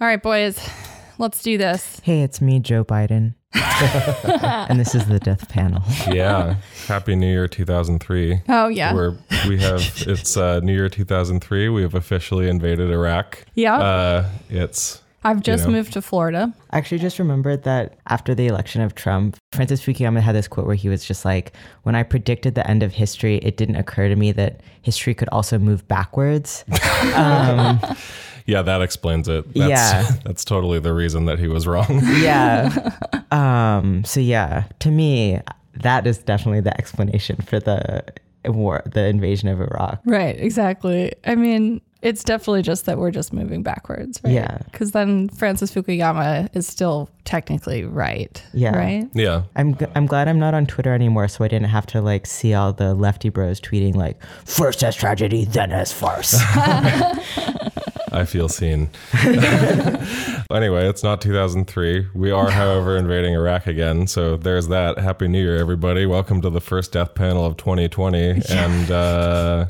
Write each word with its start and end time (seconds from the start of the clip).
All 0.00 0.06
right, 0.06 0.22
boys, 0.22 0.58
let's 1.18 1.42
do 1.42 1.58
this. 1.58 2.00
Hey, 2.02 2.22
it's 2.22 2.40
me, 2.40 2.58
Joe 2.58 2.86
Biden. 2.86 3.34
and 3.52 4.80
this 4.80 4.94
is 4.94 5.06
the 5.08 5.18
death 5.18 5.50
panel. 5.50 5.82
Yeah. 6.10 6.54
Happy 6.86 7.14
New 7.14 7.30
Year 7.30 7.46
2003. 7.46 8.40
Oh, 8.48 8.68
yeah. 8.68 8.94
Where 8.94 9.18
we 9.46 9.58
have, 9.58 9.82
it's 10.06 10.38
uh, 10.38 10.60
New 10.60 10.72
Year 10.72 10.88
2003. 10.88 11.68
We 11.68 11.82
have 11.82 11.94
officially 11.94 12.48
invaded 12.48 12.90
Iraq. 12.90 13.44
Yeah. 13.54 13.76
Uh, 13.76 14.30
it's, 14.48 15.02
I've 15.22 15.42
just 15.42 15.66
know. 15.66 15.72
moved 15.72 15.92
to 15.92 16.00
Florida. 16.00 16.50
I 16.70 16.78
actually 16.78 17.00
just 17.00 17.18
remembered 17.18 17.64
that 17.64 17.98
after 18.06 18.34
the 18.34 18.46
election 18.46 18.80
of 18.80 18.94
Trump, 18.94 19.36
Francis 19.52 19.82
Fukuyama 19.82 20.20
had 20.20 20.34
this 20.34 20.48
quote 20.48 20.66
where 20.66 20.76
he 20.76 20.88
was 20.88 21.04
just 21.04 21.26
like, 21.26 21.52
When 21.82 21.94
I 21.94 22.04
predicted 22.04 22.54
the 22.54 22.66
end 22.66 22.82
of 22.82 22.92
history, 22.92 23.36
it 23.36 23.58
didn't 23.58 23.76
occur 23.76 24.08
to 24.08 24.16
me 24.16 24.32
that 24.32 24.62
history 24.80 25.12
could 25.12 25.28
also 25.28 25.58
move 25.58 25.86
backwards. 25.88 26.64
um, 27.14 27.78
yeah, 28.46 28.62
that 28.62 28.82
explains 28.82 29.28
it. 29.28 29.44
That's, 29.54 29.68
Yeah. 29.68 30.10
That's 30.24 30.44
totally 30.44 30.78
the 30.80 30.92
reason 30.92 31.24
that 31.26 31.38
he 31.38 31.48
was 31.48 31.66
wrong. 31.66 32.00
yeah. 32.20 32.90
Um, 33.30 34.04
so, 34.04 34.20
yeah, 34.20 34.64
to 34.80 34.90
me, 34.90 35.40
that 35.74 36.06
is 36.06 36.18
definitely 36.18 36.60
the 36.60 36.76
explanation 36.78 37.36
for 37.36 37.60
the 37.60 38.02
war, 38.46 38.82
the 38.86 39.06
invasion 39.06 39.48
of 39.48 39.60
Iraq. 39.60 40.00
Right, 40.04 40.38
exactly. 40.38 41.12
I 41.24 41.34
mean, 41.34 41.80
it's 42.02 42.24
definitely 42.24 42.62
just 42.62 42.86
that 42.86 42.96
we're 42.96 43.10
just 43.10 43.30
moving 43.32 43.62
backwards, 43.62 44.18
right? 44.24 44.32
Yeah. 44.32 44.58
Because 44.72 44.92
then 44.92 45.28
Francis 45.28 45.70
Fukuyama 45.70 46.48
is 46.56 46.66
still 46.66 47.10
technically 47.24 47.84
right. 47.84 48.42
Yeah. 48.54 48.74
Right? 48.74 49.06
yeah. 49.12 49.42
I'm, 49.54 49.74
g- 49.76 49.84
I'm 49.94 50.06
glad 50.06 50.26
I'm 50.26 50.38
not 50.38 50.54
on 50.54 50.64
Twitter 50.66 50.94
anymore, 50.94 51.28
so 51.28 51.44
I 51.44 51.48
didn't 51.48 51.68
have 51.68 51.84
to 51.88 52.00
like 52.00 52.24
see 52.26 52.54
all 52.54 52.72
the 52.72 52.94
lefty 52.94 53.28
bros 53.28 53.60
tweeting 53.60 53.94
like 53.96 54.18
first 54.46 54.82
as 54.82 54.96
tragedy, 54.96 55.44
then 55.44 55.72
as 55.72 55.92
farce. 55.92 56.40
I 58.12 58.24
feel 58.24 58.48
seen. 58.48 58.90
anyway, 60.50 60.88
it's 60.88 61.02
not 61.02 61.20
2003. 61.20 62.08
We 62.14 62.30
are, 62.32 62.50
however, 62.50 62.96
invading 62.96 63.34
Iraq 63.34 63.66
again. 63.66 64.06
So 64.06 64.36
there's 64.36 64.68
that. 64.68 64.98
Happy 64.98 65.28
New 65.28 65.40
Year, 65.40 65.56
everybody. 65.56 66.06
Welcome 66.06 66.40
to 66.42 66.50
the 66.50 66.60
first 66.60 66.92
death 66.92 67.14
panel 67.14 67.44
of 67.44 67.56
2020. 67.56 68.42
And, 68.50 68.90
uh, 68.90 69.66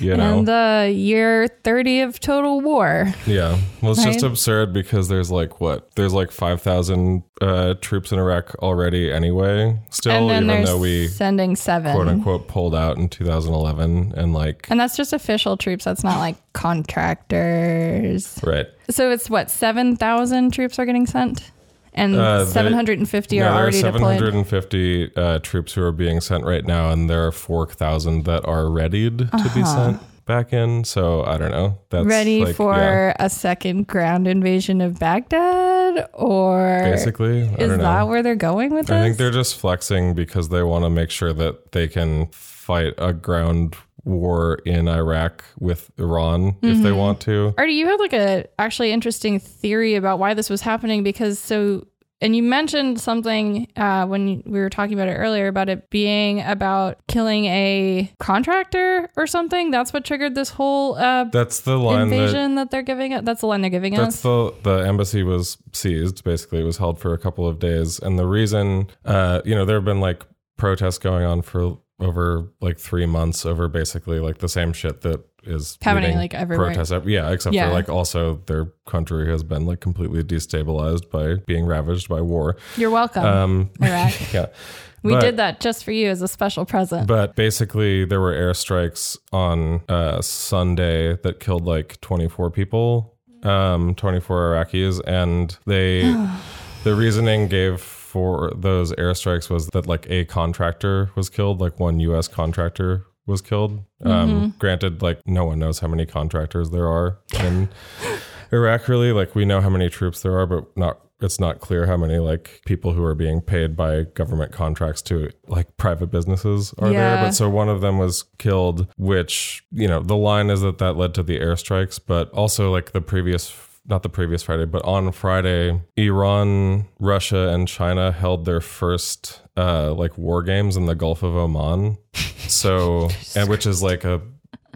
you 0.00 0.16
know, 0.16 0.38
And 0.38 0.48
uh, 0.48 0.88
year 0.90 1.46
30 1.62 2.00
of 2.00 2.20
total 2.20 2.60
war. 2.60 3.14
yeah. 3.26 3.58
Well, 3.80 3.92
it's 3.92 4.02
just 4.04 4.22
absurd 4.24 4.72
because 4.72 5.08
there's 5.08 5.30
like, 5.30 5.60
what? 5.60 5.94
There's 5.94 6.12
like 6.12 6.30
5,000 6.32 7.22
uh, 7.40 7.74
troops 7.80 8.12
in 8.12 8.18
Iraq 8.18 8.54
already 8.62 9.10
anyway, 9.12 9.76
still, 9.90 10.30
even 10.32 10.64
though 10.64 10.78
we 10.78 11.08
sending 11.08 11.56
seven. 11.56 11.92
quote 11.94 12.08
unquote 12.08 12.48
pulled 12.48 12.74
out 12.74 12.96
in 12.96 13.08
2011. 13.08 14.12
And 14.16 14.32
like, 14.32 14.66
And 14.70 14.78
that's 14.78 14.96
just 14.96 15.12
official 15.12 15.56
troops. 15.56 15.84
That's 15.84 16.04
not 16.04 16.18
like 16.18 16.36
contractors. 16.52 18.38
right. 18.42 18.66
So 18.90 19.10
it's 19.10 19.28
what, 19.30 19.50
7,000 19.50 20.52
troops 20.52 20.78
are 20.78 20.86
getting 20.86 21.06
sent? 21.06 21.50
And 21.94 22.16
Uh, 22.16 22.44
they- 22.44 22.50
750 22.50 23.38
No, 23.38 23.44
are 23.44 23.48
there 23.48 23.54
are 23.56 23.62
already 23.62 23.82
deployed. 23.82 24.18
750 24.18 25.10
uh, 25.16 25.38
troops 25.40 25.72
who 25.74 25.82
are 25.82 25.92
being 25.92 26.20
sent 26.20 26.44
right 26.44 26.64
now, 26.66 26.90
and 26.90 27.08
there 27.08 27.26
are 27.26 27.32
4,000 27.32 28.24
that 28.24 28.44
are 28.46 28.68
readied 28.68 29.18
to 29.18 29.50
be 29.54 29.64
sent 29.64 30.00
back 30.26 30.52
in. 30.52 30.82
So 30.84 31.24
I 31.24 31.36
don't 31.38 31.52
know. 31.52 31.78
That's 31.90 32.06
Ready 32.06 32.44
like, 32.44 32.56
for 32.56 32.74
yeah, 32.74 33.14
a 33.20 33.30
second 33.30 33.86
ground 33.86 34.26
invasion 34.26 34.80
of 34.80 34.98
Baghdad? 34.98 35.73
Or 36.12 36.80
basically. 36.84 37.42
I 37.48 37.54
is 37.62 37.78
that 37.78 38.08
where 38.08 38.22
they're 38.22 38.34
going 38.36 38.72
with 38.74 38.86
this? 38.86 38.94
I 38.96 39.02
think 39.02 39.16
they're 39.16 39.30
just 39.30 39.56
flexing 39.56 40.14
because 40.14 40.48
they 40.48 40.62
want 40.62 40.84
to 40.84 40.90
make 40.90 41.10
sure 41.10 41.32
that 41.32 41.72
they 41.72 41.88
can 41.88 42.26
fight 42.28 42.94
a 42.98 43.12
ground 43.12 43.76
war 44.04 44.56
in 44.66 44.86
Iraq 44.86 45.42
with 45.58 45.90
Iran 45.98 46.48
if 46.62 46.74
Mm-hmm. 46.74 46.82
they 46.82 46.92
want 46.92 47.20
to. 47.22 47.54
Artie, 47.56 47.72
you 47.72 47.86
had 47.86 47.98
like 48.00 48.12
a 48.12 48.46
actually 48.58 48.92
interesting 48.92 49.38
theory 49.40 49.94
about 49.94 50.18
why 50.18 50.34
this 50.34 50.50
was 50.50 50.60
happening 50.60 51.02
because 51.02 51.38
so 51.38 51.86
and 52.24 52.34
you 52.34 52.42
mentioned 52.42 53.00
something 53.00 53.68
uh, 53.76 54.06
when 54.06 54.42
we 54.46 54.58
were 54.58 54.70
talking 54.70 54.94
about 54.94 55.08
it 55.08 55.14
earlier 55.14 55.46
about 55.46 55.68
it 55.68 55.90
being 55.90 56.40
about 56.40 56.98
killing 57.06 57.44
a 57.44 58.10
contractor 58.18 59.10
or 59.16 59.26
something. 59.26 59.70
That's 59.70 59.92
what 59.92 60.06
triggered 60.06 60.34
this 60.34 60.48
whole 60.48 60.94
uh, 60.94 61.24
That's 61.24 61.60
the 61.60 61.76
line 61.76 62.08
that 62.08 62.14
invasion 62.14 62.54
that, 62.54 62.70
they're 62.70 62.82
giving 62.82 63.12
us. 63.12 63.22
That's 63.24 63.42
the 63.42 63.46
line 63.46 63.60
they're 63.60 63.70
giving 63.70 63.94
That's 63.94 64.16
us. 64.16 64.22
the 64.22 64.54
the 64.62 64.88
embassy 64.88 65.22
was 65.22 65.58
seized. 65.72 66.24
Basically, 66.24 66.60
it 66.60 66.64
was 66.64 66.78
held 66.78 66.98
for 66.98 67.12
a 67.12 67.18
couple 67.18 67.46
of 67.46 67.58
days, 67.58 67.98
and 67.98 68.18
the 68.18 68.26
reason, 68.26 68.88
uh, 69.04 69.42
you 69.44 69.54
know, 69.54 69.66
there 69.66 69.76
have 69.76 69.84
been 69.84 70.00
like 70.00 70.24
protests 70.56 70.98
going 70.98 71.24
on 71.24 71.42
for 71.42 71.78
over 72.00 72.48
like 72.60 72.78
three 72.78 73.06
months 73.06 73.46
over 73.46 73.68
basically 73.68 74.18
like 74.18 74.38
the 74.38 74.48
same 74.48 74.72
shit 74.72 75.02
that 75.02 75.24
is 75.46 75.78
Happening, 75.82 76.16
like, 76.16 76.34
everywhere. 76.34 76.74
Protests, 76.74 77.06
yeah, 77.06 77.30
except 77.30 77.54
Yeah. 77.54 77.68
for 77.68 77.74
like 77.74 77.88
also 77.88 78.40
their 78.46 78.72
country 78.86 79.28
has 79.30 79.42
been 79.42 79.66
like 79.66 79.80
completely 79.80 80.22
destabilized 80.22 81.10
by 81.10 81.36
being 81.46 81.66
ravaged 81.66 82.08
by 82.08 82.20
war. 82.20 82.56
You're 82.76 82.90
welcome, 82.90 83.24
Um, 83.24 83.70
Iraq. 83.80 84.12
yeah, 84.32 84.46
We 85.02 85.12
but- 85.12 85.20
did 85.20 85.36
that 85.36 85.60
just 85.60 85.84
for 85.84 85.92
you 85.92 86.08
as 86.08 86.22
a 86.22 86.28
special 86.28 86.64
present. 86.64 87.06
but 87.06 87.36
basically, 87.36 88.04
there 88.04 88.20
were 88.20 88.32
airstrikes 88.32 89.16
on 89.32 89.82
uh, 89.88 90.20
Sunday 90.22 91.16
that 91.22 91.40
killed 91.40 91.66
like 91.66 92.00
24 92.00 92.50
people, 92.50 93.14
um, 93.42 93.94
24 93.94 94.52
Iraqis, 94.54 95.00
and 95.06 95.56
they 95.66 96.02
the 96.84 96.94
reasoning 96.94 97.48
gave 97.48 97.80
for 97.80 98.52
those 98.56 98.92
airstrikes 98.92 99.50
was 99.50 99.66
that 99.68 99.86
like 99.86 100.06
a 100.08 100.24
contractor 100.26 101.10
was 101.16 101.28
killed, 101.28 101.60
like 101.60 101.80
one 101.80 101.98
U.S. 102.00 102.28
contractor 102.28 103.04
was 103.26 103.40
killed. 103.40 103.82
Um, 104.04 104.54
granted, 104.58 105.02
like 105.02 105.20
no 105.26 105.44
one 105.44 105.58
knows 105.58 105.78
how 105.80 105.88
many 105.88 106.06
contractors 106.06 106.70
there 106.70 106.86
are 106.88 107.18
in 107.40 107.68
Iraq. 108.52 108.88
Really, 108.88 109.12
like 109.12 109.34
we 109.34 109.44
know 109.44 109.60
how 109.60 109.70
many 109.70 109.88
troops 109.88 110.22
there 110.22 110.38
are, 110.38 110.46
but 110.46 110.76
not. 110.76 111.00
It's 111.20 111.40
not 111.40 111.60
clear 111.60 111.86
how 111.86 111.96
many 111.96 112.18
like 112.18 112.60
people 112.66 112.92
who 112.92 113.02
are 113.02 113.14
being 113.14 113.40
paid 113.40 113.76
by 113.76 114.02
government 114.02 114.52
contracts 114.52 115.00
to 115.02 115.30
like 115.46 115.74
private 115.78 116.08
businesses 116.10 116.74
are 116.76 116.90
Yeah. 116.90 117.14
there. 117.16 117.24
But 117.26 117.30
so 117.32 117.48
one 117.48 117.68
of 117.70 117.80
them 117.80 117.98
was 117.98 118.24
killed, 118.38 118.88
which 118.98 119.64
you 119.70 119.88
know 119.88 120.00
the 120.00 120.16
line 120.16 120.50
is 120.50 120.60
that 120.62 120.78
that 120.78 120.96
led 120.96 121.14
to 121.14 121.22
the 121.22 121.38
airstrikes, 121.38 121.98
but 122.04 122.30
also 122.32 122.70
like 122.70 122.92
the 122.92 123.00
previous 123.00 123.48
not 123.86 124.02
the 124.02 124.08
previous 124.08 124.42
Friday, 124.42 124.64
but 124.64 124.84
on 124.84 125.12
Friday, 125.12 125.80
Iran, 125.96 126.86
Russia, 126.98 127.48
and 127.48 127.68
China 127.68 128.12
held 128.12 128.44
their 128.44 128.60
first 128.60 129.42
uh, 129.56 129.92
like 129.92 130.16
war 130.16 130.42
games 130.42 130.76
in 130.76 130.86
the 130.86 130.94
Gulf 130.94 131.22
of 131.22 131.36
Oman. 131.36 131.98
So, 132.46 133.08
and 133.34 133.48
which 133.48 133.64
is 133.64 133.82
like 133.82 134.04
a, 134.04 134.20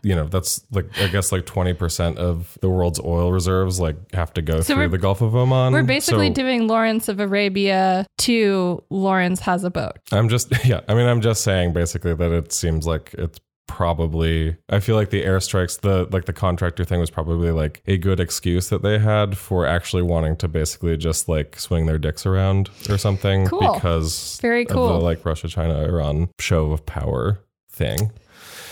you 0.02 0.14
know, 0.14 0.26
that's 0.26 0.64
like 0.70 0.86
I 0.98 1.08
guess 1.08 1.30
like 1.32 1.44
twenty 1.44 1.74
percent 1.74 2.16
of 2.16 2.56
the 2.62 2.70
world's 2.70 2.98
oil 2.98 3.30
reserves 3.30 3.78
like 3.78 3.96
have 4.14 4.32
to 4.34 4.42
go 4.42 4.62
So 4.62 4.74
through 4.74 4.88
the 4.88 4.96
Gulf 4.96 5.20
of 5.20 5.36
Oman. 5.36 5.74
We're 5.74 5.82
basically 5.82 6.28
So 6.28 6.32
doing 6.34 6.66
Lawrence 6.66 7.08
of 7.08 7.20
Arabia 7.20 8.06
to 8.18 8.82
Lawrence 8.88 9.40
has 9.40 9.64
a 9.64 9.70
boat. 9.70 9.98
I'm 10.12 10.30
just 10.30 10.50
yeah. 10.64 10.80
I 10.88 10.94
mean, 10.94 11.06
I'm 11.06 11.20
just 11.20 11.42
saying 11.42 11.74
basically 11.74 12.14
that 12.14 12.32
it 12.32 12.52
seems 12.52 12.86
like 12.86 13.14
it's 13.18 13.38
probably 13.68 14.56
I 14.68 14.80
feel 14.80 14.96
like 14.96 15.10
the 15.10 15.22
airstrikes 15.22 15.80
the 15.80 16.08
like 16.10 16.24
the 16.24 16.32
contractor 16.32 16.84
thing 16.84 16.98
was 16.98 17.10
probably 17.10 17.52
like 17.52 17.80
a 17.86 17.96
good 17.96 18.18
excuse 18.18 18.70
that 18.70 18.82
they 18.82 18.98
had 18.98 19.38
for 19.38 19.66
actually 19.66 20.02
wanting 20.02 20.34
to 20.38 20.48
basically 20.48 20.96
just 20.96 21.28
like 21.28 21.58
swing 21.60 21.86
their 21.86 21.98
dicks 21.98 22.26
around 22.26 22.70
or 22.88 22.98
something 22.98 23.46
Cool. 23.46 23.74
because 23.74 24.38
Very 24.42 24.62
of 24.62 24.68
cool. 24.70 24.88
the 24.88 24.94
like 25.04 25.24
Russia 25.24 25.46
China 25.46 25.84
Iran 25.84 26.28
show 26.40 26.72
of 26.72 26.84
power 26.86 27.38
thing 27.70 28.10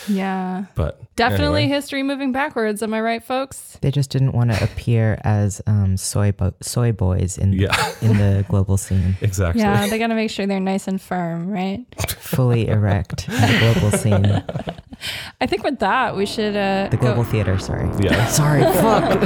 Yeah. 0.08 0.64
but 0.74 1.00
Definitely 1.16 1.62
anyway. 1.64 1.74
history 1.76 2.02
moving 2.02 2.30
backwards. 2.32 2.82
Am 2.82 2.92
I 2.94 3.00
right, 3.00 3.22
folks? 3.24 3.78
They 3.80 3.90
just 3.90 4.10
didn't 4.10 4.32
want 4.32 4.52
to 4.52 4.62
appear 4.62 5.18
as 5.24 5.62
um, 5.66 5.96
soy 5.96 6.32
bo- 6.32 6.54
soy 6.60 6.92
boys 6.92 7.38
in 7.38 7.52
yeah 7.54 7.74
in 8.02 8.18
the 8.18 8.44
global 8.48 8.76
scene, 8.76 9.16
exactly 9.20 9.62
Yeah, 9.62 9.86
they 9.88 9.98
got 9.98 10.08
to 10.08 10.14
make 10.14 10.30
sure 10.30 10.46
they're 10.46 10.60
nice 10.60 10.86
and 10.88 11.00
firm, 11.00 11.48
right? 11.50 11.84
fully 12.18 12.68
erect 12.68 13.28
in 13.28 13.34
the 13.34 13.58
global 13.80 13.96
scene, 13.96 14.42
I 15.40 15.46
think 15.46 15.62
with 15.64 15.78
that, 15.80 16.16
we 16.16 16.26
should 16.26 16.56
uh, 16.56 16.88
the 16.90 16.96
global 16.96 17.22
go. 17.24 17.30
theater. 17.30 17.58
Sorry, 17.58 17.88
yeah 18.00 18.26
sorry, 18.26 18.62
fuck, 18.62 19.20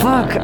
fuck. 0.00 0.42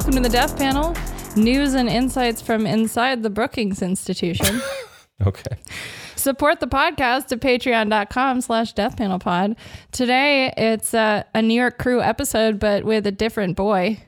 Welcome 0.00 0.14
to 0.14 0.20
the 0.22 0.30
Death 0.30 0.56
Panel. 0.56 0.96
News 1.36 1.74
and 1.74 1.86
insights 1.86 2.40
from 2.40 2.66
inside 2.66 3.22
the 3.22 3.28
Brookings 3.28 3.82
Institution. 3.82 4.62
okay 5.26 5.58
Support 6.16 6.60
the 6.60 6.66
podcast 6.66 7.30
at 7.30 7.40
patreon.com 7.40 8.40
slash 8.40 8.72
deathpanelpod. 8.72 9.56
Today, 9.92 10.54
it's 10.56 10.94
uh, 10.94 11.24
a 11.34 11.42
New 11.42 11.52
York 11.52 11.76
crew 11.76 12.00
episode, 12.00 12.58
but 12.58 12.84
with 12.84 13.06
a 13.06 13.12
different 13.12 13.58
boy. 13.58 14.02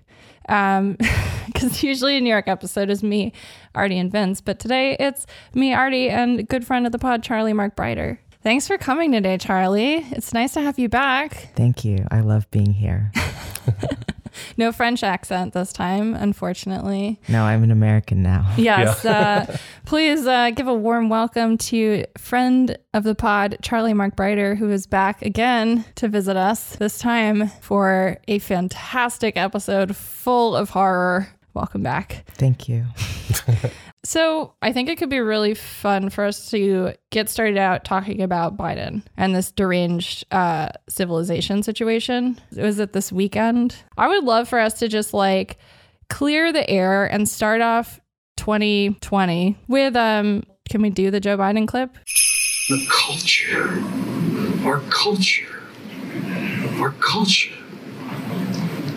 Um, 0.49 0.97
because 1.47 1.83
usually 1.83 2.17
a 2.17 2.23
New 2.23 2.31
York 2.31 2.49
episode 2.49 2.89
is 2.89 3.03
me, 3.03 3.35
Artie, 3.75 3.99
and 3.99 4.11
Vince, 4.11 4.41
but 4.41 4.59
today 4.59 4.97
it's 4.99 5.27
me, 5.53 5.75
Artie, 5.75 6.09
and 6.09 6.49
good 6.49 6.67
friend 6.67 6.87
of 6.87 6.93
the 6.93 6.99
pod, 6.99 7.23
Charlie 7.23 7.53
Markbreiter. 7.53 8.17
Thanks 8.43 8.67
for 8.67 8.79
coming 8.79 9.13
today, 9.13 9.37
Charlie. 9.37 9.97
It's 10.11 10.33
nice 10.33 10.55
to 10.55 10.63
have 10.63 10.79
you 10.79 10.89
back. 10.89 11.53
Thank 11.55 11.85
you. 11.85 12.07
I 12.11 12.21
love 12.21 12.51
being 12.51 12.73
here. 12.73 13.13
No 14.57 14.73
French 14.73 15.03
accent 15.03 15.53
this 15.55 15.73
time, 15.73 16.15
unfortunately. 16.15 17.21
No, 17.29 17.45
I'm 17.45 17.63
an 17.63 17.71
American 17.71 18.23
now. 18.23 18.51
Yes. 18.57 19.05
uh, 19.05 19.59
please 19.85 20.27
uh, 20.27 20.51
give 20.51 20.69
a 20.69 20.75
warm 20.75 21.09
welcome 21.09 21.59
to 21.59 22.05
friend 22.17 22.77
of 22.95 23.03
the 23.05 23.15
pod, 23.15 23.57
Charlie 23.61 23.93
Markbreiter, 23.93 24.57
who 24.57 24.71
is 24.71 24.87
back 24.87 25.23
again 25.23 25.85
to 25.97 26.09
visit 26.09 26.37
us, 26.37 26.77
this 26.77 26.99
time 26.99 27.49
for 27.61 28.19
a 28.29 28.39
fantastic 28.39 29.37
episode 29.37 29.97
full 29.97 30.55
of 30.55 30.71
horror. 30.71 31.29
Welcome 31.55 31.83
back. 31.83 32.25
Thank 32.35 32.69
you. 32.69 32.87
So, 34.05 34.55
I 34.61 34.73
think 34.73 34.89
it 34.89 34.99
could 34.99 35.11
be 35.11 35.21
really 35.21 35.55
fun 35.55 36.11
for 36.11 36.25
us 36.25 36.51
to 36.51 36.93
get 37.11 37.29
started 37.29 37.57
out 37.57 37.85
talking 37.85 38.21
about 38.21 38.57
Biden 38.57 39.03
and 39.17 39.35
this 39.35 39.53
deranged 39.53 40.25
uh, 40.33 40.71
civilization 40.89 41.63
situation. 41.63 42.41
Was 42.57 42.81
it 42.81 42.93
this 42.93 43.13
weekend? 43.13 43.77
I 43.97 44.09
would 44.09 44.25
love 44.25 44.49
for 44.49 44.59
us 44.59 44.75
to 44.81 44.89
just 44.89 45.15
like 45.15 45.57
clear 46.09 46.53
the 46.53 46.69
air 46.69 47.07
and 47.07 47.29
start 47.29 47.61
off 47.61 48.01
2020 48.39 49.57
with 49.69 49.95
um 49.95 50.43
can 50.69 50.83
we 50.83 50.91
do 50.91 51.11
the 51.11 51.21
Joe 51.21 51.37
Biden 51.37 51.69
clip? 51.69 51.97
the 52.69 52.87
culture, 52.89 53.83
our 54.65 54.81
culture, 54.89 55.63
our 56.81 56.93
culture. 56.93 57.53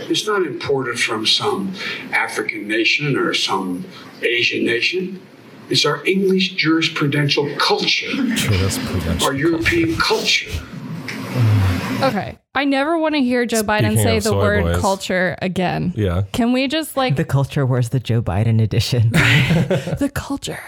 It's 0.08 0.28
not 0.28 0.46
imported 0.46 1.00
from 1.00 1.26
some 1.26 1.74
African 2.12 2.68
nation 2.68 3.18
or 3.18 3.34
some 3.34 3.86
Asian 4.22 4.66
nation. 4.66 5.22
It's 5.70 5.86
our 5.86 6.06
English 6.06 6.56
jurisprudential 6.56 7.58
culture, 7.58 8.06
Jurisprudential. 8.08 9.24
our 9.24 9.34
European 9.34 9.96
culture. 9.98 10.52
Okay. 12.02 12.38
I 12.54 12.66
never 12.66 12.98
want 12.98 13.16
to 13.16 13.22
hear 13.22 13.46
Joe 13.46 13.64
Biden 13.64 13.94
Speaking 13.94 13.98
say 13.98 14.20
the 14.20 14.36
word 14.36 14.64
boys. 14.64 14.80
culture 14.80 15.36
again. 15.42 15.94
Yeah. 15.96 16.24
Can 16.34 16.54
we 16.54 16.68
just 16.68 16.96
like 16.96 17.16
The 17.16 17.26
culture 17.26 17.66
wars 17.66 17.90
the 17.90 18.00
Joe 18.00 18.22
Biden 18.22 18.62
edition. 18.62 19.10
the 19.12 20.12
culture? 20.14 20.60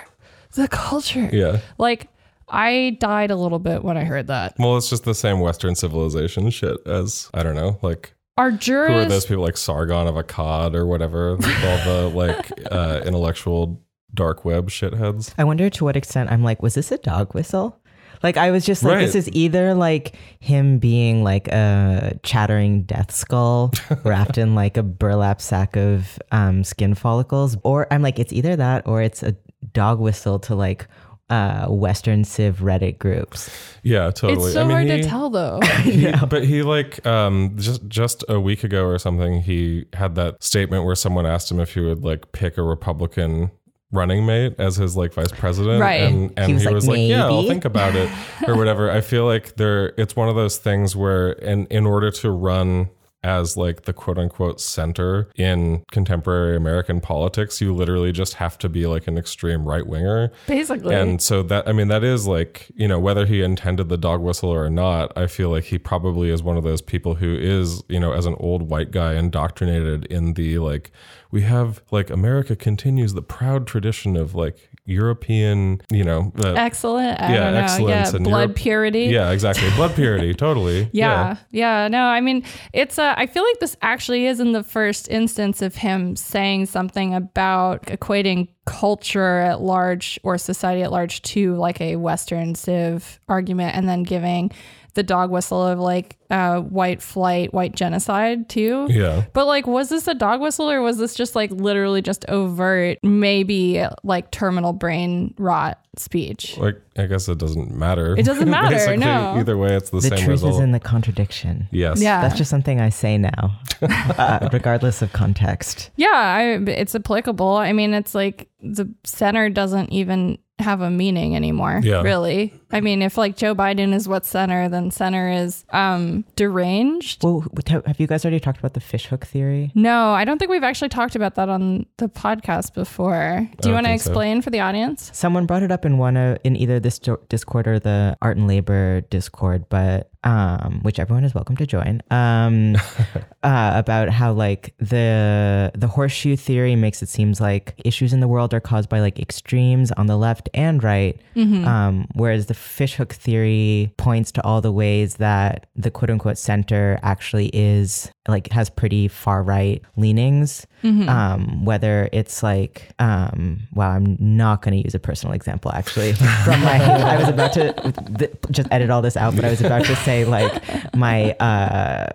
The 0.53 0.67
culture. 0.67 1.29
Yeah. 1.31 1.59
Like 1.77 2.07
I 2.49 2.97
died 2.99 3.29
a 3.29 3.35
little 3.35 3.59
bit 3.59 3.83
when 3.83 3.97
I 3.97 4.03
heard 4.03 4.27
that. 4.27 4.55
Well, 4.57 4.77
it's 4.77 4.89
just 4.89 5.03
the 5.03 5.13
same 5.15 5.39
Western 5.39 5.75
civilization 5.75 6.49
shit 6.49 6.77
as 6.87 7.29
I 7.33 7.43
don't 7.43 7.55
know, 7.55 7.77
like 7.81 8.13
Our 8.37 8.51
who 8.51 8.73
are 8.99 9.05
those 9.05 9.25
people 9.25 9.43
like 9.43 9.57
Sargon 9.57 10.07
of 10.07 10.15
Akkad 10.15 10.75
or 10.75 10.85
whatever, 10.85 11.31
all 11.31 11.37
the 11.37 12.11
like 12.15 12.51
uh, 12.71 13.01
intellectual 13.05 13.81
dark 14.13 14.45
web 14.45 14.69
shitheads. 14.69 15.33
I 15.37 15.43
wonder 15.43 15.69
to 15.69 15.83
what 15.83 15.95
extent 15.97 16.31
I'm 16.31 16.43
like, 16.43 16.61
was 16.61 16.75
this 16.75 16.91
a 16.91 16.97
dog 16.97 17.33
whistle? 17.33 17.79
Like 18.23 18.37
I 18.37 18.51
was 18.51 18.65
just 18.65 18.83
like, 18.83 18.95
Right. 18.95 19.05
this 19.05 19.15
is 19.15 19.29
either 19.33 19.73
like 19.75 20.15
him 20.39 20.79
being 20.79 21.23
like 21.23 21.47
a 21.49 22.19
chattering 22.23 22.83
death 22.83 23.11
skull 23.11 23.71
wrapped 24.03 24.37
in 24.37 24.55
like 24.55 24.77
a 24.77 24.83
burlap 24.83 25.39
sack 25.41 25.75
of 25.75 26.17
um, 26.31 26.63
skin 26.63 26.95
follicles, 26.95 27.57
or 27.63 27.91
I'm 27.91 28.01
like, 28.01 28.17
it's 28.19 28.33
either 28.33 28.55
that 28.55 28.87
or 28.87 29.01
it's 29.01 29.21
a 29.23 29.35
dog 29.73 29.99
whistle 29.99 30.39
to 30.39 30.55
like 30.55 30.87
uh, 31.29 31.67
Western 31.67 32.23
Civ 32.23 32.59
Reddit 32.59 32.99
groups. 32.99 33.49
Yeah, 33.83 34.11
totally. 34.11 34.45
It's 34.45 34.53
so 34.53 34.61
I 34.61 34.63
mean, 34.63 34.71
hard 34.71 34.87
he, 34.87 35.01
to 35.01 35.07
tell 35.07 35.29
though. 35.29 35.59
he- 35.83 36.11
but 36.29 36.43
he 36.45 36.63
like 36.63 37.05
um 37.05 37.53
just 37.57 37.85
just 37.87 38.23
a 38.29 38.39
week 38.39 38.63
ago 38.63 38.85
or 38.85 38.97
something, 38.97 39.41
he 39.41 39.85
had 39.93 40.15
that 40.15 40.41
statement 40.43 40.85
where 40.85 40.95
someone 40.95 41.25
asked 41.25 41.51
him 41.51 41.59
if 41.59 41.73
he 41.73 41.81
would 41.81 42.03
like 42.03 42.31
pick 42.31 42.57
a 42.57 42.63
Republican 42.63 43.51
running 43.93 44.25
mate 44.25 44.53
as 44.59 44.75
his 44.75 44.97
like 44.97 45.13
vice 45.13 45.31
president 45.31 45.79
Right. 45.79 46.01
and 46.01 46.33
and 46.35 46.51
He 46.51 46.59
he 46.59 46.65
was 46.67 46.73
was, 46.73 46.87
like, 46.89 46.97
like, 46.97 47.07
yeah 47.07 47.23
i'll 47.23 47.47
think 47.47 47.63
about 47.63 47.95
it 47.95 48.09
or 48.45 48.57
whatever 48.57 48.91
i 48.91 48.99
feel 48.99 49.23
like 49.25 49.55
there 49.55 49.93
it's 49.97 50.13
one 50.13 50.27
of 50.27 50.35
those 50.35 50.57
things 50.57 50.93
where 50.93 51.31
in 51.31 51.67
in 51.67 51.85
order 51.85 52.11
to 52.11 52.29
run 52.31 52.89
as 53.27 53.57
like 53.57 53.81
the 53.81 53.91
quote 53.91 54.17
unquote 54.17 54.61
center 54.61 55.27
in 55.35 55.83
contemporary 55.91 56.55
American 56.55 57.01
politics, 57.01 57.59
you 57.59 57.75
literally 57.75 58.13
just 58.13 58.35
have 58.35 58.57
to 58.57 58.69
be 58.69 58.87
like 58.87 59.05
an 59.05 59.17
extreme 59.17 59.67
right 59.67 59.85
winger. 59.85 60.31
Basically. 60.47 60.95
And 60.95 61.21
so 61.21 61.43
that, 61.43 61.67
I 61.67 61.73
mean, 61.73 61.89
that 61.89 62.05
is 62.05 62.25
like, 62.25 62.71
you 62.75 62.87
know, 62.87 62.99
whether 62.99 63.25
he 63.25 63.41
intended 63.41 63.89
the 63.89 63.97
dog 63.97 64.21
whistle 64.21 64.49
or 64.49 64.69
not, 64.69 65.11
I 65.17 65.27
feel 65.27 65.49
like 65.49 65.65
he 65.65 65.77
probably 65.77 66.29
is 66.29 66.41
one 66.41 66.55
of 66.55 66.63
those 66.63 66.81
people 66.81 67.15
who 67.15 67.35
is, 67.35 67.83
you 67.89 67.99
know, 67.99 68.13
as 68.13 68.25
an 68.25 68.35
old 68.39 68.69
white 68.69 68.91
guy 68.91 69.15
indoctrinated 69.15 70.05
in 70.05 70.33
the 70.35 70.59
like, 70.59 70.91
we 71.31 71.41
have 71.41 71.81
like 71.91 72.09
America 72.09 72.55
continues 72.55 73.13
the 73.13 73.21
proud 73.21 73.67
tradition 73.67 74.15
of 74.15 74.33
like 74.35 74.57
European, 74.85 75.81
you 75.91 76.03
know, 76.03 76.31
uh, 76.43 76.53
Excellent. 76.53 77.19
I 77.21 77.33
Yeah, 77.33 77.39
don't 77.45 77.53
know. 77.53 77.59
excellence 77.59 78.09
Yeah, 78.11 78.15
and 78.15 78.23
blood 78.25 78.39
Europe- 78.41 78.55
purity. 78.55 79.03
yeah, 79.05 79.31
exactly. 79.31 79.69
Blood 79.75 79.95
purity. 79.95 80.33
Totally. 80.45 80.89
Yeah, 80.93 81.37
yeah, 81.51 81.87
no, 81.89 82.03
I 82.05 82.21
mean, 82.21 82.43
it's. 82.73 82.97
Uh, 82.97 83.13
I 83.17 83.25
feel 83.25 83.43
like 83.43 83.59
this 83.59 83.75
actually 83.81 84.25
is 84.27 84.39
in 84.39 84.53
the 84.53 84.63
first 84.63 85.09
instance 85.09 85.61
of 85.61 85.75
him 85.75 86.15
saying 86.15 86.67
something 86.67 87.13
about 87.13 87.83
equating 87.87 88.47
culture 88.65 89.39
at 89.39 89.61
large 89.61 90.19
or 90.23 90.37
society 90.37 90.81
at 90.83 90.91
large 90.91 91.21
to 91.23 91.55
like 91.55 91.79
a 91.81 91.95
Western 91.97 92.55
Civ 92.55 93.19
argument, 93.27 93.75
and 93.75 93.87
then 93.87 94.03
giving 94.03 94.51
the 94.93 95.03
dog 95.03 95.29
whistle 95.31 95.61
of 95.65 95.79
like 95.79 96.16
uh, 96.29 96.59
white 96.59 97.01
flight, 97.01 97.53
white 97.53 97.75
genocide 97.75 98.49
too. 98.49 98.87
Yeah. 98.89 99.25
But 99.33 99.45
like, 99.45 99.65
was 99.67 99.89
this 99.89 100.07
a 100.07 100.13
dog 100.13 100.41
whistle 100.41 100.69
or 100.69 100.81
was 100.81 100.97
this 100.97 101.15
just 101.15 101.35
like 101.35 101.51
literally 101.51 102.01
just 102.01 102.25
overt, 102.27 102.97
maybe 103.03 103.85
like 104.03 104.31
terminal 104.31 104.73
brain 104.73 105.33
rot 105.37 105.79
speech? 105.97 106.57
Like, 106.57 106.75
I 106.97 107.05
guess 107.05 107.27
it 107.29 107.37
doesn't 107.37 107.71
matter. 107.71 108.15
It 108.17 108.25
doesn't 108.25 108.49
matter, 108.49 108.97
no. 108.97 109.35
Either 109.37 109.57
way, 109.57 109.75
it's 109.75 109.89
the, 109.89 109.97
The 110.01 110.09
same 110.09 110.17
truth 110.19 110.29
result. 110.29 110.53
is 110.55 110.59
in 110.59 110.71
the 110.73 110.79
contradiction. 110.79 111.67
yes. 111.71 112.01
Yeah. 112.01 112.21
That's 112.21 112.35
just 112.37 112.49
something 112.49 112.81
I 112.81 112.89
say 112.89 113.17
now, 113.17 113.59
uh, 113.81 114.49
regardless 114.51 115.01
of 115.01 115.13
context. 115.13 115.91
Yeah, 115.95 116.07
I, 116.13 116.43
it's 116.69 116.93
applicable. 116.95 117.55
I 117.55 117.71
mean, 117.73 117.93
it's 117.93 118.13
like 118.13 118.49
the 118.61 118.93
center 119.03 119.49
doesn't 119.49 119.91
even 119.91 120.39
have 120.59 120.81
a 120.81 120.89
meaning 120.89 121.35
anymore. 121.35 121.79
Yeah. 121.83 122.01
Really. 122.01 122.51
I 122.71 122.81
mean, 122.81 123.03
if 123.03 123.15
like 123.15 123.37
Joe 123.37 123.53
Biden 123.53 123.93
is 123.93 124.07
what 124.07 124.25
center, 124.25 124.67
then 124.69 124.89
center 124.89 125.29
is 125.29 125.63
um 125.69 126.16
deranged. 126.35 127.23
Well, 127.23 127.45
have 127.67 127.85
have 127.85 127.99
you 127.99 128.07
guys 128.07 128.25
already 128.25 128.39
talked 128.39 128.59
about 128.59 128.73
the 128.73 128.79
fishhook 128.79 129.25
theory? 129.25 129.71
No, 129.75 130.11
I 130.11 130.25
don't 130.25 130.37
think 130.37 130.51
we've 130.51 130.63
actually 130.63 130.89
talked 130.89 131.15
about 131.15 131.35
that 131.35 131.49
on 131.49 131.85
the 131.97 132.07
podcast 132.07 132.73
before. 132.73 133.49
Do 133.61 133.69
you 133.69 133.73
want 133.73 133.85
to 133.85 133.91
think 133.91 134.01
so. 134.01 134.11
explain 134.11 134.41
for 134.41 134.49
the 134.49 134.59
audience? 134.59 135.09
Someone 135.13 135.45
brought 135.45 135.63
it 135.63 135.71
up 135.71 135.85
in 135.85 135.97
one 135.97 136.17
of 136.17 136.37
in 136.43 136.55
either 136.55 136.79
this 136.79 136.99
Discord 137.29 137.67
or 137.67 137.79
the 137.79 138.17
Art 138.21 138.37
and 138.37 138.47
Labor 138.47 139.01
Discord, 139.01 139.67
but 139.69 140.11
um, 140.23 140.79
which 140.81 140.99
everyone 140.99 141.23
is 141.23 141.33
welcome 141.33 141.55
to 141.57 141.65
join. 141.65 142.01
Um, 142.11 142.75
uh, 143.43 143.71
about 143.75 144.09
how 144.09 144.33
like 144.33 144.73
the 144.79 145.71
the 145.75 145.87
horseshoe 145.87 146.35
theory 146.35 146.75
makes 146.75 147.01
it 147.01 147.09
seems 147.09 147.39
like 147.39 147.73
issues 147.85 148.13
in 148.13 148.19
the 148.19 148.27
world 148.27 148.53
are 148.53 148.59
caused 148.59 148.89
by 148.89 148.99
like 148.99 149.19
extremes 149.19 149.91
on 149.93 150.07
the 150.07 150.17
left 150.17 150.49
and 150.53 150.83
right, 150.83 151.19
um, 151.65 152.07
whereas 152.15 152.47
the 152.47 152.53
fishhook 152.53 153.13
theory 153.13 153.93
points 153.97 154.31
to 154.33 154.43
all 154.43 154.61
the 154.61 154.71
ways 154.71 155.15
that 155.15 155.67
the 155.75 155.91
quote 155.91 156.09
unquote 156.09 156.37
center 156.37 156.99
actually 157.03 157.47
is 157.53 158.11
like 158.27 158.51
has 158.51 158.69
pretty 158.69 159.07
far 159.07 159.41
right 159.43 159.81
leanings. 159.95 160.67
Um, 161.09 161.65
whether 161.65 162.09
it's 162.11 162.43
like, 162.43 162.89
um, 162.99 163.61
wow, 163.73 163.91
I'm 163.91 164.17
not 164.19 164.61
going 164.61 164.77
to 164.77 164.83
use 164.83 164.93
a 164.95 164.99
personal 164.99 165.33
example 165.33 165.71
actually. 165.71 166.13
From 166.45 166.61
my, 166.61 166.77
I 166.83 167.17
was 167.17 167.29
about 167.29 167.53
to 167.53 167.73
th- 168.17 168.31
just 168.51 168.67
edit 168.71 168.89
all 168.89 169.01
this 169.01 169.17
out, 169.17 169.35
but 169.35 169.45
I 169.45 169.49
was 169.49 169.61
about 169.61 169.85
to 169.85 169.95
say 169.97 170.25
like 170.25 170.93
my, 170.95 171.31
uh, 171.33 172.09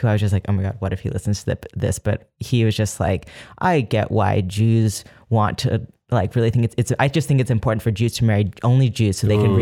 who 0.00 0.08
I 0.08 0.12
was 0.12 0.20
just 0.20 0.32
like, 0.32 0.44
oh 0.48 0.52
my 0.52 0.62
God, 0.62 0.76
what 0.80 0.92
if 0.92 1.00
he 1.00 1.10
listens 1.10 1.44
to 1.44 1.54
th- 1.54 1.72
this? 1.74 1.98
But 1.98 2.28
he 2.38 2.64
was 2.64 2.76
just 2.76 2.98
like, 3.00 3.26
I 3.58 3.80
get 3.80 4.10
why 4.10 4.40
Jews 4.40 5.04
want 5.30 5.58
to 5.58 5.86
like 6.14 6.34
really 6.34 6.50
think 6.50 6.64
it's, 6.66 6.74
it's, 6.76 6.92
I 6.98 7.08
just 7.08 7.28
think 7.28 7.40
it's 7.40 7.50
important 7.50 7.82
for 7.82 7.90
Jews 7.90 8.14
to 8.14 8.24
marry 8.24 8.50
only 8.62 8.88
Jews 8.88 9.18
so 9.18 9.26
they 9.26 9.36
can 9.36 9.50
Ooh. 9.50 9.58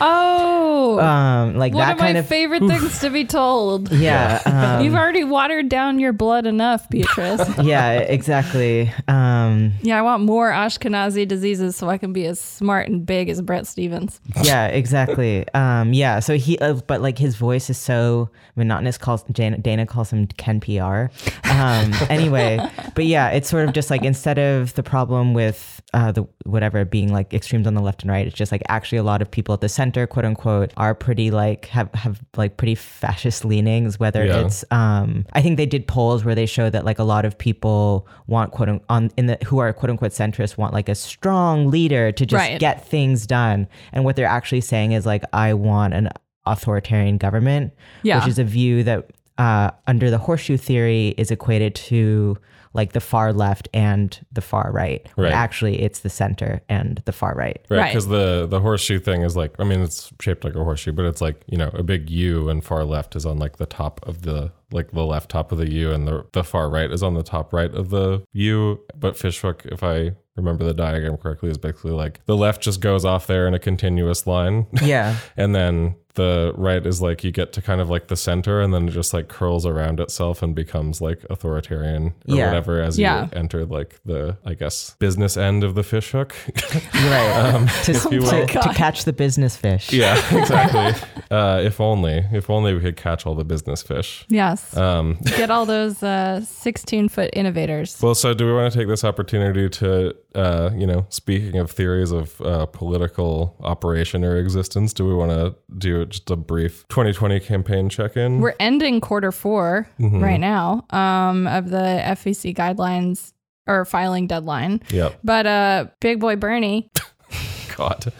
Oh. 0.00 0.98
Um, 0.98 1.56
like 1.56 1.72
one 1.72 1.86
that 1.86 1.92
of 1.92 1.98
my 1.98 2.06
kind 2.06 2.18
of, 2.18 2.26
favorite 2.26 2.60
things 2.66 2.98
to 3.00 3.10
be 3.10 3.24
told. 3.24 3.90
yeah. 3.92 4.40
Um, 4.50 4.84
You've 4.84 4.94
already 4.94 5.24
watered 5.24 5.68
down 5.68 6.00
your 6.00 6.12
blood 6.12 6.44
enough, 6.44 6.88
Beatrice. 6.90 7.40
yeah, 7.62 7.92
exactly. 7.92 8.92
Um, 9.06 9.72
yeah, 9.80 9.98
I 9.98 10.02
want 10.02 10.22
more 10.22 10.50
Ashkenazi 10.50 11.26
diseases 11.26 11.76
so 11.76 11.88
I 11.88 11.98
can 11.98 12.12
be 12.12 12.26
as 12.26 12.40
smart 12.40 12.88
and 12.88 13.06
big 13.06 13.28
as 13.28 13.40
Bret 13.40 13.66
Stephens. 13.66 14.20
yeah, 14.42 14.66
exactly. 14.66 15.46
Um, 15.54 15.92
yeah. 15.92 16.18
So 16.20 16.36
he, 16.36 16.58
uh, 16.58 16.74
but 16.74 17.00
like 17.00 17.16
his 17.16 17.36
voice 17.36 17.70
is 17.70 17.78
so 17.78 18.28
monotonous. 18.56 18.98
Calls 18.98 19.22
Dana, 19.24 19.56
Dana 19.58 19.86
calls 19.86 20.12
him 20.12 20.26
Ken 20.26 20.60
PR. 20.60 21.10
Um, 21.48 21.92
anyway, 22.10 22.58
but 22.94 23.06
yeah, 23.06 23.30
it's 23.30 23.48
sort 23.48 23.68
of 23.68 23.74
just 23.74 23.90
like 23.90 24.04
instead 24.04 24.38
of 24.38 24.74
the 24.74 24.82
problem 24.82 25.32
with 25.32 25.69
with 25.76 25.82
uh, 25.94 26.12
the 26.12 26.26
whatever 26.44 26.84
being 26.84 27.12
like 27.12 27.32
extremes 27.34 27.66
on 27.66 27.74
the 27.74 27.80
left 27.80 28.02
and 28.02 28.10
right. 28.10 28.26
It's 28.26 28.36
just 28.36 28.52
like 28.52 28.62
actually 28.68 28.98
a 28.98 29.02
lot 29.02 29.22
of 29.22 29.30
people 29.30 29.52
at 29.54 29.60
the 29.60 29.68
center, 29.68 30.06
quote 30.06 30.24
unquote, 30.24 30.72
are 30.76 30.94
pretty 30.94 31.30
like 31.30 31.66
have 31.66 31.92
have 31.94 32.20
like 32.36 32.56
pretty 32.56 32.74
fascist 32.74 33.44
leanings. 33.44 33.98
Whether 33.98 34.24
Yeah. 34.26 34.40
it's 34.46 34.64
um, 34.70 35.26
I 35.32 35.42
think 35.42 35.56
they 35.56 35.66
did 35.66 35.86
polls 35.86 36.24
where 36.24 36.34
they 36.34 36.46
show 36.46 36.70
that 36.70 36.84
like 36.84 36.98
a 36.98 37.04
lot 37.04 37.24
of 37.24 37.36
people 37.38 38.06
want 38.26 38.52
quote 38.52 38.68
un- 38.68 38.80
on 38.88 39.10
in 39.16 39.26
the 39.26 39.38
who 39.44 39.58
are 39.58 39.72
quote 39.72 39.90
unquote 39.90 40.12
centrist 40.12 40.56
want 40.58 40.72
like 40.72 40.88
a 40.88 40.94
strong 40.94 41.68
leader 41.70 42.12
to 42.12 42.26
just 42.26 42.40
Right. 42.40 42.58
get 42.60 42.86
things 42.86 43.26
done, 43.26 43.68
and 43.92 44.04
what 44.04 44.16
they're 44.16 44.26
actually 44.26 44.60
saying 44.62 44.92
is 44.92 45.06
like 45.06 45.24
I 45.32 45.54
want 45.54 45.94
an 45.94 46.08
authoritarian 46.46 47.18
government, 47.18 47.72
Yeah. 48.02 48.18
which 48.18 48.28
is 48.28 48.38
a 48.38 48.44
view 48.44 48.82
that 48.84 49.10
uh, 49.38 49.70
under 49.86 50.10
the 50.10 50.18
horseshoe 50.18 50.56
theory 50.58 51.14
is 51.16 51.30
equated 51.30 51.74
to 51.74 52.36
like 52.72 52.92
the 52.92 53.00
far 53.00 53.32
left 53.32 53.68
and 53.74 54.24
the 54.32 54.40
far 54.40 54.70
right. 54.72 55.04
Right. 55.16 55.32
actually, 55.32 55.82
it's 55.82 56.00
the 56.00 56.10
center 56.10 56.62
and 56.68 57.02
the 57.04 57.12
far 57.12 57.34
right. 57.34 57.60
Right, 57.68 57.78
Right. 57.78 57.88
because 57.88 58.06
the 58.08 58.46
the 58.48 58.60
horseshoe 58.60 58.98
thing 59.00 59.22
is 59.22 59.36
like, 59.36 59.54
I 59.58 59.64
mean, 59.64 59.80
it's 59.80 60.12
shaped 60.20 60.44
like 60.44 60.54
a 60.54 60.62
horseshoe, 60.64 60.92
but 60.92 61.04
it's 61.04 61.20
like 61.20 61.42
you 61.48 61.58
know 61.58 61.70
a 61.74 61.82
big 61.82 62.08
U, 62.10 62.48
and 62.48 62.64
far 62.64 62.84
left 62.84 63.16
is 63.16 63.26
on 63.26 63.38
like 63.38 63.56
the 63.56 63.66
top 63.66 64.00
of 64.06 64.22
the 64.22 64.52
like 64.72 64.90
the 64.92 65.04
left 65.04 65.30
top 65.30 65.52
of 65.52 65.58
the 65.58 65.70
U, 65.70 65.90
and 65.92 66.06
the 66.06 66.24
the 66.32 66.44
far 66.44 66.68
right 66.70 66.90
is 66.90 67.02
on 67.02 67.14
the 67.14 67.22
top 67.22 67.52
right 67.52 67.72
of 67.74 67.90
the 67.90 68.22
U. 68.32 68.80
But 68.98 69.16
fishhook, 69.16 69.64
if 69.66 69.82
I 69.82 70.12
remember 70.36 70.64
the 70.64 70.74
diagram 70.74 71.16
correctly, 71.16 71.50
is 71.50 71.58
basically 71.58 71.90
like 71.92 72.24
the 72.26 72.36
left 72.36 72.62
just 72.62 72.80
goes 72.80 73.04
off 73.04 73.26
there 73.26 73.46
in 73.46 73.54
a 73.54 73.58
continuous 73.58 74.26
line, 74.26 74.66
Yeah. 74.82 75.16
and 75.36 75.54
then 75.54 75.96
the 76.14 76.52
right 76.56 76.84
is 76.84 77.00
like 77.00 77.22
you 77.22 77.30
get 77.30 77.52
to 77.52 77.62
kind 77.62 77.80
of 77.80 77.88
like 77.88 78.08
the 78.08 78.16
center, 78.16 78.60
and 78.60 78.74
then 78.74 78.88
it 78.88 78.90
just 78.90 79.14
like 79.14 79.28
curls 79.28 79.64
around 79.64 80.00
itself 80.00 80.42
and 80.42 80.54
becomes 80.56 81.00
like 81.00 81.24
authoritarian 81.30 82.06
or 82.28 82.36
Yeah. 82.36 82.46
whatever 82.46 82.80
as 82.82 82.98
Yeah. 82.98 83.24
you 83.24 83.28
enter 83.32 83.64
like 83.64 84.00
the 84.04 84.36
I 84.44 84.54
guess 84.54 84.96
business 84.98 85.36
end 85.36 85.62
of 85.62 85.74
the 85.76 85.82
fishhook. 85.84 86.34
You're 86.72 86.82
right. 87.10 87.68
to, 87.84 87.92
you 87.92 88.00
to, 88.00 88.18
will. 88.20 88.46
to 88.48 88.72
catch 88.74 89.04
the 89.04 89.12
business 89.12 89.56
fish. 89.56 89.92
Yeah, 89.92 90.16
exactly. 90.36 91.08
uh, 91.30 91.60
if 91.64 91.80
only, 91.80 92.24
if 92.32 92.50
only 92.50 92.74
we 92.74 92.80
could 92.80 92.96
catch 92.96 93.24
all 93.26 93.34
the 93.36 93.44
business 93.44 93.82
fish. 93.82 94.24
yes. 94.28 94.59
Um, 94.76 95.18
Get 95.24 95.50
all 95.50 95.66
those 95.66 96.02
uh, 96.02 96.40
16 96.42 97.08
foot 97.08 97.30
innovators. 97.32 98.00
well, 98.02 98.14
so 98.14 98.34
do 98.34 98.46
we 98.46 98.52
want 98.52 98.72
to 98.72 98.78
take 98.78 98.88
this 98.88 99.04
opportunity 99.04 99.68
to, 99.68 100.14
uh, 100.34 100.70
you 100.76 100.86
know, 100.86 101.06
speaking 101.08 101.56
of 101.58 101.70
theories 101.70 102.12
of 102.12 102.40
uh, 102.40 102.66
political 102.66 103.56
operation 103.60 104.24
or 104.24 104.36
existence, 104.36 104.92
do 104.92 105.06
we 105.06 105.14
want 105.14 105.30
to 105.32 105.54
do 105.78 106.06
just 106.06 106.30
a 106.30 106.36
brief 106.36 106.84
2020 106.88 107.40
campaign 107.40 107.88
check-in? 107.88 108.40
We're 108.40 108.54
ending 108.60 109.00
quarter 109.00 109.32
4 109.32 109.88
Mm-hmm. 110.00 110.20
right 110.22 110.40
now 110.40 110.84
um, 110.90 111.46
of 111.46 111.70
the 111.70 112.02
FEC 112.06 112.54
guidelines 112.56 113.32
or 113.66 113.84
filing 113.84 114.26
deadline. 114.26 114.82
Yep. 114.90 115.18
But 115.22 115.46
uh, 115.46 115.86
Big 116.00 116.18
Boy 116.20 116.36
Bernie, 116.36 116.90
God. 117.76 118.12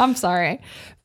I'm 0.00 0.14
sorry. 0.14 0.60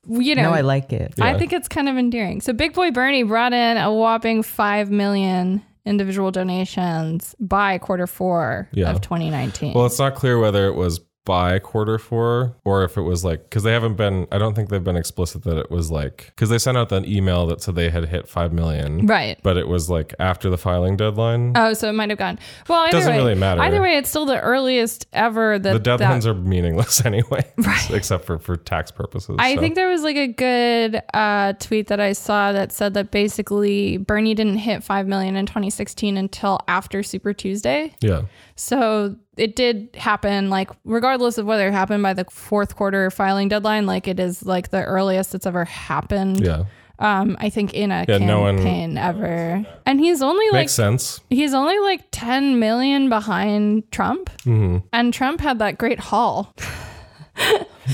You 0.08 0.36
know, 0.36 0.44
No, 0.44 0.52
I 0.52 0.62
like 0.62 0.92
it. 0.94 1.14
I 1.22 1.32
Yeah. 1.32 1.38
think 1.38 1.54
it's 1.54 1.68
kind 1.68 1.88
of 1.88 1.98
endearing. 1.98 2.42
So 2.42 2.54
Big 2.54 2.74
Boy 2.74 2.92
Bernie 2.92 3.24
brought 3.24 3.54
in 3.54 3.78
a 3.78 3.94
whopping 3.94 4.42
5 4.44 4.90
million 4.90 5.62
individual 5.86 6.32
donations 6.32 7.36
by 7.40 7.78
quarter 7.78 8.08
four 8.08 8.68
Yeah. 8.74 8.90
of 8.92 9.02
2019. 9.02 9.74
Well, 9.74 9.86
it's 9.86 10.00
not 10.00 10.16
clear 10.16 10.40
whether 10.40 10.68
it 10.68 10.76
was 10.76 11.02
by 11.24 11.60
quarter 11.60 12.00
four 12.00 12.56
or 12.66 12.84
if 12.84 12.98
it 12.98 13.02
was 13.02 13.24
like 13.24 13.44
because 13.44 13.64
they 13.64 13.72
haven't 13.72 13.96
been. 13.96 14.28
I 14.32 14.38
don't 14.40 14.56
think 14.56 14.70
they've 14.70 14.84
been 14.84 14.96
explicit 14.96 15.44
that 15.44 15.58
it 15.58 15.70
was 15.70 15.92
like 15.92 16.28
because 16.36 16.50
they 16.50 16.58
sent 16.58 16.78
out 16.78 16.90
that 16.90 17.06
email 17.06 17.46
that 17.48 17.62
said 17.62 17.76
they 17.76 17.90
had 17.90 18.06
hit 18.10 18.28
five 18.28 18.52
million. 18.52 19.06
right. 19.06 19.40
But 19.44 19.58
it 19.58 19.68
was 19.68 19.90
like 19.90 20.16
after 20.20 20.50
the 20.50 20.58
filing 20.58 20.98
deadline. 20.98 21.54
Oh, 21.56 21.74
so 21.74 21.90
it 21.90 21.94
might 21.94 22.10
have 22.10 22.18
gone. 22.18 22.40
Well, 22.68 22.82
either 22.84 22.92
Doesn't 22.92 23.12
way, 23.12 23.18
really 23.18 23.36
matter. 23.36 23.62
Either 23.62 23.82
way, 23.82 23.98
it's 23.98 24.10
still 24.10 24.26
the 24.26 24.40
earliest 24.40 25.06
ever 25.14 25.60
that 25.60 25.84
the 25.84 25.90
deadlines 25.90 26.24
that, 26.24 26.30
are 26.30 26.34
meaningless 26.34 27.06
anyway, 27.06 27.46
Right. 27.58 27.92
except 27.92 28.26
for 28.26 28.40
for 28.40 28.58
tax 28.58 28.90
purposes. 28.92 29.36
I 29.40 29.56
so. 29.56 29.62
think 29.62 29.76
there 29.76 29.90
was 29.90 30.02
like 30.02 30.18
a 30.18 30.28
good 30.28 31.02
uh, 31.14 31.54
tweet 31.54 31.88
that 31.88 32.00
I 32.00 32.14
saw 32.14 32.52
that 32.52 32.72
said 32.72 32.96
that 32.96 33.12
basically 33.12 33.98
Bernie 33.98 34.34
didn't 34.34 34.58
hit 34.58 34.84
5 34.84 35.08
million 35.08 35.36
in 35.36 35.46
2016 35.46 36.18
until 36.18 36.60
after 36.68 37.04
Super 37.04 37.34
Tuesday. 37.34 37.94
yeah, 38.02 38.24
So 38.56 39.16
it 39.38 39.56
did 39.56 39.90
happen, 39.96 40.50
like, 40.50 40.70
regardless 40.84 41.38
of 41.38 41.46
whether 41.46 41.68
it 41.68 41.72
happened 41.74 42.04
by 42.04 42.14
the 42.14 42.26
fourth 42.30 42.76
quarter 42.76 43.10
filing 43.10 43.48
deadline, 43.48 43.86
like, 43.86 44.08
it 44.08 44.20
is 44.20 44.44
like 44.44 44.70
the 44.72 44.84
earliest 44.84 45.34
it's 45.34 45.46
ever 45.46 45.66
happened. 45.66 46.42
yeah, 46.42 46.64
Um, 47.00 47.38
I 47.40 47.50
think 47.50 47.74
in 47.74 47.92
a 47.92 48.06
Yeah, 48.08 48.18
no 48.20 48.42
one- 48.42 48.58
campaign 48.58 48.98
ever. 48.98 49.66
And 49.86 50.00
he's 50.00 50.22
only 50.22 50.46
like, 50.52 50.64
makes 50.64 50.74
sense. 50.74 51.22
he's 51.30 51.54
only 51.54 51.80
like 51.80 52.02
10 52.12 52.60
million 52.60 53.10
behind 53.10 53.90
Trump. 53.92 54.30
hmm 54.44 54.78
And 54.94 55.14
Trump 55.14 55.40
had 55.42 55.60
that 55.60 55.78
great 55.78 56.00
haul. 56.00 56.54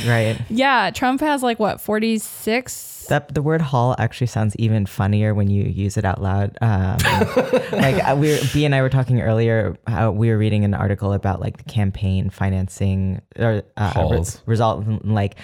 Right. 0.05 0.37
Yeah. 0.49 0.89
Trump 0.91 1.21
has 1.21 1.41
like 1.43 1.59
what, 1.59 1.79
46? 1.79 2.96
That 3.07 3.33
the 3.33 3.41
word 3.41 3.61
hall 3.61 3.95
actually 3.97 4.27
sounds 4.27 4.55
even 4.57 4.85
funnier 4.85 5.33
when 5.33 5.49
you 5.49 5.63
use 5.63 5.97
it 5.97 6.05
out 6.05 6.21
loud. 6.21 6.57
Um, 6.61 6.97
like 7.71 8.03
uh, 8.07 8.15
we, 8.17 8.31
were, 8.31 8.39
B 8.53 8.65
and 8.65 8.75
I 8.75 8.81
were 8.81 8.89
talking 8.89 9.21
earlier. 9.21 9.77
How 9.87 10.11
we 10.11 10.29
were 10.29 10.37
reading 10.37 10.65
an 10.65 10.73
article 10.73 11.13
about 11.13 11.39
like 11.39 11.57
the 11.57 11.63
campaign 11.63 12.29
financing 12.29 13.21
or 13.37 13.63
uh, 13.77 14.07
re- 14.11 14.23
result. 14.45 14.85
Like 15.03 15.37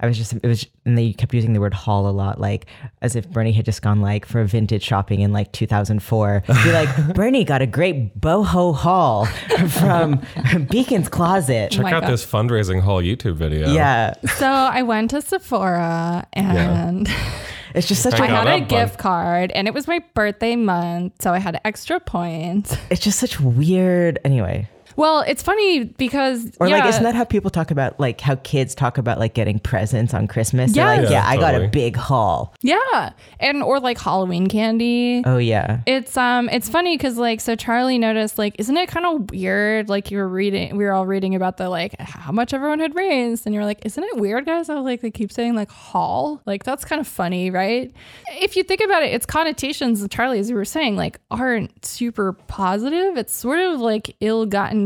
I 0.00 0.06
was 0.06 0.16
just 0.16 0.32
it 0.32 0.46
was, 0.46 0.64
and 0.84 0.96
they 0.96 1.12
kept 1.12 1.34
using 1.34 1.52
the 1.54 1.60
word 1.60 1.74
"haul" 1.74 2.08
a 2.08 2.12
lot, 2.12 2.40
like 2.40 2.66
as 3.02 3.16
if 3.16 3.28
Bernie 3.30 3.52
had 3.52 3.64
just 3.64 3.82
gone 3.82 4.00
like 4.00 4.26
for 4.26 4.44
vintage 4.44 4.82
shopping 4.82 5.20
in 5.20 5.32
like 5.32 5.50
2004. 5.52 6.44
Be 6.46 6.72
like, 6.72 7.14
Bernie 7.14 7.44
got 7.44 7.62
a 7.62 7.66
great 7.66 8.20
boho 8.20 8.74
haul 8.74 9.26
from 9.26 10.20
Beacon's 10.70 11.08
Closet. 11.08 11.72
Check 11.72 11.80
oh 11.80 11.82
my 11.82 11.92
out 11.92 12.02
God. 12.02 12.12
this 12.12 12.24
fundraising 12.24 12.80
haul 12.80 13.02
YouTube 13.02 13.34
video. 13.34 13.72
Yeah, 13.72 14.14
So 14.36 14.46
I 14.46 14.82
went 14.82 15.10
to 15.10 15.20
Sephora 15.22 16.26
and 16.32 17.08
it's 17.74 17.88
just 17.88 18.02
such 18.02 18.20
I 18.20 18.24
I 18.24 18.26
a 18.26 18.30
got 18.30 18.46
had 18.46 18.56
a 18.56 18.60
that 18.60 18.68
bun- 18.68 18.86
gift 18.86 18.98
card 18.98 19.50
and 19.52 19.66
it 19.66 19.74
was 19.74 19.86
my 19.88 20.00
birthday 20.14 20.56
month. 20.56 21.14
So 21.20 21.32
I 21.32 21.38
had 21.38 21.60
extra 21.64 21.98
points. 22.00 22.76
it's 22.90 23.00
just 23.00 23.18
such 23.18 23.40
weird. 23.40 24.18
Anyway. 24.24 24.68
Well, 24.98 25.20
it's 25.20 25.44
funny 25.44 25.84
because 25.84 26.56
Or 26.58 26.66
yeah, 26.66 26.78
like, 26.78 26.88
isn't 26.88 27.04
that 27.04 27.14
how 27.14 27.22
people 27.22 27.50
talk 27.50 27.70
about 27.70 28.00
like 28.00 28.20
how 28.20 28.34
kids 28.34 28.74
talk 28.74 28.98
about 28.98 29.20
like 29.20 29.32
getting 29.32 29.60
presents 29.60 30.12
on 30.12 30.26
Christmas? 30.26 30.72
They're 30.72 30.84
like, 30.84 31.02
Yeah, 31.02 31.22
yeah, 31.22 31.24
I 31.24 31.36
got 31.36 31.54
a 31.54 31.68
big 31.68 31.94
haul. 31.94 32.52
yeah, 32.62 33.12
and 33.38 33.62
or 33.62 33.78
like 33.78 33.96
Halloween 33.96 34.48
candy. 34.48 35.22
Oh 35.24 35.38
yeah, 35.38 35.82
It's 35.86 36.16
um 36.16 36.48
it's 36.48 36.68
funny 36.68 36.96
because 36.96 37.16
like 37.16 37.40
so 37.40 37.54
Charlie 37.54 37.96
noticed 37.96 38.38
like 38.38 38.56
isn't 38.58 38.76
it 38.76 38.88
kind 38.88 39.06
of 39.06 39.30
weird 39.30 39.88
like 39.88 40.10
you 40.10 40.18
were 40.18 40.28
reading 40.28 40.76
we 40.76 40.82
were 40.84 40.92
all 40.92 41.06
reading 41.06 41.36
about 41.36 41.58
the 41.58 41.68
like 41.68 41.94
how 42.00 42.32
much 42.32 42.52
everyone 42.52 42.80
had 42.80 42.96
raised 42.96 43.46
and 43.46 43.54
you're 43.54 43.64
like 43.64 43.78
isn't 43.86 44.02
it 44.02 44.16
weird 44.16 44.46
guys 44.46 44.68
I 44.68 44.74
was 44.74 44.84
like 44.84 45.00
they 45.00 45.12
keep 45.12 45.30
saying 45.30 45.54
like 45.54 45.70
haul? 45.70 46.42
Like 46.44 46.64
that's 46.64 46.84
kind 46.84 47.00
of 47.00 47.06
funny 47.06 47.52
right? 47.52 47.92
If 48.32 48.56
you 48.56 48.64
think 48.64 48.80
about 48.80 49.04
it 49.04 49.12
its 49.12 49.26
connotations 49.26 50.04
Charlie 50.10 50.40
as 50.40 50.50
you 50.50 50.56
were 50.56 50.64
saying 50.64 50.96
like 50.96 51.20
aren't 51.30 51.84
super 51.84 52.32
positive. 52.32 53.16
It's 53.16 53.32
sort 53.32 53.60
of 53.60 53.80
like 53.80 54.16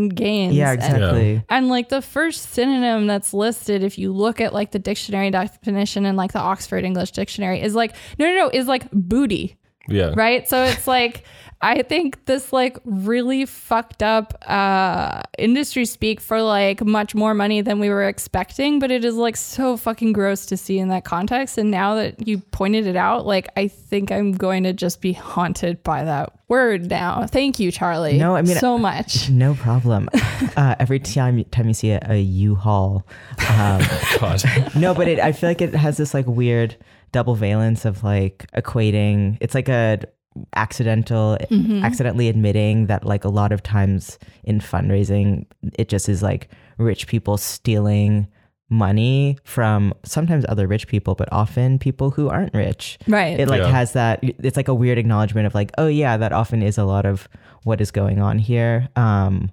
ill-gotten 0.03 0.09
gains. 0.09 0.55
Yeah, 0.55 0.73
And- 0.73 0.83
exactly. 0.83 1.45
and 1.49 1.69
like 1.69 1.89
the 1.89 2.03
first 2.03 2.51
synonym 2.53 3.07
that's 3.07 3.33
listed, 3.35 3.83
if 3.83 3.99
you 3.99 4.13
look 4.13 4.41
at 4.41 4.53
like 4.53 4.71
the 4.73 4.79
dictionary 4.79 5.31
definition 5.31 6.07
and 6.07 6.17
like 6.17 6.33
the 6.33 6.41
Oxford 6.41 6.85
English 6.85 7.13
Dictionary, 7.13 7.61
is 7.61 7.75
like, 7.75 7.95
no, 8.19 8.27
no, 8.27 8.35
no, 8.35 8.51
is 8.53 8.67
like 8.67 8.91
booty, 8.93 9.57
yeah, 9.89 10.13
right? 10.15 10.49
So 10.49 10.63
it's 10.65 10.87
like, 10.87 11.25
I 11.65 11.83
think 11.83 12.25
this 12.25 12.53
like 12.53 12.77
really 12.85 13.47
fucked 13.47 14.03
up 14.03 14.35
uh, 14.49 15.23
industry 15.39 15.85
speak 15.85 16.21
for 16.21 16.43
like 16.43 16.85
much 16.85 17.15
more 17.15 17.35
money 17.35 17.61
than 17.61 17.79
we 17.79 17.89
were 17.89 18.03
expecting, 18.03 18.81
but 18.81 18.91
it 18.91 19.05
is 19.05 19.15
like 19.15 19.37
so 19.37 19.77
fucking 19.77 20.13
gross 20.13 20.45
to 20.47 20.57
see 20.57 20.79
in 20.81 20.89
that 20.89 21.05
context. 21.05 21.59
And 21.59 21.71
now 21.71 21.95
that 21.95 22.27
you 22.27 22.39
pointed 22.39 22.89
it 22.89 22.97
out, 22.97 23.27
like 23.27 23.49
I 23.57 23.69
think 23.69 24.11
I'm 24.11 24.33
going 24.33 24.65
to 24.65 24.73
just 24.73 25.01
be 25.01 25.13
haunted 25.13 25.85
by 25.85 26.03
that 26.03 26.33
word 26.49 26.91
now. 26.91 27.27
Thank 27.29 27.61
you, 27.61 27.71
Charlie. 27.71 28.19
No, 28.19 28.35
I 28.35 28.43
mean- 28.43 28.57
so 28.57 28.77
much. 28.77 29.31
No 29.43 29.55
problem. 29.55 30.09
uh, 30.57 30.75
every 30.81 30.99
time 30.99 31.45
time 31.53 31.69
you 31.69 31.75
see 31.75 31.91
a, 31.93 32.01
a 32.09 32.21
U-Haul, 32.21 33.07
um, 33.49 33.81
God. 34.21 34.43
no, 34.77 34.95
but 34.95 35.07
it, 35.09 35.21
I 35.21 35.31
feel 35.33 35.49
like 35.51 35.63
it 35.63 35.75
has 35.75 35.97
this 35.97 36.13
like 36.13 36.27
weird 36.27 36.77
double 37.13 37.35
valence 37.35 37.85
of 37.85 38.03
like 38.03 38.47
equating. 38.57 39.39
It's 39.41 39.55
like 39.55 39.69
a 39.69 40.01
accidental, 40.57 41.37
accidentally 41.83 42.29
admitting 42.29 42.87
that 42.87 43.05
like 43.05 43.25
a 43.25 43.29
lot 43.29 43.53
of 43.53 43.63
times 43.63 44.19
in 44.45 44.61
fundraising, 44.61 45.47
it 45.79 45.89
just 45.89 46.09
is 46.09 46.23
like 46.23 46.49
rich 46.79 47.07
people 47.07 47.37
stealing 47.37 48.27
money 48.71 49.37
from 49.45 49.93
sometimes 50.05 50.47
other 50.49 50.67
rich 50.67 50.87
people, 50.89 51.15
but 51.15 51.29
often 51.31 51.79
people 51.79 52.11
who 52.11 52.31
aren't 52.31 52.55
rich. 52.55 52.99
Right. 53.07 53.39
It 53.39 53.49
like 53.49 53.61
Yeah. 53.61 53.69
has 53.71 53.93
that. 53.93 54.21
It's 54.23 54.57
like 54.57 54.69
a 54.69 54.75
weird 54.75 54.97
acknowledgement 54.97 55.47
of 55.47 55.55
like, 55.55 55.71
oh 55.77 55.87
yeah, 55.89 56.17
that 56.17 56.33
often 56.33 56.63
is 56.63 56.79
a 56.79 56.85
lot 56.85 57.05
of 57.05 57.29
what 57.65 57.81
is 57.83 57.91
going 57.91 58.19
on 58.21 58.39
here. 58.39 58.89
Um, 58.97 59.51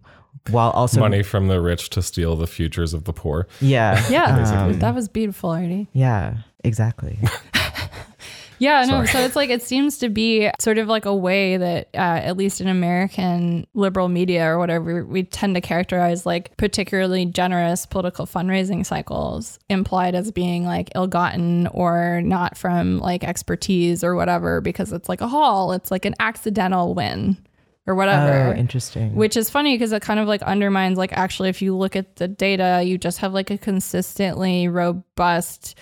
while 0.51 0.71
also 0.71 1.01
Money 1.01 1.21
from 1.21 1.49
the 1.49 1.59
rich 1.59 1.89
to 1.91 2.01
steal 2.01 2.37
the 2.37 2.47
futures 2.47 2.93
of 2.93 3.03
the 3.03 3.11
poor. 3.13 3.47
Yeah. 3.59 4.01
yeah, 4.09 4.63
um, 4.65 4.79
that 4.79 4.95
was 4.95 5.09
beautiful, 5.09 5.49
Artie. 5.49 5.89
yeah. 5.91 6.37
Exactly. 6.63 7.17
Yeah, 8.59 8.81
no. 8.81 8.87
Sorry. 8.87 9.07
So 9.07 9.19
it's 9.21 9.35
like 9.35 9.49
it 9.49 9.63
seems 9.63 9.97
to 9.99 10.09
be 10.09 10.51
sort 10.59 10.77
of 10.77 10.87
like 10.87 11.05
a 11.05 11.15
way 11.15 11.57
that, 11.57 11.89
uh, 11.93 11.97
at 11.97 12.37
least 12.37 12.59
in 12.59 12.67
American 12.67 13.65
liberal 13.73 14.09
media 14.09 14.45
or 14.45 14.59
whatever, 14.59 15.05
we 15.05 15.23
tend 15.23 15.55
to 15.55 15.61
characterize 15.61 16.25
like 16.25 16.55
particularly 16.57 17.25
generous 17.25 17.85
political 17.85 18.25
fundraising 18.25 18.85
cycles 18.85 19.59
implied 19.69 20.13
as 20.13 20.31
being 20.31 20.65
like 20.65 20.89
ill-gotten 20.93 21.67
or 21.67 22.21
not 22.21 22.57
from 22.57 22.99
like 22.99 23.23
expertise 23.23 24.03
or 24.03 24.15
whatever 24.15 24.59
because 24.59 24.91
it's 24.91 25.07
like 25.07 25.21
a 25.21 25.27
haul. 25.27 25.71
It's 25.71 25.89
like 25.89 26.03
an 26.03 26.15
accidental 26.19 26.93
win 26.93 27.37
or 27.87 27.95
whatever. 27.95 28.53
Oh, 28.53 28.53
interesting. 28.53 29.15
Which 29.15 29.37
is 29.37 29.49
funny 29.49 29.75
because 29.75 29.93
it 29.93 30.01
kind 30.01 30.19
of 30.19 30.27
like 30.27 30.41
undermines 30.41 30.97
like 30.97 31.13
actually 31.13 31.47
if 31.47 31.61
you 31.61 31.75
look 31.77 31.95
at 31.95 32.17
the 32.17 32.27
data, 32.27 32.83
you 32.85 32.97
just 32.97 33.19
have 33.19 33.33
like 33.33 33.49
a 33.49 33.57
consistently 33.57 34.67
robust 34.67 35.75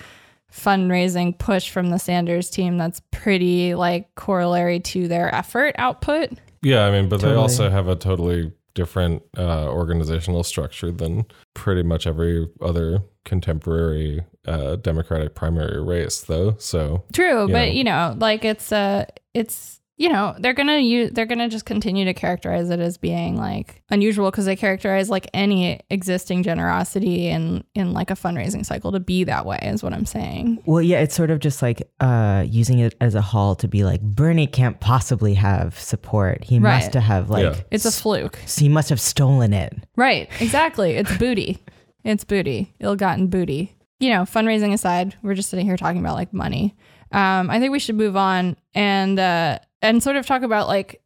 fundraising 0.57 1.37
push 1.37 1.69
from 1.69 1.89
the 1.89 1.99
Sanders 1.99 2.49
team 2.49 2.77
that's 2.77 3.01
pretty 3.11 3.75
like 3.75 4.13
corollary 4.15 4.79
to 4.81 5.07
their 5.07 5.33
effort 5.33 5.75
output. 5.77 6.31
Yeah, 6.63 6.85
I 6.85 6.91
mean, 6.91 7.07
but 7.07 7.21
they 7.21 7.33
also 7.33 7.69
have 7.69 7.87
a 7.87 7.95
totally 7.95 8.51
different 8.73 9.23
uh, 9.37 9.67
organizational 9.69 10.43
structure 10.43 10.91
than 10.91 11.25
pretty 11.53 11.83
much 11.83 12.05
every 12.07 12.47
other 12.61 13.01
contemporary 13.25 14.23
uh, 14.45 14.75
Democratic 14.77 15.35
primary 15.35 15.81
race, 15.83 16.21
though. 16.21 16.55
So 16.57 17.03
True, 17.13 17.47
Yeah. 17.47 17.53
but 17.53 17.73
you 17.73 17.83
know, 17.83 18.15
like 18.17 18.43
it's 18.43 18.71
uh 18.71 19.05
it's 19.33 19.79
you 19.99 20.09
know, 20.09 20.35
they're 20.39 20.53
going 20.53 20.67
to 20.67 20.79
use 20.79 21.11
they're 21.11 21.25
going 21.25 21.39
to 21.39 21.47
just 21.49 21.65
continue 21.65 22.05
to 22.05 22.13
characterize 22.13 22.69
it 22.69 22.79
as 22.79 22.97
being 22.99 23.35
like 23.35 23.81
unusual 23.89 24.29
because 24.29 24.45
they 24.45 24.55
characterize 24.55 25.09
like 25.09 25.27
any 25.33 25.79
existing 25.89 26.43
generosity 26.43 27.27
in 27.27 27.63
in 27.73 27.93
like 27.93 28.11
a 28.11 28.13
fundraising 28.13 28.63
cycle 28.63 28.91
to 28.91 28.99
be 28.99 29.23
that 29.23 29.45
way 29.45 29.57
is 29.63 29.81
what 29.81 29.93
I'm 29.93 30.05
saying. 30.05 30.61
well, 30.65 30.81
yeah, 30.83 30.99
it's 30.99 31.15
sort 31.15 31.31
of 31.31 31.39
just 31.39 31.61
like 31.63 31.81
uh, 31.99 32.45
using 32.47 32.77
it 32.79 32.93
as 33.01 33.15
a 33.15 33.21
haul 33.21 33.55
to 33.55 33.67
be 33.67 33.83
like 33.83 34.01
Bernie 34.01 34.45
can't 34.47 34.79
possibly 34.79 35.33
have 35.33 35.79
support. 35.79 36.43
He 36.43 36.59
Right. 36.59 36.75
must 36.75 36.93
have 36.93 37.29
like 37.31 37.43
Yeah. 37.43 37.55
It's 37.71 37.85
a 37.85 37.91
fluke. 37.91 38.37
So 38.45 38.61
he 38.61 38.69
must 38.69 38.89
have 38.89 39.01
stolen 39.01 39.51
it. 39.53 39.73
Right, 39.95 40.29
exactly. 40.39 40.91
It's 40.91 41.15
booty. 41.17 41.63
It's 42.03 42.23
booty. 42.23 42.73
Ill-gotten 42.79 43.27
booty. 43.27 43.75
You 43.99 44.09
know, 44.11 44.21
fundraising 44.21 44.73
aside, 44.73 45.15
we're 45.23 45.33
just 45.33 45.49
sitting 45.49 45.65
here 45.65 45.75
talking 45.75 45.99
about 45.99 46.15
like 46.15 46.31
money. 46.33 46.75
Um, 47.11 47.49
I 47.49 47.59
think 47.59 47.71
we 47.71 47.79
should 47.79 47.95
move 47.95 48.15
on 48.15 48.57
and 48.75 49.17
uh, 49.17 49.59
and 49.81 50.01
sort 50.01 50.15
of 50.15 50.25
talk 50.25 50.41
about 50.41 50.67
like 50.67 51.01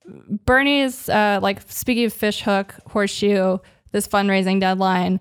Bernie's 0.46 1.10
uh, 1.10 1.40
like 1.42 1.62
speaking 1.70 2.06
of 2.06 2.14
fish 2.14 2.42
hook, 2.42 2.76
horseshoe, 2.88 3.58
this 3.92 4.08
fundraising 4.08 4.60
deadline, 4.60 5.20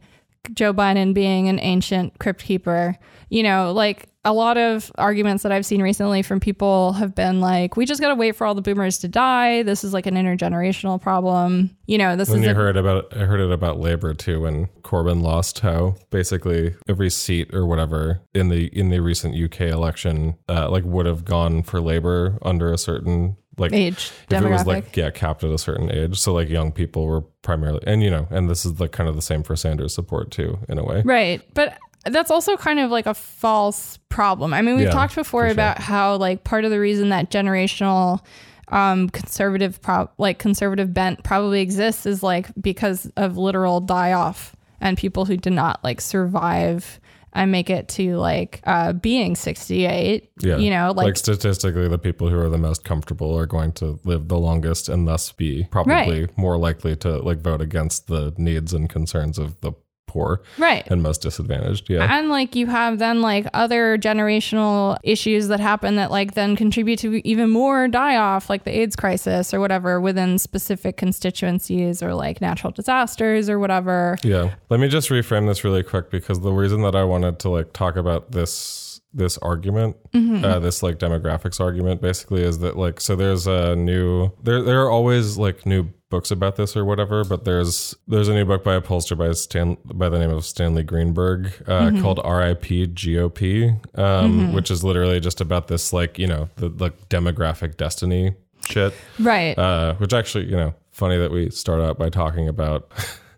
Joe 0.55 0.73
Biden 0.73 1.15
being 1.15 1.49
an 1.49 1.59
ancient 1.61 2.19
crypt 2.19 2.43
keeper. 2.43 2.97
You 3.29 3.43
know, 3.43 3.73
like 3.73 4.10
a 4.25 4.33
lot 4.35 4.59
of 4.59 4.93
arguments 4.99 5.43
that 5.45 5.53
I've 5.53 5.65
seen 5.65 5.81
recently 5.81 6.21
from 6.23 6.41
people 6.41 6.93
have 6.93 7.15
been 7.15 7.41
like, 7.41 7.77
we 7.77 7.87
just 7.87 8.01
got 8.03 8.09
to 8.09 8.15
wait 8.15 8.37
for 8.37 8.47
all 8.47 8.55
the 8.55 8.61
boomers 8.61 8.99
to 8.99 9.09
die. 9.09 9.63
This 9.63 9.83
is 9.83 9.95
like 9.95 10.05
an 10.07 10.15
intergenerational 10.15 11.01
problem. 11.01 11.75
You 11.87 11.97
know, 11.99 12.17
this 12.17 12.29
when 12.29 12.41
is 12.41 12.45
you 12.45 12.51
a- 12.51 12.55
heard 12.55 12.77
about, 12.77 13.17
I 13.17 13.21
heard 13.21 13.41
it 13.41 13.51
about 13.51 13.81
labor 13.81 14.13
too. 14.13 14.43
When 14.43 14.67
Corbyn 14.83 15.23
lost, 15.23 15.61
how 15.61 15.95
basically 16.11 16.75
every 16.89 17.09
seat 17.09 17.55
or 17.55 17.65
whatever 17.67 18.21
in 18.35 18.51
the 18.51 18.67
in 18.79 18.91
the 18.91 19.01
recent 19.01 19.35
UK 19.37 19.63
election, 19.63 20.37
uh, 20.49 20.69
like 20.71 20.85
would 20.85 21.07
have 21.07 21.25
gone 21.25 21.63
for 21.63 21.81
labor 21.81 22.39
under 22.43 22.73
a 22.73 22.79
certain 22.79 23.37
like 23.57 23.73
age 23.73 24.11
if 24.31 24.43
it 24.43 24.49
was 24.49 24.63
demographic. 24.63 24.67
like 24.67 24.97
yeah 24.97 25.11
capped 25.11 25.45
at 25.45 25.51
a 25.51 25.59
certain 25.59 25.91
age 25.93 26.19
so 26.19 26.33
like 26.33 26.49
young 26.49 26.73
people 26.73 27.05
were 27.05 27.21
primarily 27.43 27.81
and 27.87 28.03
you 28.03 28.09
know 28.09 28.27
and 28.31 28.49
this 28.49 28.65
is 28.65 28.81
like 28.81 28.91
kind 28.91 29.07
of 29.07 29.17
the 29.17 29.21
same 29.21 29.43
for 29.43 29.55
sanders 29.55 29.93
support 29.95 30.31
too 30.31 30.57
in 30.71 30.79
a 30.79 30.85
way 30.85 31.03
Right. 31.05 31.43
But 31.53 31.77
that's 32.05 32.31
also 32.31 32.57
kind 32.57 32.79
of 32.81 32.91
like 32.91 33.07
a 33.07 33.15
false 33.15 33.99
problem. 34.09 34.55
I 34.55 34.63
mean, 34.63 34.77
we've 34.77 34.87
Yeah, 34.87 34.91
talked 34.93 35.15
before 35.15 35.43
for 35.43 35.47
sure. 35.49 35.53
about 35.53 35.79
how 35.79 36.17
like 36.17 36.45
part 36.45 36.65
of 36.65 36.71
the 36.71 36.81
reason 36.81 37.11
that 37.11 37.31
generational 37.31 38.21
um 38.69 39.09
conservative 39.11 39.83
pro- 39.83 40.09
like 40.17 40.39
conservative 40.39 40.95
bent 40.95 41.25
probably 41.25 41.61
exists 41.61 42.07
is 42.07 42.23
like 42.23 42.47
because 42.61 43.11
of 43.17 43.37
literal 43.37 43.81
die 43.81 44.13
off 44.13 44.55
and 44.81 44.97
people 44.97 45.25
who 45.25 45.37
did 45.37 45.53
not 45.53 45.83
like 45.83 46.01
survive 46.01 47.01
and 47.33 47.51
make 47.51 47.69
it 47.69 47.89
to 47.89 48.17
like 48.17 48.61
uh 48.65 48.93
being 48.93 49.35
68 49.35 50.31
yeah 50.41 50.57
you 50.57 50.71
know 50.71 50.93
like, 50.97 51.05
like 51.07 51.17
statistically 51.17 51.89
the 51.89 51.99
people 51.99 52.29
who 52.29 52.39
are 52.39 52.49
the 52.49 52.59
most 52.59 52.85
comfortable 52.85 53.37
are 53.37 53.47
going 53.47 53.73
to 53.73 53.99
live 54.05 54.29
the 54.29 54.39
longest 54.39 54.89
and 54.89 55.09
thus 55.09 55.33
be 55.33 55.67
probably 55.73 55.93
Right. 56.25 56.39
more 56.39 56.57
likely 56.57 56.95
to 56.97 57.19
like 57.19 57.39
vote 57.41 57.61
against 57.61 58.07
the 58.07 58.33
needs 58.39 58.73
and 58.73 58.89
concerns 58.89 59.37
of 59.37 59.61
the 59.63 59.73
poor 60.11 60.43
right 60.59 60.91
and 60.91 61.03
most 61.03 61.23
disadvantaged 61.23 61.89
yeah 61.89 62.11
And 62.11 62.29
like 62.29 62.57
you 62.57 62.67
have 62.67 62.99
then 62.99 63.23
like 63.23 63.47
other 63.55 63.97
generational 63.97 64.99
issues 65.05 65.47
that 65.47 65.61
happen 65.61 65.95
that 65.95 66.11
like 66.11 66.35
then 66.35 66.57
contribute 66.57 66.99
to 66.99 67.27
even 67.27 67.51
more 67.51 67.87
die 67.87 68.17
off, 68.17 68.51
like 68.51 68.65
the 68.65 68.77
AIDS 68.77 68.97
crisis 68.97 69.55
or 69.55 69.61
whatever 69.61 70.01
within 70.01 70.39
specific 70.39 70.97
constituencies 70.97 72.03
or 72.03 72.15
like 72.15 72.41
natural 72.41 72.73
disasters 72.73 73.49
or 73.49 73.61
whatever. 73.61 74.19
Yeah. 74.25 74.55
Let 74.71 74.81
me 74.81 74.89
just 74.89 75.09
reframe 75.09 75.47
this 75.47 75.63
really 75.63 75.85
quick 75.85 76.11
because 76.11 76.41
the 76.41 76.53
reason 76.53 76.83
that 76.83 76.97
I 76.97 77.05
wanted 77.05 77.39
to 77.41 77.49
like 77.49 77.73
talk 77.73 77.95
about 77.95 78.33
this 78.33 78.90
this 79.13 79.39
argument, 79.39 79.97
uh, 80.15 80.59
this 80.61 80.83
like 80.83 80.99
demographics 80.99 81.61
argument, 81.61 82.01
basically 82.01 82.43
is 82.43 82.59
that 82.61 82.77
like 82.77 83.01
so 83.01 83.17
there's 83.17 83.47
a 83.47 83.75
new 83.77 84.31
there 84.43 84.63
there 84.63 84.83
are 84.83 84.91
always 84.91 85.37
like 85.37 85.67
new 85.67 85.89
books 86.11 86.31
about 86.33 86.57
this 86.57 86.77
or 86.77 86.85
whatever, 86.85 87.25
but 87.25 87.45
there's 87.45 87.95
there's 88.09 88.29
a 88.29 88.35
new 88.35 88.45
book 88.45 88.63
by 88.65 88.75
a 88.75 88.81
pollster 88.81 89.17
by 89.17 89.31
Stan 89.33 89.77
by 89.85 90.09
the 90.09 90.19
name 90.19 90.31
of 90.31 90.45
Stanley 90.45 90.83
Greenberg 90.83 91.53
uh, 91.69 91.91
called 92.01 92.21
R.I.P. 92.23 92.89
GOP, 92.89 93.99
um, 93.99 94.53
which 94.53 94.71
is 94.71 94.83
literally 94.85 95.21
just 95.21 95.41
about 95.41 95.69
this 95.69 95.93
like 95.93 96.19
you 96.19 96.27
know 96.27 96.49
the 96.57 96.69
like 96.69 97.09
demographic 97.09 97.77
destiny 97.77 98.35
shit 98.69 98.93
Right. 99.19 99.59
uh, 99.59 99.95
which 99.95 100.13
actually, 100.13 100.45
you 100.47 100.57
know, 100.57 100.75
funny 100.93 101.17
that 101.19 101.31
we 101.31 101.51
start 101.51 101.81
out 101.81 101.99
by 101.99 102.11
talking 102.11 102.47
about 102.49 102.91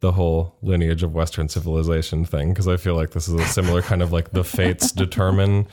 the 0.00 0.12
whole 0.12 0.56
lineage 0.62 1.02
of 1.02 1.14
Western 1.14 1.48
civilization 1.48 2.24
thing, 2.24 2.50
because 2.50 2.68
I 2.68 2.76
feel 2.76 2.94
like 2.94 3.10
this 3.10 3.28
is 3.28 3.34
a 3.34 3.44
similar 3.46 3.82
kind 3.82 4.02
of 4.02 4.12
like 4.12 4.32
the 4.32 4.44
fates 4.44 4.92
determine 4.92 5.66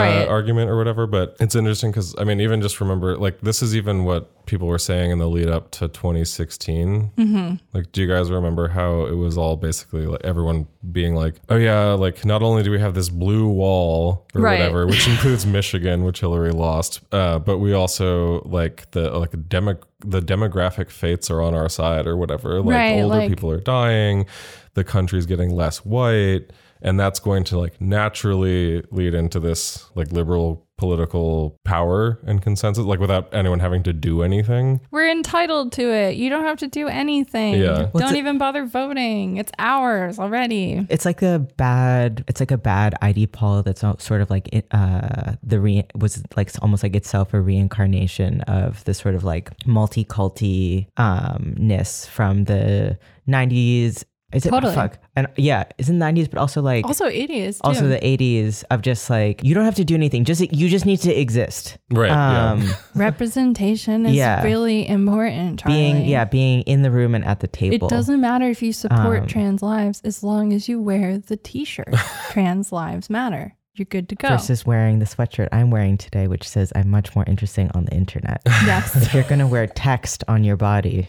uh, 0.00 0.26
argument 0.28 0.70
or 0.70 0.76
whatever. 0.76 1.06
But 1.06 1.36
it's 1.40 1.54
interesting 1.54 1.90
because, 1.90 2.14
I 2.18 2.24
mean, 2.24 2.40
even 2.40 2.60
just 2.62 2.80
remember, 2.80 3.16
like, 3.16 3.40
this 3.40 3.62
is 3.62 3.74
even 3.76 4.04
what 4.04 4.44
people 4.46 4.66
were 4.66 4.78
saying 4.78 5.10
in 5.10 5.18
the 5.18 5.28
lead 5.28 5.48
up 5.48 5.70
to 5.72 5.88
2016. 5.88 7.12
Mm-hmm. 7.16 7.54
Like, 7.72 7.92
do 7.92 8.00
you 8.02 8.08
guys 8.08 8.30
remember 8.30 8.68
how 8.68 9.06
it 9.06 9.14
was 9.14 9.38
all 9.38 9.56
basically 9.56 10.06
like 10.06 10.20
everyone 10.24 10.66
being 10.90 11.14
like, 11.14 11.36
oh, 11.48 11.56
yeah, 11.56 11.92
like, 11.92 12.24
not 12.24 12.42
only 12.42 12.62
do 12.62 12.70
we 12.70 12.80
have 12.80 12.94
this 12.94 13.08
blue 13.08 13.48
wall 13.48 14.26
or 14.34 14.40
Right. 14.40 14.58
whatever, 14.58 14.86
which 14.92 15.06
includes 15.08 15.46
Michigan, 15.46 16.04
which 16.04 16.20
Hillary 16.20 16.52
lost, 16.52 17.00
uh, 17.12 17.38
but 17.38 17.58
we 17.58 17.72
also 17.72 18.40
like 18.42 18.90
the 18.92 19.10
like 19.10 19.30
demo 19.48 19.76
the 20.04 20.20
demographic 20.20 20.90
fates 20.90 21.30
are 21.30 21.40
on 21.40 21.54
our 21.54 21.68
side 21.68 22.06
or 22.08 22.16
whatever. 22.16 22.60
Like 22.60 22.74
Right, 22.76 23.02
older 23.02 23.16
like- 23.18 23.28
people 23.28 23.50
are 23.52 23.60
dying, 23.60 24.26
the 24.74 24.82
country's 24.84 25.26
getting 25.26 25.50
less 25.50 25.84
white, 25.84 26.50
and 26.82 26.98
that's 27.00 27.20
going 27.20 27.44
to 27.44 27.58
like 27.58 27.80
naturally 27.80 28.82
lead 28.90 29.14
into 29.14 29.40
this 29.40 29.88
like 29.94 30.12
liberal 30.12 30.66
political 30.78 31.56
power 31.64 32.18
and 32.26 32.42
consensus, 32.42 32.84
like 32.84 32.98
without 32.98 33.32
anyone 33.32 33.60
having 33.60 33.84
to 33.84 33.92
do 33.92 34.22
anything. 34.22 34.80
We're 34.90 35.08
entitled 35.08 35.70
to 35.72 35.82
it. 35.92 36.16
You 36.16 36.28
don't 36.28 36.42
have 36.42 36.58
to 36.58 36.66
do 36.66 36.88
anything. 36.88 37.54
Yeah. 37.54 37.86
What's 37.92 38.04
Don't 38.06 38.16
it- 38.16 38.18
even 38.18 38.36
bother 38.36 38.66
voting. 38.66 39.36
It's 39.36 39.52
ours 39.60 40.18
already. 40.18 40.84
It's 40.90 41.04
like 41.04 41.22
a 41.22 41.38
bad. 41.56 42.24
It's 42.26 42.40
like 42.40 42.50
a 42.50 42.58
bad 42.58 42.96
ID 43.00 43.28
poll 43.28 43.62
that's 43.62 43.82
sort 44.02 44.22
of 44.22 44.28
like 44.30 44.48
it, 44.52 44.66
uh 44.72 45.34
the 45.44 45.60
re 45.60 45.84
was 45.94 46.20
like 46.36 46.50
almost 46.60 46.82
like 46.82 46.96
itself 46.96 47.32
a 47.32 47.40
reincarnation 47.40 48.40
of 48.42 48.82
the 48.84 48.94
sort 48.94 49.14
of 49.14 49.22
like 49.22 49.52
multi-culty 49.66 50.88
um 50.96 51.54
ness 51.58 52.06
from 52.06 52.44
the 52.44 52.98
'90s. 53.28 54.02
Is 54.32 54.46
it 54.46 54.50
Totally. 54.50 54.74
fuck? 54.74 54.98
And 55.16 55.26
yeah, 55.36 55.64
it's 55.78 55.88
in 55.88 55.98
the 55.98 56.06
'90s, 56.06 56.30
but 56.30 56.38
also 56.38 56.62
like 56.62 56.84
Also, 56.86 57.06
it 57.06 57.30
is. 57.30 57.56
Too. 57.56 57.60
also 57.64 57.86
the 57.88 57.98
'80s 57.98 58.64
of 58.70 58.82
just 58.82 59.10
like 59.10 59.42
you 59.44 59.54
don't 59.54 59.64
have 59.64 59.74
to 59.76 59.84
do 59.84 59.94
anything. 59.94 60.24
Just 60.24 60.40
you 60.52 60.68
just 60.68 60.86
need 60.86 60.98
to 61.00 61.12
exist. 61.12 61.78
Right. 61.90 62.10
Um, 62.10 62.62
yeah. 62.62 62.74
representation 62.94 64.06
is 64.06 64.14
Yeah. 64.14 64.42
really 64.42 64.88
important. 64.88 65.60
Charlie. 65.60 65.76
being 65.78 66.04
yeah, 66.06 66.24
being 66.24 66.62
in 66.62 66.82
the 66.82 66.90
room 66.90 67.14
and 67.14 67.24
at 67.24 67.40
the 67.40 67.48
table. 67.48 67.86
It 67.86 67.90
doesn't 67.90 68.20
matter 68.20 68.46
if 68.48 68.62
you 68.62 68.72
support 68.72 69.20
Um, 69.22 69.26
trans 69.26 69.62
lives 69.62 70.00
as 70.04 70.22
long 70.22 70.52
as 70.52 70.68
you 70.68 70.80
wear 70.80 71.18
the 71.18 71.36
t-shirt. 71.36 71.94
trans 72.30 72.72
lives 72.72 73.10
matter. 73.10 73.54
You're 73.74 73.86
good 73.86 74.08
to 74.10 74.14
go. 74.14 74.28
versus 74.28 74.66
wearing 74.66 74.98
the 74.98 75.06
sweatshirt 75.06 75.48
I'm 75.50 75.70
wearing 75.70 75.96
today, 75.96 76.26
which 76.26 76.46
says 76.46 76.72
I'm 76.76 76.90
much 76.90 77.14
more 77.16 77.24
interesting 77.26 77.70
on 77.74 77.86
the 77.86 77.92
internet. 77.94 78.42
yes. 78.46 78.94
if 78.96 79.14
you're 79.14 79.22
gonna 79.24 79.46
wear 79.46 79.66
text 79.66 80.24
on 80.28 80.44
your 80.44 80.56
body, 80.58 81.08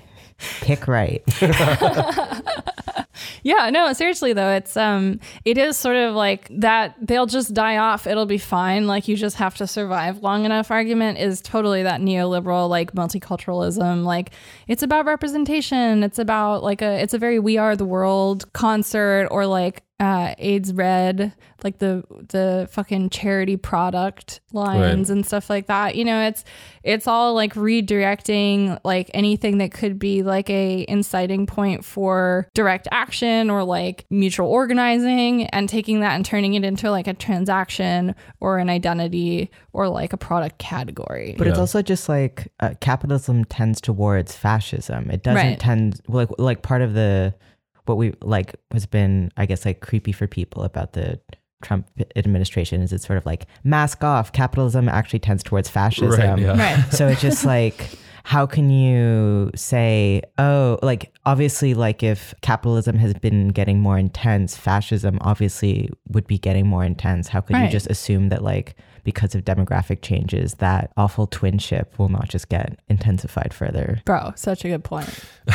pick 0.62 0.88
right. 0.88 1.22
Yeah, 3.44 3.70
no, 3.72 3.92
seriously 3.92 4.32
though, 4.32 4.52
it's 4.52 4.78
um 4.78 5.20
it 5.44 5.58
is 5.58 5.78
sort 5.78 5.98
of 5.98 6.16
like 6.16 6.48
that 6.50 6.96
they'll 7.02 7.26
just 7.26 7.54
die 7.54 7.78
off, 7.78 8.08
it'll 8.08 8.26
be 8.26 8.38
fine, 8.38 8.88
like 8.88 9.10
you 9.10 9.18
just 9.18 9.36
have 9.36 9.56
to 9.58 9.68
survive. 9.68 10.24
Long 10.24 10.46
enough 10.46 10.72
argument 10.72 11.18
is 11.20 11.42
totally 11.42 11.84
that 11.84 12.00
neoliberal 12.00 12.70
like 12.70 12.94
multiculturalism, 12.94 14.06
like 14.06 14.32
it's 14.68 14.82
about 14.82 15.06
representation, 15.06 16.04
it's 16.04 16.20
about 16.20 16.64
like 16.64 16.82
a 16.82 17.02
it's 17.02 17.14
a 17.14 17.18
very 17.18 17.38
we 17.38 17.58
are 17.58 17.76
the 17.76 17.86
world 17.86 18.52
concert 18.54 19.28
or 19.30 19.46
like 19.46 19.84
uh, 20.00 20.34
AIDS 20.38 20.74
Red, 20.74 21.34
like 21.64 21.78
the 21.78 22.04
the 22.30 22.68
fucking 22.72 23.10
charity 23.10 23.56
product 23.58 24.42
lines 24.52 25.10
and 25.10 25.26
stuff 25.26 25.50
like 25.50 25.68
that. 25.68 25.96
You 25.96 26.04
know, 26.04 26.28
it's 26.28 26.44
it's 26.84 27.08
all 27.08 27.34
like 27.36 27.54
redirecting 27.54 28.80
like 28.84 29.10
anything 29.14 29.60
that 29.60 29.72
could 29.72 30.00
be 30.00 30.24
like 30.24 30.50
a 30.50 30.86
inciting 30.88 31.46
point 31.46 31.86
for 31.86 32.50
direct 32.54 32.88
action 32.92 33.50
or 33.50 33.64
like 33.64 34.06
mutual 34.10 34.48
organizing 34.48 35.46
and 35.48 35.70
taking 35.70 36.02
that 36.02 36.14
and 36.16 36.26
turning 36.26 36.56
it 36.56 36.64
into 36.66 36.92
like 36.92 37.08
a 37.08 37.14
transaction 37.14 38.16
or 38.40 38.58
an 38.58 38.70
identity 38.70 39.50
or 39.72 39.88
like 39.88 40.12
a 40.12 40.18
product 40.18 40.58
category. 40.58 41.36
But 41.38 41.48
it's 41.48 41.60
also 41.60 41.82
just 41.82 42.10
like 42.10 42.52
uh, 42.60 42.74
capitalism 42.82 43.46
tends 43.46 43.80
towards 43.80 44.36
fascism. 44.36 45.10
It 45.10 45.24
doesn't 45.24 45.34
Right. 45.48 45.60
tend 45.60 46.02
like 46.08 46.30
like 46.38 46.62
part 46.62 46.82
of 46.82 46.94
the 46.94 47.34
what 47.86 47.98
we 47.98 48.13
like 48.22 48.56
has 48.72 48.86
been 48.86 49.32
I 49.38 49.46
guess 49.46 49.65
like 49.65 49.82
creepy 49.82 50.12
for 50.12 50.28
people 50.28 50.63
about 50.63 50.93
the 50.93 51.19
Trump 51.63 51.89
administration 52.15 52.82
is 52.82 52.93
it's 52.93 53.08
sort 53.08 53.17
of 53.17 53.26
like 53.26 53.48
mask 53.63 54.04
off. 54.04 54.32
Capitalism 54.34 54.89
actually 54.89 55.19
tends 55.19 55.43
towards 55.43 55.69
fascism. 55.69 56.19
Right, 56.19 56.39
yeah. 56.39 56.58
right. 56.58 56.93
so 56.93 57.08
it's 57.08 57.22
just 57.22 57.46
like 57.46 57.89
how 58.26 58.46
can 58.46 58.70
you 58.70 59.52
say 59.56 60.22
oh 60.38 60.80
like 60.82 61.12
obviously 61.26 61.74
like 61.74 62.02
if 62.04 62.34
capitalism 62.42 62.98
has 62.98 63.14
been 63.16 63.50
getting 63.50 63.80
more 63.80 63.98
intense 63.98 64.56
fascism 64.56 65.18
obviously 65.22 65.90
would 66.10 66.26
be 66.26 66.38
getting 66.38 66.66
more 66.66 66.84
intense 66.86 67.28
how 67.28 67.42
could 67.42 67.58
you 67.58 67.68
just 67.68 67.88
assume 67.90 68.30
that 68.30 68.42
like 68.42 68.76
because 69.04 69.36
of 69.36 69.44
demographic 69.44 70.02
changes 70.02 70.54
that 70.56 70.90
awful 70.96 71.28
twinship 71.28 71.98
will 72.00 72.08
not 72.08 72.30
just 72.30 72.48
get 72.48 72.80
intensified 72.88 73.54
further 73.54 74.02
Bro, 74.06 74.32
such 74.38 74.64
a 74.64 74.70
good 74.70 74.86
point. 74.86 75.08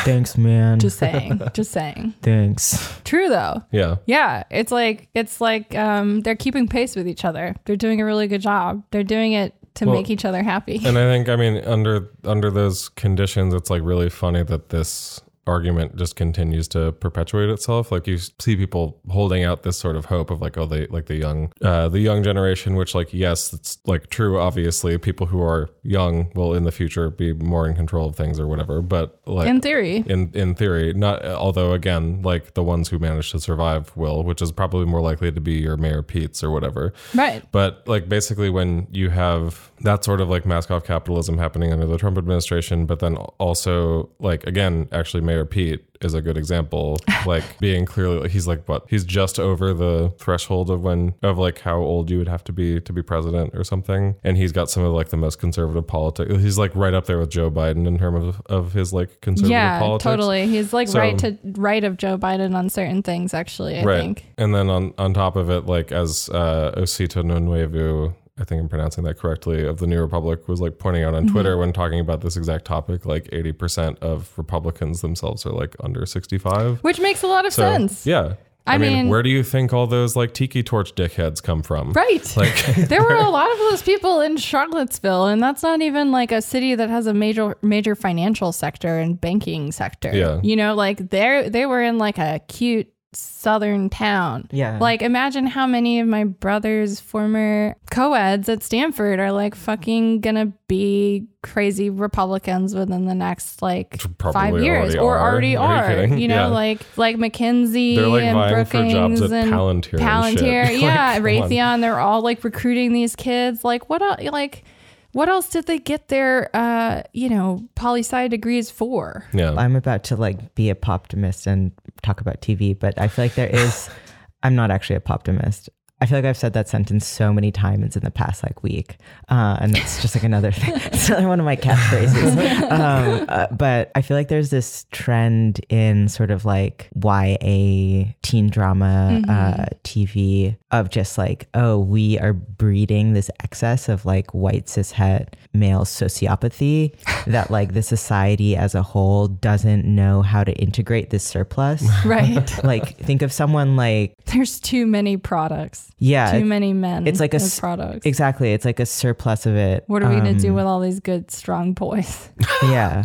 thanks 0.04 0.36
man 0.36 0.78
Just 0.78 0.98
saying. 0.98 1.40
just 1.54 1.70
saying. 1.70 2.12
thanks 2.22 3.00
True 3.04 3.30
though. 3.30 3.62
Yeah. 3.72 3.96
Yeah, 4.04 4.42
it's 4.50 4.70
like 4.70 5.08
it's 5.14 5.40
like 5.40 5.74
um, 5.74 6.20
they're 6.20 6.36
keeping 6.36 6.68
pace 6.68 6.94
with 6.94 7.08
each 7.08 7.24
other. 7.24 7.56
They're 7.64 7.76
doing 7.76 8.02
a 8.02 8.04
really 8.04 8.26
good 8.26 8.42
job. 8.42 8.82
They're 8.90 9.02
doing 9.02 9.32
it 9.32 9.54
to 9.74 9.86
Well, 9.86 9.94
make 9.94 10.10
each 10.10 10.24
other 10.24 10.42
happy. 10.42 10.80
And 10.84 10.98
I 10.98 11.02
think, 11.12 11.28
I 11.28 11.36
mean, 11.36 11.58
under 11.64 12.10
under 12.24 12.50
those 12.50 12.88
conditions, 12.90 13.54
it's 13.54 13.70
like 13.70 13.82
really 13.82 14.10
funny 14.10 14.42
that 14.44 14.70
this 14.70 15.20
argument 15.48 15.96
just 15.96 16.14
continues 16.16 16.68
to 16.68 16.92
perpetuate 16.92 17.48
itself. 17.48 17.90
Like 17.90 18.06
you 18.06 18.18
see 18.18 18.56
people 18.56 19.00
holding 19.08 19.44
out 19.44 19.62
this 19.62 19.76
sort 19.76 19.96
of 19.96 20.04
hope 20.06 20.30
of 20.30 20.40
like, 20.40 20.56
oh, 20.56 20.66
they 20.66 20.86
like 20.88 21.06
the 21.06 21.16
young, 21.16 21.52
uh, 21.62 21.88
the 21.88 22.00
young 22.00 22.22
generation. 22.22 22.76
Which, 22.76 22.94
like, 22.94 23.12
yes, 23.12 23.52
it's 23.52 23.78
like 23.86 24.10
true. 24.10 24.38
Obviously, 24.38 24.98
people 24.98 25.26
who 25.26 25.40
are 25.42 25.70
young 25.82 26.30
will 26.34 26.54
in 26.54 26.64
the 26.64 26.72
future 26.72 27.10
be 27.10 27.32
more 27.32 27.66
in 27.66 27.74
control 27.74 28.08
of 28.08 28.16
things 28.16 28.38
or 28.38 28.46
whatever. 28.46 28.82
But 28.82 29.20
like, 29.26 29.48
In 29.48 29.60
theory, 29.60 30.04
in 30.06 30.30
in 30.34 30.54
theory 30.54 30.92
not 30.94 31.24
although 31.24 31.72
again 31.72 32.20
like 32.22 32.54
the 32.54 32.62
ones 32.62 32.88
who 32.88 32.98
manage 32.98 33.30
to 33.30 33.40
survive 33.40 33.96
will 33.96 34.22
which 34.22 34.42
is 34.42 34.52
probably 34.52 34.84
more 34.84 35.00
likely 35.00 35.30
to 35.32 35.40
be 35.40 35.54
your 35.54 35.76
mayor 35.76 36.02
pete's 36.02 36.42
or 36.42 36.50
whatever 36.50 36.92
right? 37.14 37.42
but 37.52 37.82
like 37.86 38.08
basically 38.08 38.50
when 38.50 38.86
you 38.90 39.10
have 39.10 39.70
that 39.80 40.04
sort 40.04 40.20
of 40.20 40.28
like 40.28 40.44
mask 40.44 40.70
off 40.70 40.84
capitalism 40.84 41.38
happening 41.38 41.72
under 41.72 41.86
the 41.86 41.96
trump 41.98 42.18
administration 42.18 42.86
but 42.86 42.98
then 42.98 43.16
also 43.38 44.08
like 44.18 44.44
again 44.44 44.88
actually 44.92 45.22
mayor 45.22 45.37
pete 45.44 45.84
is 46.00 46.14
a 46.14 46.22
good 46.22 46.36
example 46.36 46.96
like 47.26 47.42
being 47.60 47.84
clearly 47.84 48.28
he's 48.28 48.46
like 48.46 48.66
what 48.68 48.84
he's 48.88 49.04
just 49.04 49.40
over 49.40 49.74
the 49.74 50.12
threshold 50.18 50.70
of 50.70 50.82
when 50.82 51.12
of 51.22 51.38
like 51.38 51.58
how 51.60 51.76
old 51.76 52.08
you 52.08 52.18
would 52.18 52.28
have 52.28 52.44
to 52.44 52.52
be 52.52 52.80
to 52.80 52.92
be 52.92 53.02
president 53.02 53.52
or 53.54 53.64
something 53.64 54.14
and 54.22 54.36
he's 54.36 54.52
got 54.52 54.70
some 54.70 54.84
of 54.84 54.92
like 54.92 55.08
the 55.08 55.16
most 55.16 55.40
conservative 55.40 55.84
politics 55.86 56.30
he's 56.40 56.56
like 56.56 56.74
right 56.76 56.94
up 56.94 57.06
there 57.06 57.18
with 57.18 57.30
joe 57.30 57.50
biden 57.50 57.86
in 57.86 57.98
terms 57.98 58.24
of, 58.24 58.40
of 58.46 58.72
his 58.72 58.92
like 58.92 59.20
conservative 59.20 59.50
politics. 59.50 59.50
Yeah, 59.50 59.78
politics 59.80 60.04
totally. 60.04 60.46
He's 60.46 60.72
like 60.72 60.88
So- 60.88 60.98
right 61.00 61.18
to 61.18 61.36
right 61.56 61.82
of 61.82 61.96
Joe 61.96 62.16
Biden 62.16 62.54
on 62.54 62.68
certain 62.68 63.02
things. 63.02 63.34
Actually, 63.34 63.78
I 63.80 63.84
think. 63.84 64.26
And 64.36 64.54
then 64.54 64.68
on 64.70 64.94
on 64.98 65.14
top 65.14 65.36
of 65.36 65.50
it, 65.50 65.66
like 65.66 65.90
as 65.92 66.28
uh, 66.30 66.72
Osita 66.76 67.22
Nwanevu, 67.24 68.14
I 68.40 68.44
think 68.44 68.60
I'm 68.62 68.68
pronouncing 68.68 69.04
that 69.04 69.18
correctly, 69.18 69.64
of 69.66 69.78
the 69.78 69.86
New 69.86 70.00
Republic 70.00 70.46
was 70.48 70.60
like 70.60 70.78
pointing 70.78 71.02
out 71.04 71.14
on 71.14 71.24
Mm-hmm. 71.24 71.32
Twitter 71.32 71.56
when 71.58 71.72
talking 71.72 72.00
about 72.00 72.20
this 72.20 72.36
exact 72.36 72.64
topic, 72.64 73.04
like 73.06 73.24
80% 73.30 73.98
of 73.98 74.32
Republicans 74.36 75.00
themselves 75.00 75.44
are 75.44 75.50
like 75.52 75.74
under 75.80 76.06
65. 76.06 76.78
Which 76.84 77.00
makes 77.00 77.22
a 77.22 77.26
lot 77.26 77.44
of 77.46 77.52
So 77.52 77.62
sense. 77.62 78.06
yeah. 78.06 78.34
I, 78.66 78.74
I 78.74 78.78
mean, 78.78 78.92
mean- 78.92 79.08
where 79.08 79.22
do 79.22 79.30
you 79.30 79.42
think 79.42 79.72
all 79.72 79.86
those 79.86 80.14
like 80.14 80.34
tiki 80.34 80.62
torch 80.62 80.94
dickheads 80.94 81.42
come 81.42 81.62
from? 81.62 81.92
Right. 81.92 82.22
Like 82.36 82.64
there 82.88 83.02
were 83.02 83.14
a 83.16 83.30
lot 83.30 83.50
of 83.50 83.58
those 83.58 83.82
people 83.82 84.20
in 84.20 84.36
Charlottesville, 84.36 85.26
and 85.26 85.42
that's 85.42 85.62
not 85.62 85.80
even 85.80 86.12
like 86.12 86.30
a 86.32 86.42
city 86.42 86.74
that 86.74 86.90
has 86.90 87.06
a 87.06 87.14
major 87.14 87.56
major 87.62 87.94
financial 87.94 88.52
sector 88.52 88.98
and 88.98 89.18
banking 89.18 89.72
sector. 89.72 90.14
Yeah. 90.14 90.40
You 90.42 90.54
know, 90.56 90.74
like 90.74 91.08
they 91.10 91.48
they 91.50 91.64
were 91.66 91.82
in 91.82 91.96
like 91.96 92.18
a 92.18 92.40
cute 92.48 92.92
southern 93.14 93.88
town. 93.88 94.46
Yeah. 94.50 94.78
Like 94.78 95.00
imagine 95.02 95.46
how 95.46 95.66
many 95.66 96.00
of 96.00 96.06
my 96.06 96.24
brother's 96.24 97.00
former 97.00 97.74
co-eds 97.90 98.48
at 98.48 98.62
Stanford 98.62 99.18
are 99.18 99.32
like 99.32 99.54
fucking 99.54 100.20
gonna 100.20 100.52
be 100.68 101.26
crazy 101.42 101.88
Republicans 101.88 102.74
within 102.74 103.06
the 103.06 103.14
next 103.14 103.62
like 103.62 103.98
Probably 104.18 104.32
five 104.40 104.62
years 104.62 104.94
already 104.94 104.98
or 104.98 105.16
are. 105.16 105.30
already 105.32 105.56
Are 105.56 105.74
you 105.76 105.80
are. 105.82 105.88
kidding? 106.06 106.18
You 106.18 106.28
know, 106.28 106.34
Yeah. 106.34 106.46
like 106.48 106.80
like 106.96 107.16
McKinsey 107.16 107.96
They're, 107.96 108.06
like, 108.08 108.24
and 108.24 108.52
Brookings 108.54 108.92
jobs 108.92 109.22
at 109.22 109.32
and 109.32 109.52
Palantir 109.52 109.92
and 109.94 110.00
Palantir. 110.02 110.66
shit. 110.66 110.80
yeah, 110.80 110.88
Like, 110.88 111.16
come 111.16 111.24
on. 111.42 111.50
Raytheon. 111.50 111.80
They're 111.80 112.00
all 112.00 112.20
like 112.20 112.44
recruiting 112.44 112.92
these 112.92 113.16
kids. 113.16 113.64
Like 113.64 113.88
what 113.88 114.02
else? 114.02 114.20
Like 114.30 114.64
what 115.12 115.30
else 115.30 115.48
did 115.48 115.66
they 115.66 115.78
get 115.78 116.08
their 116.08 116.50
uh 116.54 117.02
you 117.14 117.30
know 117.30 117.66
poli 117.74 118.00
sci 118.00 118.28
degrees 118.28 118.70
for? 118.70 119.24
yeah. 119.32 119.54
I'm 119.56 119.74
about 119.76 120.04
to 120.04 120.16
like 120.16 120.54
be 120.54 120.68
a 120.68 120.74
poptimist 120.74 121.46
and 121.46 121.72
talk 122.02 122.20
about 122.20 122.40
TV, 122.40 122.78
but 122.78 122.98
I 122.98 123.08
feel 123.08 123.24
like 123.24 123.34
there 123.34 123.48
is. 123.48 123.88
I'm 124.42 124.54
not 124.54 124.70
actually 124.70 124.94
a 124.94 125.00
poptimist. 125.00 125.68
I 126.00 126.06
feel 126.06 126.18
like 126.18 126.24
I've 126.24 126.36
said 126.36 126.52
that 126.52 126.68
sentence 126.68 127.04
so 127.04 127.32
many 127.32 127.50
times 127.50 127.96
in 127.96 128.04
the 128.04 128.10
past 128.10 128.44
like 128.44 128.62
week, 128.62 128.98
uh, 129.28 129.56
and 129.60 129.74
that's 129.74 130.00
just 130.00 130.14
like 130.14 130.22
another 130.22 130.52
thing. 130.52 130.74
It's 130.92 131.08
another 131.08 131.26
one 131.26 131.40
of 131.40 131.44
my 131.44 131.56
catchphrases. 131.56 132.36
um, 132.70 133.26
uh, 133.28 133.48
but 133.50 133.90
I 133.96 134.02
feel 134.02 134.16
like 134.16 134.28
there's 134.28 134.50
this 134.50 134.86
trend 134.92 135.60
in 135.68 136.08
sort 136.08 136.30
of 136.30 136.44
like 136.44 136.88
YA 136.94 138.12
teen 138.22 138.48
drama 138.48 139.22
uh, 139.28 139.74
TV 139.82 140.56
of 140.70 140.90
just 140.90 141.16
like, 141.16 141.48
oh, 141.54 141.78
we 141.78 142.18
are 142.18 142.32
breeding 142.34 143.14
this 143.14 143.30
excess 143.42 143.88
of 143.88 144.04
like 144.04 144.32
white 144.34 144.66
cishet 144.66 145.28
male 145.54 145.80
sociopathy 145.84 146.94
that 147.26 147.50
like 147.50 147.72
the 147.72 147.82
society 147.82 148.54
as 148.54 148.74
a 148.74 148.82
whole 148.82 149.28
doesn't 149.28 149.84
know 149.86 150.20
how 150.20 150.44
to 150.44 150.52
integrate 150.52 151.08
this 151.10 151.24
surplus. 151.24 151.82
Right. 152.04 152.64
like 152.64 152.96
think 152.98 153.22
of 153.22 153.32
someone 153.32 153.76
like 153.76 154.14
There's 154.26 154.60
too 154.60 154.86
many 154.86 155.16
products. 155.16 155.90
yeah 155.98 156.38
Too 156.38 156.44
many 156.44 156.72
men. 156.74 157.06
it's 157.06 157.18
like 157.20 157.32
a 157.32 157.36
as 157.36 157.44
s- 157.44 157.60
products. 157.60 158.04
exactly 158.06 158.52
it's 158.52 158.64
like 158.64 158.78
a 158.78 158.86
surplus 158.86 159.46
of 159.46 159.56
it 159.56 159.84
what 159.86 160.02
are 160.02 160.08
we 160.10 160.16
gonna 160.16 160.34
do 160.34 160.50
Um, 160.50 160.54
with 160.54 160.64
all 160.66 160.80
these 160.80 161.00
good 161.00 161.30
strong 161.30 161.72
boys? 161.72 162.28
yeah 162.64 163.04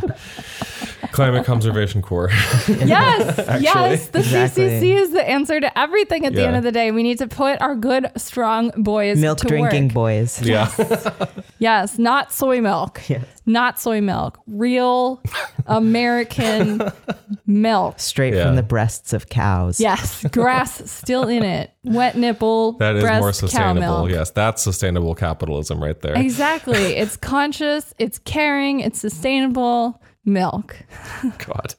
Climate 1.11 1.45
Conservation 1.45 2.01
Corps. 2.01 2.29
yes, 2.67 3.61
yes. 3.61 4.07
The 4.09 4.19
Exactly. 4.19 4.63
CCC 4.63 4.95
is 4.95 5.11
the 5.11 5.27
answer 5.29 5.59
to 5.59 5.77
everything. 5.77 6.25
At 6.25 6.33
the 6.33 6.43
end 6.45 6.55
of 6.55 6.63
the 6.63 6.71
day, 6.71 6.89
we 6.91 7.03
need 7.03 7.19
to 7.19 7.27
put 7.27 7.52
our 7.61 7.75
good 7.75 8.11
strong 8.17 8.71
boys 8.77 9.19
milk 9.19 9.39
to 9.39 9.47
drinking 9.47 9.85
work. 9.85 9.93
boys 9.93 10.41
yeah. 10.41 10.69
Yes, 11.59 11.97
not 11.97 12.31
soy 12.33 12.61
milk. 12.61 13.01
Yes. 13.09 13.23
Not 13.45 13.79
soy 13.79 14.01
milk. 14.01 14.39
Real 14.47 15.21
American 15.67 16.81
milk. 17.45 17.99
straight 17.99 18.33
Yeah. 18.33 18.45
from 18.45 18.55
the 18.55 18.63
breasts 18.63 19.13
of 19.13 19.29
cows 19.29 19.79
Yes, 19.79 20.25
grass 20.31 20.89
still 20.89 21.27
in 21.27 21.43
it. 21.43 21.71
Wet 21.83 22.15
nipple. 22.17 22.73
That 22.73 22.95
is 22.95 23.03
more 23.03 23.33
sustainable. 23.33 24.09
Yes. 24.09 24.31
That's 24.31 24.61
sustainable 24.61 25.15
capitalism 25.15 25.81
right 25.83 25.99
there. 26.01 26.15
Exactly. 26.15 26.95
It's 26.95 27.17
conscious, 27.17 27.93
it's 27.99 28.19
caring, 28.19 28.79
it's 28.79 28.99
sustainable 28.99 30.01
milk. 30.25 30.77
God. 31.45 31.75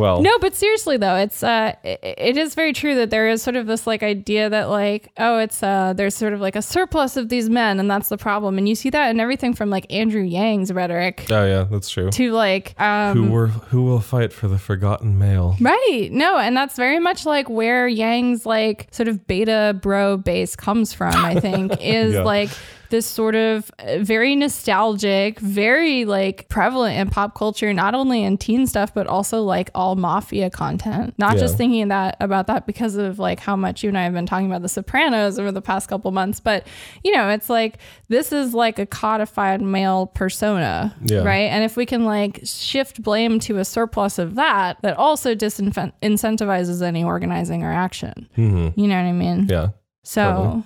Well, 0.00 0.22
No, 0.22 0.38
but 0.40 0.54
seriously 0.54 0.96
though, 0.96 1.14
it's 1.16 1.42
uh 1.42 1.74
i- 1.84 1.98
it 2.02 2.36
is 2.36 2.54
very 2.54 2.72
true 2.72 2.94
that 2.96 3.10
there 3.10 3.28
is 3.28 3.42
sort 3.42 3.56
of 3.56 3.66
this 3.66 3.86
like 3.86 4.02
idea 4.02 4.48
that 4.50 4.70
like 4.70 5.12
oh 5.18 5.38
it's 5.38 5.62
uh 5.62 5.92
there's 5.92 6.14
sort 6.14 6.32
of 6.32 6.40
like 6.40 6.56
a 6.56 6.62
surplus 6.62 7.16
of 7.16 7.28
these 7.28 7.48
men 7.50 7.78
and 7.78 7.90
that's 7.90 8.08
the 8.08 8.16
problem. 8.18 8.58
And 8.58 8.68
you 8.68 8.74
see 8.74 8.90
that 8.90 9.10
in 9.10 9.20
everything 9.20 9.54
from 9.54 9.70
like 9.70 9.86
Andrew 9.92 10.22
Yang's 10.22 10.72
rhetoric 10.72 11.26
Oh 11.30 11.44
yeah, 11.46 11.64
that's 11.70 11.88
true. 11.90 12.10
to 12.10 12.32
like 12.32 12.74
um 12.80 13.16
who 13.16 13.30
were 13.30 13.46
who 13.48 13.82
will 13.84 14.00
fight 14.00 14.32
for 14.32 14.48
the 14.48 14.58
forgotten 14.58 15.18
male? 15.18 15.56
Right. 15.60 16.08
No, 16.10 16.38
and 16.38 16.56
that's 16.56 16.76
very 16.76 16.98
much 16.98 17.26
like 17.26 17.48
where 17.50 17.86
Yang's 17.86 18.46
like 18.46 18.88
sort 18.92 19.08
of 19.08 19.26
beta 19.26 19.78
bro 19.82 20.16
base 20.16 20.56
comes 20.56 20.92
from, 20.92 21.14
I 21.14 21.38
think, 21.38 21.72
is 21.80 22.14
Yeah. 22.14 22.22
like 22.22 22.50
this 22.90 23.06
sort 23.06 23.34
of 23.34 23.70
uh, 23.78 23.98
very 24.00 24.34
nostalgic, 24.36 25.38
very 25.40 26.04
like 26.04 26.48
prevalent 26.48 26.96
in 26.98 27.08
pop 27.08 27.34
culture, 27.34 27.72
not 27.72 27.94
only 27.94 28.22
in 28.22 28.36
teen 28.36 28.66
stuff, 28.66 28.92
but 28.92 29.06
also 29.06 29.42
like 29.42 29.70
all 29.74 29.96
mafia 29.96 30.50
content. 30.50 31.14
Not 31.18 31.34
Yeah. 31.34 31.40
just 31.40 31.56
thinking 31.56 31.88
that 31.88 32.16
about 32.20 32.46
that 32.48 32.66
because 32.66 32.96
of 32.96 33.18
like 33.18 33.40
how 33.40 33.56
much 33.56 33.82
you 33.82 33.88
and 33.88 33.96
I 33.98 34.02
have 34.02 34.12
been 34.12 34.26
talking 34.26 34.46
about 34.46 34.62
The 34.62 34.68
Sopranos 34.68 35.38
over 35.38 35.50
the 35.52 35.62
past 35.62 35.88
couple 35.88 36.10
months, 36.12 36.40
but 36.40 36.66
you 37.04 37.12
know, 37.14 37.28
it's 37.30 37.48
like 37.48 37.78
this 38.08 38.32
is 38.32 38.54
like 38.54 38.78
a 38.78 38.86
codified 38.86 39.62
male 39.62 40.06
persona, 40.08 40.94
Yeah. 41.02 41.22
right? 41.22 41.48
And 41.50 41.64
if 41.64 41.76
we 41.76 41.86
can 41.86 42.04
like 42.04 42.40
shift 42.44 43.02
blame 43.02 43.38
to 43.40 43.58
a 43.58 43.64
surplus 43.64 44.18
of 44.18 44.34
that, 44.34 44.78
that 44.82 44.96
also 44.96 45.34
disincentivizes 45.34 46.82
any 46.82 47.04
organizing 47.04 47.62
or 47.64 47.72
action. 47.72 48.28
You 48.36 48.72
know 48.76 48.96
what 48.96 49.08
I 49.08 49.12
mean? 49.12 49.46
Yeah. 49.48 49.68
So. 50.02 50.22
Totally. 50.32 50.62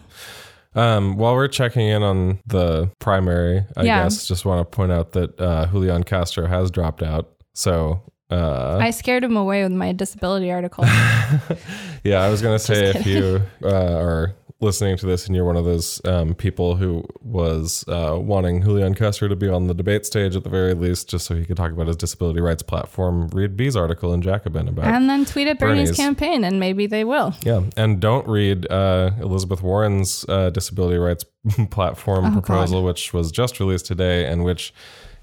Um, 0.75 1.17
while 1.17 1.35
we're 1.35 1.49
checking 1.49 1.87
in 1.87 2.03
on 2.03 2.39
the 2.47 2.91
primary, 2.99 3.65
I 3.77 3.85
Yeah. 3.85 4.03
guess 4.05 4.27
just 4.27 4.45
want 4.45 4.61
to 4.61 4.77
point 4.77 4.93
out 4.93 5.13
that 5.13 5.41
uh, 5.41 5.67
Julian 5.67 6.03
Castro 6.05 6.47
has 6.47 6.71
dropped 6.71 7.03
out. 7.03 7.31
So, 7.55 8.03
uh, 8.31 8.79
I 8.81 8.91
scared 8.91 9.23
him 9.23 9.37
away 9.37 9.63
with 9.63 9.73
my 9.73 9.93
disability 9.93 10.51
article. 10.51 10.85
yeah, 12.05 12.23
I 12.23 12.29
was 12.31 12.43
gonna 12.43 12.59
say 12.71 12.87
if 12.91 13.07
you 13.07 13.41
uh, 13.63 13.69
are 13.99 14.35
listening 14.61 14.97
to 14.97 15.05
this 15.05 15.27
and 15.27 15.37
you're 15.37 15.45
one 15.45 15.57
of 15.57 15.65
those 15.65 16.01
um, 16.07 16.35
people 16.35 16.77
who 16.77 17.05
was 17.21 17.85
uh, 17.89 18.17
wanting 18.19 18.63
Julian 18.63 18.95
Castro 18.95 19.29
to 19.29 19.37
be 19.37 19.49
on 19.49 19.67
the 19.67 19.75
debate 19.75 20.07
stage 20.07 20.37
at 20.37 20.43
the 20.45 20.49
very 20.49 20.73
least, 20.75 21.09
just 21.11 21.27
so 21.27 21.35
he 21.35 21.45
could 21.45 21.57
talk 21.57 21.73
about 21.73 21.87
his 21.87 21.97
disability 21.97 22.41
rights 22.41 22.63
platform, 22.63 23.29
read 23.29 23.57
B's 23.57 23.77
article 23.77 24.15
in 24.15 24.23
Jacobin 24.23 24.69
about 24.69 24.87
it. 24.87 24.93
and 24.95 25.11
then 25.11 25.25
tweet 25.25 25.49
at 25.49 25.59
Bernie's, 25.59 25.89
Bernie's. 25.91 25.97
campaign, 25.97 26.45
and 26.45 26.59
maybe 26.59 26.87
they 26.87 27.05
will. 27.05 27.35
Yeah, 27.45 27.63
and 27.77 28.01
don't 28.01 28.27
read 28.27 28.71
uh, 28.71 29.11
Elizabeth 29.21 29.63
Warren's 29.63 30.25
uh, 30.29 30.51
disability 30.51 30.97
rights 30.99 31.25
platform 31.71 32.25
Oh, 32.27 32.31
proposal, 32.41 32.85
which 32.85 33.13
was 33.13 33.31
just 33.33 33.61
released 33.61 33.87
today, 33.87 34.25
and 34.27 34.45
which 34.45 34.73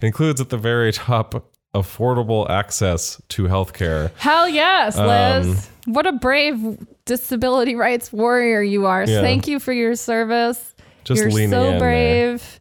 includes 0.02 0.40
at 0.42 0.50
the 0.50 0.58
very 0.58 0.92
top 0.92 1.48
affordable 1.74 2.50
access 2.50 3.22
to 3.30 3.44
healthcare. 3.44 4.12
Hell 4.18 4.48
yes, 4.50 4.98
Um, 4.98 5.08
Liz. 5.48 5.70
what 5.86 6.06
a 6.06 6.12
brave 6.12 6.78
disability 7.12 7.76
rights 7.76 8.14
warrior 8.14 8.62
you 8.62 8.86
are. 8.86 9.04
Yeah. 9.04 9.22
Thank 9.22 9.48
you 9.48 9.60
for 9.60 9.74
your 9.74 9.96
service. 9.96 10.74
Just 11.04 11.22
You're 11.22 11.32
so 11.32 11.38
in 11.40 11.50
there. 11.50 11.80
brave. 11.80 12.60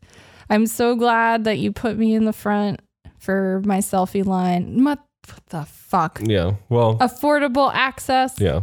I'm 0.49 0.67
so 0.67 0.97
glad 0.97 1.45
that 1.45 1.59
you 1.59 1.71
put 1.73 1.97
me 1.97 2.15
in 2.15 2.25
the 2.25 2.33
front 2.33 2.81
for 3.19 3.63
my 3.65 3.79
selfie 3.79 4.25
line. 4.25 4.83
What 4.83 4.99
the 5.51 5.65
fuck? 5.67 6.21
Yeah, 6.25 6.55
well, 6.69 6.99
Affordable 6.99 7.71
access. 7.73 8.41
yeah. 8.41 8.63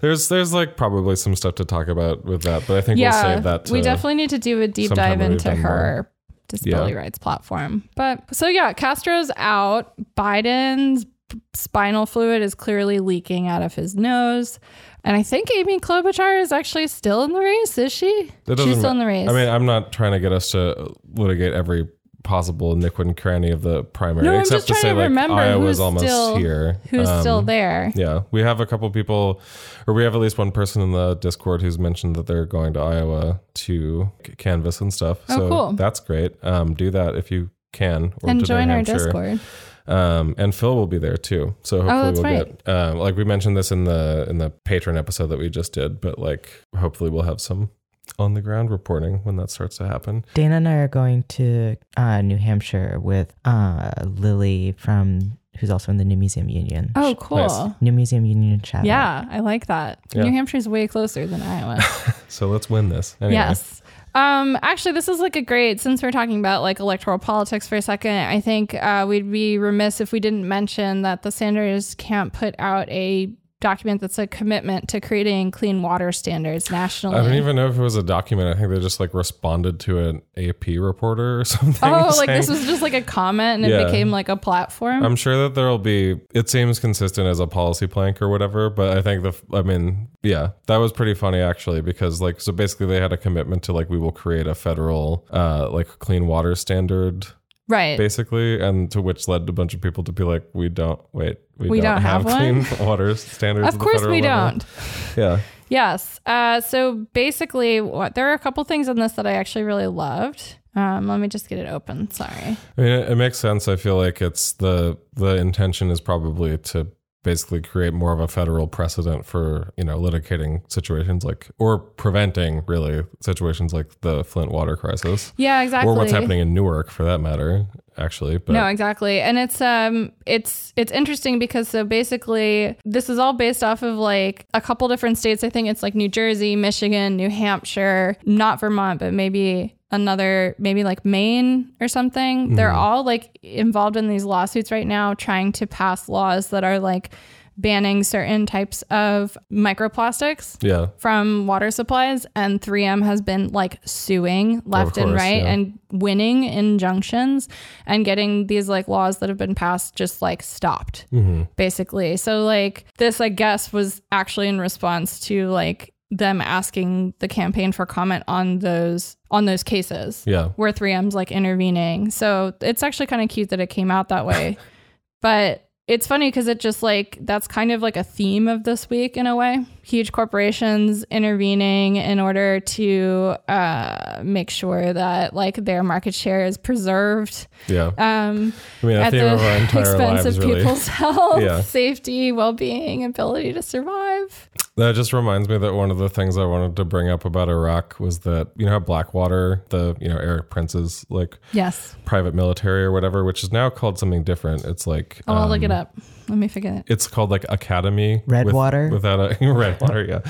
There's 0.00 0.28
there's 0.28 0.52
like 0.52 0.76
probably 0.76 1.14
some 1.14 1.36
stuff 1.36 1.54
to 1.56 1.64
talk 1.64 1.86
about 1.86 2.24
with 2.24 2.42
that, 2.42 2.64
but 2.66 2.76
I 2.78 2.80
think 2.80 2.98
yeah, 2.98 3.10
we'll 3.22 3.34
save 3.36 3.44
that. 3.44 3.64
To, 3.66 3.72
we 3.72 3.80
definitely 3.80 4.14
need 4.16 4.30
to 4.30 4.38
do 4.38 4.60
a 4.60 4.66
deep 4.66 4.90
dive 4.92 5.20
into 5.20 5.54
her 5.54 6.10
disability 6.48 6.92
Yeah. 6.94 6.98
rights 6.98 7.18
platform. 7.18 7.88
But 7.94 8.34
so 8.34 8.48
yeah, 8.48 8.72
Castro's 8.72 9.30
out. 9.36 9.92
Biden's 10.16 11.06
spinal 11.54 12.06
fluid 12.06 12.40
is 12.42 12.54
clearly 12.54 12.98
leaking 13.00 13.46
out 13.46 13.62
of 13.62 13.74
his 13.74 13.94
nose. 13.94 14.58
And 15.04 15.16
I 15.16 15.22
think 15.22 15.48
Amy 15.56 15.78
Klobuchar 15.80 16.40
is 16.40 16.52
actually 16.52 16.86
still 16.88 17.22
in 17.24 17.32
the 17.32 17.40
race. 17.40 17.78
Is 17.78 17.92
she? 17.92 18.30
She's 18.46 18.78
still 18.78 18.90
in 18.90 18.98
the 18.98 19.06
race. 19.06 19.28
I 19.28 19.32
mean, 19.32 19.48
I'm 19.48 19.64
not 19.66 19.92
trying 19.92 20.12
to 20.12 20.20
get 20.20 20.32
us 20.32 20.50
to 20.52 20.92
litigate 21.14 21.52
every 21.52 21.88
possible 22.24 22.76
nick 22.76 22.98
and 22.98 23.16
cranny 23.16 23.50
of 23.50 23.62
the 23.62 23.84
primary, 23.84 24.26
No, 24.26 24.34
I'm 24.34 24.40
except 24.40 24.66
just 24.66 24.66
to 24.66 24.72
trying 24.74 24.82
say 24.82 25.08
to 25.08 25.14
like 25.14 25.30
Iowa's 25.30 25.80
almost 25.80 26.04
still- 26.04 26.36
here. 26.36 26.76
who's 26.90 27.08
Um, 27.08 27.20
still 27.20 27.40
there? 27.42 27.90
Yeah, 27.94 28.22
we 28.32 28.42
have 28.42 28.60
a 28.60 28.66
couple 28.66 28.90
people, 28.90 29.40
or 29.86 29.94
we 29.94 30.02
have 30.02 30.14
at 30.14 30.20
least 30.20 30.36
one 30.36 30.50
person 30.50 30.82
in 30.82 30.92
the 30.92 31.14
Discord 31.14 31.62
who's 31.62 31.78
mentioned 31.78 32.16
that 32.16 32.26
they're 32.26 32.44
going 32.44 32.74
to 32.74 32.80
Iowa 32.80 33.40
to 33.54 34.10
canvas 34.36 34.80
and 34.82 34.92
stuff. 34.92 35.18
Oh, 35.30 35.36
so 35.36 35.48
cool. 35.48 35.72
that's 35.72 36.00
great. 36.00 36.34
Um, 36.42 36.74
do 36.74 36.90
that 36.90 37.14
if 37.14 37.30
you 37.30 37.48
can, 37.72 38.12
or 38.22 38.28
and 38.30 38.44
join 38.44 38.68
our. 38.68 38.82
Discord. 38.82 39.40
Um, 39.88 40.34
and 40.38 40.54
Phil 40.54 40.74
will 40.76 40.86
be 40.86 40.98
there 40.98 41.16
too. 41.16 41.54
So 41.62 41.78
hopefully 41.82 41.98
Oh, 41.98 42.04
that's 42.04 42.20
we'll 42.20 42.32
right. 42.34 42.64
get 42.64 42.68
um, 42.72 42.98
like 42.98 43.16
we 43.16 43.24
mentioned 43.24 43.56
this 43.56 43.72
in 43.72 43.84
the 43.84 44.26
in 44.28 44.38
the 44.38 44.50
patron 44.50 44.96
episode 44.96 45.28
that 45.28 45.38
we 45.38 45.48
just 45.48 45.72
did, 45.72 46.00
but 46.00 46.18
like 46.18 46.50
hopefully 46.76 47.10
we'll 47.10 47.22
have 47.22 47.40
some 47.40 47.70
on 48.18 48.34
the 48.34 48.40
ground 48.40 48.70
reporting 48.70 49.20
when 49.24 49.36
that 49.36 49.50
starts 49.50 49.76
to 49.78 49.86
happen. 49.86 50.24
Dana 50.34 50.56
and 50.56 50.68
I 50.68 50.74
are 50.74 50.88
going 50.88 51.24
to 51.24 51.76
uh, 51.96 52.20
New 52.22 52.36
Hampshire 52.38 52.98
with 53.00 53.34
uh, 53.44 53.90
Lily 54.04 54.72
from 54.78 55.38
who's 55.58 55.70
also 55.70 55.90
in 55.90 55.98
the 55.98 56.04
New 56.04 56.16
Museum 56.16 56.48
Union. 56.48 56.92
Oh, 56.94 57.16
cool. 57.18 57.38
Nice. 57.38 57.72
New 57.80 57.90
Museum 57.92 58.24
Union 58.24 58.60
chat. 58.60 58.84
Yeah, 58.84 59.26
I 59.28 59.40
like 59.40 59.66
that. 59.66 59.98
Yeah. 60.14 60.22
New 60.22 60.30
Hampshire's 60.32 60.68
way 60.68 60.86
closer 60.86 61.26
than 61.26 61.42
Iowa. 61.42 61.78
So 62.30 62.46
let's 62.48 62.68
win 62.68 62.90
this. 62.90 63.16
Anyway. 63.22 63.32
Yes. 63.34 63.80
Um, 64.14 64.58
actually, 64.62 64.92
this 64.92 65.08
is 65.08 65.20
like 65.20 65.36
a 65.36 65.42
great, 65.42 65.80
since 65.80 66.02
we're 66.02 66.10
talking 66.10 66.38
about 66.38 66.62
like 66.62 66.80
electoral 66.80 67.18
politics 67.18 67.68
for 67.68 67.76
a 67.76 67.82
second, 67.82 68.12
I 68.12 68.40
think 68.40 68.74
uh, 68.74 69.06
we'd 69.08 69.30
be 69.30 69.58
remiss 69.58 70.00
if 70.00 70.12
we 70.12 70.20
didn't 70.20 70.48
mention 70.48 71.02
that 71.02 71.22
the 71.22 71.30
Sanders 71.30 71.94
camp 71.94 72.32
put 72.32 72.54
out 72.58 72.88
a 72.88 73.30
document 73.60 74.00
that's 74.00 74.18
a 74.18 74.26
commitment 74.26 74.88
to 74.88 75.00
creating 75.00 75.50
clean 75.50 75.82
water 75.82 76.12
standards 76.12 76.70
nationally. 76.70 77.16
I 77.16 77.22
don't 77.22 77.34
even 77.34 77.56
know 77.56 77.68
if 77.68 77.76
it 77.76 77.82
was 77.82 77.96
a 77.96 78.02
document. 78.02 78.54
I 78.54 78.58
think 78.58 78.70
they 78.72 78.80
just 78.80 79.00
like 79.00 79.14
responded 79.14 79.80
to 79.80 79.98
an 79.98 80.22
AP 80.36 80.66
reporter 80.78 81.40
or 81.40 81.44
something. 81.44 81.88
oh, 81.88 82.14
like 82.16 82.28
this 82.28 82.48
was 82.48 82.64
just 82.66 82.82
like 82.82 82.94
a 82.94 83.02
comment 83.02 83.64
and 83.64 83.72
it 83.72 83.86
became 83.86 84.10
like 84.10 84.28
a 84.28 84.36
platform. 84.36 85.02
I'm 85.02 85.16
sure 85.16 85.42
that 85.42 85.54
there'll 85.54 85.78
be. 85.78 86.20
It 86.32 86.48
seems 86.48 86.78
consistent 86.78 87.26
as 87.26 87.40
a 87.40 87.46
policy 87.46 87.86
plank 87.86 88.22
or 88.22 88.28
whatever, 88.28 88.70
but 88.70 88.96
I 88.96 89.02
think 89.02 89.22
the. 89.22 89.34
I 89.56 89.62
mean, 89.62 90.08
yeah, 90.22 90.50
that 90.66 90.76
was 90.76 90.92
pretty 90.92 91.14
funny 91.14 91.40
actually 91.40 91.80
because 91.80 92.20
like 92.20 92.40
so 92.40 92.52
basically 92.52 92.86
they 92.86 93.00
had 93.00 93.12
a 93.12 93.16
commitment 93.16 93.62
to 93.64 93.72
like 93.72 93.90
we 93.90 93.98
will 93.98 94.12
create 94.12 94.46
a 94.46 94.54
federal 94.54 95.26
uh 95.32 95.68
like 95.70 95.86
clean 95.98 96.26
water 96.26 96.54
standard 96.54 97.26
right. 97.68 97.96
basically, 97.96 98.60
and 98.60 98.90
to 98.90 99.00
which 99.00 99.28
led 99.28 99.48
a 99.48 99.52
bunch 99.52 99.74
of 99.74 99.80
people 99.80 100.04
to 100.04 100.12
be 100.12 100.24
like, 100.24 100.44
we 100.52 100.68
don't 100.68 101.00
wait, 101.12 101.38
we, 101.56 101.68
We 101.68 101.80
don't, 101.80 101.94
don't 101.94 102.02
have, 102.02 102.24
have 102.24 102.38
clean 102.66 102.66
water 102.86 103.14
standards. 103.14 103.74
Of 103.74 103.80
course 103.80 104.02
we 104.02 104.22
level." 104.22 104.50
don't. 104.50 104.64
Yeah, 105.16 105.40
Yes. 105.68 106.20
Uh, 106.24 106.60
so 106.60 107.06
basically, 107.12 107.80
what 107.80 108.14
there 108.14 108.30
are 108.30 108.34
a 108.34 108.38
couple 108.38 108.64
things 108.64 108.88
in 108.88 108.96
this 108.96 109.12
that 109.12 109.26
I 109.26 109.32
actually 109.32 109.64
really 109.64 109.86
loved. 109.86 110.56
Um, 110.74 111.08
let 111.08 111.18
me 111.18 111.28
just 111.28 111.48
get 111.48 111.58
it 111.58 111.68
open. 111.68 112.10
Sorry. 112.10 112.56
I 112.76 112.80
mean, 112.80 112.90
it, 112.90 113.10
it 113.10 113.16
makes 113.16 113.38
sense. 113.38 113.66
I 113.68 113.76
feel 113.76 113.96
like 113.96 114.22
it's 114.22 114.52
the 114.52 114.96
the 115.14 115.36
intention 115.36 115.90
is 115.90 116.00
probably 116.00 116.56
to 116.58 116.86
basically 117.28 117.60
create 117.60 117.92
more 117.92 118.10
of 118.14 118.20
a 118.20 118.26
federal 118.26 118.66
precedent 118.66 119.26
for 119.26 119.70
you 119.76 119.84
know 119.84 119.98
litigating 119.98 120.62
situations 120.72 121.24
like 121.24 121.48
or 121.58 121.78
preventing 121.78 122.62
really 122.66 123.04
situations 123.20 123.74
like 123.74 124.00
the 124.00 124.24
Flint 124.24 124.50
water 124.50 124.76
crisis 124.78 125.34
Yeah, 125.36 125.60
exactly. 125.60 125.90
or 125.92 125.94
what's 125.94 126.10
happening 126.10 126.38
in 126.38 126.54
Newark 126.54 126.90
for 126.90 127.04
that 127.04 127.18
matter. 127.18 127.66
Actually, 127.98 128.38
but 128.38 128.52
no, 128.52 128.66
exactly. 128.66 129.20
And 129.20 129.38
it's 129.38 129.60
um 129.60 130.12
it's 130.24 130.72
it's 130.76 130.92
interesting 130.92 131.38
because 131.38 131.68
so 131.68 131.84
basically 131.84 132.76
this 132.84 133.10
is 133.10 133.18
all 133.18 133.32
based 133.32 133.64
off 133.64 133.82
of 133.82 133.96
like 133.96 134.46
a 134.54 134.60
couple 134.60 134.86
different 134.88 135.18
states. 135.18 135.42
I 135.42 135.50
think 135.50 135.68
it's 135.68 135.82
like 135.82 135.94
New 135.94 136.08
Jersey, 136.08 136.56
Michigan, 136.56 137.16
New 137.16 137.28
Hampshire, 137.28 138.16
not 138.24 138.60
Vermont, 138.60 139.00
but 139.00 139.12
maybe 139.12 139.74
another 139.90 140.54
maybe 140.58 140.84
like 140.84 141.04
Maine 141.04 141.72
or 141.80 141.88
something. 141.88 142.54
They're 142.54 142.72
all 142.72 143.04
like 143.04 143.38
involved 143.42 143.96
in 143.96 144.08
these 144.08 144.24
lawsuits 144.24 144.70
right 144.70 144.86
now 144.86 145.14
trying 145.14 145.52
to 145.52 145.66
pass 145.66 146.08
laws 146.08 146.48
that 146.50 146.62
are 146.62 146.78
like 146.78 147.10
banning 147.58 148.04
certain 148.04 148.46
types 148.46 148.82
of 148.82 149.36
microplastics 149.52 150.56
yeah, 150.62 150.86
from 150.96 151.46
water 151.46 151.70
supplies 151.70 152.24
and 152.36 152.60
3M 152.60 153.04
has 153.04 153.20
been 153.20 153.48
like 153.48 153.80
suing 153.84 154.62
left 154.64 154.96
and 154.96 155.12
right 155.12 155.42
yeah. 155.42 155.52
and 155.52 155.78
winning 155.90 156.44
injunctions 156.44 157.48
and 157.84 158.04
getting 158.04 158.46
these 158.46 158.68
like 158.68 158.86
laws 158.86 159.18
that 159.18 159.28
have 159.28 159.38
been 159.38 159.56
passed 159.56 159.96
just 159.96 160.22
like 160.22 160.42
stopped 160.42 161.06
Mm-hmm. 161.12 161.42
basically. 161.56 162.16
So 162.16 162.44
like 162.44 162.84
this 162.98 163.20
I 163.20 163.28
guess 163.28 163.72
was 163.72 164.00
actually 164.12 164.48
in 164.48 164.60
response 164.60 165.20
to 165.20 165.48
like 165.48 165.92
them 166.10 166.40
asking 166.40 167.12
the 167.18 167.28
campaign 167.28 167.72
for 167.72 167.84
comment 167.84 168.24
on 168.28 168.60
those 168.60 169.16
on 169.30 169.44
those 169.44 169.62
cases 169.62 170.24
yeah. 170.26 170.48
where 170.56 170.72
3M's 170.72 171.14
like 171.14 171.32
intervening. 171.32 172.10
So 172.10 172.54
it's 172.60 172.82
actually 172.82 173.06
kind 173.06 173.22
of 173.22 173.28
cute 173.28 173.50
that 173.50 173.60
it 173.60 173.68
came 173.68 173.90
out 173.90 174.08
that 174.08 174.24
way. 174.24 174.56
but 175.20 175.67
it's 175.88 176.06
funny 176.06 176.28
because 176.28 176.46
it 176.48 176.60
just 176.60 176.82
like 176.82 177.16
that's 177.22 177.48
kind 177.48 177.72
of 177.72 177.80
like 177.82 177.96
a 177.96 178.04
theme 178.04 178.46
of 178.46 178.62
this 178.64 178.88
week 178.90 179.16
in 179.16 179.26
a 179.26 179.34
way. 179.34 179.64
Huge 179.82 180.12
corporations 180.12 181.02
intervening 181.10 181.96
in 181.96 182.20
order 182.20 182.60
to 182.60 183.36
uh, 183.48 184.20
make 184.22 184.50
sure 184.50 184.92
that 184.92 185.32
like 185.34 185.56
their 185.56 185.82
market 185.82 186.14
share 186.14 186.44
is 186.44 186.58
preserved 186.58 187.46
Yeah, 187.68 187.86
um, 187.96 188.52
I 188.82 188.86
mean, 188.86 188.96
at 188.98 189.10
the 189.10 189.32
of 189.32 189.40
our 189.40 189.56
entire 189.56 189.80
expense 189.80 190.24
of 190.26 190.38
really. 190.38 190.56
people's 190.60 190.86
health, 191.00 191.40
Yeah. 191.42 191.62
safety, 191.62 192.32
well 192.32 192.52
being, 192.52 193.02
ability 193.04 193.54
to 193.54 193.62
survive. 193.62 194.50
That 194.78 194.94
just 194.94 195.12
reminds 195.12 195.48
me 195.48 195.58
that 195.58 195.74
one 195.74 195.90
of 195.90 195.98
the 195.98 196.08
things 196.08 196.38
I 196.38 196.44
wanted 196.44 196.76
to 196.76 196.84
bring 196.84 197.08
up 197.08 197.24
about 197.24 197.48
Iraq 197.48 197.98
was 197.98 198.20
that 198.20 198.48
you 198.56 198.64
know 198.64 198.70
how 198.72 198.78
Blackwater, 198.78 199.64
the 199.70 199.96
you 200.00 200.08
know 200.08 200.16
Erik 200.16 200.50
Prince's 200.50 201.04
like 201.10 201.36
Yes. 201.52 201.96
private 202.04 202.32
military 202.32 202.84
or 202.84 202.92
whatever, 202.92 203.24
which 203.24 203.42
is 203.42 203.50
now 203.50 203.70
called 203.70 203.98
something 203.98 204.22
different. 204.22 204.64
It's 204.64 204.86
like 204.86 205.20
Oh, 205.26 205.34
I'll 205.34 205.48
look 205.48 205.62
it 205.62 205.72
um, 205.72 205.80
up. 205.80 205.96
Let 206.28 206.38
me 206.38 206.46
figure 206.46 206.74
it. 206.74 206.84
It's 206.86 207.08
called 207.08 207.30
like 207.30 207.42
Academi. 207.42 208.22
Redwater? 208.26 208.84
with, 208.84 208.92
without 209.02 209.18
a 209.18 209.36
Redwater, 209.52 210.04
yeah. 210.04 210.20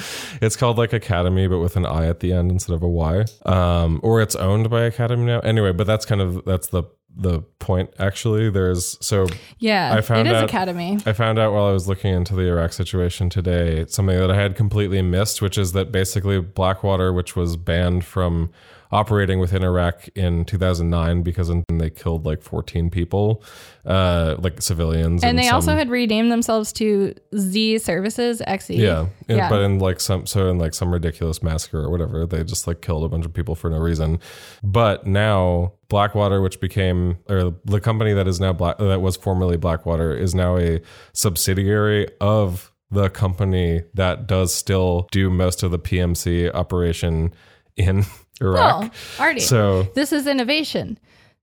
It's 0.41 0.57
called 0.57 0.79
like 0.79 0.91
Academi, 0.93 1.49
but 1.51 1.59
with 1.59 1.77
an 1.77 1.85
I 1.85 2.07
at 2.07 2.21
the 2.21 2.33
end 2.33 2.51
instead 2.51 2.73
of 2.75 2.83
a 2.83 2.89
Y. 2.89 3.25
Um, 3.45 4.01
or 4.03 4.23
it's 4.23 4.35
owned 4.37 4.71
by 4.71 4.89
Academi 4.89 5.27
now. 5.27 5.41
Anyway, 5.41 5.73
but 5.73 5.87
that's 5.87 6.07
kind 6.07 6.21
of 6.23 6.45
that's 6.45 6.69
the 6.69 6.85
the 7.15 7.41
point. 7.59 7.91
Actually, 7.99 8.51
there's 8.51 8.97
so 9.05 9.27
Yeah, 9.59 9.93
I 9.95 10.01
found 10.01 10.29
it 10.29 10.31
is 10.33 10.43
out- 10.43 10.49
Academi. 10.51 11.05
I 11.07 11.13
found 11.13 11.39
out 11.39 11.53
while 11.53 11.67
I 11.67 11.73
was 11.73 11.89
looking 11.89 12.15
into 12.15 12.35
the 12.35 12.43
Iraq 12.43 12.73
situation 12.73 13.29
today 13.29 13.85
something 13.89 14.17
that 14.19 14.31
I 14.31 14.37
had 14.37 14.55
completely 14.57 15.03
missed, 15.03 15.43
which 15.43 15.59
is 15.59 15.73
that 15.73 15.91
basically 15.91 16.41
Blackwater, 16.41 17.13
which 17.13 17.35
was 17.35 17.57
banned 17.57 18.05
from 18.05 18.51
operating 18.91 19.39
within 19.39 19.63
Iraq 19.63 20.09
in 20.15 20.45
2009 20.45 21.23
because 21.23 21.51
they 21.69 21.91
killed 21.91 22.25
like 22.25 22.43
14 22.43 22.89
people, 22.91 23.43
uh, 23.85 24.37
like 24.39 24.63
civilians, 24.63 25.23
And 25.23 25.39
they 25.39 25.45
some- 25.45 25.55
also 25.57 25.75
had 25.77 25.91
renamed 25.91 26.33
themselves 26.33 26.73
to 26.75 27.15
Xe 27.35 27.81
Services 27.81 28.41
XE. 28.47 28.77
yeah, 28.77 29.07
Yeah. 29.29 29.49
but 29.51 29.61
in 29.63 29.79
like 29.79 30.01
some 30.01 30.25
so 30.27 30.49
in 30.49 30.59
like 30.59 30.73
some 30.75 30.93
ridiculous 30.93 31.43
massacre 31.43 31.81
or 31.81 31.91
whatever, 31.91 32.27
they 32.27 32.43
just 32.45 32.67
like 32.67 32.81
killed 32.81 33.05
a 33.05 33.09
bunch 33.09 33.27
of 33.27 33.35
people 33.35 33.55
for 33.55 33.69
no 33.69 33.79
reason. 33.79 34.19
But 34.63 35.07
now 35.07 35.73
Blackwater, 35.89 36.41
which 36.41 36.61
became 36.61 37.17
or 37.29 37.55
the 37.65 37.81
company 37.81 38.13
that 38.15 38.27
is 38.27 38.41
now 38.41 38.53
Black 38.53 38.79
that 38.79 39.01
was 39.03 39.17
formerly 39.17 39.57
Blackwater, 39.57 40.15
is 40.17 40.35
now 40.35 40.57
a 40.57 40.81
subsidiary 41.13 42.09
of 42.21 42.73
the 42.91 43.11
company 43.11 43.83
that 43.93 44.27
does 44.27 44.55
still 44.55 45.09
do 45.13 45.29
most 45.29 45.63
of 45.63 45.71
the 45.71 45.79
PMC 45.79 46.51
operation 46.55 47.35
in 47.77 48.05
Iraq. 48.41 48.81
Well, 48.81 48.91
Artie, 49.19 49.41
So 49.41 49.85
this 49.95 50.13
is 50.13 50.27
innovation. 50.27 50.99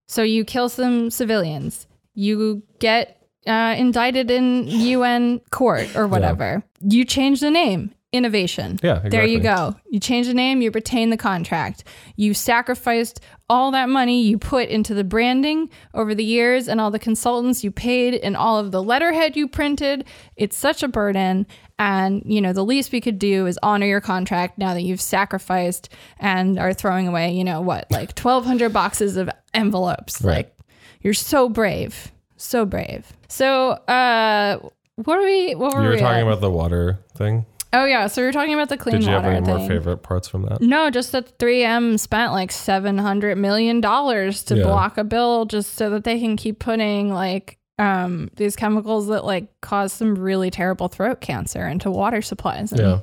So 0.08 0.22
you 0.22 0.46
kill 0.46 0.70
some 0.70 1.10
civilians, 1.10 1.88
you 2.14 2.64
get 2.80 3.22
uh, 3.48 3.76
indicted 3.78 4.32
in 4.32 4.68
UN 4.68 5.40
court 5.52 5.96
or 5.96 6.08
whatever. 6.08 6.64
You 6.82 7.06
change 7.06 7.40
the 7.40 7.52
name. 7.52 7.92
Innovation. 8.12 8.80
Yeah, 8.82 9.00
There 9.00 9.26
you 9.26 9.42
go. 9.42 9.76
You 9.90 10.00
change 10.00 10.28
the 10.28 10.34
name, 10.34 10.62
you 10.62 10.72
retain 10.72 11.10
the 11.10 11.18
contract. 11.18 11.84
You 12.16 12.34
sacrificed 12.34 13.20
all 13.50 13.72
that 13.72 13.90
money 13.90 14.22
you 14.24 14.38
put 14.38 14.70
into 14.70 14.94
the 14.94 15.04
branding 15.04 15.70
over 15.94 16.16
the 16.16 16.24
years 16.24 16.70
and 16.70 16.80
all 16.80 16.92
the 16.92 17.00
consultants 17.00 17.62
you 17.62 17.72
paid 17.72 18.14
and 18.16 18.38
all 18.38 18.58
of 18.58 18.72
the 18.72 18.82
letterhead 18.82 19.36
you 19.36 19.50
printed. 19.50 20.06
It's 20.38 20.58
such 20.58 20.82
a 20.82 20.88
burden. 20.88 21.46
And, 21.78 22.22
you 22.26 22.40
know, 22.42 22.54
the 22.54 22.64
least 22.64 22.92
we 22.94 23.02
could 23.02 23.20
do 23.20 23.48
is 23.48 23.60
honor 23.62 23.86
your 23.86 24.00
contract 24.02 24.58
now 24.58 24.74
that 24.74 24.82
you've 24.84 25.02
sacrificed 25.02 25.90
and 26.20 26.58
are 26.58 26.74
throwing 26.74 27.08
away, 27.08 27.34
you 27.34 27.44
know, 27.44 27.60
what, 27.60 27.92
like 27.92 28.18
1,200 28.18 28.72
boxes 28.72 29.18
of 29.18 29.30
envelopes. 29.54 30.22
Right. 30.22 30.36
Like, 30.46 30.58
you're 31.02 31.14
so 31.14 31.50
brave. 31.50 32.12
So 32.38 32.66
brave. 32.66 33.12
So, 33.28 33.72
uh, 33.72 34.60
what 35.04 35.18
are 35.18 35.24
we, 35.26 35.56
what 35.56 35.74
were 35.74 35.82
you 35.82 35.88
were 35.90 35.94
we 35.96 36.00
talking 36.00 36.22
at? 36.22 36.28
about 36.28 36.40
the 36.42 36.50
water 36.52 37.00
thing. 37.18 37.46
Oh, 37.74 37.84
yeah. 37.84 38.08
So 38.08 38.22
we 38.22 38.26
were 38.28 38.32
talking 38.32 38.54
about 38.54 38.70
the 38.70 38.78
clean 38.78 38.96
water. 38.96 39.06
Did 39.06 39.10
you 39.10 39.16
have 39.16 39.26
any 39.26 39.46
more 39.46 39.68
favorite 39.68 39.98
parts 39.98 40.30
from 40.30 40.44
that? 40.44 40.62
No, 40.62 40.90
just 40.90 41.12
that 41.12 41.38
3M 41.40 42.00
spent 42.00 42.32
like 42.32 42.52
$700 42.52 43.36
million 43.38 43.82
to 43.82 44.56
Yeah. 44.56 44.64
block 44.64 44.98
a 44.98 45.04
bill 45.04 45.44
just 45.46 45.74
so 45.74 45.90
that 45.90 46.06
they 46.06 46.18
can 46.22 46.38
keep 46.38 46.60
putting 46.60 47.14
like 47.14 47.58
um, 47.80 48.30
these 48.36 48.56
chemicals 48.56 49.08
that 49.08 49.26
like 49.26 49.48
cause 49.62 49.92
some 49.94 50.16
really 50.16 50.50
terrible 50.50 50.88
throat 50.88 51.22
cancer 51.22 51.68
into 51.68 51.92
water 51.92 52.22
supplies 52.22 52.72
and, 52.72 52.82
Yeah. 52.82 53.00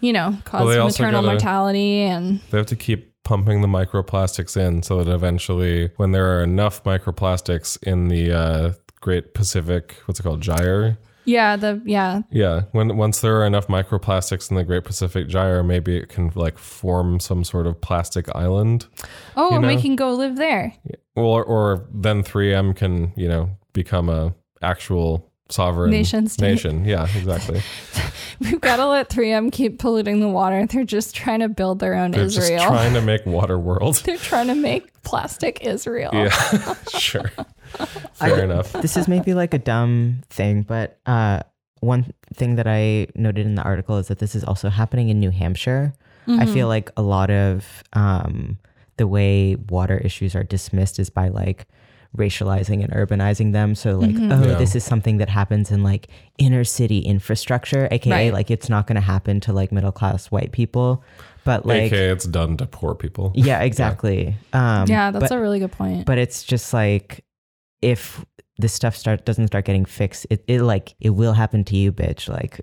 you 0.00 0.12
know, 0.12 0.36
cause 0.44 0.76
also 0.76 0.84
maternal 1.04 1.22
gotta- 1.22 1.32
mortality. 1.34 2.02
And 2.02 2.40
They 2.50 2.58
have 2.58 2.66
to 2.66 2.76
keep 2.76 3.12
pumping 3.24 3.60
the 3.62 3.68
microplastics 3.68 4.56
in 4.56 4.82
so 4.82 5.02
that 5.02 5.10
eventually, 5.12 5.90
when 5.96 6.12
there 6.12 6.38
are 6.38 6.42
enough 6.42 6.84
microplastics 6.84 7.82
in 7.82 8.08
the 8.08 8.30
uh, 8.32 8.72
Great 9.00 9.34
Pacific, 9.34 9.96
what's 10.04 10.20
it 10.20 10.22
called, 10.22 10.40
gyre? 10.42 10.98
yeah, 11.26 11.56
the, 11.56 11.80
yeah, 11.86 12.20
Yeah, 12.30 12.64
when 12.72 12.98
once 12.98 13.20
there 13.22 13.40
are 13.40 13.46
enough 13.46 13.66
microplastics 13.66 14.50
in 14.50 14.56
the 14.56 14.62
Great 14.64 14.84
Pacific 14.84 15.26
Gyre, 15.26 15.62
maybe 15.62 15.96
it 15.96 16.10
can 16.10 16.30
like 16.34 16.58
form 16.58 17.18
some 17.18 17.44
sort 17.44 17.66
of 17.66 17.80
plastic 17.80 18.28
island. 18.36 18.86
oh, 19.34 19.54
and 19.54 19.66
we 19.66 19.80
can 19.80 19.96
go 19.96 20.12
live 20.12 20.36
there. 20.36 20.74
Or 21.16 21.42
or 21.42 21.86
then 21.94 22.22
3M 22.22 22.76
can 22.76 23.12
you 23.16 23.26
know 23.28 23.50
become 23.74 24.08
a 24.08 24.34
actual 24.62 25.30
sovereign 25.50 25.90
Nation 25.90 26.26
state. 26.26 26.52
Nation, 26.52 26.84
yeah, 26.86 27.06
exactly. 27.14 27.60
We've 28.40 28.60
got 28.60 28.76
to 28.76 28.86
let 28.86 29.10
3M 29.10 29.52
keep 29.52 29.78
polluting 29.78 30.20
the 30.20 30.28
water. 30.28 30.66
They're 30.66 30.84
just 30.84 31.14
trying 31.14 31.40
to 31.40 31.48
build 31.48 31.80
their 31.80 31.94
own 31.94 32.14
Israel. 32.14 32.28
They're 32.28 32.44
Israel. 32.44 32.58
just 32.58 32.68
trying 32.68 32.94
to 32.94 33.02
make 33.12 33.26
water 33.26 33.58
world. 33.58 33.96
They're 33.96 34.16
trying 34.16 34.46
to 34.46 34.54
make 34.54 35.02
plastic 35.02 35.64
Israel. 35.66 36.10
Yeah, 36.14 36.30
sure. 36.98 37.30
Fair 38.14 38.42
enough. 38.42 38.72
this 38.72 38.96
is 38.96 39.06
maybe 39.06 39.34
like 39.34 39.52
a 39.52 39.58
dumb 39.58 40.22
thing, 40.30 40.62
but 40.62 40.98
uh, 41.04 41.40
one 41.80 42.12
thing 42.32 42.56
that 42.56 42.66
I 42.66 43.08
noted 43.14 43.44
in 43.44 43.56
the 43.56 43.62
article 43.62 43.98
is 43.98 44.08
that 44.08 44.20
this 44.20 44.34
is 44.34 44.44
also 44.44 44.70
happening 44.70 45.10
in 45.10 45.20
New 45.20 45.30
Hampshire. 45.30 45.92
I 46.26 46.46
feel 46.46 46.68
like 46.68 46.90
a 46.96 47.02
lot 47.02 47.30
of 47.30 47.84
um, 47.92 48.56
the 48.96 49.06
way 49.06 49.56
water 49.56 49.98
issues 49.98 50.34
are 50.34 50.42
dismissed 50.42 50.98
is 50.98 51.10
by 51.10 51.28
like 51.28 51.66
racializing 52.16 52.82
and 52.84 52.92
urbanizing 52.92 53.52
them. 53.52 53.74
So 53.74 53.98
like, 53.98 54.14
oh, 54.16 54.44
Yeah. 54.48 54.54
this 54.54 54.74
is 54.76 54.84
something 54.84 55.16
that 55.18 55.28
happens 55.28 55.70
in 55.70 55.82
like 55.82 56.08
inner 56.38 56.64
city 56.64 56.98
infrastructure, 57.00 57.88
aka 57.90 58.12
Right. 58.26 58.32
like 58.32 58.50
it's 58.50 58.68
not 58.68 58.86
going 58.86 58.96
to 58.96 59.00
happen 59.02 59.40
to 59.40 59.52
like 59.52 59.72
middle 59.72 59.92
class 59.92 60.26
white 60.30 60.52
people, 60.52 61.02
but 61.44 61.66
like. 61.66 61.92
AK, 61.92 61.98
it's 61.98 62.24
done 62.26 62.56
to 62.58 62.66
poor 62.66 62.94
people. 62.94 63.32
Yeah, 63.34 63.60
exactly. 63.62 64.36
Um, 64.52 64.86
Yeah, 64.88 65.10
that's 65.10 65.28
but- 65.28 65.36
a 65.36 65.40
really 65.40 65.58
good 65.58 65.72
point. 65.72 66.06
but 66.06 66.18
it's 66.18 66.44
just 66.44 66.72
like 66.72 67.24
if 67.82 68.24
this 68.58 68.72
stuff 68.72 68.94
start 68.96 69.24
doesn't 69.24 69.48
start 69.48 69.64
getting 69.64 69.84
fixed, 69.84 70.26
it, 70.30 70.44
it 70.46 70.62
like 70.62 70.94
it 71.00 71.10
will 71.10 71.32
happen 71.32 71.64
to 71.64 71.76
you, 71.76 71.90
bitch. 71.92 72.28
Like, 72.28 72.60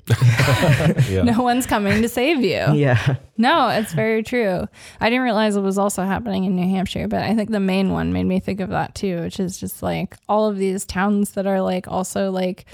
Yeah. 1.09 1.23
no 1.23 1.41
one's 1.41 1.65
coming 1.65 2.01
to 2.01 2.07
save 2.07 2.39
you. 2.39 2.73
yeah, 2.73 3.15
No, 3.37 3.67
it's 3.67 3.91
very 3.93 4.23
true. 4.23 4.67
I 5.01 5.09
didn't 5.09 5.23
realize 5.23 5.55
it 5.57 5.61
was 5.61 5.77
also 5.77 6.03
happening 6.03 6.45
in 6.45 6.55
New 6.55 6.69
Hampshire, 6.69 7.07
but 7.09 7.23
I 7.23 7.35
think 7.35 7.49
the 7.51 7.59
main 7.59 7.91
one 7.91 8.13
made 8.13 8.23
me 8.25 8.39
think 8.39 8.61
of 8.61 8.69
that 8.69 8.95
too, 8.95 9.19
which 9.21 9.39
is 9.39 9.57
just 9.59 9.83
like 9.83 10.15
all 10.29 10.47
of 10.49 10.57
these 10.57 10.85
towns 10.85 11.31
that 11.31 11.45
are 11.45 11.61
like 11.61 11.87
also 11.89 12.31
like 12.31 12.65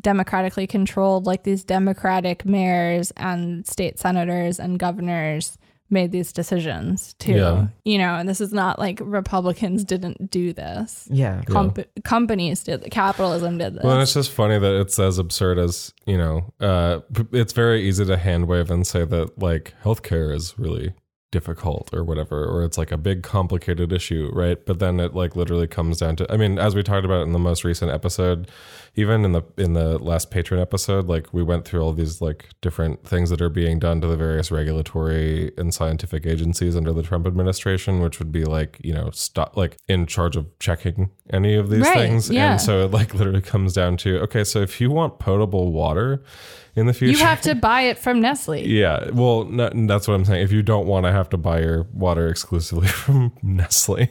democratically 0.00 0.66
controlled, 0.66 1.26
like 1.26 1.44
these 1.44 1.64
democratic 1.64 2.44
mayors 2.44 3.10
and 3.16 3.66
state 3.66 3.98
senators 3.98 4.58
and 4.60 4.78
governors 4.78 5.56
made 5.90 6.12
these 6.12 6.32
decisions 6.32 7.14
too. 7.14 7.32
Yeah. 7.34 7.66
You 7.84 7.98
know, 7.98 8.14
and 8.14 8.28
this 8.28 8.40
is 8.40 8.52
not 8.52 8.78
like 8.78 9.00
Republicans 9.02 9.84
didn't 9.84 10.30
do 10.30 10.52
this. 10.52 11.08
yeah, 11.10 11.42
Comp- 11.42 11.86
companies 12.04 12.62
did 12.64 12.88
capitalism 12.90 13.58
did 13.58 13.74
this. 13.74 13.84
Well, 13.84 13.94
and 13.94 14.02
it's 14.02 14.14
just 14.14 14.30
funny 14.30 14.58
that 14.58 14.80
it's 14.80 14.98
as 14.98 15.18
absurd 15.18 15.58
as 15.58 15.92
you 16.06 16.16
know. 16.18 16.52
Uh, 16.60 17.00
it's 17.32 17.52
very 17.52 17.82
easy 17.82 18.04
to 18.04 18.16
hand 18.16 18.46
wave 18.46 18.70
and 18.70 18.86
say 18.86 19.04
that 19.04 19.38
like 19.38 19.74
healthcare 19.82 20.34
is 20.34 20.58
really 20.58 20.92
difficult 21.30 21.90
or 21.92 22.02
whatever, 22.04 22.44
or 22.44 22.64
it's 22.64 22.76
like 22.76 22.90
a 22.90 22.96
big 22.96 23.22
complicated 23.22 23.92
issue, 23.92 24.30
right? 24.32 24.64
But 24.66 24.78
then 24.78 24.98
it 25.00 25.14
like 25.14 25.36
literally 25.36 25.66
comes 25.66 25.98
down 25.98 26.16
to. 26.16 26.32
I 26.32 26.36
mean, 26.36 26.58
as 26.58 26.74
we 26.74 26.82
talked 26.82 27.04
about 27.04 27.22
in 27.22 27.32
the 27.32 27.38
most 27.38 27.64
recent 27.64 27.90
episode, 27.90 28.50
even 28.96 29.24
in 29.24 29.32
the 29.32 29.42
in 29.56 29.74
the 29.74 29.98
last 29.98 30.30
patron 30.30 30.60
episode, 30.60 31.06
like 31.06 31.32
we 31.32 31.42
went 31.42 31.64
through 31.64 31.80
all 31.82 31.92
these 31.92 32.20
like 32.20 32.46
different 32.60 33.04
things 33.06 33.30
that 33.30 33.40
are 33.40 33.48
being 33.48 33.78
done 33.78 34.00
to 34.00 34.06
the 34.06 34.16
various 34.16 34.50
regulatory 34.50 35.52
and 35.56 35.72
scientific 35.72 36.26
agencies 36.26 36.76
under 36.76 36.92
the 36.92 37.02
Trump 37.02 37.26
administration, 37.26 38.00
which 38.00 38.18
would 38.18 38.32
be 38.32 38.44
like 38.44 38.78
you 38.82 38.92
know 38.92 39.10
stop 39.10 39.56
like 39.56 39.76
in 39.88 40.06
charge 40.06 40.36
of 40.36 40.46
checking 40.58 41.10
any 41.32 41.54
of 41.54 41.70
these 41.70 41.82
Right, 41.82 41.96
things, 41.98 42.28
yeah. 42.30 42.52
and 42.52 42.60
so 42.60 42.84
it 42.84 42.90
like 42.90 43.14
literally 43.14 43.42
comes 43.42 43.72
down 43.72 43.96
to 43.98 44.18
okay, 44.22 44.42
so 44.44 44.60
if 44.60 44.80
you 44.80 44.90
want 44.90 45.18
potable 45.20 45.72
water 45.72 46.22
in 46.76 46.86
the 46.86 46.92
future, 46.92 47.18
you 47.18 47.24
have 47.24 47.40
to 47.42 47.54
buy 47.54 47.82
it 47.82 47.98
from 47.98 48.20
Nestle. 48.20 48.60
yeah, 48.66 49.10
well, 49.10 49.44
no, 49.44 49.70
that's 49.86 50.06
what 50.08 50.14
I'm 50.14 50.24
saying. 50.24 50.42
If 50.44 50.52
you 50.52 50.62
don't 50.62 50.86
want 50.86 51.04
to 51.06 51.12
have 51.12 51.28
to 51.30 51.36
buy 51.36 51.60
your 51.60 51.86
water 51.92 52.28
exclusively 52.28 52.88
from 53.04 53.32
Nestle, 53.42 54.08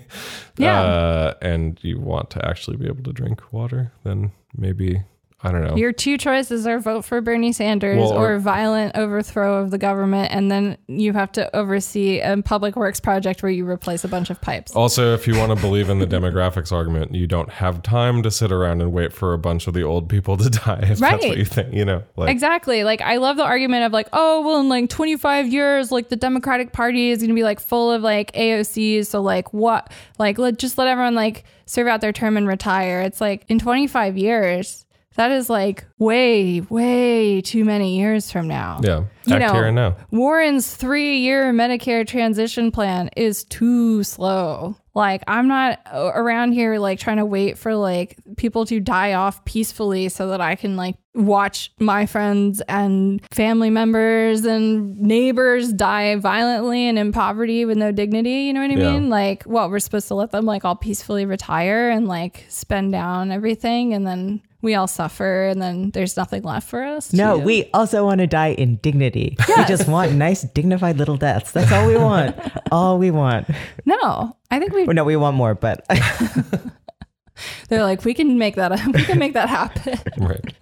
Yeah. 0.58 0.82
uh, 0.82 1.34
and 1.42 1.80
you 1.84 2.00
want 2.00 2.30
to 2.32 2.48
actually 2.48 2.78
be 2.78 2.86
able 2.88 3.04
to 3.04 3.14
drink 3.14 3.42
water, 3.54 3.92
then 4.04 4.32
maybe 4.58 5.04
I 5.42 5.54
don't 5.54 5.64
know. 5.64 5.78
Your 5.78 5.94
two 5.94 6.18
choices 6.18 6.68
are 6.68 6.80
vote 6.80 7.06
for 7.06 7.22
Bernie 7.22 7.54
Sanders 7.54 7.98
Well, 7.98 8.12
or, 8.12 8.34
or- 8.34 8.40
violent 8.40 8.98
overthrow 8.98 9.62
of 9.62 9.72
the 9.72 9.78
government, 9.78 10.34
and 10.34 10.52
then 10.52 10.78
you 10.88 11.14
have 11.14 11.32
to 11.34 11.56
oversee 11.56 12.20
a 12.20 12.36
public 12.42 12.76
works 12.76 13.00
project 13.00 13.42
where 13.42 13.50
you 13.52 13.66
replace 13.66 14.04
a 14.04 14.10
bunch 14.10 14.30
of 14.30 14.42
pipes. 14.42 14.74
Also, 14.76 15.14
if 15.14 15.28
you 15.28 15.38
want 15.38 15.56
to 15.56 15.62
believe 15.62 15.90
in 15.90 16.00
the 16.00 16.06
demographics 16.18 16.74
argument, 16.74 17.16
you 17.16 17.26
don't 17.26 17.50
have 17.50 17.82
time 17.84 18.22
to 18.24 18.30
sit 18.32 18.52
around 18.52 18.82
and 18.82 18.92
wait 18.92 19.14
for 19.14 19.34
a 19.34 19.38
bunch 19.38 19.68
of 19.68 19.74
the 19.74 19.82
old 19.82 20.10
people 20.10 20.36
to 20.36 20.50
die. 20.50 20.80
If 20.84 21.00
that's 21.00 21.02
Right. 21.02 21.24
what 21.30 21.38
you 21.38 21.46
think, 21.46 21.74
you 21.74 21.86
know, 21.86 22.04
like 22.18 22.30
Exactly. 22.32 22.84
Like 22.84 23.00
I 23.00 23.16
love 23.16 23.38
the 23.38 23.46
argument 23.46 23.86
of 23.86 23.94
like, 23.94 24.10
oh, 24.12 24.42
well, 24.42 24.60
in 24.60 24.68
like 24.68 24.90
25 24.90 25.48
years, 25.48 25.90
like 25.90 26.10
the 26.10 26.18
Democratic 26.18 26.74
Party 26.74 27.12
is 27.12 27.20
going 27.20 27.30
to 27.30 27.34
be 27.36 27.44
like 27.44 27.62
full 27.62 27.92
of 27.94 28.02
like 28.02 28.34
AOCs. 28.34 29.06
So 29.08 29.22
like 29.22 29.54
what? 29.54 29.90
Like 30.18 30.38
let 30.38 30.58
just 30.58 30.78
let 30.78 30.88
everyone 30.88 31.16
like 31.16 31.46
serve 31.66 31.88
out 31.88 32.02
their 32.02 32.12
term 32.12 32.36
and 32.36 32.46
retire. 32.46 33.00
It's 33.02 33.22
like 33.22 33.46
in 33.48 33.58
25 33.60 34.18
years, 34.18 34.86
that 35.20 35.32
is 35.32 35.50
like 35.50 35.86
way, 35.98 36.62
way 36.62 37.42
too 37.42 37.66
many 37.66 37.98
years 38.00 38.32
from 38.32 38.48
now. 38.48 38.80
Yeah. 38.82 39.04
You 39.26 39.36
Act 39.36 39.42
know, 39.48 39.54
here 39.54 39.66
and 39.66 39.76
now. 39.76 39.98
Warren's 40.12 40.74
three 40.74 41.18
year 41.18 41.52
Medicare 41.52 42.08
transition 42.08 42.72
plan 42.72 43.10
is 43.18 43.44
too 43.44 44.02
slow. 44.06 44.78
Like, 44.96 45.22
I'm 45.28 45.50
not 45.50 45.82
uh, 45.94 46.12
around 46.16 46.54
here 46.54 46.80
like 46.80 47.00
trying 47.00 47.18
to 47.18 47.26
wait 47.26 47.58
for 47.58 47.76
like 47.76 48.18
people 48.38 48.66
to 48.68 48.80
die 48.80 49.14
off 49.14 49.44
peacefully 49.44 50.08
so 50.08 50.30
that 50.30 50.40
I 50.40 50.56
can 50.56 50.78
like 50.78 50.96
watch 51.14 51.74
my 51.80 52.06
friends 52.06 52.62
and 52.70 53.22
family 53.30 53.70
members 53.70 54.46
and 54.46 54.98
neighbors 55.02 55.74
die 55.74 56.16
violently 56.16 56.88
and 56.88 56.98
in 56.98 57.12
poverty 57.12 57.66
with 57.66 57.78
no 57.78 57.92
dignity. 57.92 58.44
You 58.44 58.54
know 58.54 58.62
what 58.62 58.72
I 58.72 58.76
Yeah. 58.76 58.94
mean? 58.94 59.10
Like, 59.10 59.44
what 59.44 59.70
we're 59.70 59.80
supposed 59.80 60.08
to 60.08 60.16
let 60.16 60.32
them 60.32 60.46
like 60.46 60.64
all 60.64 60.78
peacefully 60.78 61.26
retire 61.26 61.90
and 61.90 62.08
like 62.08 62.46
spend 62.48 62.94
down 62.94 63.32
everything 63.32 63.94
and 63.94 64.08
then 64.08 64.42
we 64.62 64.76
all 64.76 64.88
suffer 64.88 65.46
and 65.46 65.62
then 65.62 65.92
there's 65.92 66.18
nothing 66.18 66.44
left 66.44 66.68
for 66.68 66.84
us. 66.84 67.14
No, 67.14 67.38
to- 67.40 67.46
we 67.46 67.70
also 67.74 68.04
want 68.06 68.20
to 68.20 68.28
die 68.28 68.52
in 68.52 68.76
dignity. 68.78 69.38
We 69.58 69.66
just 69.66 69.88
want 69.88 70.14
nice, 70.14 70.42
dignified 70.44 70.98
little 70.98 71.18
deaths. 71.18 71.52
That's 71.52 71.72
all 71.72 71.88
we 71.88 71.98
want. 71.98 72.36
all 72.72 72.98
we 72.98 73.12
want. 73.12 73.48
No, 73.86 74.36
I 74.52 74.60
think 74.60 74.74
we 74.74 74.84
Well, 74.86 74.96
no, 74.96 75.04
we 75.04 75.16
want 75.16 75.38
more, 75.38 75.56
but 75.56 75.86
They're 77.70 77.84
like, 77.84 78.04
we 78.04 78.14
can 78.14 78.38
make 78.38 78.56
that. 78.56 78.72
We 78.94 79.04
can 79.04 79.18
make 79.20 79.34
that 79.34 79.50
happen. 79.50 79.98
Right. 80.18 80.54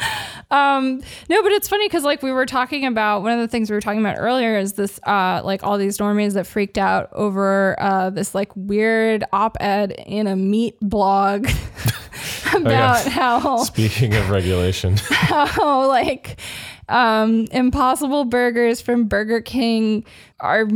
Um, 0.52 1.00
no, 1.28 1.42
but 1.44 1.52
it's 1.52 1.68
funny 1.68 1.86
because 1.86 2.02
like 2.02 2.24
we 2.24 2.32
were 2.32 2.44
talking 2.44 2.84
about 2.84 3.22
one 3.22 3.30
of 3.30 3.38
the 3.38 3.46
things 3.46 3.70
we 3.70 3.76
were 3.76 3.80
talking 3.80 4.00
about 4.00 4.16
earlier 4.18 4.58
is 4.58 4.72
this 4.72 4.98
uh 5.06 5.40
like 5.44 5.62
all 5.62 5.78
these 5.78 5.98
normies 5.98 6.34
that 6.34 6.44
freaked 6.44 6.76
out 6.76 7.08
over 7.12 7.76
uh 7.78 8.10
this 8.10 8.34
like 8.34 8.50
weird 8.56 9.22
op-ed 9.32 9.92
in 9.92 10.26
a 10.26 10.34
meat 10.34 10.76
blog 10.80 11.46
about 12.56 13.06
how 13.06 13.58
Speaking 13.62 14.16
of 14.16 14.30
regulation, 14.30 14.96
how 14.96 15.86
like 15.86 16.40
um 16.88 17.46
impossible 17.52 18.24
burgers 18.24 18.80
from 18.80 19.04
Burger 19.04 19.40
King 19.40 20.04
are 20.40 20.66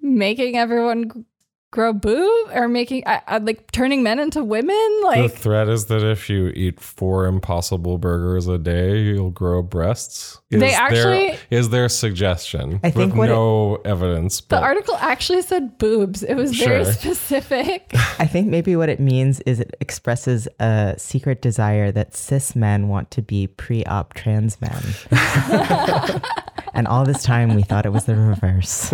making 0.00 0.56
everyone 0.56 1.24
grow 1.72 1.92
boob 1.92 2.48
or 2.52 2.66
making 2.66 3.04
uh, 3.06 3.20
uh, 3.28 3.38
like 3.42 3.70
turning 3.70 4.02
men 4.02 4.18
into 4.18 4.42
women 4.42 5.00
like 5.04 5.22
the 5.22 5.28
threat 5.38 5.68
is 5.68 5.86
that 5.86 6.02
if 6.02 6.28
you 6.28 6.48
eat 6.48 6.80
four 6.80 7.26
impossible 7.26 7.96
burgers 7.96 8.48
a 8.48 8.58
day, 8.58 8.98
you'll 8.98 9.30
grow 9.30 9.62
breasts. 9.62 10.40
Is 10.50 10.58
They 10.60 10.70
there- 10.70 10.80
actually- 10.80 11.38
is 11.50 11.70
their 11.70 11.88
suggestion 11.88 12.80
I 12.82 12.90
think 12.90 13.12
with 13.12 13.18
what 13.18 13.28
it- 13.28 13.32
no 13.32 13.76
evidence. 13.84 14.40
The 14.40 14.58
article 14.60 14.96
actually 14.96 15.42
said 15.42 15.78
boobs. 15.78 16.24
It 16.24 16.34
was 16.34 16.56
very 16.58 16.84
specific. 16.86 17.90
I 18.18 18.26
think 18.26 18.48
maybe 18.48 18.74
what 18.74 18.88
it 18.88 18.98
means 18.98 19.38
is 19.40 19.60
it 19.60 19.76
expresses 19.80 20.48
a 20.58 20.94
secret 20.98 21.40
desire 21.40 21.92
that 21.92 22.16
cis 22.16 22.56
men 22.56 22.88
want 22.88 23.12
to 23.12 23.22
be 23.22 23.46
pre 23.46 23.84
op 23.84 24.14
trans 24.14 24.60
men. 24.60 24.82
and 26.74 26.88
all 26.88 27.04
this 27.04 27.22
time 27.22 27.54
we 27.54 27.62
thought 27.62 27.86
it 27.86 27.92
was 27.92 28.06
the 28.06 28.16
reverse. 28.16 28.92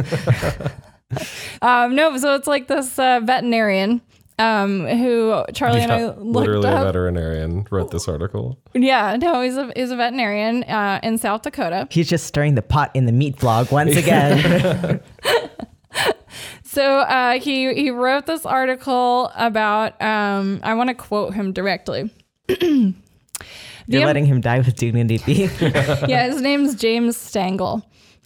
Um, 1.62 1.94
no, 1.94 2.16
so 2.18 2.34
it's 2.34 2.46
like 2.48 2.66
this 2.68 2.98
uh, 2.98 3.20
veterinarian 3.22 4.00
um, 4.38 4.86
who 4.86 5.44
Charlie 5.54 5.80
and 5.80 5.92
I 5.92 6.06
looked 6.08 6.20
literally 6.20 6.68
a 6.68 6.72
veterinarian 6.84 7.66
wrote 7.70 7.90
this 7.90 8.08
article. 8.08 8.58
Yeah, 8.74 9.16
no, 9.16 9.40
he's 9.40 9.56
a 9.56 9.72
he's 9.76 9.90
a 9.90 9.96
veterinarian 9.96 10.64
uh, 10.64 11.00
in 11.02 11.16
South 11.18 11.42
Dakota. 11.42 11.86
He's 11.90 12.08
just 12.08 12.26
stirring 12.26 12.54
the 12.56 12.62
pot 12.62 12.90
in 12.94 13.06
the 13.06 13.12
meat 13.12 13.36
vlog 13.36 13.70
once 13.72 13.96
again. 13.96 15.00
So 16.64 16.98
uh, 16.98 17.40
he 17.40 17.72
he 17.72 17.88
wrote 17.90 18.26
this 18.26 18.44
article 18.44 19.30
about. 19.34 20.00
Um, 20.02 20.60
I 20.62 20.74
want 20.74 20.88
to 20.90 20.94
quote 20.94 21.32
him 21.32 21.54
directly. 21.54 22.10
You're 22.48 22.92
The- 23.88 24.04
letting 24.04 24.26
him 24.26 24.42
die 24.42 24.58
with 24.58 24.74
dignity. 24.76 25.16
yeah, 26.06 26.26
his 26.26 26.42
name's 26.42 26.74
James 26.74 27.16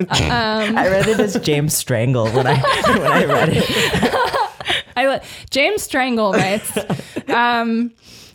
Stangle. 0.07 0.77
I 0.77 0.89
read 0.89 1.09
it 1.09 1.21
as 1.21 1.39
James 1.41 1.75
Strangle 1.75 2.29
when 2.31 2.47
I 2.47 2.55
when 2.87 3.13
I 3.13 3.25
read 3.25 3.49
it. 3.53 3.65
I 4.97 5.07
let 5.07 5.25
James 5.51 5.83
Strangle 5.83 6.33
writes. 6.33 6.77
um, 7.29 7.93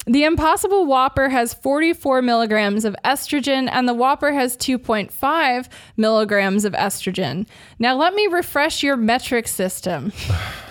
the 0.08 0.24
Impossible 0.24 0.86
Whopper 0.86 1.30
has 1.30 1.54
44 1.56 2.22
milligrams 2.22 2.86
of 2.86 2.96
estrogen, 3.04 3.68
and 3.72 3.88
the 3.88 3.94
Whopper 3.94 4.32
has 4.34 4.56
2.5 4.58 5.68
milligrams 5.98 6.64
of 6.64 6.74
estrogen. 6.74 7.48
Now, 7.80 7.96
let 7.96 8.14
me 8.14 8.28
refresh 8.28 8.84
your 8.84 8.98
metric 8.98 9.48
system. 9.48 10.14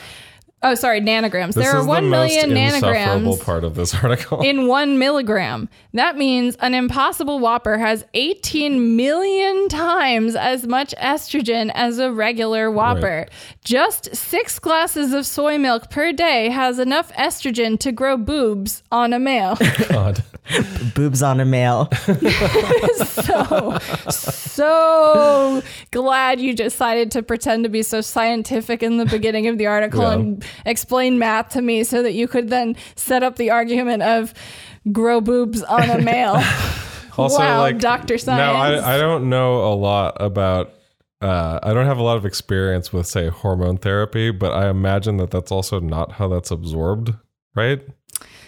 Oh, 0.67 0.75
sorry, 0.75 1.03
nanograms. 1.03 1.53
This 1.53 1.67
there 1.67 1.77
are 1.77 1.85
1 1.87 2.05
the 2.05 2.11
million 2.11 2.57
insufferable 2.57 3.37
nanograms 3.37 3.45
part 3.45 3.65
of 3.65 3.75
this 3.75 3.95
article. 3.95 4.41
in 4.41 4.67
one 4.67 4.99
milligram. 4.99 5.69
That 5.93 6.17
means 6.17 6.57
an 6.57 6.73
Impossible 6.73 7.39
Whopper 7.39 7.77
has 7.77 8.03
18 8.15 8.97
million 8.97 9.69
times 9.69 10.35
as 10.35 10.67
much 10.67 10.95
estrogen 10.99 11.71
as 11.75 11.99
a 11.99 12.11
regular 12.11 12.71
Whopper. 12.71 13.27
Right. 13.27 13.31
Just 13.63 14.17
six 14.17 14.59
glasses 14.59 15.13
of 15.13 15.27
soy 15.27 15.59
milk 15.59 15.91
per 15.91 16.13
day 16.13 16.49
has 16.49 16.79
enough 16.79 17.13
estrogen 17.13 17.79
to 17.81 17.93
grow 17.93 18.17
boobs 18.17 18.83
on 18.91 19.13
a 19.13 19.19
male. 19.19 19.59
God. 19.91 20.25
Boobs 20.95 21.23
on 21.23 21.41
a 21.41 21.45
male. 21.45 21.89
so, 23.05 23.79
so 24.11 25.63
glad 25.91 26.41
you 26.41 26.55
decided 26.55 27.11
to 27.13 27.23
pretend 27.23 27.65
to 27.65 27.71
be 27.71 27.83
so 27.83 28.01
scientific 28.01 28.83
in 28.83 28.97
the 28.99 29.07
beginning 29.07 29.47
of 29.49 29.59
the 29.59 29.67
article 29.67 30.03
Yeah. 30.03 30.13
and 30.15 30.45
explain 30.65 31.19
math 31.19 31.51
to 31.51 31.63
me 31.63 31.85
so 31.85 32.03
that 32.03 32.13
you 32.13 32.29
could 32.29 32.51
then 32.51 32.77
set 32.97 33.23
up 33.23 33.37
the 33.37 33.51
argument 33.51 34.03
of 34.03 34.35
grow 34.93 35.21
boobs 35.21 35.63
on 35.63 35.91
a 35.91 36.01
male. 36.01 36.43
Also, 37.17 37.39
wow, 37.39 37.61
like 37.61 37.79
Dr. 37.79 38.19
Science. 38.19 38.39
Now, 38.39 38.55
I, 38.55 38.97
I 38.97 38.99
don't 38.99 39.29
know 39.29 39.73
a 39.73 39.75
lot 39.75 40.17
about. 40.21 40.73
Uh, 41.21 41.61
I 41.63 41.73
don't 41.73 41.87
have 41.87 41.99
a 41.99 42.03
lot 42.03 42.17
of 42.17 42.27
experience 42.27 42.93
with, 42.93 43.07
say, 43.07 43.29
hormone 43.29 43.79
therapy, 43.79 44.33
but 44.33 44.53
I 44.53 44.69
imagine 44.69 45.19
that 45.19 45.31
that's 45.31 45.53
also 45.53 45.79
not 45.79 46.11
how 46.13 46.27
that's 46.27 46.51
absorbed, 46.51 47.15
right? 47.55 47.81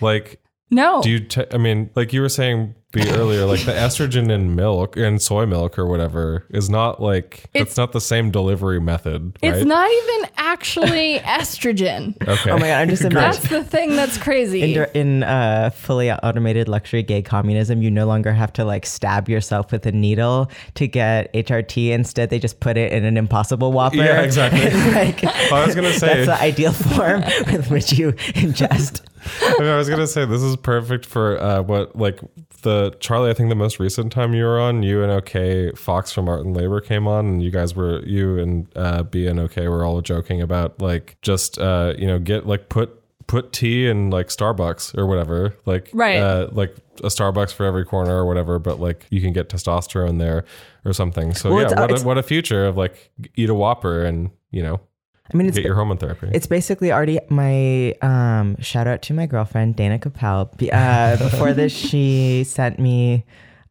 Like, 0.00 0.40
no. 0.70 1.00
do 1.02 1.10
you? 1.10 1.20
T- 1.20 1.44
I 1.52 1.58
mean, 1.58 1.90
like 1.94 2.12
you 2.12 2.20
were 2.20 2.28
saying 2.28 2.74
B 2.92 3.02
earlier, 3.10 3.44
like 3.44 3.64
the 3.64 3.72
estrogen 3.72 4.30
in 4.30 4.54
milk 4.54 4.96
and 4.96 5.20
soy 5.20 5.44
milk 5.46 5.78
or 5.78 5.86
whatever 5.86 6.46
is 6.50 6.68
not 6.70 7.00
like 7.02 7.44
It's- 7.54 7.68
it's 7.70 7.76
not 7.76 7.92
the 7.92 8.00
same 8.00 8.30
delivery 8.30 8.80
method, 8.80 9.36
right? 9.42 9.54
it's 9.54 9.64
not 9.64 9.88
even 9.90 10.30
actually 10.38 11.18
estrogen. 11.24 12.16
Okay. 12.26 12.50
Oh 12.50 12.54
my 12.58 12.68
god, 12.68 12.80
I'm 12.82 12.88
just 12.88 13.02
That's 13.10 13.48
the 13.48 13.62
thing 13.64 13.96
that's 13.96 14.16
crazy. 14.18 14.74
In, 14.74 14.86
in 14.94 15.22
uh, 15.24 15.70
fully 15.70 16.10
automated 16.10 16.68
luxury 16.68 17.02
gay 17.02 17.22
communism, 17.22 17.82
you 17.82 17.90
no 17.90 18.06
longer 18.06 18.32
have 18.32 18.52
to 18.54 18.64
like 18.64 18.86
stab 18.86 19.28
yourself 19.28 19.72
with 19.72 19.84
a 19.86 19.92
needle 19.92 20.50
to 20.74 20.86
get 20.88 21.32
HRT. 21.34 21.90
Instead, 21.90 22.30
they 22.30 22.38
just 22.38 22.60
put 22.60 22.76
it 22.76 22.92
in 22.92 23.04
an 23.04 23.16
impossible 23.16 23.72
whopper. 23.72 23.96
Yeah, 23.96 24.22
exactly. 24.22 24.70
Like, 24.92 25.22
I 25.52 25.64
was 25.66 25.74
gonna 25.74 25.92
say- 25.92 26.24
that's 26.24 26.26
the 26.26 26.44
ideal 26.44 26.72
form 26.72 27.20
with 27.52 27.70
which 27.70 27.92
you 27.92 28.12
ingest. 28.12 29.02
I, 29.42 29.56
mean, 29.58 29.68
I 29.68 29.76
was 29.76 29.88
gonna 29.88 30.06
say 30.06 30.24
this 30.24 30.42
is 30.42 30.56
perfect 30.56 31.06
for 31.06 31.40
uh, 31.40 31.62
what 31.62 31.96
like 31.96 32.20
the 32.62 32.96
Charlie. 33.00 33.30
I 33.30 33.34
think 33.34 33.48
the 33.48 33.54
most 33.54 33.78
recent 33.78 34.12
time 34.12 34.34
you 34.34 34.44
were 34.44 34.58
on, 34.60 34.82
you 34.82 35.02
and 35.02 35.10
OK 35.12 35.72
Fox 35.72 36.12
from 36.12 36.28
Art 36.28 36.44
and 36.44 36.56
Labor 36.56 36.80
came 36.80 37.06
on, 37.06 37.26
and 37.26 37.42
you 37.42 37.50
guys 37.50 37.74
were 37.74 38.02
you 38.04 38.38
and 38.38 38.68
uh, 38.76 39.02
B 39.02 39.26
and 39.26 39.38
OK 39.40 39.68
were 39.68 39.84
all 39.84 40.00
joking 40.00 40.40
about 40.42 40.80
like 40.80 41.16
just 41.22 41.58
uh, 41.58 41.94
you 41.98 42.06
know 42.06 42.18
get 42.18 42.46
like 42.46 42.68
put 42.68 43.02
put 43.26 43.52
tea 43.52 43.88
in 43.88 44.10
like 44.10 44.28
Starbucks 44.28 44.96
or 44.96 45.04
whatever, 45.06 45.54
like 45.64 45.90
Right. 45.92 46.18
uh, 46.18 46.48
like 46.52 46.76
a 46.98 47.08
Starbucks 47.08 47.52
for 47.52 47.66
every 47.66 47.84
corner 47.84 48.16
or 48.16 48.24
whatever, 48.24 48.58
but 48.60 48.78
like 48.78 49.04
you 49.10 49.20
can 49.20 49.32
get 49.32 49.48
testosterone 49.48 50.18
there 50.20 50.44
or 50.84 50.92
something. 50.92 51.34
So 51.34 51.52
Well, 51.52 51.68
yeah, 51.68 51.80
what 51.80 52.00
a, 52.00 52.04
what 52.04 52.18
a 52.18 52.22
future 52.22 52.64
of 52.66 52.76
like 52.76 53.10
eat 53.34 53.50
a 53.50 53.54
Whopper 53.54 54.04
and 54.04 54.30
you 54.52 54.62
know 54.62 54.80
I 55.32 55.36
mean, 55.36 55.46
it's 55.48 55.56
get 55.56 55.64
your 55.64 55.74
hormone 55.74 55.98
therapy. 55.98 56.28
It's 56.32 56.46
basically 56.46 56.92
already 56.92 57.18
my 57.28 57.92
um, 58.02 58.56
shout 58.60 58.86
out 58.86 59.02
to 59.02 59.14
my 59.14 59.26
girlfriend 59.26 59.76
Dana 59.76 59.98
Capel. 59.98 60.50
Uh, 60.72 61.16
before 61.18 61.52
this, 61.52 61.72
she 61.72 62.44
sent 62.44 62.78
me 62.78 63.24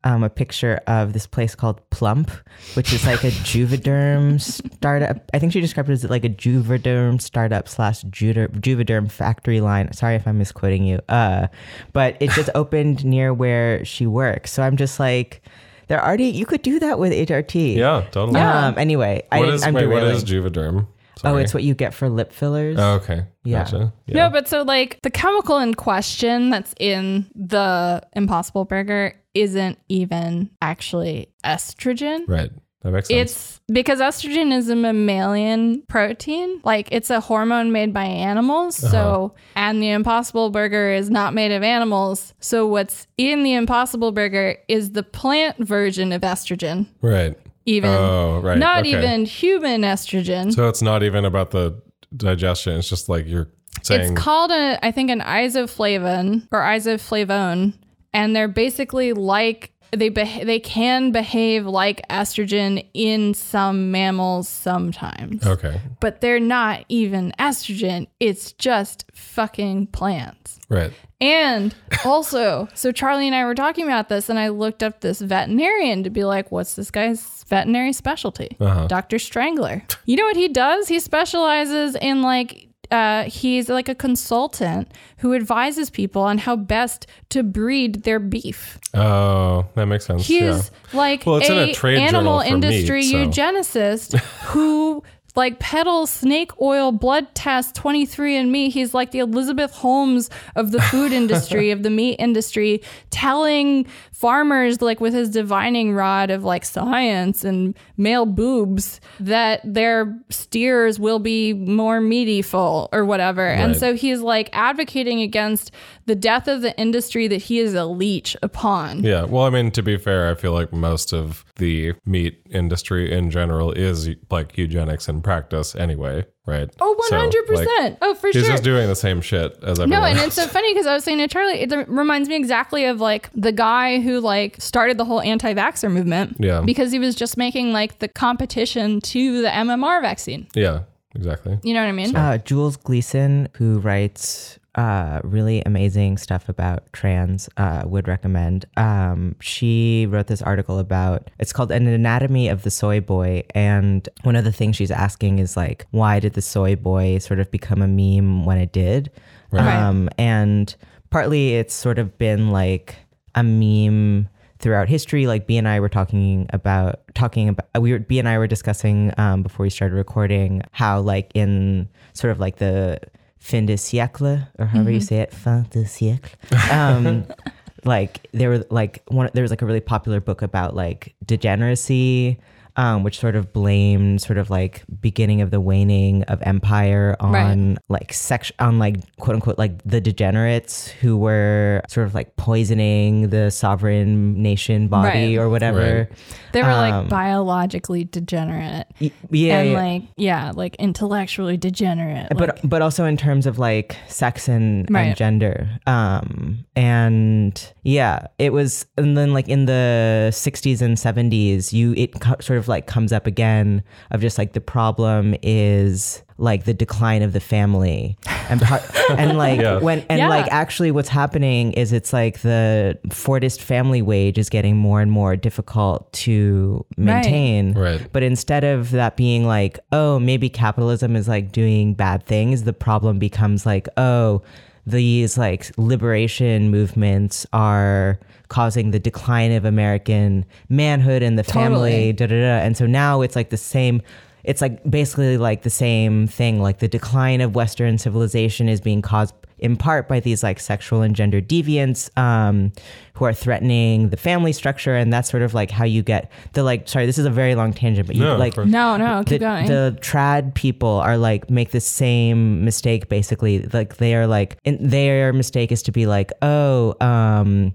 um, 0.04 0.24
a 0.24 0.30
picture 0.30 0.80
of 0.86 1.14
this 1.14 1.26
place 1.26 1.56
called 1.56 1.82
Plump, 1.90 2.30
which 2.76 2.94
is 2.94 3.06
like 3.06 3.24
a 3.24 3.32
Juvederm 3.50 4.40
startup. 4.40 5.18
I 5.34 5.40
think 5.40 5.52
she 5.54 5.62
described 5.62 5.90
it 5.90 5.94
as 5.94 6.04
like 6.10 6.24
a 6.26 6.30
Juvederm 6.30 7.22
startup 7.22 7.68
slash 7.68 8.04
Juvederm 8.04 9.10
factory 9.10 9.62
line. 9.62 9.92
Sorry 9.94 10.16
if 10.16 10.28
I'm 10.28 10.38
misquoting 10.38 10.84
you. 10.84 11.00
Uh, 11.10 11.48
but 11.94 12.18
it 12.20 12.30
just 12.32 12.50
opened 12.56 13.04
near 13.06 13.34
where 13.34 13.84
she 13.86 14.06
works. 14.06 14.52
So 14.52 14.62
I'm 14.62 14.78
just 14.78 15.00
like, 15.00 15.42
they're 15.88 16.04
already. 16.04 16.26
You 16.26 16.46
could 16.46 16.62
do 16.64 16.80
that 16.80 17.00
with 17.00 17.12
HRT. 17.12 17.76
yeah, 17.76 18.06
totally. 18.12 18.40
Um. 18.40 18.76
Anyway, 18.78 19.24
I 19.32 19.40
What 19.40 19.46
didn't, 19.46 19.56
is 19.56 19.64
I'm 19.64 19.74
wait, 19.74 19.88
what 19.88 20.04
is 20.04 20.24
Juvederm? 20.24 20.88
Oh, 21.24 21.38
it's 21.38 21.54
what 21.54 21.64
you 21.64 21.74
get 21.74 21.94
for 21.94 22.10
lip 22.10 22.32
fillers. 22.34 22.78
Oh, 22.80 22.96
okay. 22.96 23.26
Yeah. 23.44 23.64
Gotcha. 23.64 23.94
No, 24.08 24.30
but 24.30 24.48
so 24.48 24.64
like 24.64 25.00
the 25.04 25.10
chemical 25.12 25.58
in 25.60 25.74
question 25.74 26.50
that's 26.50 26.74
in 26.80 27.28
the 27.36 28.02
Impossible 28.14 28.66
Burger 28.66 29.14
isn't 29.34 29.78
even 29.90 30.50
actually 30.62 31.28
estrogen. 31.44 32.28
right. 32.28 32.52
that 32.82 32.92
makes 32.92 33.08
sense. 33.10 33.32
It's 33.32 33.62
because 33.72 34.00
estrogen 34.00 34.54
is 34.54 34.70
a 34.70 34.76
mammalian 34.76 35.84
protein. 35.88 36.62
Like 36.64 36.88
it's 36.92 37.10
a 37.10 37.20
hormone 37.20 37.72
made 37.72 37.94
by 37.94 38.06
animals. 38.06 38.82
Uh-huh. 38.84 38.92
So, 38.92 39.36
and 39.56 39.82
the 39.82 39.90
Impossible 39.90 40.50
Burger 40.52 40.92
is 40.92 41.10
not 41.10 41.34
made 41.34 41.52
of 41.52 41.64
animals. 41.64 42.34
So, 42.40 42.68
what's 42.68 43.08
in 43.18 43.44
the 43.44 43.54
Impossible 43.54 44.12
Burger 44.12 44.58
is 44.68 44.92
the 44.92 45.04
plant 45.04 45.58
version 45.58 46.12
of 46.12 46.22
estrogen, 46.22 46.88
right. 47.02 47.38
Even 47.66 47.90
Oh, 47.90 48.40
right. 48.42 48.58
not 48.58 48.82
okay. 48.82 48.98
even 48.98 49.26
human 49.26 49.82
estrogen. 49.82 50.54
So 50.54 50.68
it's 50.68 50.82
not 50.82 51.04
even 51.04 51.26
about 51.26 51.52
the 51.52 51.82
digestion. 52.16 52.78
It's 52.78 52.90
just 52.90 53.10
like 53.10 53.28
you're 53.28 53.50
saying. 53.82 54.14
It's 54.14 54.22
called 54.22 54.52
a, 54.52 54.84
I 54.86 54.92
think, 54.92 55.10
an 55.10 55.22
isoflavone 55.22 56.48
or 56.52 56.60
isoflavone, 56.62 57.74
and 58.14 58.36
they're 58.36 58.48
basically 58.48 59.14
like 59.14 59.72
they 59.92 60.10
they 60.10 60.60
can 60.60 61.12
behave 61.12 61.66
like 61.66 62.08
estrogen 62.10 62.86
in 62.94 63.34
some 63.34 63.92
mammals 63.92 64.50
sometimes, 64.50 65.46
okay. 65.46 65.80
but 66.00 66.22
they're 66.22 66.40
not 66.40 66.86
even 66.90 67.34
estrogen. 67.40 68.08
It's 68.20 68.52
just 68.54 69.06
fucking 69.14 69.88
plants. 69.88 70.60
Right. 70.70 70.92
And 71.22 71.74
also, 72.04 72.68
so 72.74 72.92
Charlie 72.92 73.28
and 73.28 73.36
I 73.36 73.46
were 73.46 73.56
talking 73.56 73.86
about 73.86 74.10
this, 74.10 74.30
and 74.30 74.38
I 74.38 74.50
looked 74.50 74.84
up 74.84 75.00
this 75.02 75.22
veterinarian 75.22 76.04
to 76.04 76.10
be 76.10 76.26
like, 76.26 76.52
what's 76.52 76.76
this 76.76 76.92
guy's 76.92 77.44
veterinary 77.48 77.94
specialty? 77.94 78.58
Uh-huh. 78.60 78.88
Dr. 78.88 79.18
Strangler. 79.18 79.84
You 80.06 80.18
know 80.18 80.26
what 80.26 80.36
he 80.36 80.50
does? 80.50 80.88
He 80.90 81.00
specializes 81.00 81.96
in 81.96 82.22
like, 82.22 82.68
uh, 82.92 83.24
he's 83.24 83.70
like 83.70 83.90
a 83.90 83.96
consultant 83.96 84.92
who 85.18 85.34
advises 85.34 85.90
people 85.90 86.22
on 86.22 86.38
how 86.38 86.56
best 86.56 87.08
to 87.30 87.44
breed 87.44 88.04
their 88.04 88.20
beef. 88.20 88.78
Oh, 88.94 89.66
that 89.76 89.86
makes 89.86 90.06
sense. 90.06 90.28
He's 90.28 90.42
yeah. 90.42 90.62
like 90.94 91.26
Well, 91.26 91.38
it's 91.38 91.50
in 91.50 91.58
a 91.58 91.72
a 91.72 91.74
trade 91.74 91.98
animal 91.98 92.42
industry 92.42 93.00
meat, 93.00 93.12
so- 93.12 93.18
eugenicist 93.26 94.20
who 94.48 95.02
like 95.36 95.60
peddles 95.60 96.10
snake 96.10 96.52
oil 96.62 96.92
blood 96.92 97.34
test 97.36 97.76
23andme 97.76 98.70
he's 98.70 98.94
like 98.94 99.12
the 99.12 99.20
elizabeth 99.20 99.72
holmes 99.72 100.30
of 100.56 100.72
the 100.72 100.82
food 100.84 101.12
industry 101.22 101.72
of 101.72 101.84
the 101.84 101.90
meat 101.90 102.16
industry 102.20 102.82
telling 103.10 103.86
farmers 104.12 104.82
like 104.82 105.00
with 105.02 105.14
his 105.14 105.30
divining 105.30 105.94
rod 105.94 106.30
of 106.30 106.44
like 106.44 106.64
science 106.64 107.44
and 107.44 107.78
male 107.98 108.26
boobs 108.26 109.00
that 109.20 109.62
their 109.64 110.18
steers 110.30 111.00
will 111.00 111.20
be 111.20 111.54
more 111.54 112.00
meatyful 112.00 112.88
or 112.92 113.06
whatever. 113.06 113.48
And 113.48 113.76
so 113.76 113.94
he's 113.94 114.22
like 114.22 114.50
advocating 114.54 115.22
against 115.22 115.72
the 116.06 116.16
death 116.16 116.48
of 116.48 116.62
the 116.62 116.78
industry 116.80 117.28
that 117.28 117.42
he 117.42 117.60
is 117.60 117.74
a 117.74 117.86
leech 117.86 118.36
upon. 118.42 119.04
Yeah. 119.04 119.24
Well, 119.24 119.44
I 119.44 119.50
mean, 119.50 119.72
to 119.72 119.84
be 119.84 119.98
fair, 119.98 120.30
I 120.30 120.36
feel 120.36 120.54
like 120.54 120.72
most 120.72 121.14
of 121.14 121.46
the 121.56 121.94
meat 122.06 122.42
industry 122.50 123.12
in 123.12 123.30
general 123.32 123.72
is 123.72 124.10
like 124.30 124.58
eugenics 124.58 125.08
in 125.08 125.22
practice 125.26 125.76
anyway, 125.76 126.24
right? 126.46 126.74
Oh, 126.80 126.96
100%. 127.12 127.66
like, 127.66 127.98
oh, 128.02 128.14
for 128.14 128.28
he's 128.28 128.34
sure. 128.34 128.42
He's 128.44 128.50
just 128.50 128.64
doing 128.64 128.88
the 128.88 128.96
same 128.96 129.20
shit 129.20 129.58
as 129.64 129.80
everyone 129.80 129.90
no, 129.90 130.06
and 130.06 130.18
else. 130.20 130.28
it's 130.28 130.36
so 130.36 130.48
funny 130.48 130.72
because 130.74 130.86
I 130.86 130.94
was 130.94 131.04
saying 131.04 131.18
to 131.18 131.28
Charlie, 131.28 131.60
it 131.60 131.90
reminds 131.90 132.30
me 132.30 132.36
exactly 132.36 132.86
of 132.86 133.02
like 133.02 133.30
the 133.34 133.52
guy 133.52 134.00
who 134.00 134.22
like 134.22 134.62
started 134.62 134.98
the 134.98 135.04
whole 135.06 135.20
anti-vaxxer 135.20 135.92
movement. 135.92 136.38
Yeah. 136.40 136.62
Because 136.62 136.92
he 136.94 137.00
was 137.00 137.16
just 137.16 137.36
making 137.36 137.74
like 137.74 138.00
the 138.00 138.08
competition 138.08 139.02
to 139.02 139.42
the 139.42 139.50
MMR 139.50 140.02
vaccine. 140.02 140.48
yeah, 140.54 140.84
exactly. 141.16 141.60
You 141.64 141.74
know 141.74 141.82
what 141.82 141.90
I 141.90 141.92
mean? 141.92 142.16
Uh, 142.16 142.38
Jules 142.38 142.78
Gleeson, 142.78 143.50
who 143.58 143.80
writes 143.80 144.60
uh, 144.76 145.22
really 145.24 145.62
amazing 145.66 146.18
stuff 146.18 146.50
about 146.50 146.92
trans, 146.94 147.50
uh, 147.58 147.84
would 147.86 148.08
recommend. 148.08 148.66
Um, 148.78 149.36
she 149.40 150.06
wrote 150.10 150.28
this 150.28 150.42
article 150.42 150.80
about 150.80 151.30
it's 151.40 151.54
called 151.54 151.72
An 151.72 151.88
Anatomy 151.88 152.50
of 152.50 152.64
the 152.64 152.72
Soy 152.72 153.00
Boy. 153.00 153.44
And 153.56 154.08
one 154.24 154.36
of 154.36 154.44
the 154.44 154.52
things 154.52 154.76
she's 154.76 154.92
asking 154.92 155.40
is 155.40 155.56
like, 155.56 155.86
why 155.92 156.20
did 156.20 156.34
the 156.34 156.42
soy 156.42 156.76
boy 156.76 157.20
sort 157.20 157.40
of 157.40 157.50
become 157.52 157.82
a 157.82 157.88
meme 157.88 158.46
when 158.46 158.58
it 158.58 158.72
did? 158.72 159.12
Right. 159.52 159.74
Um, 159.74 160.10
and 160.18 160.76
partly 161.10 161.56
it's 161.56 161.74
sort 161.74 161.98
of 161.98 162.18
been 162.18 162.52
like 162.52 162.98
a 163.36 163.44
meme 163.44 164.28
throughout 164.60 164.88
history 164.88 165.28
like 165.28 165.46
b 165.48 165.58
and 165.58 165.68
i 165.68 165.80
were 165.80 165.90
talking 165.90 166.48
about 166.52 167.02
talking 167.14 167.50
about 167.50 167.68
we 167.80 167.92
were 167.92 168.00
b 168.00 168.20
and 168.20 168.28
i 168.28 168.38
were 168.38 168.48
discussing 168.48 169.14
um, 169.18 169.44
before 169.44 169.64
we 169.64 169.70
started 169.70 169.96
recording 169.96 170.62
how 170.72 171.00
like 171.00 171.32
in 171.36 171.88
sort 172.14 172.32
of 172.32 172.40
like 172.40 172.58
the 172.58 173.00
fin 173.46 173.68
de 173.68 173.78
siècle 173.78 174.48
or 174.58 174.66
however 174.66 174.90
you 174.90 175.00
say 175.00 175.20
it 175.20 175.32
fin 175.32 175.68
de 175.70 175.84
siècle. 175.84 176.34
Um, 176.72 177.28
like 177.86 178.28
there 178.32 178.50
were 178.50 178.66
like 178.72 179.04
one 179.08 179.30
there 179.36 179.44
was 179.44 179.52
like 179.52 179.62
a 179.62 179.68
really 179.68 179.82
popular 179.82 180.20
book 180.20 180.42
about 180.42 180.76
like 180.76 181.14
degeneracy 181.24 182.40
um, 182.78 183.04
which 183.04 183.20
sort 183.20 183.36
of 183.36 183.54
blamed 183.54 184.22
sort 184.22 184.38
of 184.38 184.50
like 184.50 184.84
beginning 185.02 185.42
of 185.42 185.52
the 185.52 185.62
waning 185.62 186.24
of 186.24 186.42
empire 186.44 187.16
on 187.20 187.32
Right. 187.32 187.78
like 187.90 188.14
sex 188.14 188.52
on 188.60 188.80
like 188.80 188.98
quote 189.18 189.36
unquote 189.36 189.58
like 189.58 189.82
the 189.84 190.02
degenerates 190.02 190.88
who 190.88 191.18
were 191.18 191.82
sort 191.88 192.08
of 192.08 192.14
like 192.14 192.36
poisoning 192.36 193.30
the 193.30 193.50
sovereign 193.52 194.42
nation 194.42 194.88
body 194.88 195.36
Right. 195.36 195.38
or 195.38 195.50
whatever. 195.50 196.10
They 196.54 196.62
were 196.64 196.70
like 196.74 196.94
Um, 196.94 197.08
biologically 197.08 198.04
degenerate. 198.06 198.88
Y- 199.02 199.12
Yeah, 199.32 199.60
and 199.60 199.70
yeah. 199.72 199.82
like, 199.82 200.02
yeah, 200.18 200.52
like 200.56 200.76
intellectually 200.78 201.58
degenerate. 201.58 202.28
but 202.30 202.50
like- 202.50 202.60
but 202.64 202.82
also 202.82 203.06
in 203.06 203.18
terms 203.18 203.46
of 203.46 203.60
like 203.60 203.96
sex 204.08 204.48
and, 204.48 204.86
Right. 204.90 205.08
and 205.08 205.16
gender 205.16 205.70
um 205.88 206.66
and 206.76 207.74
yeah 207.84 208.28
it 208.40 208.52
was 208.54 208.86
and 208.98 209.18
then 209.18 209.34
like 209.34 209.48
in 209.48 209.66
the 209.66 210.30
60s 210.34 210.82
and 210.82 210.98
70s 210.98 211.74
you 211.74 211.94
it 211.98 212.12
sort 212.42 212.58
of 212.60 212.65
like 212.68 212.88
comes 212.88 213.12
up 213.12 213.28
again 213.28 213.84
of 214.12 214.22
just 214.22 214.38
like 214.38 214.54
the 214.54 214.62
problem 214.62 215.36
is 215.42 216.22
like 216.38 216.66
the 216.66 216.74
decline 216.74 217.22
of 217.22 217.32
the 217.32 217.40
family 217.40 218.18
and 218.50 218.62
part 218.62 218.82
and 219.12 219.38
like 219.38 219.60
Yeah. 219.60 219.80
when 219.80 220.06
and 220.10 220.20
Yeah. 220.20 220.28
like 220.28 220.48
actually 220.52 220.92
what's 220.92 221.08
happening 221.08 221.72
is 221.74 221.94
it's 221.94 222.12
like 222.12 222.42
the 222.42 223.00
Fordist 223.08 223.62
family 223.62 224.02
wage 224.02 224.38
is 224.38 224.50
getting 224.50 224.76
more 224.76 225.00
and 225.02 225.10
more 225.12 225.36
difficult 225.38 226.12
to 226.14 226.86
maintain 226.98 227.74
Right. 227.74 228.06
but 228.12 228.22
instead 228.24 228.64
of 228.66 228.92
that 228.92 229.16
being 229.16 229.46
like, 229.48 229.80
oh, 229.94 230.20
maybe 230.20 230.50
capitalism 230.50 231.16
is 231.16 231.28
like 231.30 231.52
doing 231.54 231.94
bad 231.94 232.26
things, 232.26 232.64
the 232.64 232.74
problem 232.74 233.18
becomes 233.18 233.66
like, 233.66 233.88
oh, 233.96 234.42
these 234.86 235.38
like 235.38 235.72
liberation 235.78 236.70
movements 236.70 237.46
are 237.54 238.20
causing 238.50 238.92
the 238.92 239.00
decline 239.00 239.52
of 239.52 239.66
American 239.66 240.46
manhood 240.70 241.24
and 241.24 241.38
the 241.38 241.44
family, 241.44 242.14
da 242.14 242.28
da 242.28 242.40
da. 242.40 242.58
And 242.66 242.76
so 242.78 242.86
now 242.86 243.22
it's 243.22 243.36
like 243.36 243.50
the 243.50 243.58
same. 243.58 244.02
It's 244.44 244.62
like 244.62 244.84
basically 244.90 245.38
like 245.38 245.64
the 245.64 245.70
same 245.72 246.28
thing. 246.28 246.62
Like 246.62 246.80
the 246.80 246.88
decline 246.88 247.42
of 247.42 247.56
Western 247.56 247.98
civilization 247.98 248.70
is 248.70 248.80
being 248.80 249.02
caused 249.02 249.34
in 249.58 249.78
part 249.78 250.10
by 250.10 250.20
these 250.20 250.44
like 250.44 250.60
sexual 250.60 251.02
and 251.02 251.16
gender 251.16 251.42
deviants 251.42 252.16
um, 252.18 252.74
who 253.14 253.24
are 253.26 253.34
threatening 253.34 254.10
the 254.10 254.18
family 254.18 254.52
structure, 254.52 254.96
and 254.96 255.12
that's 255.14 255.30
sort 255.32 255.42
of 255.42 255.54
like 255.54 255.72
how 255.72 255.86
you 255.86 256.04
get 256.04 256.30
the 256.54 256.62
like. 256.62 256.88
Sorry, 256.90 257.06
this 257.06 257.18
is 257.18 257.26
a 257.26 257.30
very 257.30 257.56
long 257.56 257.74
tangent, 257.74 258.06
but 258.06 258.16
you 258.18 258.24
No, 258.24 258.36
like 258.38 258.54
course. 258.54 258.68
no, 258.68 258.98
no, 258.98 259.24
the, 259.24 259.30
keep 259.30 259.40
going. 259.40 259.66
the 259.68 259.98
trad 260.02 260.54
people 260.56 260.90
are 261.00 261.18
like 261.18 261.50
make 261.50 261.72
the 261.72 261.80
same 261.80 262.66
mistake 262.66 263.08
basically 263.10 263.64
like 263.74 263.98
they 263.98 264.14
are 264.14 264.28
like 264.28 264.58
in, 264.66 264.78
their 264.90 265.32
mistake 265.34 265.72
is 265.72 265.82
to 265.84 265.92
be 265.94 266.06
like 266.06 266.32
oh 266.42 266.94
um 267.00 267.74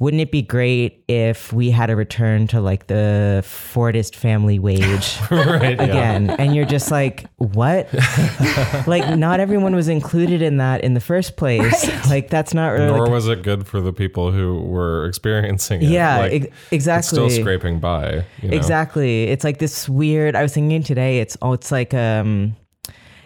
wouldn't 0.00 0.20
it 0.22 0.30
be 0.32 0.40
great 0.40 1.04
if 1.08 1.52
we 1.52 1.70
had 1.70 1.90
a 1.90 1.94
return 1.94 2.46
to 2.48 2.58
like 2.60 2.86
the 2.86 3.42
Fordist 3.46 4.16
family 4.16 4.58
wage 4.58 5.18
right. 5.30 5.76
yeah. 5.76 5.82
again? 5.84 6.30
And 6.30 6.56
you're 6.56 6.64
just 6.64 6.90
like, 6.90 7.26
what? 7.36 7.86
like, 8.86 9.16
not 9.18 9.40
everyone 9.40 9.74
was 9.76 9.88
included 9.88 10.40
in 10.40 10.56
that 10.56 10.82
in 10.82 10.94
the 10.94 11.00
first 11.00 11.36
place. 11.36 11.86
Like, 12.08 12.30
that's 12.30 12.54
not 12.54 12.68
really. 12.70 12.86
Nor 12.86 13.00
like- 13.00 13.10
was 13.10 13.28
it 13.28 13.42
good 13.42 13.66
for 13.66 13.82
the 13.82 13.92
people 13.92 14.32
who 14.32 14.62
were 14.62 15.04
experiencing 15.06 15.82
it. 15.82 15.90
Yeah, 15.90 16.18
Like, 16.20 16.32
ex- 16.32 16.46
exactly. 16.70 17.06
still 17.06 17.28
scraping 17.30 17.78
by. 17.78 18.24
you 18.40 18.48
know? 18.48 18.56
Exactly. 18.56 19.24
It's 19.24 19.44
like 19.44 19.58
this 19.58 19.86
weird. 19.86 20.34
I 20.34 20.40
was 20.42 20.54
thinking 20.54 20.82
today. 20.82 21.18
It's 21.20 21.36
oh, 21.42 21.52
it's 21.52 21.70
like 21.70 21.92
um, 21.92 22.56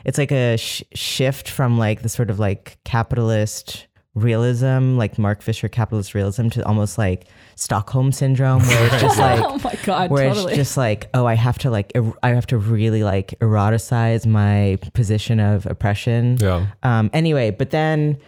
it's 0.04 0.18
like 0.18 0.32
a 0.32 0.56
sh- 0.56 0.82
shift 0.92 1.48
from 1.48 1.78
like 1.78 2.02
the 2.02 2.08
sort 2.08 2.30
of 2.30 2.40
like 2.40 2.78
capitalist 2.84 3.86
realism, 4.14 4.96
like 4.96 5.18
Mark 5.18 5.42
Fisher 5.42 5.68
capitalist 5.68 6.14
realism, 6.14 6.48
to 6.50 6.64
almost 6.66 6.98
like 6.98 7.26
Stockholm 7.56 8.12
syndrome, 8.12 8.62
where 8.62 8.86
it's 8.86 9.00
just 9.00 9.18
like 9.18 9.40
oh 9.44 9.58
my 9.62 9.74
god, 9.84 10.10
where 10.10 10.28
totally. 10.28 10.52
it's 10.52 10.56
just 10.56 10.76
like 10.76 11.08
oh 11.14 11.26
i 11.26 11.34
have 11.34 11.58
to 11.58 11.70
like 11.70 11.92
er- 11.96 12.12
i 12.22 12.30
have 12.30 12.46
to 12.46 12.58
really 12.58 13.02
like 13.04 13.34
eroticize 13.40 14.26
my 14.26 14.78
position 14.92 15.40
of 15.40 15.66
oppression 15.66 16.36
Yeah. 16.40 16.66
um 16.82 17.10
anyway 17.12 17.50
but 17.50 17.70
then 17.70 18.18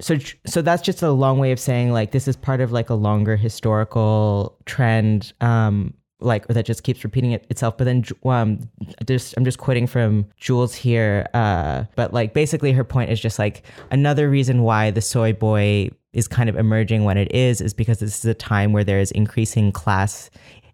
so 0.00 0.16
so 0.46 0.62
that's 0.62 0.82
just 0.82 1.02
a 1.02 1.10
long 1.10 1.38
way 1.38 1.52
of 1.52 1.60
saying 1.60 1.92
like 1.92 2.12
this 2.12 2.26
is 2.28 2.36
part 2.36 2.60
of 2.60 2.72
like 2.72 2.88
a 2.90 2.94
longer 2.94 3.36
historical 3.36 4.56
trend 4.66 5.32
um 5.40 5.94
like 6.20 6.46
that 6.48 6.64
just 6.66 6.82
keeps 6.82 7.04
repeating 7.04 7.32
it 7.32 7.46
itself. 7.50 7.78
But 7.78 7.84
then 7.84 8.04
um 8.24 8.60
just 9.06 9.34
i'm 9.36 9.44
just 9.44 9.58
quoting 9.58 9.86
from 9.86 10.26
jules 10.36 10.74
here 10.74 11.28
uh 11.34 11.84
but 11.96 12.12
like 12.12 12.34
basically 12.34 12.72
her 12.72 12.84
point 12.84 13.10
is 13.10 13.20
just 13.20 13.38
like 13.38 13.62
another 13.90 14.28
reason 14.28 14.62
why 14.62 14.90
the 14.90 15.00
soy 15.00 15.32
boy 15.32 15.90
is 16.12 16.26
kind 16.26 16.48
of 16.48 16.56
emerging 16.56 17.04
when 17.04 17.16
it 17.16 17.32
is 17.34 17.60
is 17.60 17.74
because 17.74 17.98
this 18.00 18.18
is 18.18 18.24
a 18.24 18.34
time 18.34 18.72
where 18.72 18.84
there 18.84 19.00
is 19.00 19.10
increasing 19.12 19.70
class 19.72 20.30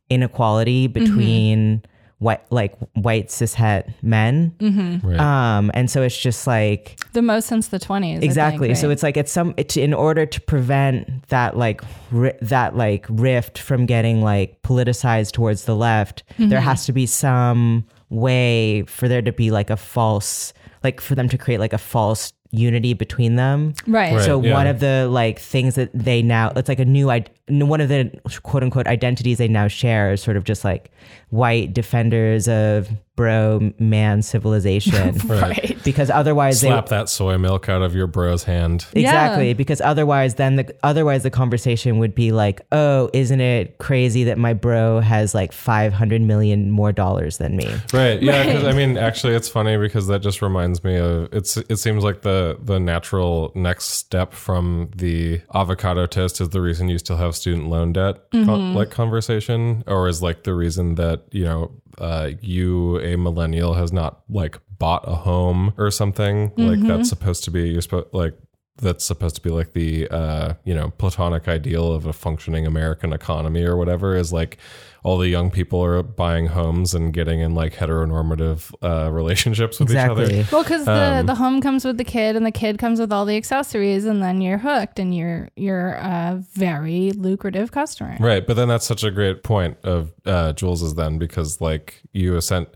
inequality 0.08 0.86
between 0.86 1.82
white 2.18 2.40
like 2.50 2.74
white 2.94 3.28
cishet 3.28 3.92
men. 4.02 4.54
Right. 5.04 5.18
Um, 5.20 5.70
and 5.74 5.90
so 5.90 6.02
it's 6.02 6.18
just 6.18 6.46
like 6.46 6.98
The 7.12 7.20
most 7.22 7.46
since 7.46 7.68
the 7.68 7.78
20s. 7.78 8.22
Exactly 8.22 8.68
think, 8.68 8.78
so 8.78 8.88
it's 8.90 9.02
like 9.02 9.16
it's 9.18 9.30
some 9.30 9.52
it's 9.58 9.76
in 9.76 9.92
order 9.92 10.24
to 10.24 10.40
prevent 10.40 11.28
that 11.28 11.56
like 11.58 11.82
ri- 12.10 12.32
that 12.40 12.74
like 12.76 13.04
rift 13.10 13.58
from 13.58 13.84
getting 13.86 14.22
like 14.22 14.62
politicized 14.62 15.32
towards 15.32 15.64
the 15.66 15.76
left 15.76 16.22
Mm-hmm. 16.38 16.48
there 16.48 16.60
has 16.60 16.86
to 16.86 16.92
be 16.92 17.04
some 17.06 17.84
way 18.10 18.82
for 18.84 19.08
there 19.08 19.22
to 19.22 19.32
be 19.32 19.50
like 19.50 19.70
a 19.70 19.76
false 19.76 20.52
like 20.84 21.00
for 21.00 21.14
them 21.14 21.28
to 21.28 21.36
create 21.38 21.58
like 21.60 21.72
a 21.72 21.78
false 21.78 22.32
unity 22.52 22.94
between 22.94 23.34
them 23.36 23.74
right. 23.86 24.14
Right. 24.14 24.24
so 24.24 24.40
yeah. 24.40 24.52
one 24.54 24.66
of 24.66 24.78
the 24.80 25.08
like 25.10 25.38
things 25.38 25.74
that 25.74 25.90
they 25.92 26.22
now 26.22 26.52
it's 26.56 26.68
like 26.68 26.78
a 26.78 26.84
new 26.84 27.10
id- 27.10 27.30
one 27.48 27.80
of 27.80 27.88
the 27.88 28.10
quote 28.42 28.62
unquote 28.62 28.86
identities 28.86 29.38
they 29.38 29.48
now 29.48 29.66
share 29.68 30.12
is 30.12 30.22
sort 30.22 30.36
of 30.36 30.44
just 30.44 30.64
like 30.64 30.90
white 31.30 31.74
defenders 31.74 32.48
of 32.48 32.88
bro 33.16 33.72
man 33.78 34.20
civilization 34.20 35.16
Right. 35.26 35.78
because 35.84 36.10
otherwise 36.10 36.60
they 36.60 36.68
Slap 36.68 36.88
that 36.90 37.08
soy 37.08 37.38
milk 37.38 37.66
out 37.68 37.80
of 37.80 37.94
your 37.94 38.06
bro's 38.06 38.44
hand. 38.44 38.86
Exactly, 38.92 39.48
Yeah. 39.48 39.52
because 39.54 39.80
otherwise, 39.80 40.34
then 40.34 40.56
the 40.56 40.74
otherwise 40.82 41.22
the 41.22 41.30
conversation 41.30 41.98
would 41.98 42.14
be 42.14 42.30
like, 42.30 42.60
"Oh, 42.72 43.08
isn't 43.14 43.40
it 43.40 43.78
crazy 43.78 44.24
that 44.24 44.36
my 44.36 44.52
bro 44.52 45.00
has 45.00 45.34
like 45.34 45.52
five 45.52 45.94
hundred 45.94 46.20
million 46.20 46.70
more 46.70 46.92
dollars 46.92 47.38
than 47.38 47.56
me?" 47.56 47.66
Right. 47.92 48.20
Yeah. 48.22 48.44
Because 48.44 48.64
Right. 48.64 48.74
I 48.74 48.76
mean, 48.76 48.98
actually, 48.98 49.34
it's 49.34 49.48
funny 49.48 49.78
because 49.78 50.06
that 50.08 50.20
just 50.20 50.42
reminds 50.42 50.84
me 50.84 50.96
of 50.96 51.30
it's. 51.32 51.56
It 51.56 51.76
seems 51.78 52.04
like 52.04 52.20
the 52.20 52.58
the 52.62 52.78
natural 52.78 53.50
next 53.54 53.86
step 53.86 54.34
from 54.34 54.90
the 54.94 55.40
avocado 55.54 56.04
toast 56.06 56.40
is 56.42 56.50
the 56.50 56.60
reason 56.60 56.90
you 56.90 56.98
still 56.98 57.16
have 57.16 57.34
student 57.34 57.68
loan 57.70 57.94
debt, 57.94 58.16
con- 58.30 58.44
mm-hmm. 58.46 58.76
like 58.76 58.90
conversation, 58.90 59.82
or 59.86 60.06
is 60.06 60.20
like 60.22 60.42
the 60.44 60.52
reason 60.54 60.96
that 60.96 61.15
you 61.30 61.44
know 61.44 61.72
uh, 61.98 62.30
you 62.40 62.98
a 63.00 63.16
millennial 63.16 63.74
has 63.74 63.92
not 63.92 64.22
like 64.28 64.58
bought 64.78 65.04
a 65.06 65.14
home 65.14 65.74
or 65.78 65.90
something. 65.90 66.52
Like 66.56 66.80
that's 66.86 67.08
supposed 67.08 67.44
to 67.44 67.50
be 67.50 67.68
you're 67.70 67.82
supposed 67.82 68.08
like 68.12 68.34
that's 68.78 69.04
supposed 69.04 69.36
to 69.36 69.40
be 69.40 69.50
like 69.50 69.72
the 69.72 70.08
uh, 70.08 70.54
you 70.64 70.74
know 70.74 70.90
platonic 70.98 71.48
ideal 71.48 71.92
of 71.92 72.06
a 72.06 72.12
functioning 72.12 72.66
American 72.66 73.12
economy 73.12 73.64
or 73.64 73.76
whatever 73.76 74.16
is 74.16 74.32
like 74.32 74.58
all 75.06 75.18
the 75.18 75.28
young 75.28 75.52
people 75.52 75.80
are 75.84 76.02
buying 76.02 76.46
homes 76.48 76.92
and 76.92 77.12
getting 77.12 77.38
in 77.38 77.54
like 77.54 77.72
heteronormative 77.74 78.74
uh, 78.82 79.08
relationships 79.12 79.78
with 79.78 79.90
each 79.92 79.96
other. 79.96 80.26
Well, 80.50 80.64
because 80.64 80.84
the, 80.84 80.90
Um, 81.20 81.26
the 81.26 81.36
home 81.36 81.60
comes 81.60 81.84
with 81.84 81.96
the 81.96 82.02
kid, 82.04 82.34
and 82.34 82.44
the 82.44 82.50
kid 82.50 82.78
comes 82.78 82.98
with 82.98 83.12
all 83.12 83.24
the 83.24 83.36
accessories, 83.36 84.04
and 84.04 84.20
then 84.20 84.40
you're 84.40 84.58
hooked, 84.58 84.98
and 84.98 85.14
you're 85.14 85.48
you're 85.54 85.90
a 85.92 86.42
very 86.54 87.12
lucrative 87.12 87.70
customer. 87.70 88.16
Right, 88.18 88.44
but 88.44 88.54
then 88.56 88.66
that's 88.66 88.84
such 88.84 89.04
a 89.04 89.12
great 89.12 89.44
point 89.44 89.76
of 89.84 90.12
uh, 90.24 90.52
Jules's 90.54 90.94
then 90.96 91.18
because 91.18 91.60
like 91.60 92.02
you 92.12 92.36
ascent, 92.36 92.68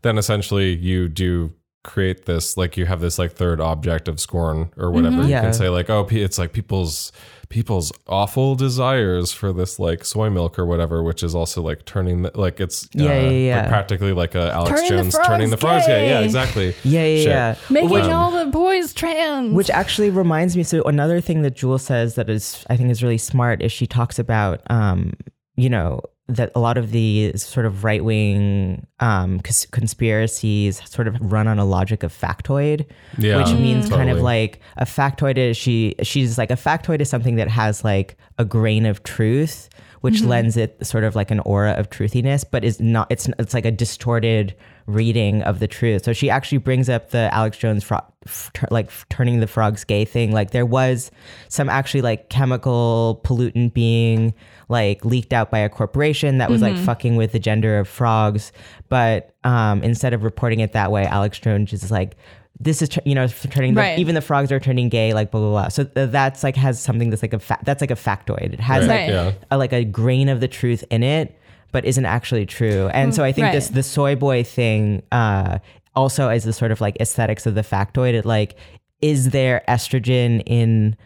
then 0.00 0.16
essentially 0.16 0.74
you 0.74 1.08
do 1.10 1.52
create 1.82 2.24
this 2.24 2.56
like 2.56 2.78
you 2.78 2.86
have 2.86 3.02
this 3.02 3.18
like 3.18 3.32
third 3.32 3.60
object 3.60 4.08
of 4.08 4.18
scorn 4.18 4.70
or 4.78 4.90
whatever. 4.90 5.22
You 5.22 5.28
Yeah. 5.28 5.42
can 5.42 5.52
say 5.52 5.68
like 5.68 5.90
oh 5.90 6.08
it's 6.10 6.38
like 6.38 6.54
people's 6.54 7.12
people's 7.54 7.92
awful 8.08 8.56
desires 8.56 9.30
for 9.30 9.52
this 9.52 9.78
like 9.78 10.04
soy 10.04 10.28
milk 10.28 10.58
or 10.58 10.66
whatever, 10.66 11.04
which 11.04 11.22
is 11.22 11.36
also 11.36 11.62
like 11.62 11.84
turning 11.84 12.22
the, 12.22 12.32
like 12.34 12.58
it's 12.58 12.88
Yeah, 12.92 13.10
uh, 13.10 13.14
yeah, 13.14 13.30
yeah. 13.30 13.60
like 13.60 13.68
practically 13.68 14.12
like 14.12 14.34
a 14.34 14.50
Alex 14.50 14.70
Turning 14.80 14.88
Jones 14.88 15.14
frogs 15.14 15.28
turning 15.28 15.50
the 15.50 15.56
frogs. 15.56 15.84
Yeah, 15.86 16.04
yeah, 16.04 16.20
exactly. 16.20 16.74
Yeah, 16.82 17.04
yeah, 17.04 17.16
Shit. 17.16 17.28
yeah. 17.28 17.54
Making 17.70 17.90
Which, 17.90 18.04
all 18.06 18.32
the 18.32 18.46
boys 18.50 18.92
trans. 18.92 19.54
which 19.54 19.70
actually 19.70 20.10
reminds 20.10 20.56
me. 20.56 20.64
So 20.64 20.82
another 20.82 21.20
thing 21.20 21.42
that 21.42 21.54
Jewel 21.54 21.78
says 21.78 22.16
that 22.16 22.28
is, 22.28 22.66
I 22.68 22.76
think, 22.76 22.90
is 22.90 23.04
really 23.04 23.18
smart 23.18 23.62
is 23.62 23.70
she 23.70 23.86
talks 23.86 24.18
about, 24.18 24.60
um, 24.68 25.12
you 25.54 25.70
know, 25.70 26.00
that 26.26 26.50
a 26.54 26.60
lot 26.60 26.78
of 26.78 26.90
the 26.90 27.32
sort 27.36 27.66
of 27.66 27.84
right 27.84 28.02
wing 28.02 28.86
um, 29.00 29.40
cons- 29.40 29.66
conspiracies 29.66 30.80
sort 30.88 31.06
of 31.06 31.16
run 31.20 31.46
on 31.46 31.58
a 31.58 31.64
logic 31.64 32.02
of 32.02 32.12
factoid. 32.12 32.86
Yeah, 33.18 33.36
which 33.36 33.52
means 33.52 33.88
kind 33.88 34.08
of 34.08 34.20
like 34.20 34.60
a 34.76 34.84
factoid 34.86 35.36
is 35.36 35.56
she 35.56 35.94
she's 36.02 36.38
like 36.38 36.50
a 36.50 36.56
factoid 36.56 37.00
is 37.00 37.10
something 37.10 37.36
that 37.36 37.48
has 37.48 37.84
like 37.84 38.16
a 38.38 38.44
grain 38.44 38.86
of 38.86 39.02
truth 39.02 39.68
which 40.00 40.20
lends 40.22 40.58
it 40.58 40.76
sort 40.84 41.02
of 41.02 41.16
like 41.16 41.30
an 41.30 41.40
aura 41.40 41.72
of 41.72 41.88
truthiness 41.88 42.44
but 42.50 42.62
is 42.62 42.78
not 42.78 43.06
it's 43.10 43.26
it's 43.38 43.54
like 43.54 43.64
a 43.64 43.70
distorted 43.70 44.54
reading 44.86 45.42
of 45.42 45.58
the 45.60 45.66
truth. 45.68 46.04
So 46.04 46.12
she 46.12 46.28
actually 46.28 46.58
brings 46.58 46.88
up 46.88 47.10
the 47.10 47.28
alex 47.32 47.56
jones 47.56 47.90
f- 47.90 48.50
like 48.70 48.86
f- 48.86 49.06
turning 49.08 49.40
the 49.40 49.46
frogs 49.46 49.84
gay 49.84 50.04
thing. 50.04 50.32
Like 50.32 50.50
there 50.50 50.66
was 50.66 51.10
some 51.48 51.68
actually 51.68 52.02
like 52.02 52.28
chemical 52.28 53.20
pollutant 53.24 53.72
being 53.74 54.34
like 54.68 55.04
leaked 55.04 55.32
out 55.32 55.50
by 55.50 55.58
a 55.60 55.68
corporation 55.68 56.38
that 56.38 56.50
was 56.50 56.60
like 56.62 56.76
fucking 56.76 57.16
with 57.16 57.32
the 57.32 57.38
gender 57.38 57.78
of 57.78 57.88
frogs. 57.88 58.52
But 58.88 59.34
um 59.44 59.82
instead 59.82 60.12
of 60.12 60.22
reporting 60.22 60.60
it 60.60 60.72
that 60.72 60.90
way 60.92 61.04
alex 61.06 61.38
jones 61.38 61.72
is 61.72 61.90
like 61.90 62.16
this 62.60 62.80
is 62.82 62.88
you 63.04 63.14
know 63.16 63.26
turning 63.26 63.74
the, 63.74 63.80
Right. 63.80 63.98
even 63.98 64.14
the 64.14 64.20
frogs 64.20 64.52
are 64.52 64.60
turning 64.60 64.88
gay 64.88 65.12
like 65.12 65.30
blah 65.30 65.40
blah 65.40 65.50
blah. 65.50 65.68
So 65.68 65.84
th- 65.84 66.10
that's 66.10 66.42
like 66.44 66.56
has 66.56 66.80
something 66.80 67.10
that's 67.10 67.22
like 67.22 67.32
a 67.32 67.38
fa- 67.40 67.58
that's 67.64 67.80
like 67.80 67.90
a 67.90 67.94
factoid. 67.96 68.52
It 68.52 68.60
has 68.60 68.86
Right, 68.86 69.06
like 69.06 69.10
yeah. 69.10 69.32
a, 69.50 69.58
like 69.58 69.72
a 69.72 69.84
grain 69.84 70.28
of 70.28 70.40
the 70.40 70.48
truth 70.48 70.84
in 70.90 71.02
it 71.02 71.36
but 71.74 71.84
isn't 71.84 72.06
actually 72.06 72.46
true. 72.46 72.88
And 72.94 73.14
so 73.14 73.22
i 73.24 73.32
think 73.32 73.52
this 73.52 73.66
Right. 73.66 73.74
the 73.74 73.82
soy 73.82 74.14
boy 74.16 74.42
thing 74.44 75.02
uh 75.12 75.58
also 75.94 76.30
is 76.30 76.44
the 76.44 76.52
sort 76.52 76.70
of 76.72 76.80
like 76.80 76.96
aesthetics 77.00 77.44
of 77.46 77.54
the 77.54 77.62
factoid 77.62 78.14
it 78.14 78.24
like 78.24 78.56
is 79.02 79.30
there 79.30 79.62
estrogen 79.68 80.42
in 80.46 80.96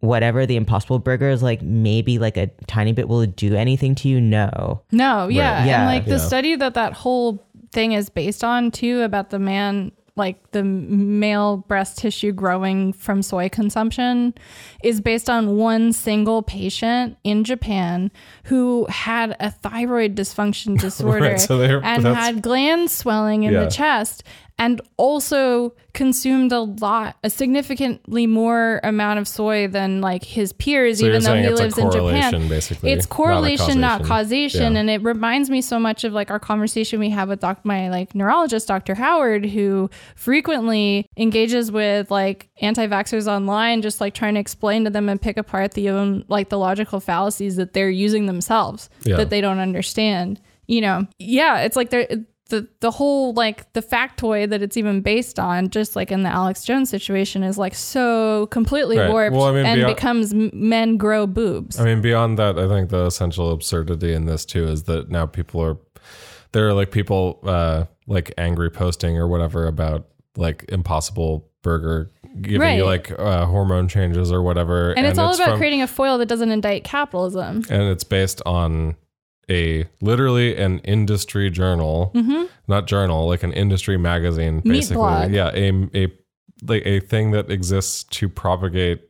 whatever 0.00 0.44
the 0.46 0.56
impossible 0.56 0.98
burger 0.98 1.30
is? 1.30 1.42
Like 1.42 1.62
maybe 1.62 2.18
like 2.18 2.36
a 2.36 2.48
tiny 2.66 2.92
bit 2.92 3.08
will 3.08 3.22
it 3.22 3.34
do 3.36 3.54
anything 3.56 3.94
to 3.96 4.08
you? 4.08 4.20
No. 4.20 4.82
No, 4.92 5.28
yeah. 5.28 5.64
Yeah, 5.64 5.80
and 5.80 5.86
like 5.86 6.04
the 6.04 6.18
study 6.18 6.54
that 6.56 6.74
that 6.74 6.92
whole 6.92 7.42
thing 7.72 7.92
is 7.92 8.10
based 8.10 8.44
on 8.44 8.70
too 8.70 9.02
about 9.02 9.30
the 9.30 9.38
man 9.38 9.92
like 10.16 10.45
the 10.56 10.64
male 10.64 11.58
breast 11.68 11.98
tissue 11.98 12.32
growing 12.32 12.92
from 12.94 13.20
soy 13.22 13.48
consumption 13.48 14.32
is 14.82 15.00
based 15.02 15.28
on 15.28 15.56
one 15.56 15.92
single 15.92 16.42
patient 16.42 17.16
in 17.24 17.44
Japan 17.44 18.10
who 18.44 18.86
had 18.88 19.36
a 19.38 19.50
thyroid 19.50 20.14
dysfunction 20.16 20.78
disorder 20.86 21.36
so 21.36 21.60
and 21.60 22.04
that's- 22.04 22.14
had 22.24 22.40
gland 22.42 22.90
swelling 22.90 23.42
in 23.42 23.52
Yeah. 23.52 23.64
the 23.64 23.70
chest 23.70 24.22
and 24.58 24.80
also 24.96 25.74
consumed 25.92 26.50
a 26.50 26.60
lot 26.60 27.16
a 27.22 27.28
significantly 27.28 28.26
more 28.26 28.80
amount 28.84 29.18
of 29.18 29.28
soy 29.28 29.68
than 29.68 30.00
like 30.00 30.24
his 30.24 30.54
peers 30.54 31.00
So 31.00 31.06
even 31.06 31.22
though 31.22 31.34
he 31.36 31.48
lives 31.50 31.76
in 31.76 31.90
Japan 31.90 32.48
basically, 32.48 32.92
it's 32.92 33.04
correlation 33.04 33.80
not 33.80 34.02
causation. 34.02 34.08
causation 34.08 34.72
Yeah. 34.72 34.80
and 34.80 34.88
it 34.90 35.02
reminds 35.02 35.50
me 35.50 35.60
so 35.60 35.78
much 35.78 36.04
of 36.04 36.14
like 36.14 36.30
our 36.30 36.38
conversation 36.38 37.00
we 37.00 37.10
have 37.10 37.28
with 37.28 37.40
doc- 37.40 37.64
my 37.66 37.90
like 37.90 38.14
neurologist 38.14 38.68
dr 38.68 38.94
howard 38.94 39.44
who 39.44 39.90
frequently 40.14 40.45
engages 41.16 41.70
with 41.72 42.10
like 42.10 42.48
anti-vaxxers 42.60 43.26
online 43.26 43.82
just 43.82 44.00
like 44.00 44.14
trying 44.14 44.34
to 44.34 44.40
explain 44.40 44.84
to 44.84 44.90
them 44.90 45.08
and 45.08 45.20
pick 45.20 45.36
apart 45.36 45.72
the 45.72 45.88
own 45.90 46.24
like 46.28 46.48
the 46.48 46.58
logical 46.58 47.00
fallacies 47.00 47.56
that 47.56 47.72
they're 47.72 47.90
using 47.90 48.26
themselves 48.26 48.88
Yeah. 49.04 49.16
that 49.16 49.30
they 49.30 49.40
don't 49.40 49.58
understand 49.58 50.40
you 50.66 50.80
know 50.80 51.06
yeah 51.18 51.60
it's 51.60 51.76
like 51.76 51.90
they're 51.90 52.08
the 52.48 52.68
the 52.80 52.92
whole 52.92 53.34
like 53.34 53.72
the 53.72 53.82
factoid 53.82 54.50
that 54.50 54.62
it's 54.62 54.76
even 54.76 55.00
based 55.00 55.40
on 55.40 55.68
just 55.68 55.96
like 55.96 56.12
in 56.12 56.22
the 56.22 56.28
alex 56.28 56.62
jones 56.64 56.88
situation 56.88 57.42
is 57.42 57.58
like 57.58 57.74
so 57.74 58.46
completely 58.52 58.98
Right. 58.98 59.10
warped 59.10 59.34
Well, 59.36 59.46
I 59.46 59.52
mean, 59.52 59.66
and 59.66 59.78
beyond- 59.80 59.96
becomes 59.96 60.32
men 60.52 60.96
grow 60.96 61.26
boobs 61.26 61.80
I 61.80 61.84
mean, 61.84 62.00
beyond 62.00 62.38
that, 62.38 62.56
I 62.58 62.68
think 62.68 62.90
the 62.90 63.04
essential 63.06 63.50
absurdity 63.50 64.12
in 64.12 64.26
this 64.26 64.44
too 64.44 64.64
is 64.68 64.84
that 64.84 65.10
now 65.10 65.26
people 65.26 65.60
are 65.60 65.76
there 66.52 66.68
are 66.68 66.72
like 66.72 66.92
people 66.92 67.40
uh 67.44 67.84
like 68.06 68.32
angry 68.38 68.70
posting 68.70 69.18
or 69.18 69.26
whatever 69.26 69.66
about 69.66 70.06
like 70.36 70.64
impossible 70.68 71.48
burger 71.62 72.12
giving 72.40 72.60
Right. 72.60 72.76
you 72.76 72.84
like 72.84 73.10
uh, 73.18 73.46
hormone 73.46 73.88
changes 73.88 74.30
or 74.30 74.42
whatever. 74.42 74.92
And, 74.92 75.06
it's 75.06 75.18
all 75.18 75.34
about 75.34 75.48
from- 75.50 75.58
creating 75.58 75.82
a 75.82 75.86
foil 75.86 76.18
that 76.18 76.26
doesn't 76.26 76.50
indict 76.50 76.84
capitalism. 76.84 77.62
And 77.70 77.82
it's 77.84 78.04
based 78.04 78.42
on 78.44 78.96
a 79.50 79.86
literally 80.00 80.56
an 80.56 80.80
industry 80.80 81.50
journal. 81.50 82.12
Not 82.68 82.86
journal 82.86 83.26
like 83.26 83.42
an 83.42 83.52
industry 83.52 83.96
magazine 83.96 84.56
Meat 84.64 84.72
basically. 84.90 85.34
yeah 85.34 85.50
a 85.54 85.70
a 85.94 86.12
like 86.66 86.82
a 86.86 87.00
thing 87.00 87.30
that 87.32 87.50
exists 87.50 88.02
to 88.04 88.28
propagate 88.28 89.02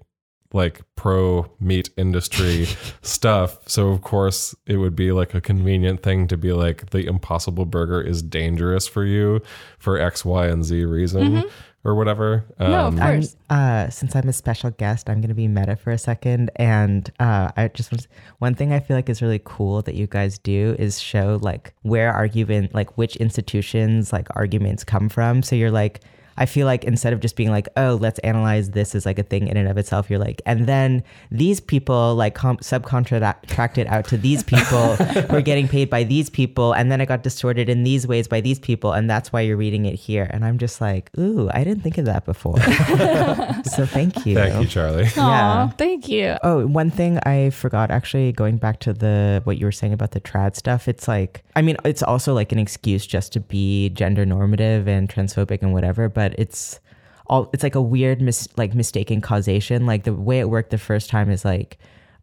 like 0.52 0.80
pro 0.96 1.50
meat 1.60 1.90
industry 1.96 2.66
stuff 3.02 3.58
so 3.68 3.88
of 3.88 4.00
course 4.02 4.54
it 4.66 4.76
would 4.76 4.94
be 4.96 5.12
like 5.12 5.34
a 5.34 5.40
convenient 5.40 6.02
thing 6.02 6.26
to 6.28 6.36
be 6.36 6.52
like 6.52 6.90
the 6.90 7.06
impossible 7.06 7.64
burger 7.66 8.00
is 8.00 8.22
dangerous 8.22 8.86
for 8.86 9.04
you 9.04 9.40
for 9.78 9.98
x 9.98 10.24
y 10.24 10.46
and 10.46 10.64
z 10.64 10.84
reason 10.84 11.44
or 11.84 11.94
whatever 11.94 12.44
Mm-hmm. 12.58 12.72
No, 12.72 12.86
of 12.88 12.94
Um, 12.94 12.98
course. 12.98 13.06
I'm, 13.06 13.14
course. 13.20 13.36
uh, 13.50 13.90
since 13.90 14.16
I'm 14.16 14.28
a 14.28 14.32
special 14.32 14.70
guest, 14.72 15.08
I'm 15.08 15.20
going 15.20 15.28
to 15.28 15.34
be 15.34 15.46
meta 15.46 15.76
for 15.76 15.92
a 15.92 15.98
second. 15.98 16.50
And 16.56 17.08
uh, 17.20 17.52
I 17.56 17.68
just 17.68 17.92
want 17.92 18.08
one 18.38 18.54
thing 18.56 18.72
I 18.72 18.80
feel 18.80 18.96
like 18.96 19.08
is 19.08 19.22
really 19.22 19.40
cool 19.44 19.82
that 19.82 19.94
you 19.94 20.08
guys 20.08 20.38
do 20.38 20.74
is 20.80 20.98
show 20.98 21.38
like 21.42 21.74
where 21.82 22.12
argument, 22.12 22.74
like 22.74 22.98
which 22.98 23.14
institutions 23.16 24.12
like 24.12 24.26
arguments 24.34 24.82
come 24.82 25.08
from. 25.08 25.44
So 25.44 25.54
you're 25.54 25.70
like 25.70 26.00
I 26.36 26.46
feel 26.46 26.66
like 26.66 26.84
instead 26.84 27.12
of 27.12 27.20
just 27.20 27.36
being 27.36 27.50
like, 27.50 27.68
oh, 27.76 27.98
let's 28.00 28.18
analyze 28.20 28.70
this 28.70 28.94
as 28.94 29.06
like 29.06 29.18
a 29.18 29.22
thing 29.22 29.48
in 29.48 29.56
and 29.56 29.68
of 29.68 29.78
itself, 29.78 30.10
you're 30.10 30.18
like, 30.18 30.42
and 30.46 30.66
then 30.66 31.02
these 31.30 31.60
people 31.60 32.14
like 32.14 32.34
com- 32.34 32.58
subcontracted 32.58 33.86
out 33.86 34.04
to 34.06 34.16
these 34.16 34.42
people 34.42 34.96
who 34.96 35.36
are 35.36 35.42
getting 35.42 35.68
paid 35.68 35.90
by 35.90 36.04
these 36.04 36.30
people, 36.30 36.72
and 36.72 36.90
then 36.90 37.00
it 37.00 37.06
got 37.06 37.22
distorted 37.22 37.68
in 37.68 37.84
these 37.84 38.06
ways 38.06 38.28
by 38.28 38.40
these 38.40 38.58
people, 38.58 38.92
and 38.92 39.08
that's 39.08 39.32
why 39.32 39.40
you're 39.40 39.56
reading 39.56 39.86
it 39.86 39.94
here. 39.94 40.28
And 40.30 40.44
I'm 40.44 40.58
just 40.58 40.80
like, 40.80 41.10
ooh, 41.18 41.48
I 41.52 41.64
didn't 41.64 41.82
think 41.82 41.98
of 41.98 42.04
that 42.06 42.24
before. 42.24 42.58
so 43.64 43.86
thank 43.86 44.26
you. 44.26 44.34
Thank 44.34 44.62
you, 44.62 44.68
Charlie. 44.68 45.08
Aw, 45.16 45.68
thank 45.78 46.08
you. 46.08 46.36
Oh, 46.42 46.66
one 46.66 46.90
thing 46.90 47.18
I 47.24 47.50
forgot 47.50 47.90
actually 47.90 48.32
going 48.32 48.58
back 48.58 48.80
to 48.80 48.92
the 48.92 49.40
what 49.44 49.58
you 49.58 49.66
were 49.66 49.72
saying 49.72 49.92
about 49.92 50.12
the 50.12 50.20
trad 50.20 50.56
stuff, 50.56 50.88
it's 50.88 51.08
like 51.08 51.44
I 51.54 51.62
mean, 51.62 51.76
it's 51.84 52.02
also 52.02 52.34
like 52.34 52.52
an 52.52 52.58
excuse 52.58 53.06
just 53.06 53.32
to 53.32 53.40
be 53.40 53.88
gender 53.90 54.26
normative 54.26 54.86
and 54.86 55.08
transphobic 55.08 55.62
and 55.62 55.72
whatever, 55.72 56.08
but 56.08 56.25
it's 56.38 56.80
all 57.28 57.50
it's 57.52 57.62
like 57.62 57.74
a 57.74 57.82
weird 57.82 58.20
mis- 58.20 58.48
like 58.56 58.74
mistaken 58.74 59.20
causation. 59.20 59.86
Like 59.86 60.04
the 60.04 60.12
way 60.14 60.38
it 60.40 60.48
worked 60.50 60.70
the 60.70 60.78
first 60.78 61.10
time 61.10 61.30
is 61.30 61.44
like 61.44 61.78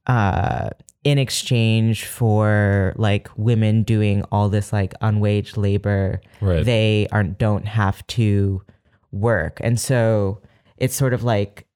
uh 0.07 0.69
in 1.03 1.17
exchange 1.17 2.05
for 2.05 2.93
like 2.95 3.29
women 3.35 3.83
doing 3.83 4.23
all 4.31 4.47
this 4.49 4.71
like 4.71 4.93
unwaged 5.01 5.57
labor, 5.57 6.21
Right. 6.39 6.63
they 6.65 7.07
aren't 7.11 7.37
don't 7.37 7.65
have 7.65 8.05
to 8.07 8.61
work. 9.11 9.59
And 9.61 9.79
so 9.79 10.41
it's 10.77 10.95
sort 10.95 11.13
of 11.13 11.23
like 11.23 11.67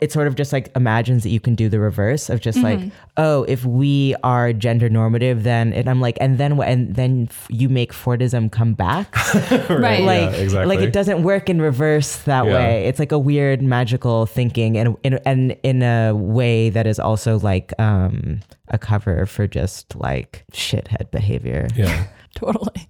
it 0.00 0.10
sort 0.10 0.26
of 0.26 0.34
just 0.34 0.50
like 0.50 0.70
imagines 0.76 1.24
that 1.24 1.28
you 1.28 1.38
can 1.40 1.54
do 1.54 1.68
the 1.68 1.78
reverse 1.78 2.30
of 2.30 2.40
just 2.40 2.58
like 2.62 2.80
oh 3.18 3.42
if 3.44 3.66
we 3.66 4.14
are 4.22 4.50
gender 4.54 4.88
normative 4.88 5.42
then 5.42 5.74
and 5.74 5.90
i'm 5.90 6.00
like 6.00 6.16
and 6.22 6.38
then 6.38 6.56
wh- 6.56 6.64
and 6.66 6.94
then 6.96 7.26
f- 7.30 7.46
you 7.50 7.68
make 7.68 7.92
fordism 7.92 8.50
come 8.50 8.72
back 8.72 9.14
Right. 9.68 10.00
Yeah, 10.00 10.06
like 10.06 10.34
exactly. 10.38 10.76
like 10.76 10.80
it 10.86 10.92
doesn't 10.94 11.22
work 11.22 11.50
in 11.50 11.60
reverse 11.60 12.16
that 12.22 12.46
Yeah. 12.46 12.54
way 12.54 12.86
it's 12.86 12.98
like 12.98 13.12
a 13.12 13.18
weird 13.18 13.60
magical 13.60 14.24
thinking 14.24 14.78
and 14.78 14.96
in, 15.02 15.18
and 15.26 15.54
in 15.62 15.82
a 15.82 16.14
way 16.14 16.70
that 16.70 16.86
is 16.86 16.98
also 16.98 17.38
like 17.38 17.78
um 17.78 18.40
a 18.68 18.78
cover 18.78 19.26
for 19.26 19.46
just 19.46 19.94
like 19.96 20.44
shithead 20.50 21.10
behavior 21.10 21.68
Yeah. 21.76 22.06
Totally. 22.34 22.88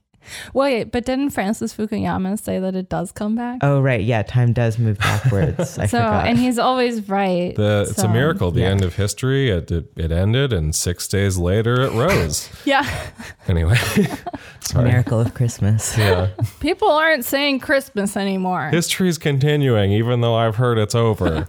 Wait, 0.53 0.85
but 0.93 1.05
didn't 1.05 1.31
Francis 1.31 1.75
Fukuyama 1.75 2.39
say 2.41 2.59
that 2.59 2.75
it 2.75 2.89
does 2.89 3.13
come 3.13 3.35
back? 3.37 3.59
oh 3.63 3.81
right 3.81 4.03
yeah 4.03 4.23
time 4.23 4.53
does 4.53 4.79
move 4.79 4.99
backwards 4.99 5.79
i 5.79 5.87
so, 5.87 5.99
forgot 5.99 6.27
and 6.27 6.39
he's 6.39 6.59
always 6.59 7.09
right. 7.09 7.55
The, 7.57 7.87
it's 7.89 8.03
a 8.03 8.09
miracle. 8.09 8.51
The 8.51 8.61
yeah. 8.63 8.69
end 8.69 8.83
of 8.83 8.95
history. 8.97 9.51
It, 9.51 9.71
it 9.71 9.93
it 9.97 10.13
ended, 10.13 10.53
and 10.53 10.75
six 10.75 11.07
days 11.09 11.39
later 11.39 11.81
it 11.83 11.93
rose. 11.93 12.49
Yeah. 12.65 12.89
anyway, 13.49 13.77
sorry. 14.61 14.89
miracle 14.91 15.21
of 15.21 15.35
christmas 15.35 15.97
Yeah, 15.99 16.29
People 16.61 16.91
aren't 16.91 17.25
saying 17.25 17.61
Christmas 17.61 18.17
anymore. 18.17 18.71
history's 18.71 19.19
continuing, 19.19 19.93
even 19.93 20.21
though 20.23 20.35
I've 20.35 20.57
heard 20.57 20.79
it's 20.79 20.95
over. 20.95 21.47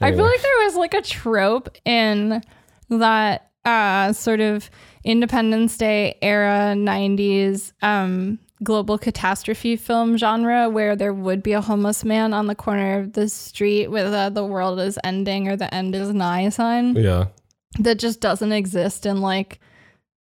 I 0.00 0.12
feel 0.12 0.24
like 0.24 0.40
there 0.42 0.64
was 0.64 0.76
like 0.76 0.94
a 0.94 1.02
trope 1.02 1.68
in 1.84 2.42
that 2.88 3.50
uh, 3.64 4.12
sort 4.12 4.40
of 4.40 4.70
Independence 5.06 5.78
Day 5.78 6.18
era 6.20 6.74
90s 6.76 7.72
um, 7.80 8.40
global 8.62 8.98
catastrophe 8.98 9.76
film 9.76 10.16
genre 10.16 10.68
where 10.68 10.96
there 10.96 11.14
would 11.14 11.44
be 11.44 11.52
a 11.52 11.60
homeless 11.60 12.04
man 12.04 12.34
on 12.34 12.48
the 12.48 12.56
corner 12.56 12.98
of 12.98 13.12
the 13.12 13.28
street 13.28 13.86
with 13.86 14.12
a 14.12 14.30
the 14.34 14.44
world 14.44 14.80
is 14.80 14.98
ending 15.04 15.46
or 15.48 15.56
the 15.56 15.72
end 15.72 15.94
is 15.94 16.12
nigh 16.12 16.48
sign. 16.48 16.96
Yeah, 16.96 17.26
that 17.78 18.00
just 18.00 18.20
doesn't 18.20 18.50
exist 18.50 19.06
in 19.06 19.20
like 19.20 19.60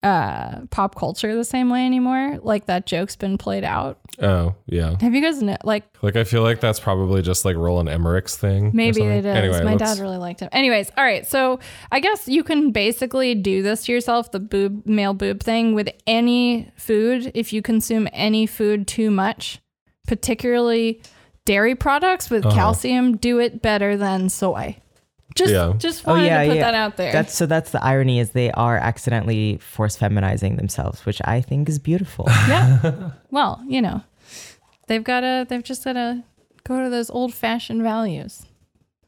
uh 0.01 0.61
pop 0.71 0.95
culture 0.95 1.35
the 1.35 1.43
same 1.43 1.69
way 1.69 1.85
anymore 1.85 2.39
like 2.41 2.67
that 2.67 2.85
joke's 2.85 3.17
been 3.17 3.37
played 3.37 3.65
out 3.65 3.99
Oh, 4.21 4.55
yeah. 4.65 4.95
have 5.01 5.13
you 5.15 5.21
guys 5.21 5.41
know 5.41 5.57
like 5.63 5.83
Like 6.01 6.15
I 6.17 6.23
feel 6.25 6.41
like 6.41 6.59
that's 6.61 6.79
probably 6.79 7.21
just 7.21 7.45
like 7.45 7.55
Roland 7.55 7.87
Emmerich's 7.87 8.35
thing. 8.35 8.71
Maybe 8.73 9.01
it 9.01 9.19
is. 9.19 9.25
Anyway, 9.25 9.63
My 9.63 9.75
let's- 9.75 9.95
dad 9.95 10.01
really 10.01 10.17
liked 10.17 10.41
him. 10.41 10.49
Anyways, 10.51 10.91
all 10.97 11.03
right. 11.05 11.25
So 11.25 11.59
I 11.89 12.01
guess 12.01 12.27
you 12.27 12.43
can 12.43 12.71
basically 12.71 13.33
do 13.33 13.61
this 13.63 13.85
to 13.85 13.93
yourself, 13.93 14.31
the 14.31 14.39
boob 14.41 14.85
male 14.85 15.13
boob 15.13 15.41
thing, 15.41 15.73
with 15.73 15.89
any 16.05 16.69
food 16.75 17.31
if 17.33 17.53
you 17.53 17.61
consume 17.61 18.09
any 18.11 18.45
food 18.45 18.87
too 18.87 19.09
much, 19.09 19.59
particularly 20.05 21.01
dairy 21.45 21.75
products 21.75 22.29
with 22.29 22.45
Uh-huh. 22.45 22.55
calcium. 22.55 23.15
Do 23.15 23.39
it 23.39 23.61
better 23.61 23.95
than 23.95 24.27
soy. 24.27 24.77
Just, 25.35 25.53
Yeah. 25.53 25.73
just 25.77 26.03
Oh 26.07 26.15
yeah, 26.15 26.43
to 26.43 26.49
put 26.49 26.57
yeah. 26.57 26.63
that 26.63 26.73
out 26.73 26.97
there. 26.97 27.11
That's 27.11 27.33
so. 27.33 27.45
That's 27.45 27.71
the 27.71 27.83
irony 27.83 28.19
is 28.19 28.31
they 28.31 28.51
are 28.51 28.77
accidentally 28.77 29.57
force 29.57 29.97
feminizing 29.97 30.57
themselves, 30.57 31.05
which 31.05 31.21
I 31.25 31.41
think 31.41 31.69
is 31.69 31.79
beautiful. 31.79 32.25
yeah. 32.47 33.11
well, 33.31 33.63
you 33.67 33.81
know, 33.81 34.01
they've 34.87 35.03
got 35.03 35.21
to, 35.21 35.45
they've 35.47 35.63
just 35.63 35.83
got 35.83 35.93
to 35.93 36.23
go 36.63 36.83
to 36.83 36.89
those 36.89 37.09
old 37.09 37.33
fashioned 37.33 37.83
values, 37.83 38.45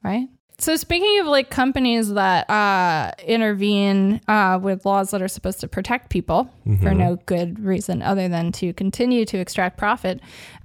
right? 0.04 0.28
So 0.60 0.76
speaking 0.76 1.20
of 1.20 1.26
like 1.26 1.50
companies 1.50 2.14
that 2.14 2.48
uh, 2.48 3.14
intervene 3.26 4.22
uh, 4.28 4.60
with 4.62 4.86
laws 4.86 5.10
that 5.10 5.20
are 5.20 5.28
supposed 5.28 5.60
to 5.62 5.68
protect 5.68 6.12
people 6.12 6.54
for 6.84 6.94
no 6.94 7.16
good 7.26 7.60
reason 7.60 8.04
other 8.04 8.30
than 8.30 8.52
to 8.54 8.72
continue 8.74 9.26
to 9.26 9.40
extract 9.40 9.80
profit, 9.80 10.20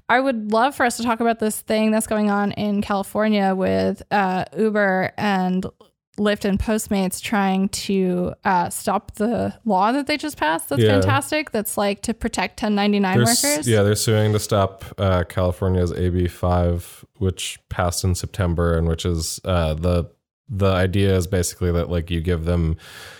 I 0.08 0.20
would 0.20 0.52
love 0.52 0.74
for 0.74 0.86
us 0.86 0.96
to 0.98 1.02
talk 1.02 1.20
about 1.20 1.40
this 1.40 1.60
thing 1.60 1.90
that's 1.90 2.06
going 2.06 2.30
on 2.30 2.52
in 2.52 2.80
California 2.82 3.54
with 3.54 4.02
uh, 4.10 4.44
Uber 4.56 5.12
and 5.16 5.66
Lyft 6.18 6.44
and 6.44 6.58
Postmates 6.58 7.20
trying 7.20 7.68
to 7.70 8.32
uh, 8.44 8.70
stop 8.70 9.16
the 9.16 9.52
law 9.64 9.92
that 9.92 10.06
they 10.06 10.16
just 10.16 10.36
passed. 10.38 10.68
That's 10.68 10.80
Yeah. 10.80 10.92
fantastic. 11.00 11.50
That's 11.50 11.76
like 11.76 12.02
to 12.02 12.14
protect 12.14 12.62
1099 12.62 13.16
They're 13.18 13.28
s- 13.28 13.44
workers. 13.44 13.68
Yeah, 13.68 13.82
they're 13.82 13.94
suing 13.96 14.32
to 14.32 14.38
stop 14.38 14.84
uh, 14.96 15.24
California's 15.24 15.92
AB 15.92 16.28
five, 16.28 17.04
which 17.18 17.58
passed 17.68 18.02
in 18.04 18.14
September, 18.14 18.78
and 18.78 18.86
which 18.88 19.04
is 19.04 19.40
uh, 19.44 19.74
the 19.74 20.10
the 20.48 20.70
idea 20.70 21.16
is 21.16 21.26
basically 21.26 21.72
that 21.72 21.90
like 21.90 22.08
you 22.10 22.20
give 22.20 22.44
them, 22.44 22.76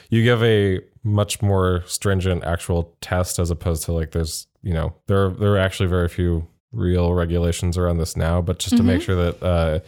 you 0.09 0.22
give 0.22 0.43
a 0.45 0.80
much 1.03 1.43
more 1.43 1.82
stringent 1.87 2.45
actual 2.45 2.97
test 3.01 3.39
as 3.41 3.51
opposed 3.51 3.82
to 3.84 3.93
like 3.93 4.12
there's 4.12 4.47
you 4.62 4.72
know 4.72 4.95
there 5.09 5.28
there 5.30 5.53
are 5.53 5.59
actually 5.59 5.89
very 5.89 6.09
few 6.09 6.47
real 6.77 7.14
regulations 7.14 7.77
around 7.79 7.99
this 7.99 8.16
now, 8.16 8.41
but 8.41 8.59
just 8.59 8.77
to 8.77 8.83
make 8.83 9.03
sure 9.03 9.16
that. 9.16 9.43
Uh, 9.43 9.79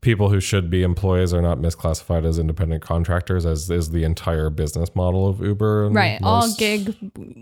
People 0.00 0.28
who 0.28 0.38
should 0.38 0.70
be 0.70 0.84
employees 0.84 1.34
are 1.34 1.42
not 1.42 1.58
misclassified 1.58 2.24
as 2.24 2.38
independent 2.38 2.82
contractors, 2.84 3.44
as 3.44 3.68
is 3.68 3.90
the 3.90 4.04
entire 4.04 4.48
business 4.48 4.94
model 4.94 5.26
of 5.28 5.40
Uber. 5.40 5.86
and 5.86 5.94
Right. 5.96 6.20
All 6.22 6.48
gig 6.56 6.94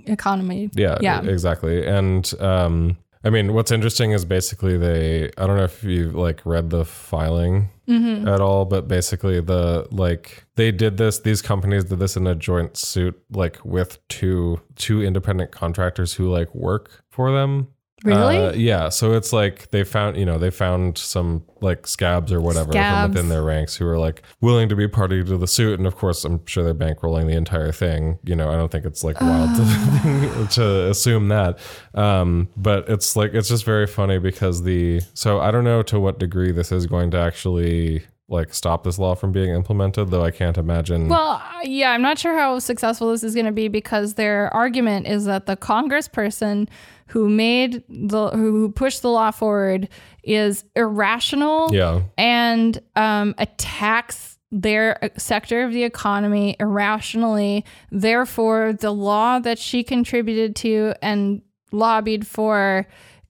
economy. 0.07 0.71
yeah, 0.73 0.97
Yeah. 1.03 1.21
exactly. 1.23 1.87
And 1.87 2.33
um, 2.41 2.97
I 3.23 3.29
mean, 3.29 3.53
what's 3.53 3.71
interesting 3.71 4.13
is 4.13 4.25
basically 4.25 4.79
they. 4.79 5.27
I 5.37 5.47
don't 5.47 5.59
know 5.59 5.65
if 5.65 5.85
you've 5.85 6.15
like 6.15 6.41
read 6.47 6.71
the 6.71 6.87
filing 6.87 7.69
Mm-hmm. 7.89 8.27
at 8.27 8.41
all, 8.41 8.65
but 8.65 8.89
basically 8.89 9.39
the 9.41 9.87
like 9.91 10.45
they 10.57 10.73
did 10.73 10.97
this. 10.97 11.21
These 11.21 11.43
companies 11.43 11.85
did 11.85 11.99
this 11.99 12.17
in 12.17 12.27
a 12.27 12.35
joint 12.35 12.79
suit, 12.79 13.21
like 13.31 13.59
with 13.67 13.99
two 14.09 14.61
two 14.77 15.03
independent 15.03 15.53
contractors 15.53 16.15
who 16.15 16.29
like 16.31 16.53
work 16.55 17.05
for 17.11 17.31
them. 17.31 17.69
Really? 18.07 18.39
Uh, 18.39 18.53
yeah. 18.53 18.89
So 18.89 19.13
it's 19.13 19.33
like 19.33 19.71
they 19.71 19.85
found, 19.85 20.17
you 20.17 20.25
know, 20.25 20.39
they 20.39 20.51
found 20.51 20.99
some 20.99 21.45
like 21.61 21.87
scabs 21.87 22.33
or 22.33 22.41
whatever 22.41 22.73
Scabs. 22.73 23.05
from 23.05 23.13
within 23.13 23.29
their 23.29 23.43
ranks 23.43 23.77
who 23.77 23.87
are 23.87 23.99
like 23.99 24.23
willing 24.41 24.69
to 24.69 24.77
be 24.77 24.87
party 24.87 25.25
to 25.25 25.37
the 25.37 25.47
suit. 25.47 25.79
And 25.79 25.87
of 25.87 25.97
course, 25.97 26.25
I'm 26.25 26.45
sure 26.47 26.63
they're 26.63 26.75
bankrolling 26.75 27.27
the 27.27 27.37
entire 27.37 27.73
thing. 27.73 28.19
You 28.25 28.37
know, 28.37 28.51
I 28.51 28.57
don't 28.57 28.71
think 28.71 28.85
it's 28.85 29.03
like 29.03 29.21
wild 29.21 29.57
to, 29.57 30.47
to 30.53 30.91
assume 30.91 31.29
that. 31.29 31.59
Um, 31.95 32.49
but 32.57 32.89
it's 32.89 33.17
like, 33.17 33.35
it's 33.35 33.49
just 33.49 33.65
very 33.65 33.87
funny 33.87 34.19
because 34.19 34.63
the, 34.63 35.01
so 35.15 35.41
I 35.41 35.51
don't 35.51 35.65
know 35.65 35.83
to 35.85 35.99
what 35.99 36.19
degree 36.19 36.53
this 36.53 36.73
is 36.73 36.87
going 36.87 37.11
to 37.13 37.19
actually 37.19 38.05
like 38.29 38.53
stop 38.53 38.83
this 38.83 38.99
law 38.99 39.15
from 39.15 39.31
being 39.33 39.51
implemented, 39.51 40.11
though 40.11 40.25
I 40.25 40.31
can't 40.31 40.59
imagine. 40.59 41.09
Well, 41.09 41.41
uh, 41.43 41.61
yeah, 41.63 41.93
I'm 41.93 42.03
not 42.03 42.19
sure 42.19 42.37
how 42.37 42.59
successful 42.59 43.13
this 43.13 43.23
is 43.23 43.35
going 43.35 43.47
to 43.47 43.53
be 43.53 43.69
because 43.69 44.15
their 44.15 44.53
argument 44.53 45.07
is 45.07 45.27
that 45.27 45.47
the 45.47 45.57
congressperson 45.57 46.69
who 47.09 47.29
made 47.29 47.83
the 47.89 48.31
who 48.31 48.71
pushed 48.71 49.03
the 49.03 49.11
law 49.11 49.31
forward 49.31 49.89
is 50.25 50.65
irrational 50.75 51.73
yeah. 51.73 52.03
and 52.19 52.81
um, 52.97 53.35
attacks 53.39 54.39
their 54.51 55.03
uh, 55.05 55.09
sector 55.17 55.63
of 55.65 55.73
the 55.73 55.85
economy 55.85 56.57
irrationally. 56.59 57.65
Therefore, 57.91 58.73
the 58.73 58.91
law 58.93 59.39
that 59.39 59.59
she 59.59 59.85
contributed 59.85 60.57
to 60.57 60.95
and 61.03 61.43
lobbied 61.73 62.27
for 62.27 62.87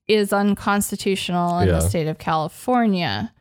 is 0.09 0.33
unconstitutional 0.33 1.59
in 1.59 1.69
Yeah. 1.69 1.75
the 1.75 1.81
state 1.81 2.07
of 2.07 2.19
California. 2.19 3.33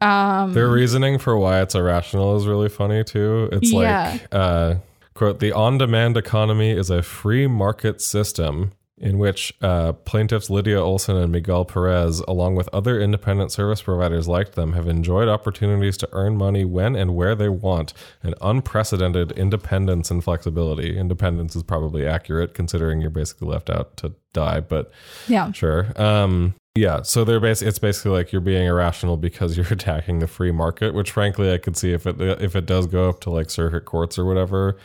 Um, 0.00 0.52
Their 0.52 0.68
reasoning 0.68 1.18
for 1.18 1.36
why 1.38 1.62
it's 1.62 1.74
irrational 1.74 2.36
is 2.36 2.46
really 2.46 2.68
funny 2.68 3.02
too. 3.02 3.48
It's 3.52 3.72
Yeah. 3.72 4.10
like, 4.12 4.28
uh, 4.32 4.74
quote, 5.14 5.40
the 5.40 5.52
on 5.52 5.78
demand 5.78 6.16
economy 6.16 6.70
is 6.70 6.90
a 6.90 7.02
free 7.02 7.46
market 7.46 8.00
system 8.00 8.72
in 8.98 9.18
which 9.18 9.52
uh, 9.60 9.92
plaintiffs 9.92 10.48
Lydia 10.48 10.80
Olson 10.80 11.16
and 11.16 11.30
Miguel 11.30 11.64
Perez, 11.66 12.20
along 12.26 12.54
with 12.54 12.68
other 12.72 12.98
independent 12.98 13.52
service 13.52 13.82
providers 13.82 14.26
like 14.26 14.52
them, 14.52 14.72
have 14.72 14.88
enjoyed 14.88 15.28
opportunities 15.28 15.96
to 15.98 16.08
earn 16.12 16.36
money 16.36 16.64
when 16.64 16.96
and 16.96 17.14
where 17.14 17.34
they 17.34 17.48
want 17.50 17.92
and 18.22 18.34
unprecedented 18.40 19.32
independence 19.32 20.10
and 20.10 20.24
flexibility. 20.24 20.96
Independence 20.96 21.54
is 21.54 21.62
probably 21.62 22.06
accurate 22.06 22.54
considering 22.54 23.00
you're 23.00 23.10
basically 23.10 23.48
left 23.48 23.68
out 23.68 23.96
to 23.98 24.14
die, 24.32 24.60
but 24.60 24.90
yeah. 25.28 25.52
Sure. 25.52 25.92
Um, 25.96 26.54
Yeah, 26.74 27.02
so 27.02 27.24
they're 27.24 27.40
bas- 27.40 27.62
it's 27.62 27.78
basically 27.78 28.10
like 28.12 28.32
you're 28.32 28.40
being 28.42 28.66
irrational 28.66 29.16
because 29.16 29.56
you're 29.58 29.66
attacking 29.72 30.18
the 30.18 30.26
free 30.26 30.52
market, 30.52 30.94
which 30.94 31.10
frankly 31.10 31.52
I 31.52 31.58
could 31.58 31.76
see 31.76 31.92
if 31.92 32.06
it 32.06 32.20
if 32.20 32.54
it 32.56 32.66
does 32.66 32.86
go 32.86 33.08
up 33.08 33.20
to 33.22 33.30
like 33.30 33.48
circuit 33.50 33.84
courts 33.86 34.18
or 34.18 34.24
whatever, 34.26 34.76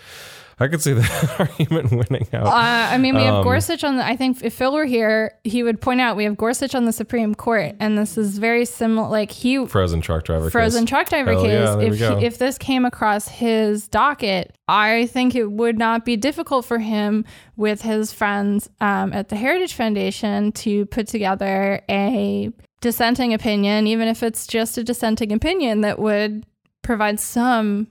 I 0.61 0.67
could 0.67 0.81
see 0.81 0.93
that 0.93 1.35
argument 1.39 1.91
winning 1.91 2.27
out. 2.33 2.45
Uh, 2.45 2.51
I 2.93 2.97
mean, 2.97 3.15
we 3.15 3.23
have 3.23 3.35
Um, 3.35 3.43
Gorsuch 3.43 3.83
on 3.83 3.97
the. 3.97 4.05
I 4.05 4.15
think 4.15 4.43
if 4.43 4.53
Phil 4.53 4.71
were 4.73 4.85
here, 4.85 5.33
he 5.43 5.63
would 5.63 5.81
point 5.81 5.99
out 6.01 6.15
we 6.15 6.23
have 6.25 6.37
Gorsuch 6.37 6.75
on 6.75 6.85
the 6.85 6.93
Supreme 6.93 7.33
Court, 7.33 7.75
and 7.79 7.97
this 7.97 8.17
is 8.17 8.37
very 8.37 8.65
similar. 8.65 9.09
Like 9.09 9.31
he 9.31 9.65
frozen 9.65 10.01
truck 10.01 10.23
driver. 10.23 10.45
Case 10.45 10.51
frozen 10.51 10.83
case. 10.85 10.89
truck 10.89 11.09
driver 11.09 11.31
Hell 11.33 11.43
case. 11.43 11.51
yeah, 11.51 11.79
if 11.79 12.19
he, 12.19 12.25
if 12.25 12.37
this 12.37 12.57
came 12.57 12.85
across 12.85 13.27
his 13.27 13.87
docket, 13.87 14.55
I 14.67 15.07
think 15.07 15.35
it 15.35 15.51
would 15.51 15.77
not 15.77 16.05
be 16.05 16.15
difficult 16.15 16.65
for 16.65 16.77
him 16.77 17.25
with 17.57 17.81
his 17.81 18.13
friends 18.13 18.69
um, 18.79 19.11
at 19.13 19.29
the 19.29 19.35
Heritage 19.35 19.73
Foundation 19.73 20.51
to 20.53 20.85
put 20.85 21.07
together 21.07 21.81
a 21.89 22.51
dissenting 22.81 23.33
opinion, 23.33 23.87
even 23.87 24.07
if 24.07 24.21
it's 24.23 24.45
just 24.47 24.77
a 24.77 24.83
dissenting 24.83 25.31
opinion 25.31 25.81
that 25.81 25.97
would 25.99 26.45
provide 26.83 27.19
some 27.19 27.87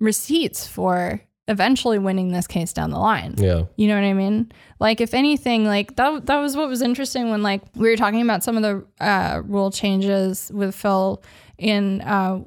receipts 0.00 0.66
for 0.66 1.20
eventually 1.48 1.98
winning 1.98 2.32
this 2.32 2.46
case 2.46 2.72
down 2.72 2.90
the 2.90 2.98
line. 2.98 3.34
Yeah, 3.36 3.64
You 3.76 3.88
know 3.88 3.94
what 3.94 4.04
I 4.04 4.14
mean? 4.14 4.50
Like 4.80 5.00
if 5.00 5.14
anything, 5.14 5.64
like 5.64 5.96
that 5.96 6.26
that 6.26 6.36
was 6.36 6.56
what 6.56 6.68
was 6.68 6.82
interesting 6.82 7.30
when 7.30 7.42
like 7.42 7.62
we 7.74 7.88
were 7.88 7.96
talking 7.96 8.22
about 8.22 8.42
some 8.42 8.56
of 8.56 8.62
the 8.62 9.04
uh, 9.04 9.42
rule 9.44 9.70
changes 9.70 10.50
with 10.54 10.74
Phil 10.74 11.22
in 11.58 12.00
uh, 12.00 12.40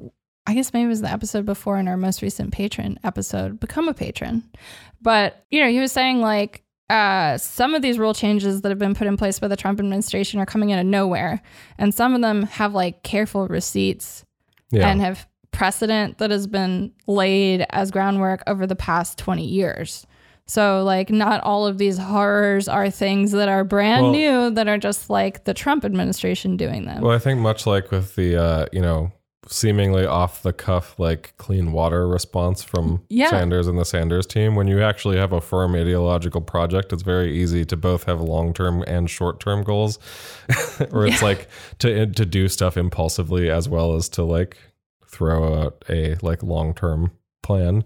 I 0.47 0.53
guess 0.53 0.73
maybe 0.73 0.85
it 0.85 0.89
was 0.89 1.01
the 1.01 1.11
episode 1.11 1.45
before 1.45 1.77
in 1.77 1.87
our 1.87 1.97
most 1.97 2.21
recent 2.21 2.53
patron 2.53 2.97
episode, 3.03 3.59
become 3.59 3.89
a 3.89 3.93
patron. 3.93 4.43
But 5.01 5.45
you 5.51 5.61
know, 5.61 5.69
he 5.69 5.79
was 5.79 5.91
saying 5.91 6.21
like 6.21 6.63
uh, 6.89 7.37
some 7.37 7.75
of 7.75 7.81
these 7.81 7.99
rule 7.99 8.13
changes 8.13 8.61
that 8.61 8.69
have 8.69 8.79
been 8.79 8.95
put 8.95 9.07
in 9.07 9.17
place 9.17 9.39
by 9.39 9.49
the 9.49 9.57
Trump 9.57 9.79
administration 9.79 10.39
are 10.39 10.45
coming 10.45 10.71
out 10.71 10.79
of 10.79 10.85
nowhere, 10.85 11.41
and 11.77 11.93
some 11.93 12.15
of 12.15 12.21
them 12.21 12.43
have 12.43 12.73
like 12.73 13.03
careful 13.03 13.47
receipts 13.47 14.25
yeah. 14.71 14.87
and 14.87 15.01
have 15.01 15.27
precedent 15.51 16.17
that 16.19 16.31
has 16.31 16.47
been 16.47 16.91
laid 17.07 17.65
as 17.71 17.91
groundwork 17.91 18.43
over 18.47 18.67
the 18.67 18.75
past 18.75 19.17
20 19.17 19.45
years. 19.45 20.05
So, 20.49 20.81
like, 20.83 21.09
not 21.09 21.41
all 21.43 21.67
of 21.67 21.77
these 21.77 21.97
horrors 21.97 22.69
are 22.69 22.89
things 22.89 23.31
that 23.33 23.49
are 23.49 23.63
brand 23.65 24.03
Well- 24.03 24.11
new 24.13 24.49
that 24.51 24.67
are 24.69 24.77
just 24.77 25.09
like 25.09 25.43
the 25.43 25.53
Trump 25.53 25.83
administration 25.83 26.55
doing 26.55 26.85
them. 26.85 27.01
Well, 27.01 27.13
I 27.15 27.19
think 27.19 27.39
much 27.41 27.67
like 27.67 27.91
with 27.91 28.15
the 28.15 28.41
uh, 28.41 28.65
you 28.71 28.81
know 28.81 29.11
seemingly 29.49 30.05
off 30.05 30.43
the 30.43 30.51
cuff 30.51 30.99
like 30.99 31.33
clean 31.37 31.71
water 31.71 32.05
response 32.07 32.61
from 32.63 33.01
Yeah. 33.09 33.29
Sanders 33.29 33.67
and 33.67 33.79
the 33.79 33.85
Sanders 33.85 34.25
team, 34.25 34.55
when 34.55 34.67
you 34.67 34.81
actually 34.81 35.15
have 35.17 35.31
a 35.31 35.39
firm 35.39 35.73
ideological 35.73 36.41
project, 36.41 36.91
it's 36.91 37.03
very 37.03 37.37
easy 37.37 37.63
to 37.65 37.77
both 37.77 38.03
have 38.05 38.19
long 38.21 38.53
term 38.53 38.83
and 38.87 39.09
short 39.09 39.39
term 39.39 39.63
goals, 39.63 39.99
or 40.91 41.07
it's 41.07 41.21
like 41.21 41.49
to 41.79 42.07
to 42.07 42.25
do 42.25 42.47
stuff 42.47 42.77
impulsively 42.77 43.49
as 43.49 43.67
well 43.67 43.95
as 43.95 44.07
to 44.09 44.23
like 44.23 44.55
throw 45.09 45.61
out 45.63 45.85
a 45.89 46.15
like 46.21 46.43
long 46.43 46.73
term 46.73 47.11
plan 47.43 47.77
or 47.77 47.83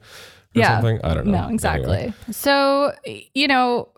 Yeah. 0.53 0.75
something. 0.75 0.99
I 1.03 1.13
don't 1.13 1.27
know. 1.27 1.47
No, 1.47 1.53
exactly. 1.53 1.97
Anyway. 1.97 2.13
So, 2.31 2.93
you 3.33 3.47
know, 3.47 3.89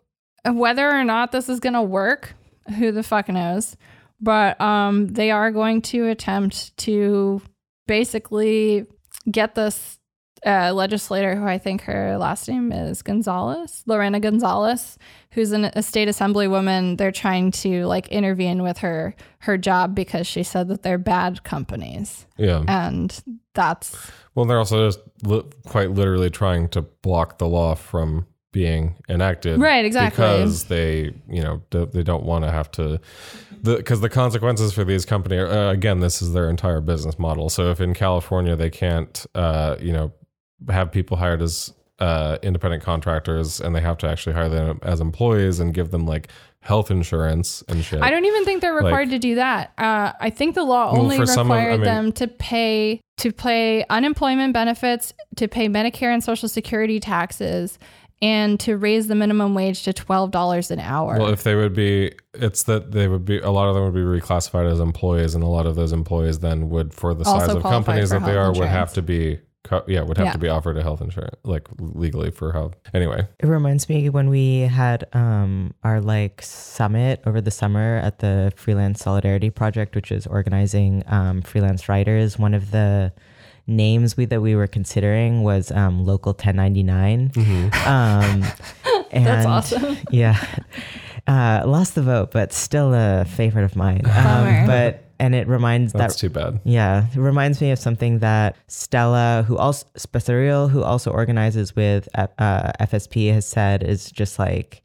whether 0.46 0.90
or 0.90 1.04
not 1.04 1.32
this 1.32 1.50
is 1.50 1.60
going 1.60 1.74
to 1.74 1.82
work, 1.82 2.36
who 2.78 2.92
the 2.92 3.04
fuck 3.04 3.30
knows? 3.30 3.76
But 4.22 4.60
um, 4.62 5.08
they 5.08 5.32
are 5.32 5.52
going 5.52 5.82
to 5.84 6.08
attempt 6.08 6.76
to 6.78 7.42
basically 7.88 8.86
get 9.30 9.56
this 9.56 10.00
uh, 10.46 10.74
legislator, 10.74 11.36
who 11.36 11.46
I 11.46 11.58
think 11.58 11.82
her 11.84 12.18
last 12.18 12.48
name 12.50 12.72
is 12.72 13.02
Gonzalez, 13.02 13.84
Lorena 13.86 14.20
Gonzalez, 14.20 14.98
who's 15.32 15.52
an, 15.52 15.66
a 15.66 15.82
state 15.84 16.08
assemblywoman. 16.08 16.98
They're 16.98 17.12
trying 17.12 17.52
to 17.52 17.86
like 17.86 18.08
intervene 18.10 18.62
with 18.64 18.80
her 18.80 19.16
her 19.40 19.58
job 19.58 19.96
because 19.96 20.28
she 20.28 20.44
said 20.44 20.68
that 20.70 20.84
they're 20.84 20.98
bad 20.98 21.44
companies, 21.44 22.26
Yeah. 22.38 22.64
and 22.68 23.18
that's 23.54 24.12
Well, 24.36 24.46
they're 24.46 24.60
also 24.60 24.88
just 24.88 25.00
li- 25.24 25.44
quite 25.68 25.92
literally 25.92 26.30
trying 26.30 26.70
to 26.70 26.82
block 26.82 27.38
the 27.38 27.48
law 27.48 27.76
from 27.76 28.26
being 28.52 28.96
enacted. 29.10 29.60
Right, 29.60 29.84
exactly. 29.84 30.22
Because 30.24 30.66
they, 30.66 31.14
you 31.28 31.42
know, 31.42 31.62
d- 31.72 31.88
they 31.92 32.04
don't 32.04 32.24
want 32.24 32.46
to 32.46 32.52
have 32.52 32.70
to, 32.74 33.00
because 33.64 34.00
the, 34.02 34.10
consequences 34.10 34.74
for 34.74 34.84
these 34.84 35.06
companies, 35.06 35.40
uh, 35.50 35.72
again, 35.74 36.02
this 36.02 36.22
is 36.22 36.34
their 36.34 36.50
entire 36.50 36.80
business 36.80 37.18
model. 37.18 37.50
So 37.50 37.72
if 37.72 37.82
in 37.82 37.94
California 37.96 38.56
they 38.56 38.70
can't, 38.70 39.26
uh, 39.34 39.78
you 39.80 39.92
know, 39.92 40.12
have 40.70 40.92
people 40.92 41.18
hired 41.18 41.42
as 41.42 41.74
uh, 42.00 42.38
independent 42.42 42.84
contractors 42.84 43.62
and 43.62 43.76
they 43.76 43.82
have 43.82 43.98
to 44.00 44.08
actually 44.08 44.34
hire 44.34 44.50
them 44.50 44.80
as 44.82 45.00
employees 45.00 45.60
and 45.60 45.74
give 45.74 45.92
them 45.92 46.06
like 46.06 46.28
health 46.60 46.90
insurance 46.90 47.64
and 47.68 47.84
shit. 47.84 48.02
I 48.02 48.10
don't 48.10 48.26
even 48.26 48.46
think 48.46 48.62
they're 48.62 48.74
required 48.74 49.10
Like- 49.10 49.10
to 49.12 49.20
do 49.20 49.36
that. 49.36 49.74
Uh, 49.78 50.14
I 50.20 50.30
think 50.30 50.56
the 50.56 50.64
law 50.64 50.92
only 50.92 51.18
for 51.18 51.26
some 51.26 51.52
of- 51.52 51.58
I 51.58 51.62
required 51.62 51.80
mean- 51.82 51.86
them 51.86 52.12
to 52.14 52.28
pay 52.28 53.00
to 53.18 53.32
pay 53.32 53.86
unemployment 53.92 54.54
benefits, 54.54 55.14
to 55.36 55.48
pay 55.48 55.70
Medicare 55.70 56.12
and 56.12 56.24
Social 56.24 56.50
Security 56.50 57.00
taxes, 57.00 57.78
and 58.24 58.60
to 58.62 58.76
raise 58.76 59.08
the 59.08 59.14
minimum 59.16 59.54
wage 59.54 59.84
to 59.84 59.94
twelve 59.94 60.32
dollars 60.32 60.72
an 60.72 60.80
hour. 60.80 61.18
Well, 61.20 61.30
if 61.30 61.44
they 61.44 61.54
would 61.56 61.74
be, 61.76 62.14
it's 62.34 62.64
that 62.64 62.92
they 62.92 63.08
would 63.08 63.24
be, 63.24 63.38
a 63.40 63.52
lot 63.52 63.68
of 63.68 63.76
them 63.76 63.84
would 63.84 63.94
be 63.94 64.00
reclassified 64.02 64.70
as 64.72 64.80
employees, 64.80 65.36
and 65.36 65.44
a 65.44 65.48
lot 65.48 65.68
of 65.68 65.76
those 65.76 65.92
employees 65.92 66.40
then 66.40 66.70
would, 66.70 66.92
for 66.94 67.14
the 67.14 67.24
size 67.24 67.50
of 67.50 67.62
companies 67.62 68.10
that 68.10 68.26
they 68.26 68.36
are, 68.36 68.52
would 68.52 68.68
have 68.68 68.94
to 68.94 69.02
be, 69.04 69.40
co- 69.64 69.84
yeah, 69.88 70.02
would 70.02 70.18
have 70.18 70.28
Yeah. 70.28 70.32
to 70.34 70.38
be 70.38 70.50
offered 70.50 70.78
a 70.78 70.84
health 70.84 71.02
insurance, 71.02 71.36
like 71.44 71.68
legally 71.80 72.32
for 72.32 72.52
health. 72.52 72.76
Anyway, 72.94 73.28
It 73.40 73.48
reminds 73.48 73.90
me 73.90 74.10
when 74.10 74.30
we 74.30 74.62
had 74.62 75.08
um, 75.14 75.74
our 75.84 76.00
like 76.02 76.42
summit 76.42 77.22
over 77.26 77.42
the 77.42 77.52
summer 77.52 77.98
at 78.04 78.20
the 78.20 78.52
Freelance 78.56 79.02
Solidarity 79.02 79.50
Project, 79.50 79.96
which 79.96 80.12
is 80.12 80.28
organizing 80.28 81.04
um, 81.08 81.42
freelance 81.42 81.88
writers. 81.90 82.38
One 82.40 82.54
of 82.54 82.72
the 82.72 83.14
names 83.66 84.18
we 84.18 84.26
that 84.26 84.42
we 84.42 84.56
were 84.56 84.68
considering 84.68 85.42
was 85.44 85.72
um, 85.72 86.06
Local 86.06 86.32
1099. 86.34 87.32
Um, 87.86 88.44
and 89.12 89.26
That's 89.26 89.46
awesome. 89.46 89.98
Yeah. 90.12 90.36
Uh, 91.26 91.64
lost 91.66 91.96
the 91.96 92.02
vote, 92.02 92.32
but 92.32 92.52
still 92.52 92.94
a 92.94 93.24
favorite 93.24 93.64
of 93.64 93.78
mine. 93.78 94.02
Um, 94.06 94.66
but 94.68 95.03
and 95.20 95.34
it 95.36 95.48
reminds 95.48 95.94
that's 95.94 96.16
that 96.16 96.20
too 96.20 96.30
bad. 96.30 96.60
yeah, 96.64 97.06
it 97.14 97.20
reminds 97.20 97.62
me 97.62 97.72
of 97.72 97.80
something 97.80 98.20
that 98.20 98.56
Stella, 98.68 99.44
who 99.48 99.58
also 99.58 99.86
Specerial, 99.98 100.70
who 100.70 100.84
also 100.84 101.12
organizes 101.12 101.76
with 101.76 102.08
uh, 102.16 102.28
FSP, 102.80 103.34
has 103.34 103.46
said 103.46 103.84
is 103.84 104.12
just 104.12 104.40
like 104.40 104.82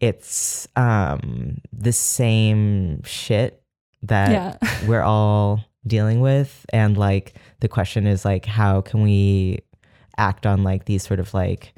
it's 0.00 0.66
um 0.76 1.58
the 1.72 1.92
same 1.92 3.02
shit 3.04 3.62
that 4.02 4.30
Yeah. 4.30 4.56
we're 4.88 5.02
all 5.02 5.64
dealing 5.86 6.20
with, 6.20 6.64
and 6.72 6.96
like 6.96 7.34
the 7.60 7.68
question 7.68 8.06
is 8.06 8.24
like 8.24 8.44
how 8.46 8.80
can 8.80 9.02
we 9.02 9.60
act 10.18 10.46
on 10.46 10.62
like 10.62 10.84
these 10.84 11.02
sort 11.06 11.18
of 11.20 11.32
like 11.34 11.74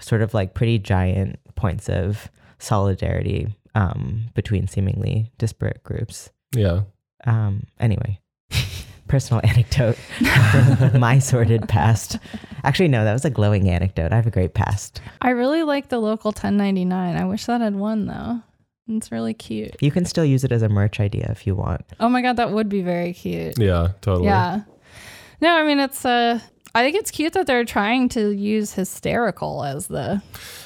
sort 0.00 0.22
of 0.22 0.32
like 0.34 0.54
pretty 0.54 0.78
giant 0.78 1.38
points 1.56 1.88
of 1.88 2.30
solidarity 2.58 3.48
um 3.74 4.26
between 4.34 4.66
seemingly 4.68 5.30
disparate 5.38 5.82
groups. 5.82 6.30
Yeah. 6.54 6.82
Um, 7.24 7.66
anyway, 7.78 8.20
personal 9.08 9.40
anecdote. 9.44 9.96
My 10.98 11.18
sordid 11.18 11.68
past. 11.68 12.18
Actually, 12.62 12.88
no, 12.88 13.04
that 13.04 13.12
was 13.12 13.24
a 13.24 13.30
glowing 13.30 13.68
anecdote. 13.68 14.12
I 14.12 14.16
have 14.16 14.26
a 14.26 14.30
great 14.30 14.54
past. 14.54 15.00
I 15.20 15.30
really 15.30 15.62
like 15.62 15.88
the 15.88 15.98
local 15.98 16.30
1099. 16.30 17.16
I 17.16 17.24
wish 17.24 17.46
that 17.46 17.60
had 17.60 17.76
won 17.76 18.06
though. 18.06 18.40
It's 18.88 19.10
really 19.10 19.32
cute. 19.32 19.76
You 19.80 19.90
can 19.90 20.04
still 20.04 20.24
use 20.26 20.44
it 20.44 20.52
as 20.52 20.62
a 20.62 20.68
merch 20.68 21.00
idea 21.00 21.28
if 21.30 21.46
you 21.46 21.54
want. 21.54 21.82
Oh 22.00 22.08
my 22.08 22.20
god, 22.20 22.36
that 22.36 22.52
would 22.52 22.68
be 22.68 22.82
very 22.82 23.14
cute. 23.14 23.58
Yeah, 23.58 23.92
totally. 24.02 24.26
Yeah. 24.26 24.62
No, 25.40 25.56
I 25.56 25.64
mean 25.64 25.80
it's 25.80 26.04
uh 26.04 26.40
I 26.74 26.82
think 26.82 26.96
it's 26.96 27.10
cute 27.10 27.34
that 27.34 27.46
they're 27.46 27.64
trying 27.64 28.08
to 28.10 28.30
use 28.30 28.72
hysterical 28.72 29.62
as 29.62 29.86
the 29.86 30.20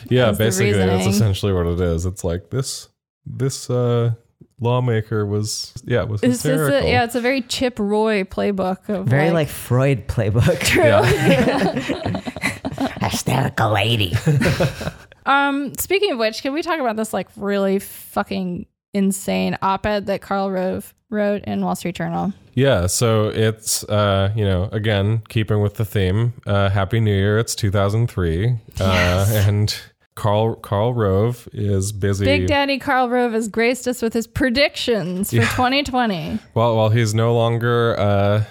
Yeah, 0.08 0.26
That's 0.26 0.38
the 0.38 0.44
basically, 0.44 0.72
that's 0.72 1.06
essentially 1.06 1.52
what 1.52 1.66
it 1.66 1.80
is. 1.80 2.06
It's 2.06 2.24
like 2.24 2.48
this, 2.48 2.88
this, 3.26 3.68
uh, 3.68 4.14
lawmaker 4.60 5.26
was, 5.26 5.74
yeah, 5.84 6.04
was 6.04 6.22
It's 6.22 6.42
just 6.42 6.46
hysterical. 6.46 6.88
a, 6.88 6.90
yeah, 6.90 7.04
it's 7.04 7.14
a 7.14 7.20
very 7.20 7.42
Chip 7.42 7.78
Roy 7.78 8.24
playbook 8.24 8.88
of 8.88 9.06
Very 9.06 9.30
like, 9.30 9.48
Freud 9.48 10.08
playbook. 10.08 10.58
Hysterical 13.00 13.70
lady. 13.70 14.14
Um, 15.26 15.74
speaking 15.78 16.12
of 16.12 16.18
which, 16.18 16.40
can 16.40 16.54
we 16.54 16.62
talk 16.62 16.80
about 16.80 16.96
this 16.96 17.12
like 17.12 17.28
really 17.36 17.80
fucking 17.80 18.64
insane 18.94 19.58
op-ed 19.60 20.06
that 20.06 20.22
Karl 20.22 20.50
Rove 20.50 20.94
wrote 21.10 21.44
in 21.44 21.62
Wall 21.62 21.76
Street 21.76 21.96
Journal? 21.96 22.32
Yeah, 22.54 22.86
so 22.86 23.28
it's 23.28 23.84
uh, 23.84 24.32
you 24.34 24.46
know, 24.46 24.70
again, 24.72 25.20
keeping 25.28 25.60
with 25.60 25.74
the 25.74 25.84
theme, 25.84 26.32
uh, 26.46 26.70
Happy 26.70 26.98
New 26.98 27.14
Year. 27.14 27.38
It's 27.38 27.54
2003, 27.54 28.56
uh, 28.80 29.26
and 29.30 29.78
Karl 30.18 30.56
Karl 30.56 30.94
Rove 30.94 31.48
is 31.52 31.92
busy. 31.92 32.24
Big 32.24 32.48
Daddy 32.48 32.78
Karl 32.78 33.08
Rove 33.08 33.32
has 33.32 33.46
graced 33.46 33.86
us 33.86 34.02
with 34.02 34.12
his 34.12 34.26
predictions 34.26 35.30
for 35.30 35.36
2020. 35.36 36.40
While 36.54 36.76
while 36.76 36.88
he's 36.88 37.14
no 37.14 37.34
longer 37.34 37.94
uh, 37.98 38.44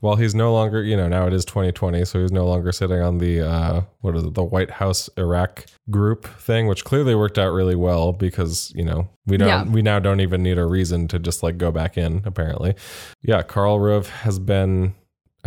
while 0.00 0.14
he's 0.14 0.32
no 0.32 0.52
longer, 0.52 0.80
you 0.80 0.96
know, 0.96 1.08
now 1.08 1.26
it 1.26 1.32
is 1.32 1.44
2020, 1.44 2.04
so 2.04 2.20
he's 2.20 2.30
no 2.30 2.46
longer 2.46 2.70
sitting 2.70 3.00
on 3.00 3.18
the 3.18 3.40
uh, 3.40 3.80
what 4.00 4.14
is 4.14 4.22
it, 4.22 4.34
the 4.34 4.44
White 4.44 4.70
House 4.70 5.10
Iraq 5.16 5.66
group 5.90 6.24
thing, 6.24 6.68
which 6.68 6.84
clearly 6.84 7.16
worked 7.16 7.36
out 7.36 7.52
really 7.52 7.74
well 7.74 8.12
because 8.12 8.72
you 8.76 8.84
know 8.84 9.08
we 9.26 9.36
don't 9.36 9.48
Yeah. 9.48 9.64
we 9.64 9.82
now 9.82 9.98
don't 9.98 10.20
even 10.20 10.40
need 10.44 10.56
a 10.56 10.66
reason 10.66 11.08
to 11.08 11.18
just 11.18 11.42
like 11.42 11.58
go 11.58 11.72
back 11.72 11.98
in. 11.98 12.22
Apparently, 12.24 12.76
yeah. 13.22 13.42
Karl 13.42 13.80
Rove 13.80 14.08
has 14.08 14.38
been, 14.38 14.94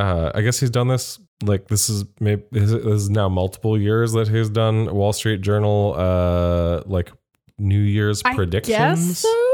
uh, 0.02 0.32
I 0.36 0.42
guess 0.42 0.60
he's 0.60 0.70
done 0.72 0.88
this. 0.88 1.20
Like 1.44 1.68
this 1.68 1.90
is 1.90 2.06
maybe 2.20 2.44
this 2.52 2.72
is- 2.72 3.10
now 3.10 3.28
multiple 3.30 3.80
years 3.80 4.12
that 4.14 4.28
he's 4.28 4.50
done 4.50 4.94
Wall 4.94 5.14
Street 5.14 5.42
Journal, 5.42 5.96
uh, 5.98 6.82
like 6.86 7.12
New 7.58 7.80
Year's 7.80 8.22
predictions. 8.22 8.76
I 8.76 8.80
predictions. 8.86 9.08
guess 9.08 9.18
so. 9.20 9.48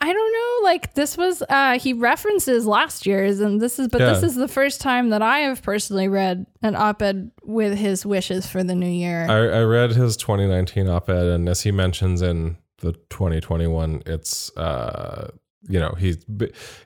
I 0.00 0.12
don't 0.12 0.32
know. 0.32 0.68
Like 0.70 0.94
this 0.94 1.16
was 1.16 1.42
uh 1.48 1.78
he 1.78 1.92
references 1.94 2.66
last 2.66 3.06
year's 3.06 3.40
and 3.40 3.60
this 3.60 3.78
is 3.78 3.88
but 3.88 3.98
this 3.98 4.22
is 4.22 4.34
the 4.34 4.48
first 4.48 4.80
time 4.80 5.10
that 5.10 5.22
I 5.22 5.38
have 5.40 5.62
personally 5.62 6.08
read 6.08 6.46
an 6.62 6.74
op-ed 6.76 7.30
with 7.42 7.76
his 7.78 8.04
wishes 8.06 8.46
for 8.46 8.62
the 8.62 8.74
new 8.74 8.88
year. 8.88 9.26
I, 9.28 9.60
I 9.60 9.62
read 9.62 9.92
his 9.92 10.16
2019 10.18 10.88
op-ed, 10.88 11.26
and 11.34 11.48
as 11.48 11.62
he 11.62 11.70
mentions 11.72 12.20
in 12.22 12.56
the 12.78 12.92
2021, 13.10 14.02
it's 14.06 14.54
uh, 14.58 15.28
you 15.68 15.78
know 15.80 15.94
he's 15.98 16.18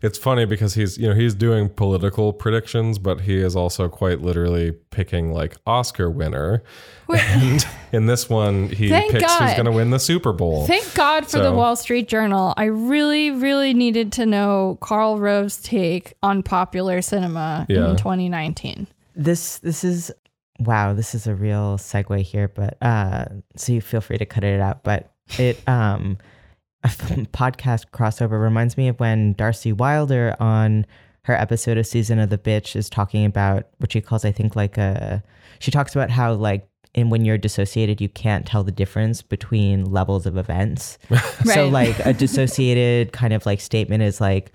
it's 0.03 0.19
funny 0.19 0.45
because 0.45 0.75
he's 0.75 0.99
you 0.99 1.09
know 1.09 1.15
he's 1.15 1.35
doing 1.35 1.69
political 1.69 2.33
predictions, 2.33 2.99
but 2.99 3.23
he 3.23 3.37
is 3.39 3.57
also 3.57 3.89
quite 3.89 4.21
literally 4.21 4.73
picking 4.91 5.33
like 5.33 5.57
Oscar 5.67 6.11
winner. 6.11 6.63
And 7.11 7.67
in 7.93 8.07
this 8.07 8.29
one, 8.29 8.69
he 8.69 8.89
Thank 8.91 9.13
picks 9.13 9.35
who's 9.39 9.55
going 9.55 9.65
to 9.65 9.73
win 9.73 9.91
the 9.91 9.99
Super 9.99 10.33
Bowl. 10.33 10.67
Thank 10.67 10.95
God 10.95 11.27
for 11.27 11.39
the 11.41 11.53
Wall 11.53 11.75
Street 11.75 12.07
Journal. 12.07 12.53
I 12.57 12.65
really, 12.65 13.31
really 13.31 13.73
needed 13.75 14.13
to 14.13 14.27
know 14.27 14.77
Karl 14.83 15.19
Rove's 15.19 15.57
take 15.63 16.15
on 16.23 16.43
popular 16.43 17.01
cinema 17.03 17.65
Yeah. 17.69 17.91
in 17.91 17.97
2019. 17.97 18.87
this 19.17 19.59
this 19.61 19.83
is 19.85 20.13
wow 20.61 20.93
this 20.93 21.15
is 21.15 21.27
a 21.27 21.35
real 21.35 21.77
segue 21.79 22.21
here 22.21 22.49
but 22.49 22.77
uh 22.83 23.25
so 23.57 23.73
you 23.73 23.81
feel 23.81 24.01
free 24.01 24.19
to 24.19 24.27
cut 24.27 24.43
it 24.45 24.61
out 24.61 24.83
but 24.85 25.13
it 25.39 25.57
um 25.69 26.19
a 26.21 26.38
podcast 26.85 27.87
crossover 27.93 28.41
reminds 28.41 28.77
me 28.77 28.89
of 28.89 28.99
when 29.01 29.35
darcie 29.35 29.73
wilder 29.73 30.37
on 30.39 30.87
her 31.23 31.35
episode 31.35 31.77
of 31.77 31.87
season 31.87 32.19
of 32.19 32.31
the 32.31 32.39
bitch 32.39 32.77
is 32.77 32.89
talking 32.89 33.25
about 33.25 33.69
what 33.79 33.93
she 33.93 34.01
calls 34.01 34.25
i 34.25 34.33
think 34.33 34.55
like 34.57 34.79
a 34.79 35.23
she 35.59 35.71
talks 35.71 35.95
about 35.95 36.11
how 36.11 36.33
like 36.33 36.69
and 36.95 37.11
when 37.11 37.25
you're 37.25 37.39
dissociated 37.39 38.01
you 38.01 38.09
can't 38.09 38.47
tell 38.47 38.65
the 38.65 38.73
difference 38.73 39.23
between 39.23 39.85
levels 39.85 40.27
of 40.27 40.37
events. 40.37 40.99
So 41.45 41.69
like 41.69 41.99
a 42.01 42.13
dissociated 42.13 43.13
kind 43.13 43.33
of 43.33 43.47
like 43.47 43.61
statement 43.61 44.03
is 44.03 44.21
like 44.21 44.53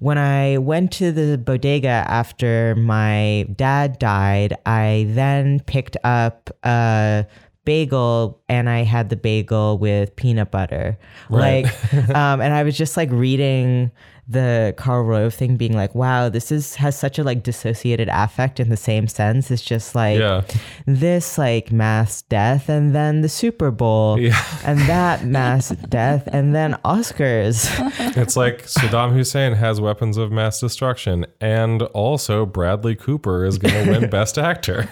when 0.00 0.18
I 0.18 0.58
went 0.58 0.90
to 0.92 1.12
the 1.12 1.38
bodega 1.38 1.88
after 1.88 2.74
my 2.74 3.46
dad 3.54 3.98
died, 3.98 4.56
I 4.66 5.06
then 5.10 5.60
picked 5.60 5.96
up 6.02 6.50
a 6.64 7.26
bagel 7.64 8.42
and 8.48 8.68
I 8.68 8.82
had 8.82 9.08
the 9.08 9.16
bagel 9.16 9.78
with 9.78 10.14
peanut 10.16 10.50
butter. 10.50 10.98
Right. 11.28 11.64
Like, 11.64 12.08
um, 12.14 12.40
and 12.40 12.52
I 12.54 12.62
was 12.62 12.76
just 12.76 12.96
like 12.96 13.10
reading 13.10 13.90
the 14.26 14.74
Karl 14.76 15.04
Rove 15.04 15.34
thing, 15.34 15.56
being 15.56 15.74
like, 15.74 15.94
wow, 15.94 16.28
this 16.28 16.50
is 16.50 16.76
has 16.76 16.98
such 16.98 17.18
a 17.18 17.24
like 17.24 17.42
dissociated 17.42 18.08
affect 18.10 18.58
in 18.58 18.70
the 18.70 18.76
same 18.76 19.06
sense. 19.06 19.50
It's 19.50 19.62
just 19.62 19.94
like 19.94 20.18
yeah, 20.18 20.42
this 20.86 21.36
like 21.36 21.70
mass 21.70 22.22
death 22.22 22.68
and 22.68 22.94
then 22.94 23.20
the 23.20 23.28
Super 23.28 23.70
Bowl 23.70 24.18
yeah. 24.18 24.42
and 24.64 24.78
that 24.80 25.24
mass 25.24 25.68
death 25.88 26.28
and 26.32 26.54
then 26.54 26.78
Oscars. 26.84 27.70
It's 28.16 28.36
like 28.36 28.64
Saddam 28.64 29.12
Hussein 29.12 29.54
has 29.54 29.80
weapons 29.80 30.16
of 30.16 30.30
mass 30.30 30.60
destruction, 30.60 31.26
and 31.40 31.82
also 31.82 32.46
Bradley 32.46 32.94
Cooper 32.94 33.44
is 33.44 33.58
going 33.58 33.84
to 33.84 33.90
win 33.90 34.10
Best 34.10 34.38
Actor. 34.38 34.86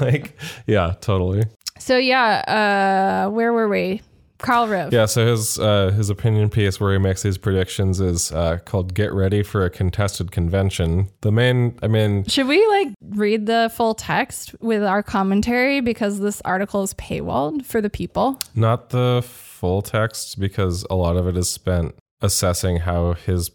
like, 0.00 0.36
yeah, 0.66 0.94
totally. 1.00 1.44
So 1.82 1.98
yeah, 1.98 3.24
uh, 3.26 3.30
where 3.30 3.52
were 3.52 3.68
we? 3.68 4.02
Karl 4.38 4.68
Rove. 4.68 4.92
Yeah, 4.92 5.06
so 5.06 5.26
his 5.26 5.58
uh, 5.58 5.90
his 5.90 6.10
opinion 6.10 6.48
piece 6.48 6.78
where 6.80 6.92
he 6.92 6.98
makes 6.98 7.22
these 7.22 7.38
predictions 7.38 8.00
is 8.00 8.30
uh, 8.30 8.58
called 8.64 8.94
"Get 8.94 9.12
Ready 9.12 9.42
for 9.42 9.64
a 9.64 9.70
Contested 9.70 10.30
Convention." 10.30 11.08
The 11.22 11.32
main, 11.32 11.76
I 11.82 11.88
mean, 11.88 12.24
Should 12.26 12.46
we 12.46 12.64
like 12.68 12.88
read 13.10 13.46
the 13.46 13.70
full 13.74 13.94
text 13.94 14.54
with 14.60 14.84
our 14.84 15.02
commentary 15.02 15.80
because 15.80 16.20
this 16.20 16.40
article 16.44 16.84
is 16.84 16.94
paywalled 16.94 17.64
for 17.66 17.80
the 17.80 17.90
people? 17.90 18.38
not 18.54 18.90
the 18.90 19.22
full 19.26 19.82
text 19.82 20.38
because 20.38 20.84
a 20.88 20.94
lot 20.94 21.16
of 21.16 21.26
it 21.26 21.36
is 21.36 21.50
spent 21.50 21.94
assessing 22.20 22.78
how 22.78 23.14
his 23.14 23.50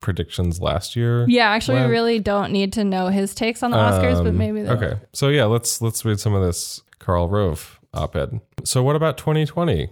predictions 0.00 0.60
last 0.60 0.96
year. 0.96 1.24
Yeah, 1.28 1.48
actually, 1.50 1.76
Well- 1.76 1.86
we 1.86 1.92
really 1.92 2.18
don't 2.18 2.52
need 2.52 2.72
to 2.74 2.84
know 2.84 3.08
his 3.08 3.34
takes 3.34 3.62
on 3.62 3.70
the 3.70 3.76
Oscars, 3.76 4.18
but 4.22 4.28
Um, 4.28 4.38
maybe 4.38 4.62
they 4.62 4.70
okay. 4.70 4.94
So 5.12 5.28
yeah, 5.28 5.44
let's 5.44 5.80
let's 5.82 6.04
read 6.04 6.18
some 6.18 6.34
of 6.34 6.42
this 6.42 6.82
Karl 7.00 7.28
Rove 7.28 7.80
op-ed. 7.92 8.40
So 8.62 8.84
what 8.84 8.94
about 8.94 9.18
2020? 9.18 9.90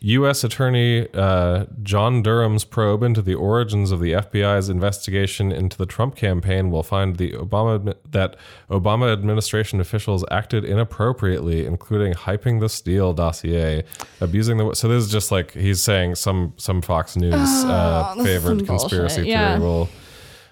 U.S. 0.00 0.44
Attorney 0.44 1.08
uh, 1.14 1.64
John 1.82 2.22
Durham's 2.22 2.64
probe 2.64 3.02
into 3.02 3.22
the 3.22 3.34
origins 3.34 3.90
of 3.90 3.98
the 4.00 4.12
FBI's 4.12 4.68
investigation 4.68 5.50
into 5.50 5.76
the 5.78 5.86
Trump 5.86 6.16
campaign 6.16 6.70
will 6.70 6.82
find 6.82 7.16
the 7.16 7.32
Obama 7.32 7.94
that 8.10 8.36
Obama 8.70 9.10
administration 9.12 9.80
officials 9.80 10.22
acted 10.30 10.64
inappropriately, 10.64 11.64
including 11.64 12.12
hyping 12.12 12.60
the 12.60 12.68
Steele 12.68 13.14
dossier, 13.14 13.84
abusing 14.20 14.58
the. 14.58 14.74
So 14.74 14.86
this 14.88 15.02
is 15.04 15.10
just 15.10 15.32
like 15.32 15.52
he's 15.52 15.82
saying 15.82 16.16
some 16.16 16.52
some 16.56 16.82
Fox 16.82 17.16
News 17.16 17.32
uh, 17.34 18.14
Oh, 18.18 18.22
favored 18.24 18.66
conspiracy 18.66 18.98
bullshit, 18.98 19.14
theory 19.24 19.28
yeah. 19.30 19.58
will 19.58 19.88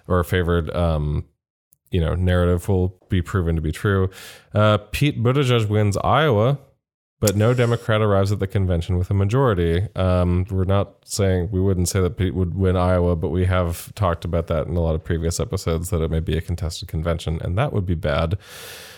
or 0.09 0.25
favored 0.25 0.75
um, 0.75 1.27
you 1.91 2.01
know 2.01 2.15
narrative 2.15 2.69
will 2.69 2.97
be 3.09 3.23
proven 3.23 3.57
to 3.57 3.63
be 3.63 3.73
true. 3.73 4.11
Uh, 4.55 4.79
Pete 4.93 5.23
Buttigieg 5.23 5.69
wins 5.69 5.97
Iowa, 5.99 6.59
but 7.21 7.37
no 7.37 7.55
Democrat 7.55 8.01
arrives 8.03 8.33
at 8.33 8.39
the 8.39 8.47
convention 8.47 8.99
with 8.99 9.11
a 9.11 9.15
majority. 9.15 9.87
Um, 9.97 10.45
we're 10.51 10.65
not 10.65 10.97
saying 11.05 11.51
we 11.53 11.61
wouldn't 11.61 11.89
say 11.89 12.01
that 12.01 12.17
Pete 12.17 12.35
would 12.35 12.55
win 12.55 12.77
Iowa, 12.77 13.17
but 13.17 13.29
we 13.31 13.45
have 13.47 13.95
talked 13.95 14.25
about 14.25 14.49
that 14.49 14.67
in 14.67 14.77
a 14.77 14.81
lot 14.81 14.95
of 14.95 15.05
previous 15.05 15.39
episodes 15.41 15.91
that 15.91 16.03
it 16.03 16.11
may 16.11 16.21
be 16.21 16.37
a 16.37 16.41
contested 16.41 16.89
convention, 16.89 17.39
and 17.43 17.57
that 17.57 17.73
would 17.73 17.87
be 17.87 17.95
bad. 17.95 18.37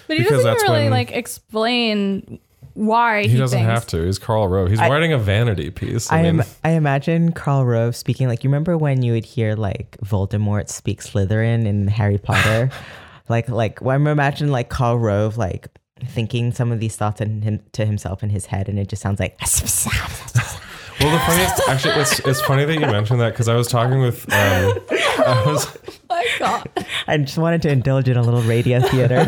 But 0.09 0.18
he 0.18 0.24
doesn't 0.24 0.45
that's 0.45 0.62
really 0.62 0.82
when- 0.84 0.91
like 0.93 1.12
explain 1.12 2.39
why 2.76 3.22
he, 3.22 3.28
He, 3.30 3.36
doesn't 3.38 3.58
thinks. 3.58 3.70
have 3.70 3.86
to. 3.88 4.04
He's 4.04 4.18
Karl 4.18 4.46
Rove. 4.48 4.68
He's 4.70 4.78
I- 4.78 4.88
writing 4.88 5.12
a 5.12 5.18
vanity 5.18 5.70
piece. 5.70 6.10
I, 6.12 6.18
I 6.18 6.22
mean, 6.22 6.40
am. 6.40 6.46
I 6.62 6.70
imagine 6.70 7.32
Karl 7.32 7.64
Rove 7.64 7.96
speaking 7.96 8.28
like 8.28 8.44
you 8.44 8.50
remember 8.50 8.76
when 8.76 9.02
you 9.02 9.12
would 9.12 9.24
hear 9.24 9.54
like 9.54 9.96
Voldemort 10.04 10.68
speak 10.68 11.00
Slytherin 11.02 11.66
in 11.66 11.88
Harry 11.88 12.18
Potter, 12.18 12.70
like 13.28 13.48
like 13.48 13.80
well, 13.80 13.96
I'm 13.96 14.06
imagining 14.06 14.52
like 14.52 14.68
Karl 14.68 14.98
Rove 14.98 15.36
like 15.36 15.68
thinking 16.04 16.52
some 16.52 16.70
of 16.72 16.78
these 16.78 16.94
thoughts 16.96 17.20
in 17.22 17.40
him, 17.42 17.60
to 17.72 17.86
himself 17.86 18.22
in 18.22 18.28
his 18.30 18.46
head, 18.46 18.68
and 18.68 18.78
it 18.78 18.88
just 18.88 19.00
sounds 19.02 19.18
like. 19.18 19.38
well, 19.40 21.12
the 21.12 21.18
funniest 21.26 21.68
actually, 21.68 21.94
it's 21.94 22.18
it's 22.20 22.40
funny 22.42 22.64
that 22.66 22.74
you 22.74 22.80
mentioned 22.80 23.20
that 23.20 23.30
because 23.32 23.48
I 23.48 23.54
was 23.54 23.68
talking 23.68 24.00
with 24.00 24.30
um, 24.32 24.78
I 24.90 25.42
was 25.46 25.78
my 26.10 26.26
God. 26.38 26.68
I 27.06 27.16
just 27.18 27.38
wanted 27.38 27.62
to 27.62 27.70
indulge 27.70 28.08
in 28.08 28.16
a 28.16 28.22
little 28.22 28.42
radio 28.42 28.80
theater. 28.80 29.24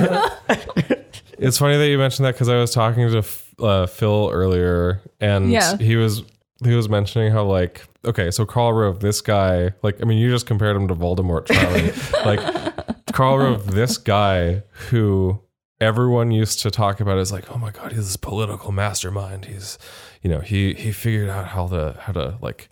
It's 1.39 1.59
funny 1.59 1.77
that 1.77 1.89
you 1.89 1.99
mentioned 1.99 2.27
that 2.27 2.35
because 2.35 2.49
I 2.49 2.57
was 2.57 2.73
talking 2.73 3.09
to 3.11 3.25
uh, 3.65 3.87
Phil 3.87 4.31
earlier, 4.33 5.01
and 5.21 5.51
Yeah. 5.51 5.77
he 5.77 5.97
was 5.97 6.23
he 6.65 6.75
was 6.75 6.89
mentioning 6.89 7.33
how 7.33 7.45
like 7.45 7.83
okay, 8.05 8.31
so 8.31 8.45
Karl 8.47 8.73
Rove, 8.73 9.01
this 9.01 9.21
guy, 9.21 9.73
like 9.83 10.01
I 10.03 10.05
mean, 10.05 10.19
you 10.19 10.31
just 10.31 10.47
compared 10.47 10.77
him 10.77 10.89
to 10.89 10.95
Voldemort, 10.95 11.47
Charlie. 11.47 11.93
like 12.25 13.13
Karl 13.13 13.39
Rove, 13.39 13.71
this 13.73 13.97
guy 13.99 14.63
who 14.91 15.41
everyone 15.81 16.31
used 16.33 16.61
to 16.63 16.71
talk 16.71 17.01
about 17.01 17.19
is 17.19 17.31
like, 17.31 17.51
oh 17.55 17.59
my 17.59 17.71
god, 17.71 17.93
he's 17.93 18.07
this 18.07 18.17
political 18.17 18.73
mastermind. 18.73 19.45
He's, 19.45 19.79
you 20.23 20.31
know, 20.31 20.41
he 20.41 20.75
he 20.75 20.91
figured 20.93 21.29
out 21.29 21.47
how 21.49 21.69
to 21.69 21.97
how 22.01 22.13
to 22.13 22.37
like 22.41 22.69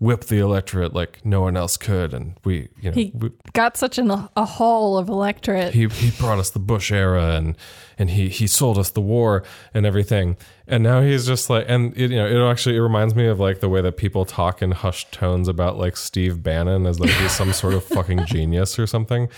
whip 0.00 0.24
the 0.24 0.38
electorate 0.38 0.94
like 0.94 1.24
no 1.24 1.42
one 1.42 1.56
else 1.56 1.76
could, 1.76 2.12
and 2.12 2.34
we, 2.42 2.68
you 2.80 2.90
know, 2.90 2.94
He 2.94 3.12
we, 3.14 3.30
got 3.52 3.76
such 3.76 3.98
an, 3.98 4.10
a 4.10 4.44
haul 4.44 4.98
of 4.98 5.08
electorate. 5.08 5.74
he 5.74 5.86
he 5.88 6.10
brought 6.18 6.38
us 6.38 6.50
the 6.50 6.58
Bush 6.58 6.90
era 6.90 7.36
and 7.36 7.56
and 7.98 8.10
he 8.10 8.28
he 8.28 8.46
sold 8.46 8.78
us 8.78 8.90
the 8.90 9.00
war 9.00 9.44
and 9.72 9.86
everything. 9.86 10.36
And 10.66 10.82
now 10.82 11.02
he's 11.02 11.26
just 11.26 11.50
like 11.50 11.66
and 11.68 11.96
it, 11.96 12.10
you 12.10 12.16
know 12.16 12.26
it 12.26 12.50
actually 12.50 12.76
it 12.76 12.80
reminds 12.80 13.14
me 13.14 13.26
of 13.26 13.38
like 13.38 13.60
the 13.60 13.68
way 13.68 13.82
that 13.82 13.96
people 13.96 14.24
talk 14.24 14.62
in 14.62 14.72
hushed 14.72 15.12
tones 15.12 15.48
about 15.48 15.76
like 15.76 15.96
Steve 15.96 16.42
Bannon 16.42 16.86
as 16.86 16.96
though 16.96 17.06
he's 17.06 17.32
some 17.32 17.52
sort 17.52 17.74
of 17.74 17.84
fucking 17.96 18.24
genius 18.24 18.78
or 18.78 18.86
something. 18.86 19.28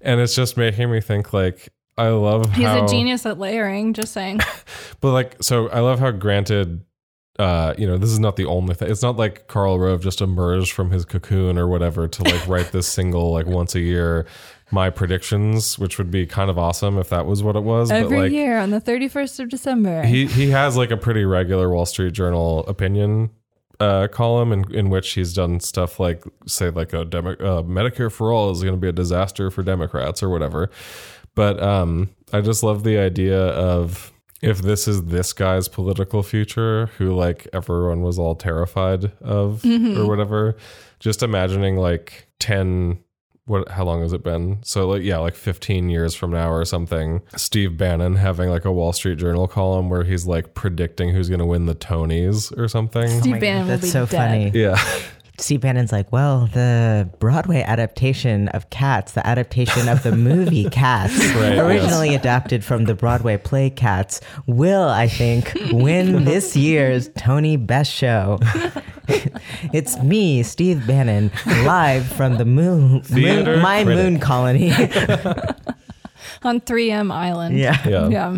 And 0.00 0.20
it's 0.20 0.34
just 0.34 0.56
making 0.56 0.90
me 0.90 1.00
think 1.00 1.32
like 1.32 1.68
I 1.98 2.08
love 2.08 2.52
He's 2.54 2.64
how 2.64 2.84
a 2.84 2.88
genius 2.88 3.26
at 3.26 3.38
layering, 3.38 3.92
just 3.92 4.12
saying. 4.12 4.40
but 5.00 5.12
like 5.12 5.42
so 5.42 5.68
I 5.68 5.80
love 5.80 5.98
how 5.98 6.10
granted 6.12 6.84
uh, 7.42 7.74
you 7.76 7.88
know, 7.88 7.98
this 7.98 8.10
is 8.10 8.20
not 8.20 8.36
the 8.36 8.46
only 8.46 8.72
thing. 8.72 8.88
It's 8.88 9.02
not 9.02 9.16
like 9.16 9.48
Karl 9.48 9.76
Rove 9.76 10.00
just 10.00 10.20
emerged 10.20 10.70
from 10.70 10.92
his 10.92 11.04
cocoon 11.04 11.58
or 11.58 11.66
whatever 11.66 12.06
to 12.06 12.22
like 12.22 12.46
write 12.46 12.70
this 12.70 12.86
single 12.98 13.32
like 13.32 13.46
once 13.46 13.74
a 13.74 13.80
year, 13.80 14.26
my 14.70 14.90
predictions, 14.90 15.76
which 15.76 15.98
would 15.98 16.08
be 16.08 16.24
kind 16.24 16.50
of 16.50 16.56
awesome 16.56 16.98
if 16.98 17.08
that 17.08 17.26
was 17.26 17.42
what 17.42 17.56
it 17.56 17.64
was. 17.64 17.90
Every 17.90 18.16
but 18.16 18.22
like 18.22 18.32
year 18.32 18.58
on 18.58 18.70
the 18.70 18.80
31st 18.80 19.40
of 19.40 19.48
December. 19.48 20.04
he 20.04 20.26
he 20.26 20.50
has 20.50 20.76
like 20.76 20.92
a 20.92 20.96
pretty 20.96 21.24
regular 21.24 21.68
Wall 21.68 21.84
Street 21.84 22.12
Journal 22.12 22.60
opinion 22.68 23.30
uh, 23.80 24.06
column 24.06 24.52
in, 24.52 24.72
in 24.72 24.88
which 24.88 25.10
he's 25.14 25.34
done 25.34 25.58
stuff 25.58 25.98
like, 25.98 26.22
say, 26.46 26.70
like 26.70 26.92
a 26.92 27.04
Demo- 27.04 27.32
uh, 27.32 27.62
Medicare 27.64 28.12
for 28.12 28.30
all 28.32 28.52
is 28.52 28.62
going 28.62 28.74
to 28.74 28.80
be 28.80 28.88
a 28.88 28.92
disaster 28.92 29.50
for 29.50 29.64
Democrats 29.64 30.22
or 30.22 30.28
whatever. 30.28 30.70
But 31.34 31.60
um, 31.60 32.10
I 32.32 32.40
just 32.40 32.62
love 32.62 32.84
the 32.84 32.98
idea 32.98 33.40
of 33.40 34.11
if 34.42 34.60
this 34.60 34.86
is 34.86 35.04
this 35.04 35.32
guy's 35.32 35.68
political 35.68 36.22
future, 36.22 36.86
who 36.98 37.14
like 37.14 37.48
everyone 37.52 38.02
was 38.02 38.18
all 38.18 38.34
terrified 38.34 39.12
of 39.22 39.62
mm-hmm. 39.62 39.98
or 40.00 40.06
whatever. 40.06 40.56
Just 41.00 41.22
imagining 41.22 41.76
like 41.76 42.26
ten 42.38 42.98
what 43.44 43.68
how 43.70 43.84
long 43.84 44.02
has 44.02 44.12
it 44.12 44.22
been 44.22 44.58
so 44.62 44.88
like 44.88 45.02
yeah 45.02 45.18
like 45.18 45.34
15 45.34 45.88
years 45.88 46.14
from 46.14 46.30
now 46.30 46.48
or 46.52 46.64
something 46.64 47.20
steve 47.34 47.76
bannon 47.76 48.14
having 48.14 48.48
like 48.48 48.64
a 48.64 48.70
wall 48.70 48.92
street 48.92 49.18
journal 49.18 49.48
column 49.48 49.90
where 49.90 50.04
he's 50.04 50.26
like 50.26 50.54
predicting 50.54 51.10
who's 51.10 51.28
going 51.28 51.40
to 51.40 51.44
win 51.44 51.66
the 51.66 51.74
tonys 51.74 52.56
or 52.56 52.68
something 52.68 53.08
Steve 53.08 53.24
Oh 53.24 53.30
my 53.30 53.32
God, 53.32 53.40
Bannon 53.40 53.62
will 53.62 53.68
that's 53.70 53.82
be 53.82 53.88
so 53.88 54.06
dead. 54.06 54.28
funny. 54.28 54.50
yeah 54.54 54.80
Steve 55.42 55.60
Bannon's 55.60 55.90
like, 55.90 56.10
well, 56.12 56.46
the 56.52 57.10
Broadway 57.18 57.62
adaptation 57.62 58.46
of 58.48 58.70
Cats, 58.70 59.12
the 59.12 59.26
adaptation 59.26 59.88
of 59.88 60.04
the 60.04 60.12
movie 60.12 60.70
Cats, 60.70 61.18
Right, 61.34 61.58
originally 61.58 62.14
adapted 62.14 62.64
from 62.64 62.84
the 62.84 62.94
Broadway 62.94 63.36
play 63.38 63.68
Cats, 63.68 64.20
will, 64.46 64.88
I 64.88 65.08
think, 65.08 65.52
win 65.72 66.24
this 66.26 66.54
year's 66.54 67.10
Tony 67.16 67.56
Best 67.56 67.92
Show. 67.92 68.38
it's 69.72 69.98
me, 69.98 70.44
Steve 70.44 70.86
Bannon, 70.86 71.32
live 71.64 72.06
from 72.06 72.36
the 72.36 72.44
moon, 72.44 73.02
moon 73.10 73.60
my 73.60 73.82
critic. 73.82 74.04
moon 74.04 74.20
colony. 74.20 74.70
on 76.44 76.60
3M 76.60 77.10
Island. 77.12 77.58
yeah. 77.58 77.88
yeah 77.88 78.08
Yeah. 78.08 78.36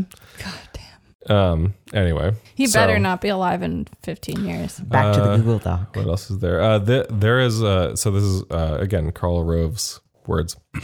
Um 1.30 1.74
anyway 1.92 2.32
He 2.54 2.66
so, 2.66 2.78
better 2.80 2.98
not 2.98 3.20
be 3.20 3.28
alive 3.28 3.62
in 3.62 3.86
15 4.02 4.44
years. 4.44 4.78
Back 4.80 5.14
to 5.14 5.20
the 5.20 5.30
Uh, 5.32 5.36
Google 5.38 5.58
Doc. 5.58 5.96
what 5.96 6.06
else 6.06 6.30
is 6.30 6.38
there 6.38 6.60
uh 6.62 6.78
th- 6.78 7.06
there 7.10 7.40
is 7.40 7.62
uh 7.62 7.96
so 7.96 8.10
this 8.10 8.22
is 8.22 8.42
uh 8.50 8.76
again 8.80 9.10
karl 9.12 9.42
rove's 9.44 10.00
words 10.26 10.56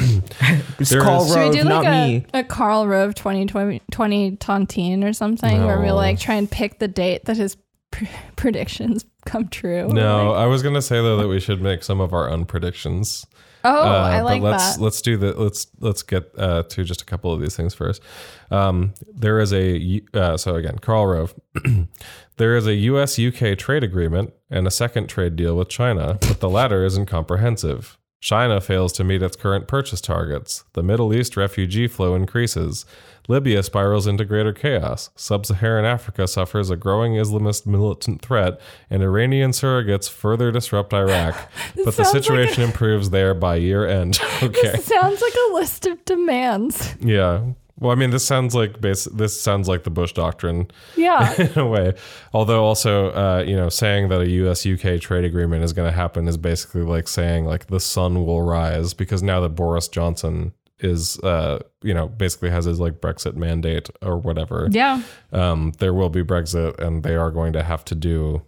It's 0.78 0.90
there 0.90 1.00
Karl 1.02 1.22
is- 1.24 1.28
Should 1.28 1.36
we 1.38 1.44
Rove, 1.46 1.52
do 1.54 1.64
not 1.64 1.84
like 1.84 2.08
me. 2.08 2.26
a, 2.34 2.38
a 2.40 2.44
Karl 2.44 2.86
Rove 2.86 3.14
2020 3.14 3.80
20 3.90 4.36
tontine 4.36 5.02
or 5.04 5.12
something 5.12 5.64
where 5.64 5.80
we 5.80 5.86
No. 5.88 5.94
like 5.96 6.18
try 6.18 6.34
and 6.34 6.50
pick 6.50 6.78
the 6.78 6.88
date 6.88 7.24
that 7.26 7.36
his 7.38 7.56
pr- 7.90 8.04
predictions 8.36 9.04
come 9.26 9.48
true? 9.48 9.88
no 9.88 10.30
Like- 10.32 10.38
i 10.42 10.46
was 10.46 10.62
gonna 10.62 10.82
say 10.82 10.96
though 10.96 11.16
that 11.18 11.28
we 11.28 11.40
should 11.40 11.60
make 11.62 11.82
some 11.82 12.00
of 12.00 12.12
our 12.14 12.30
unpredictions 12.30 13.26
oh, 13.64 13.82
Uh, 13.82 14.10
I 14.12 14.20
like 14.22 14.42
but 14.42 14.52
let's 14.52 14.76
that. 14.76 14.82
let's 14.82 15.02
do 15.02 15.16
the 15.16 15.32
let's 15.32 15.66
let's 15.80 16.02
get 16.02 16.30
uh, 16.38 16.62
to 16.64 16.84
just 16.84 17.02
a 17.02 17.04
couple 17.04 17.32
of 17.32 17.40
these 17.40 17.56
things 17.56 17.74
first. 17.74 18.02
Um, 18.50 18.94
there 19.14 19.38
is 19.40 19.52
a 19.52 20.02
uh, 20.14 20.36
so 20.36 20.54
again, 20.56 20.78
Karl 20.78 21.06
Rove. 21.06 21.34
there 22.36 22.56
is 22.56 22.66
a 22.66 22.74
U.S. 22.74 23.18
UK 23.18 23.56
trade 23.58 23.84
agreement 23.84 24.32
and 24.50 24.66
a 24.66 24.70
second 24.70 25.08
trade 25.08 25.36
deal 25.36 25.56
with 25.56 25.68
China, 25.68 26.18
but 26.20 26.40
the 26.40 26.48
latter 26.48 26.84
isn't 26.84 27.06
comprehensive. 27.06 27.96
China 28.20 28.60
fails 28.60 28.92
to 28.92 29.04
meet 29.04 29.22
its 29.22 29.36
current 29.36 29.66
purchase 29.66 30.00
targets. 30.00 30.64
The 30.74 30.82
Middle 30.82 31.14
East 31.14 31.36
refugee 31.38 31.88
flow 31.88 32.14
increases. 32.14 32.84
Libya 33.28 33.62
spirals 33.62 34.06
into 34.06 34.24
greater 34.24 34.52
chaos. 34.52 35.08
Sub 35.16 35.46
Saharan 35.46 35.84
Africa 35.86 36.28
suffers 36.28 36.68
a 36.68 36.76
growing 36.76 37.14
Islamist 37.14 37.64
militant 37.66 38.20
threat, 38.20 38.60
and 38.90 39.02
Iranian 39.02 39.52
surrogates 39.52 40.10
further 40.10 40.50
disrupt 40.52 40.92
Iraq. 40.92 41.34
but 41.76 41.84
the 41.84 41.92
sounds 41.92 42.14
like 42.14 42.22
situation 42.22 42.64
improves 42.64 43.10
there 43.10 43.32
by 43.32 43.56
year 43.56 43.86
end. 43.86 44.20
okay. 44.42 44.72
This 44.72 44.84
sounds 44.84 45.22
like 45.22 45.34
a 45.34 45.54
list 45.54 45.86
of 45.86 46.04
demands. 46.04 46.96
Yeah. 47.00 47.52
Well, 47.80 47.90
I 47.92 47.94
mean, 47.94 48.10
this 48.10 48.24
sounds 48.26 48.54
like 48.54 48.80
base. 48.80 49.04
This 49.06 49.40
sounds 49.40 49.66
like 49.66 49.84
the 49.84 49.90
Bush 49.90 50.12
doctrine 50.12 50.70
Yeah. 50.96 51.34
in 51.38 51.58
a 51.58 51.66
way. 51.66 51.94
Although, 52.34 52.62
also, 52.64 53.10
uh, 53.12 53.42
you 53.46 53.56
know, 53.56 53.70
saying 53.70 54.10
that 54.10 54.20
a 54.20 54.28
U.S. 54.28 54.66
UK 54.66 55.00
trade 55.00 55.24
agreement 55.24 55.64
is 55.64 55.72
going 55.72 55.88
to 55.90 55.96
happen 55.96 56.28
is 56.28 56.36
basically 56.36 56.82
like 56.82 57.08
saying 57.08 57.46
like 57.46 57.66
the 57.68 57.80
sun 57.80 58.26
will 58.26 58.42
rise 58.42 58.92
because 58.92 59.22
now 59.22 59.40
that 59.40 59.50
Boris 59.50 59.88
Johnson 59.88 60.52
is, 60.80 61.18
uh, 61.20 61.58
you 61.82 61.94
know, 61.94 62.08
basically 62.08 62.50
has 62.50 62.66
his 62.66 62.78
like 62.78 63.00
Brexit 63.00 63.34
mandate 63.34 63.88
or 64.02 64.18
whatever. 64.18 64.68
yeah. 64.70 65.02
Um, 65.32 65.72
there 65.78 65.94
will 65.94 66.10
be 66.10 66.22
Brexit, 66.22 66.78
and 66.78 67.02
they 67.02 67.16
are 67.16 67.30
going 67.30 67.52
to 67.54 67.62
have 67.62 67.84
to 67.86 67.94
do. 67.94 68.42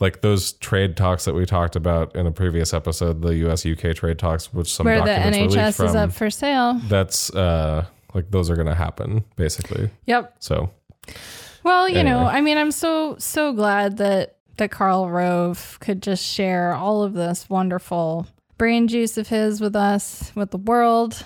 Like 0.00 0.20
those 0.20 0.52
trade 0.52 0.96
talks 0.96 1.24
that 1.24 1.34
we 1.34 1.44
talked 1.44 1.74
about 1.76 2.14
in 2.14 2.26
a 2.26 2.30
previous 2.30 2.72
episode, 2.72 3.20
the 3.20 3.34
U.S. 3.36 3.66
UK 3.66 3.96
trade 3.96 4.18
talks, 4.18 4.54
which 4.54 4.72
some 4.72 4.84
Where 4.86 5.00
the 5.00 5.06
documents 5.06 5.56
were 5.56 5.62
leaked 5.62 5.76
NHS 5.78 5.84
is 5.86 5.94
up 5.96 6.12
for 6.12 6.30
sale. 6.30 6.74
that's 6.88 7.34
uh 7.34 7.84
like 8.14 8.30
those 8.30 8.48
are 8.50 8.56
gonna 8.56 8.74
happen 8.74 9.24
basically 9.36 9.90
Yep. 10.06 10.36
so 10.38 10.70
Well, 11.64 11.88
you 11.88 12.02
know, 12.04 12.20
I 12.20 12.40
mean, 12.40 12.56
I'm 12.56 12.70
so 12.70 13.16
so 13.18 13.52
glad 13.52 13.96
that 13.98 14.36
that 14.56 14.70
Karl 14.70 15.08
Rove 15.10 15.78
could 15.80 16.02
just 16.02 16.24
share 16.24 16.74
all 16.74 17.02
of 17.02 17.14
this 17.14 17.48
wonderful 17.50 18.26
brain 18.56 18.88
juice 18.88 19.16
of 19.18 19.28
his 19.28 19.60
with 19.60 19.76
us, 19.76 20.32
with 20.34 20.50
the 20.50 20.58
world. 20.58 21.24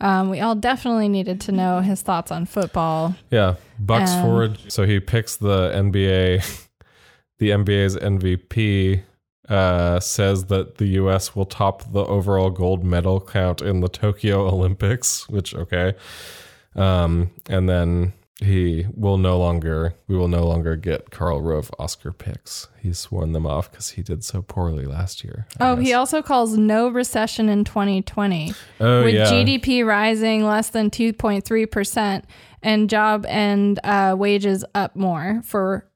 Um, 0.00 0.28
we 0.30 0.40
all 0.40 0.54
definitely 0.54 1.08
needed 1.08 1.40
to 1.42 1.52
know 1.52 1.80
his 1.80 2.02
thoughts 2.02 2.30
on 2.30 2.46
football. 2.46 3.14
yeah 3.30 3.54
bucks 3.78 4.10
Um, 4.12 4.22
forward 4.22 4.58
so 4.68 4.84
he 4.86 5.00
picks 5.00 5.36
the 5.36 5.70
nba 5.74 6.42
the 7.38 7.50
nba's 7.50 7.96
mvp 7.96 9.02
uh, 9.48 10.00
says 10.00 10.46
that 10.46 10.78
the 10.78 10.86
us 10.86 11.36
will 11.36 11.44
top 11.44 11.92
the 11.92 12.04
overall 12.06 12.50
gold 12.50 12.82
medal 12.84 13.20
count 13.20 13.60
in 13.60 13.80
the 13.80 13.88
tokyo 13.88 14.46
olympics 14.54 15.28
which 15.28 15.54
okay. 15.54 15.94
Um 16.74 17.30
and 17.48 17.68
then 17.68 18.14
he 18.40 18.84
will 18.96 19.16
no 19.16 19.38
longer 19.38 19.94
we 20.08 20.16
will 20.16 20.26
no 20.28 20.44
longer 20.44 20.74
get 20.74 21.10
karl 21.10 21.40
rove 21.40 21.70
oscar 21.78 22.10
picks. 22.12 22.68
He's 22.80 22.98
sworn 22.98 23.32
them 23.32 23.46
off 23.46 23.70
because 23.70 23.90
he 23.90 24.02
did 24.02 24.24
so 24.24 24.42
poorly 24.42 24.86
last 24.86 25.22
year 25.22 25.46
I 25.60 25.68
Oh, 25.70 25.76
he 25.76 25.92
also 25.92 26.20
calls 26.20 26.56
no 26.58 26.88
recession 26.88 27.48
in 27.48 27.64
2020. 27.64 28.52
oh 28.80 29.04
with 29.04 29.14
yeah. 29.14 29.26
GDP 29.26 29.86
rising 29.86 30.44
less 30.44 30.70
than 30.70 30.90
2.3% 30.90 32.24
and 32.62 32.90
job 32.90 33.24
and 33.28 33.78
uh, 33.84 34.14
wages 34.18 34.64
up 34.74 34.96
more 34.96 35.42
for 35.44 35.86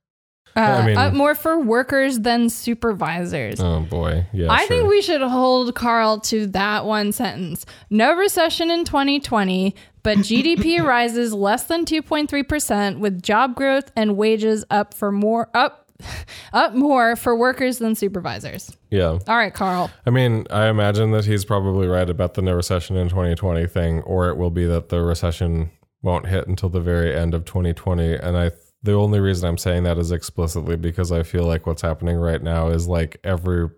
uh, 0.58 0.78
I 0.82 0.86
mean- 0.86 0.96
up 0.96 1.12
more 1.14 1.34
for 1.34 1.58
workers 1.60 2.20
than 2.20 2.48
supervisors. 2.48 3.60
oh 3.60 3.80
boy 3.80 4.26
yeah 4.32 4.50
I 4.50 4.58
sure. 4.60 4.68
think 4.68 4.88
we 4.88 5.02
should 5.02 5.20
hold 5.22 5.74
Karl 5.74 6.20
to 6.20 6.46
that 6.48 6.84
one 6.84 7.12
sentence. 7.12 7.64
No 7.90 8.14
recession 8.14 8.70
in 8.70 8.84
2020, 8.84 9.74
but 10.02 10.18
GDP 10.28 10.82
rises 10.82 11.32
less 11.32 11.64
than 11.64 11.84
2.3% 11.84 12.98
with 12.98 13.22
job 13.22 13.54
growth 13.54 13.90
and 13.96 14.16
wages 14.16 14.64
up 14.70 14.94
for 14.94 15.12
more 15.12 15.48
up 15.54 15.84
up 16.52 16.74
more 16.74 17.16
for 17.16 17.36
workers 17.36 17.78
than 17.78 17.94
supervisors. 17.94 18.76
yeah 18.90 19.18
All 19.26 19.36
right, 19.36 19.52
Karl. 19.52 19.90
I 20.06 20.10
mean, 20.10 20.46
I 20.48 20.68
imagine 20.68 21.10
that 21.10 21.24
he's 21.24 21.44
probably 21.44 21.88
right 21.88 22.08
about 22.08 22.34
the 22.34 22.42
no 22.42 22.52
recession 22.54 22.96
in 22.96 23.08
2020 23.08 23.66
thing, 23.66 24.02
or 24.02 24.28
it 24.28 24.36
will 24.36 24.50
be 24.50 24.64
that 24.66 24.90
the 24.90 25.02
recession 25.02 25.70
won't 26.02 26.26
hit 26.28 26.46
until 26.46 26.68
the 26.68 26.80
very 26.80 27.12
end 27.16 27.34
of 27.34 27.44
2020. 27.44 28.14
And 28.14 28.36
I, 28.38 28.52
the 28.82 28.92
only 28.92 29.20
reason 29.20 29.48
I'm 29.48 29.58
saying 29.58 29.82
that 29.84 29.98
is 29.98 30.12
explicitly 30.12 30.76
because 30.76 31.10
I 31.12 31.22
feel 31.22 31.44
like 31.44 31.66
what's 31.66 31.82
happening 31.82 32.16
right 32.16 32.42
now 32.42 32.68
is 32.68 32.86
like 32.86 33.18
every 33.24 33.68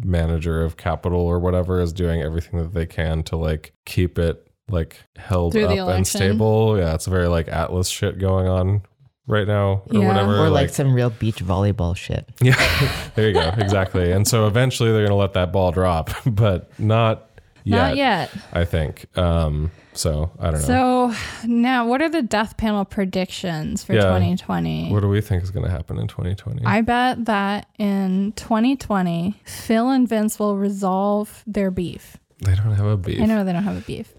manager 0.00 0.64
of 0.64 0.76
capital 0.76 1.20
or 1.20 1.38
whatever 1.40 1.80
is 1.80 1.92
doing 1.92 2.22
everything 2.22 2.60
that 2.60 2.72
they 2.74 2.86
can 2.86 3.22
to 3.24 3.36
like 3.36 3.72
keep 3.84 4.18
it 4.18 4.44
like 4.70 4.96
held 5.16 5.52
Through 5.52 5.64
up 5.66 5.88
and 5.88 6.06
stable. 6.06 6.78
Yeah, 6.78 6.94
it's 6.94 7.06
a 7.06 7.10
very 7.10 7.26
like 7.28 7.48
Atlas 7.48 7.88
shit 7.88 8.18
going 8.18 8.46
on 8.48 8.82
right 9.26 9.46
now 9.46 9.82
or 9.90 10.00
Yeah. 10.00 10.06
whatever. 10.08 10.38
Or 10.44 10.50
like 10.50 10.70
some 10.70 10.92
real 10.94 11.10
beach 11.10 11.44
volleyball 11.44 11.96
shit. 11.96 12.28
yeah, 12.42 13.10
there 13.14 13.28
you 13.28 13.34
go. 13.34 13.52
Exactly. 13.58 14.12
And 14.12 14.26
so 14.26 14.46
eventually 14.46 14.90
they're 14.90 15.00
going 15.00 15.10
to 15.10 15.14
let 15.16 15.32
that 15.34 15.52
ball 15.52 15.70
drop, 15.72 16.10
but 16.26 16.78
not 16.78 17.30
yet. 17.64 17.76
Not 17.76 17.96
yet. 17.96 18.30
I 18.52 18.64
think. 18.64 19.06
Um, 19.16 19.70
so 19.98 20.30
I 20.38 20.50
don't 20.50 20.60
know. 20.68 21.12
So 21.12 21.46
now, 21.46 21.86
what 21.86 22.00
are 22.00 22.08
the 22.08 22.22
death 22.22 22.56
panel 22.56 22.84
predictions 22.84 23.82
for 23.84 23.94
Yeah. 23.94 24.02
2020? 24.02 24.90
what 24.92 25.00
do 25.00 25.08
we 25.08 25.20
think 25.20 25.42
is 25.42 25.50
going 25.50 25.64
to 25.66 25.70
happen 25.70 25.98
in 25.98 26.06
2020? 26.08 26.62
I 26.64 26.80
bet 26.82 27.24
that 27.26 27.66
in 27.78 28.32
2020, 28.36 29.34
Phil 29.44 29.90
and 29.90 30.08
Vince 30.08 30.38
will 30.38 30.56
resolve 30.56 31.42
their 31.46 31.70
beef. 31.70 32.16
they 32.44 32.54
don't 32.54 32.72
have 32.72 32.86
a 32.86 32.96
beef. 32.96 33.20
I 33.20 33.24
know 33.26 33.42
they 33.44 33.52
don't 33.52 33.64
have 33.64 33.76
a 33.76 33.80
beef. 33.86 34.14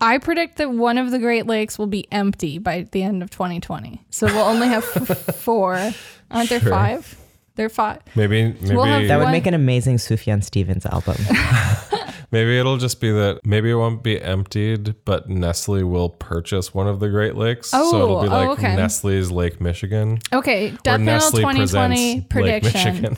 I 0.00 0.18
predict 0.18 0.58
that 0.58 0.70
one 0.70 0.98
of 0.98 1.10
the 1.12 1.18
Great 1.18 1.46
Lakes 1.46 1.78
will 1.78 1.86
be 1.86 2.06
empty 2.12 2.58
by 2.58 2.86
the 2.92 3.02
end 3.02 3.22
of 3.22 3.30
2020. 3.30 4.04
So 4.10 4.26
we'll 4.26 4.38
only 4.44 4.68
have 4.68 4.84
f- 4.94 5.34
four. 5.36 5.76
Aren't 6.30 6.50
there 6.50 6.60
Sure. 6.60 6.70
five? 6.70 7.16
There 7.54 7.64
are 7.64 7.70
five. 7.70 8.00
Maybe 8.16 8.48
maybe 8.60 8.74
We'll 8.74 8.84
have 8.84 9.06
That 9.08 9.16
would 9.18 9.24
One- 9.24 9.32
make 9.32 9.46
an 9.46 9.54
amazing 9.54 9.96
Sufjan 9.96 10.42
Stevens 10.44 10.84
album. 10.84 11.14
maybe 12.34 12.58
it'll 12.58 12.76
just 12.76 13.00
be 13.00 13.10
that 13.12 13.40
maybe 13.44 13.70
it 13.70 13.76
won't 13.76 14.02
be 14.02 14.20
emptied, 14.20 14.94
but 15.04 15.30
Nestle 15.30 15.84
will 15.84 16.10
purchase 16.10 16.74
one 16.74 16.88
of 16.88 16.98
the 17.00 17.08
Great 17.08 17.36
Lakes. 17.36 17.70
so 17.70 17.78
it'll 18.02 18.22
be 18.22 18.28
Oh, 18.28 18.32
oh, 18.32 18.48
like 18.48 18.58
okay. 18.58 18.76
Nestle's 18.76 19.30
Lake 19.30 19.60
Michigan. 19.60 20.18
Okay, 20.32 20.70
or 20.70 20.76
Death 20.82 20.98
Panel 20.98 21.30
2020 21.30 21.58
presents 21.58 22.00
Lake 22.00 22.28
prediction. 22.28 22.94
Michigan. 22.94 23.16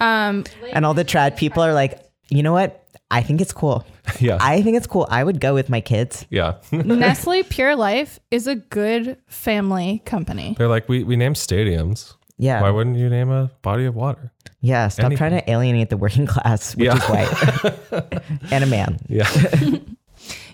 Um, 0.00 0.44
and 0.72 0.84
all 0.84 0.94
the 0.94 1.04
trad 1.04 1.36
people 1.36 1.62
are 1.62 1.72
like, 1.74 2.00
you 2.28 2.42
know 2.42 2.52
what? 2.52 2.80
I 3.10 3.22
think 3.22 3.40
it's 3.40 3.52
cool. 3.52 3.86
yeah. 4.20 4.38
I 4.40 4.62
think 4.62 4.76
it's 4.76 4.86
cool. 4.86 5.06
I 5.10 5.22
would 5.22 5.40
go 5.40 5.54
with 5.54 5.68
my 5.68 5.80
kids. 5.80 6.26
yeah. 6.30 6.54
Nestle 6.72 7.42
Pure 7.44 7.76
Life 7.76 8.18
is 8.30 8.46
a 8.46 8.56
good 8.56 9.18
family 9.28 10.02
company. 10.04 10.54
They're 10.58 10.68
like, 10.68 10.88
we, 10.88 11.04
we 11.04 11.16
named 11.16 11.36
stadiums. 11.36 12.14
Yeah. 12.38 12.60
Why 12.62 12.70
wouldn't 12.70 12.96
you 12.96 13.08
name 13.08 13.30
a 13.30 13.50
body 13.62 13.84
of 13.84 13.94
water? 13.94 14.32
Yeah. 14.60 14.88
Stop 14.88 15.06
Anything. 15.06 15.18
trying 15.18 15.40
to 15.40 15.50
alienate 15.50 15.90
the 15.90 15.96
working 15.96 16.26
class, 16.34 16.74
which 16.76 16.86
Yeah. 16.86 16.96
is 16.96 17.02
white 17.04 18.02
and 18.50 18.64
a 18.64 18.66
man. 18.66 18.98
Yeah. 19.08 19.28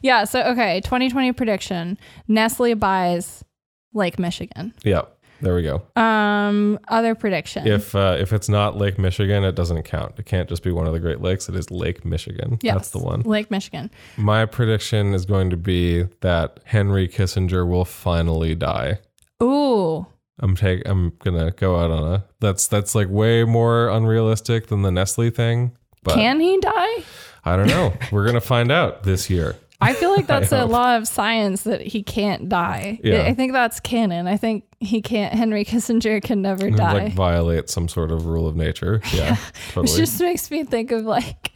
Yeah. 0.02 0.24
So, 0.24 0.40
okay. 0.42 0.80
2020 0.80 1.32
prediction 1.32 1.98
Nestle 2.26 2.74
buys 2.74 3.44
Lake 3.92 4.18
Michigan. 4.18 4.72
yeah. 4.82 5.02
There 5.42 5.54
we 5.54 5.62
go. 5.62 5.82
Um, 5.96 6.78
other 6.88 7.14
prediction. 7.14 7.66
If 7.66 7.94
uh, 7.94 8.16
if 8.20 8.32
it's 8.34 8.48
not 8.48 8.76
Lake 8.76 8.98
Michigan, 8.98 9.42
it 9.42 9.54
doesn't 9.54 9.84
count. 9.84 10.18
It 10.18 10.26
can't 10.26 10.48
just 10.50 10.62
be 10.62 10.70
one 10.70 10.86
of 10.86 10.92
the 10.92 11.00
Great 11.00 11.22
Lakes. 11.22 11.48
It 11.48 11.54
is 11.54 11.70
Lake 11.70 12.04
Michigan. 12.04 12.58
yes, 12.62 12.74
That's 12.74 12.90
the 12.90 12.98
one. 12.98 13.22
Lake 13.22 13.50
Michigan. 13.50 13.90
My 14.18 14.44
prediction 14.44 15.14
is 15.14 15.24
going 15.24 15.48
to 15.48 15.56
be 15.56 16.02
that 16.20 16.60
Henry 16.64 17.08
Kissinger 17.08 17.66
will 17.66 17.86
finally 17.86 18.54
die. 18.54 18.98
Ooh. 19.42 20.06
I'm 20.40 20.56
take 20.56 20.82
I'm 20.86 21.10
gonna 21.22 21.50
go 21.52 21.76
out 21.78 21.90
on 21.90 22.12
a 22.14 22.24
that's 22.40 22.66
that's 22.66 22.94
like 22.94 23.08
way 23.08 23.44
more 23.44 23.88
unrealistic 23.88 24.66
than 24.68 24.82
the 24.82 24.90
Nestle 24.90 25.30
thing. 25.30 25.76
But 26.02 26.14
Can 26.14 26.40
he 26.40 26.58
die? 26.58 27.04
I 27.44 27.56
don't 27.56 27.68
know. 27.68 27.92
We're 28.12 28.24
gonna 28.26 28.40
find 28.40 28.72
out 28.72 29.02
this 29.04 29.28
year. 29.30 29.56
I 29.82 29.92
feel 29.94 30.10
like 30.10 30.26
that's 30.26 30.52
a 30.52 30.64
law 30.66 30.96
of 30.96 31.06
science 31.08 31.62
that 31.62 31.80
he 31.82 32.02
can't 32.02 32.48
die. 32.48 33.00
Yeah. 33.02 33.22
I 33.22 33.34
think 33.34 33.52
that's 33.52 33.80
canon. 33.80 34.26
I 34.26 34.36
think 34.36 34.64
he 34.80 35.00
can't. 35.02 35.32
Henry 35.34 35.64
Kissinger 35.64 36.22
can 36.22 36.42
never 36.42 36.70
die. 36.70 37.04
Like 37.04 37.12
violate 37.14 37.70
some 37.70 37.88
sort 37.88 38.10
of 38.10 38.26
rule 38.26 38.46
of 38.46 38.56
nature. 38.56 39.00
Yeah, 39.12 39.34
It 39.34 39.72
totally. 39.72 39.96
just 39.98 40.20
makes 40.20 40.50
me 40.50 40.64
think 40.64 40.90
of 40.90 41.04
like 41.04 41.52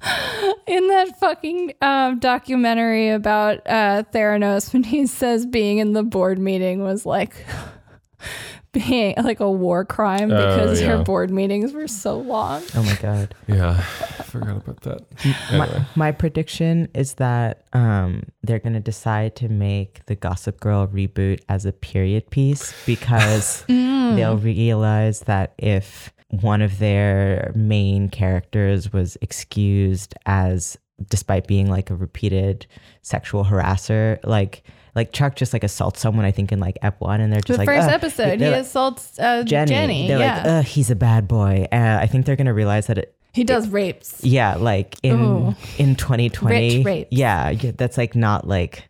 in 0.66 0.88
that 0.88 1.18
fucking 1.18 1.72
um, 1.80 2.18
documentary 2.18 3.10
about 3.10 3.60
uh, 3.66 4.02
Theranos 4.12 4.72
when 4.72 4.82
he 4.84 5.06
says 5.06 5.46
being 5.46 5.78
in 5.78 5.92
the 5.92 6.02
board 6.02 6.38
meeting 6.38 6.82
was 6.82 7.06
like 7.06 7.34
being 8.72 9.14
like 9.22 9.38
a 9.40 9.50
war 9.50 9.84
crime 9.84 10.32
Oh, 10.32 10.36
because 10.36 10.80
yeah. 10.80 10.88
her 10.88 11.04
board 11.04 11.30
meetings 11.30 11.72
were 11.72 11.86
so 11.86 12.18
long. 12.18 12.62
Oh 12.74 12.82
my 12.82 12.96
God. 13.00 13.34
yeah, 13.46 13.70
I 14.18 14.22
forgot 14.24 14.56
about 14.56 14.80
that. 14.82 15.04
My, 15.52 15.86
my 15.94 16.12
prediction 16.12 16.88
is 16.92 17.14
that 17.14 17.64
um, 17.72 18.24
they're 18.42 18.58
going 18.58 18.72
to 18.74 18.80
decide 18.80 19.36
to 19.36 19.48
make 19.48 20.04
the 20.06 20.16
Gossip 20.16 20.58
Girl 20.58 20.88
reboot 20.88 21.40
as 21.48 21.64
a 21.66 21.72
period 21.72 22.30
piece 22.30 22.74
because 22.84 23.64
Mm. 23.68 24.16
they'll 24.16 24.36
realize 24.36 25.20
that 25.20 25.54
if 25.56 26.12
one 26.40 26.62
of 26.62 26.78
their 26.78 27.52
main 27.54 28.08
characters 28.08 28.92
was 28.92 29.16
excused 29.20 30.14
as 30.26 30.76
despite 31.10 31.46
being 31.46 31.68
like 31.68 31.90
a 31.90 31.94
repeated 31.96 32.66
sexual 33.02 33.44
harasser 33.44 34.18
like 34.24 34.62
like 34.94 35.12
Chuck 35.12 35.34
just 35.34 35.52
like 35.52 35.64
assaults 35.64 36.00
someone 36.00 36.24
I 36.24 36.30
think 36.30 36.52
in 36.52 36.60
like 36.60 36.78
ep 36.82 37.00
one 37.00 37.20
and 37.20 37.32
they're 37.32 37.40
The 37.40 37.46
just 37.48 37.58
like 37.58 37.66
first 37.66 37.88
episode, 37.88 38.40
he 38.40 38.46
like, 38.48 38.60
assaults 38.60 39.18
uh, 39.18 39.42
Jenny, 39.42 39.68
Jenny. 39.68 40.08
they're 40.08 40.20
yeah, 40.20 40.58
like 40.58 40.66
he's 40.66 40.90
a 40.90 40.94
bad 40.96 41.26
boy 41.26 41.66
and 41.72 41.98
I 42.00 42.06
think 42.06 42.26
they're 42.26 42.36
gonna 42.36 42.54
realize 42.54 42.86
that 42.86 42.98
it 42.98 43.16
he 43.32 43.42
does 43.42 43.68
rapes. 43.68 44.22
yeah, 44.22 44.54
like 44.54 44.94
in 45.02 45.20
Ooh. 45.20 45.54
in 45.78 45.96
2020. 45.96 46.76
Rich 46.76 46.86
rapes. 46.86 47.08
Yeah, 47.10 47.50
yeah, 47.50 47.72
that's 47.76 47.98
like 47.98 48.14
not 48.14 48.46
like 48.46 48.88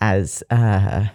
as 0.00 0.44
uh 0.50 1.06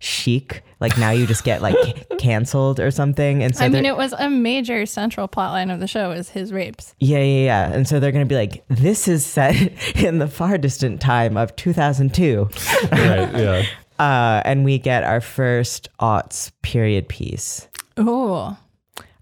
chic. 0.00 0.64
Like 0.80 0.96
now 0.98 1.10
you 1.10 1.26
just 1.26 1.44
get 1.44 1.60
like 1.62 1.76
canceled 2.18 2.78
or 2.80 2.90
something. 2.90 3.42
And 3.42 3.54
so 3.54 3.64
I 3.64 3.68
mean, 3.68 3.84
it 3.84 3.96
was 3.96 4.12
a 4.18 4.30
major 4.30 4.86
central 4.86 5.26
plotline 5.28 5.72
of 5.72 5.80
the 5.80 5.86
show 5.88 6.12
is 6.12 6.30
his 6.30 6.52
rapes. 6.52 6.94
yeah, 7.00 7.18
yeah, 7.18 7.44
yeah. 7.44 7.72
And 7.72 7.88
so 7.88 7.98
they're 8.00 8.12
gonna 8.12 8.26
be 8.26 8.36
like, 8.36 8.64
this 8.68 9.08
is 9.08 9.24
set 9.26 9.56
in 9.96 10.18
the 10.18 10.28
far 10.28 10.58
distant 10.58 11.00
time 11.00 11.36
of 11.36 11.54
2002. 11.56 12.48
right, 12.92 13.32
yeah. 13.36 13.62
Uh, 13.98 14.40
and 14.44 14.64
we 14.64 14.78
get 14.78 15.02
our 15.02 15.20
first 15.20 15.88
aughts 15.98 16.52
period 16.62 17.08
piece. 17.08 17.66
Oh, 17.96 18.56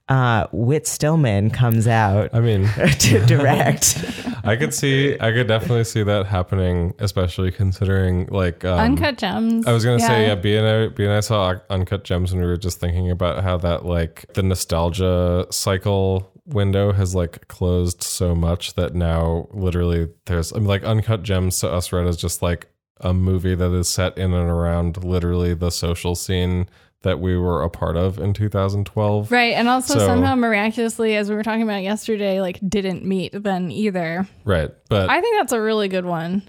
Uh, 0.08 0.46
Whit 0.52 0.86
Stillman 0.86 1.50
comes 1.50 1.88
out 1.88 2.30
I 2.32 2.40
mean, 2.40 2.68
to 2.98 3.26
direct. 3.26 3.98
I 4.44 4.54
could 4.54 4.72
see, 4.72 5.14
I 5.20 5.32
could 5.32 5.48
definitely 5.48 5.82
see 5.84 6.04
that 6.04 6.26
happening, 6.26 6.94
especially 7.00 7.50
considering 7.50 8.26
like 8.30 8.64
um, 8.64 8.78
uncut 8.78 9.18
gems. 9.18 9.66
I 9.66 9.72
was 9.72 9.84
gonna 9.84 9.98
say, 9.98 10.28
yeah, 10.28 10.36
B 10.36 10.54
and 10.54 10.66
I, 10.66 10.88
B 10.88 11.04
and 11.04 11.12
I 11.12 11.20
saw 11.20 11.54
Uncut 11.70 12.04
Gems, 12.04 12.32
and 12.32 12.40
we 12.40 12.46
were 12.46 12.56
just 12.56 12.78
thinking 12.78 13.10
about 13.10 13.42
how 13.42 13.56
that 13.58 13.84
like 13.84 14.26
the 14.34 14.44
nostalgia 14.44 15.46
cycle 15.50 16.30
window 16.46 16.92
has 16.92 17.14
like 17.14 17.48
closed 17.48 18.02
so 18.02 18.34
much 18.34 18.74
that 18.74 18.94
now 18.94 19.48
literally 19.50 20.08
there's 20.26 20.52
I 20.52 20.58
mean, 20.58 20.68
like 20.68 20.84
Uncut 20.84 21.24
Gems 21.24 21.58
to 21.60 21.68
us 21.68 21.92
read 21.92 22.06
is 22.06 22.16
just 22.16 22.42
like 22.42 22.68
a 23.00 23.12
movie 23.12 23.54
that 23.54 23.72
is 23.72 23.88
set 23.88 24.16
in 24.16 24.32
and 24.32 24.48
around 24.48 25.02
literally 25.04 25.52
the 25.54 25.70
social 25.70 26.14
scene 26.14 26.66
that 27.06 27.20
we 27.20 27.36
were 27.38 27.62
a 27.62 27.70
part 27.70 27.96
of 27.96 28.18
in 28.18 28.32
2012. 28.34 29.32
Right. 29.32 29.54
And 29.54 29.68
also 29.68 29.94
So- 29.94 30.06
somehow 30.06 30.34
miraculously, 30.34 31.16
as 31.16 31.30
we 31.30 31.36
were 31.36 31.42
talking 31.42 31.62
about 31.62 31.82
yesterday, 31.82 32.40
like 32.40 32.60
didn't 32.68 33.04
meet 33.04 33.32
then 33.32 33.70
either. 33.70 34.26
Right, 34.44 34.70
but 34.90 35.08
I 35.08 35.20
think 35.20 35.38
that's 35.38 35.52
a 35.52 35.60
really 35.60 35.88
good 35.88 36.04
one. 36.04 36.42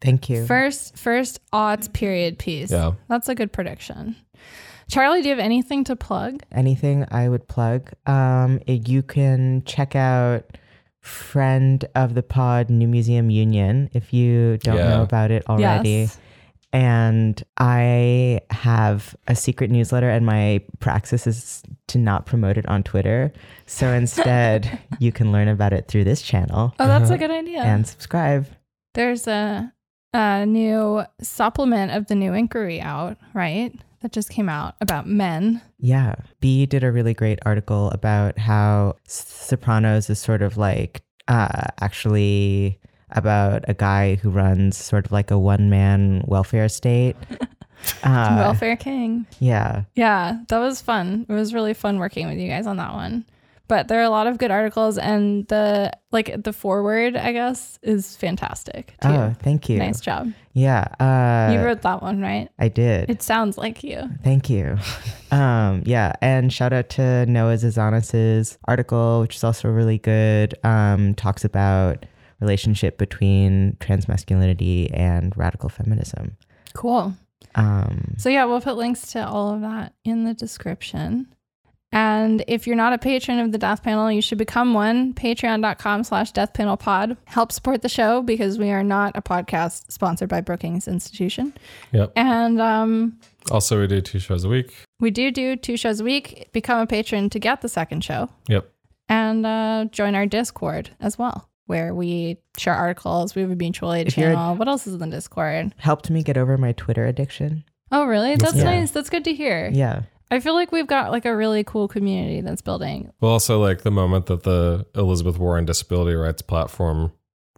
Thank 0.00 0.28
you. 0.28 0.44
First, 0.46 0.96
first 0.98 1.40
aughts 1.52 1.92
period 1.92 2.38
piece. 2.38 2.70
Yeah. 2.70 2.92
That's 3.08 3.28
a 3.28 3.34
good 3.34 3.52
prediction. 3.52 4.16
Charlie, 4.88 5.20
do 5.22 5.28
you 5.28 5.34
have 5.34 5.44
anything 5.44 5.82
to 5.84 5.96
plug? 5.96 6.42
anything 6.52 7.04
I 7.10 7.28
would 7.28 7.48
plug, 7.48 7.90
um, 8.06 8.60
you 8.66 9.02
can 9.02 9.62
check 9.64 9.96
out 9.96 10.44
friend 11.00 11.84
of 11.94 12.14
the 12.14 12.22
pod 12.22 12.68
New 12.70 12.86
Museum 12.88 13.30
Union 13.30 13.88
if 13.94 14.12
you 14.12 14.58
don't 14.58 14.76
Yeah. 14.76 14.90
know 14.90 15.02
about 15.02 15.30
it 15.30 15.44
already. 15.48 15.88
Yes. 15.90 16.18
And 16.72 17.42
I 17.58 18.40
have 18.50 19.16
a 19.28 19.34
secret 19.36 19.70
newsletter, 19.70 20.10
and 20.10 20.26
my 20.26 20.62
praxis 20.80 21.26
is 21.26 21.62
to 21.88 21.98
not 21.98 22.26
promote 22.26 22.58
it 22.58 22.66
on 22.68 22.82
Twitter. 22.82 23.32
So 23.66 23.92
instead, 23.92 24.78
you 24.98 25.12
can 25.12 25.32
learn 25.32 25.48
about 25.48 25.72
it 25.72 25.88
through 25.88 26.04
this 26.04 26.22
channel 26.22 26.74
Oh, 26.78 26.86
that's 26.86 27.10
a 27.10 27.18
good 27.18 27.30
idea. 27.30 27.62
and 27.62 27.86
subscribe. 27.86 28.46
There's 28.94 29.26
a, 29.26 29.72
a 30.12 30.44
new 30.46 31.04
supplement 31.22 31.92
of 31.92 32.06
the 32.08 32.14
new 32.14 32.32
inquiry 32.34 32.80
out, 32.80 33.16
right? 33.34 33.72
That 34.02 34.12
just 34.12 34.30
came 34.30 34.48
out 34.48 34.74
about 34.80 35.06
men. 35.06 35.62
Yeah. 35.78 36.16
B 36.40 36.66
did 36.66 36.84
a 36.84 36.92
really 36.92 37.14
great 37.14 37.38
article 37.46 37.90
about 37.90 38.38
how 38.38 38.96
Sopranos 39.08 40.10
is 40.10 40.18
sort 40.18 40.42
of 40.42 40.56
like 40.58 41.02
uh, 41.28 41.68
actually 41.80 42.78
about 43.10 43.64
a 43.68 43.74
guy 43.74 44.16
who 44.16 44.30
runs 44.30 44.76
sort 44.76 45.06
of 45.06 45.12
like 45.12 45.30
a 45.30 45.38
one 45.38 45.70
man 45.70 46.22
welfare 46.26 46.68
state. 46.68 47.16
Uh, 48.02 48.36
Welfare 48.38 48.76
King. 48.76 49.26
Yeah. 49.38 49.84
Yeah, 49.94 50.38
that 50.48 50.58
was 50.58 50.80
fun. 50.80 51.26
It 51.28 51.32
was 51.32 51.54
really 51.54 51.74
fun 51.74 51.98
working 51.98 52.26
with 52.26 52.38
you 52.38 52.48
guys 52.48 52.66
on 52.66 52.78
that 52.78 52.94
one. 52.94 53.26
But 53.68 53.88
there 53.88 53.98
are 53.98 54.04
a 54.04 54.10
lot 54.10 54.28
of 54.28 54.38
good 54.38 54.52
articles, 54.52 54.96
and 54.96 55.46
the 55.48 55.90
like 56.12 56.44
the 56.44 56.52
forward, 56.52 57.16
I 57.16 57.32
guess, 57.32 57.80
is 57.82 58.14
fantastic 58.14 58.94
too. 59.02 59.08
Oh, 59.08 59.34
thank 59.40 59.68
you. 59.68 59.78
Nice 59.78 60.00
job. 60.00 60.32
Yeah. 60.52 60.86
Uh, 61.00 61.52
you 61.52 61.64
wrote 61.64 61.82
that 61.82 62.00
one, 62.00 62.20
right? 62.20 62.48
I 62.60 62.68
did. 62.68 63.10
It 63.10 63.22
sounds 63.22 63.58
like 63.58 63.82
you. 63.82 64.08
Thank 64.22 64.48
you. 64.48 64.78
um, 65.32 65.82
yeah, 65.84 66.12
and 66.20 66.52
shout 66.52 66.72
out 66.72 66.90
to 66.90 67.26
Noah 67.26 67.56
Zazanis's 67.56 68.56
article, 68.66 69.20
which 69.20 69.34
is 69.34 69.42
also 69.42 69.68
really 69.68 69.98
good. 69.98 70.54
Um, 70.62 71.14
talks 71.14 71.44
about 71.44 72.06
relationship 72.40 72.98
between 72.98 73.76
transmasculinity 73.80 74.90
and 74.92 75.36
radical 75.36 75.68
feminism. 75.68 76.36
Cool. 76.74 77.14
Um, 77.54 78.14
So 78.18 78.28
yeah, 78.28 78.44
we'll 78.44 78.60
put 78.60 78.76
links 78.76 79.12
to 79.12 79.26
all 79.26 79.54
of 79.54 79.60
that 79.62 79.94
in 80.04 80.24
the 80.24 80.34
description. 80.34 81.28
And 81.92 82.44
if 82.48 82.66
you're 82.66 82.76
not 82.76 82.92
a 82.92 82.98
patron 82.98 83.38
of 83.38 83.52
the 83.52 83.58
Death 83.58 83.82
Panel, 83.82 84.10
you 84.10 84.20
should 84.20 84.36
become 84.38 84.74
one. 84.74 85.14
Patreon.com 85.14 86.04
slash 86.04 86.32
Death 86.32 86.52
Panel 86.52 86.76
Pod. 86.76 87.16
Help 87.26 87.52
support 87.52 87.80
the 87.80 87.88
show 87.88 88.20
because 88.22 88.58
we 88.58 88.70
are 88.70 88.82
not 88.82 89.16
a 89.16 89.22
podcast 89.22 89.90
sponsored 89.90 90.28
by 90.28 90.40
Brookings 90.42 90.88
Institution. 90.88 91.54
Yep. 91.92 92.12
And 92.16 92.60
um, 92.60 93.18
Also, 93.50 93.80
we 93.80 93.86
do 93.86 94.00
two 94.02 94.18
shows 94.18 94.44
a 94.44 94.48
week. 94.48 94.74
we 95.00 95.10
do 95.10 95.30
do 95.30 95.56
two 95.56 95.76
shows 95.78 96.00
a 96.00 96.04
week. 96.04 96.50
Become 96.52 96.80
a 96.80 96.86
patron 96.86 97.30
to 97.30 97.38
get 97.38 97.62
the 97.62 97.68
second 97.68 98.02
show. 98.04 98.28
Yep. 98.48 98.70
And 99.08 99.46
uh, 99.46 99.86
join 99.92 100.14
our 100.16 100.26
Discord 100.26 100.90
as 101.00 101.16
well, 101.16 101.48
where 101.66 101.94
we 101.94 102.38
share 102.56 102.74
articles. 102.74 103.34
We 103.34 103.42
have 103.42 103.50
a 103.50 103.56
mutual 103.56 103.92
aid 103.92 104.08
If 104.08 104.14
channel. 104.14 104.54
What 104.56 104.68
else 104.68 104.86
is 104.86 104.94
in 104.94 105.00
the 105.00 105.06
Discord? 105.08 105.74
helped 105.78 106.10
me 106.10 106.22
get 106.22 106.36
over 106.36 106.56
my 106.56 106.72
Twitter 106.72 107.06
addiction. 107.06 107.64
Oh, 107.92 108.04
really? 108.06 108.36
That's 108.36 108.56
Yeah. 108.56 108.64
nice. 108.64 108.90
That's 108.90 109.10
good 109.10 109.24
to 109.24 109.34
hear. 109.34 109.70
Yeah. 109.72 110.02
I 110.30 110.40
feel 110.40 110.54
like 110.54 110.72
we've 110.72 110.86
got 110.88 111.12
like 111.12 111.24
a 111.24 111.36
really 111.36 111.62
cool 111.62 111.86
community 111.86 112.40
that's 112.40 112.60
building. 112.62 113.12
Well, 113.20 113.30
also 113.30 113.60
like 113.60 113.82
the 113.82 113.92
moment 113.92 114.26
that 114.26 114.42
the 114.42 114.84
Elizabeth 114.96 115.38
Warren 115.38 115.64
Disability 115.66 116.16
Rights 116.16 116.42
platform 116.42 117.12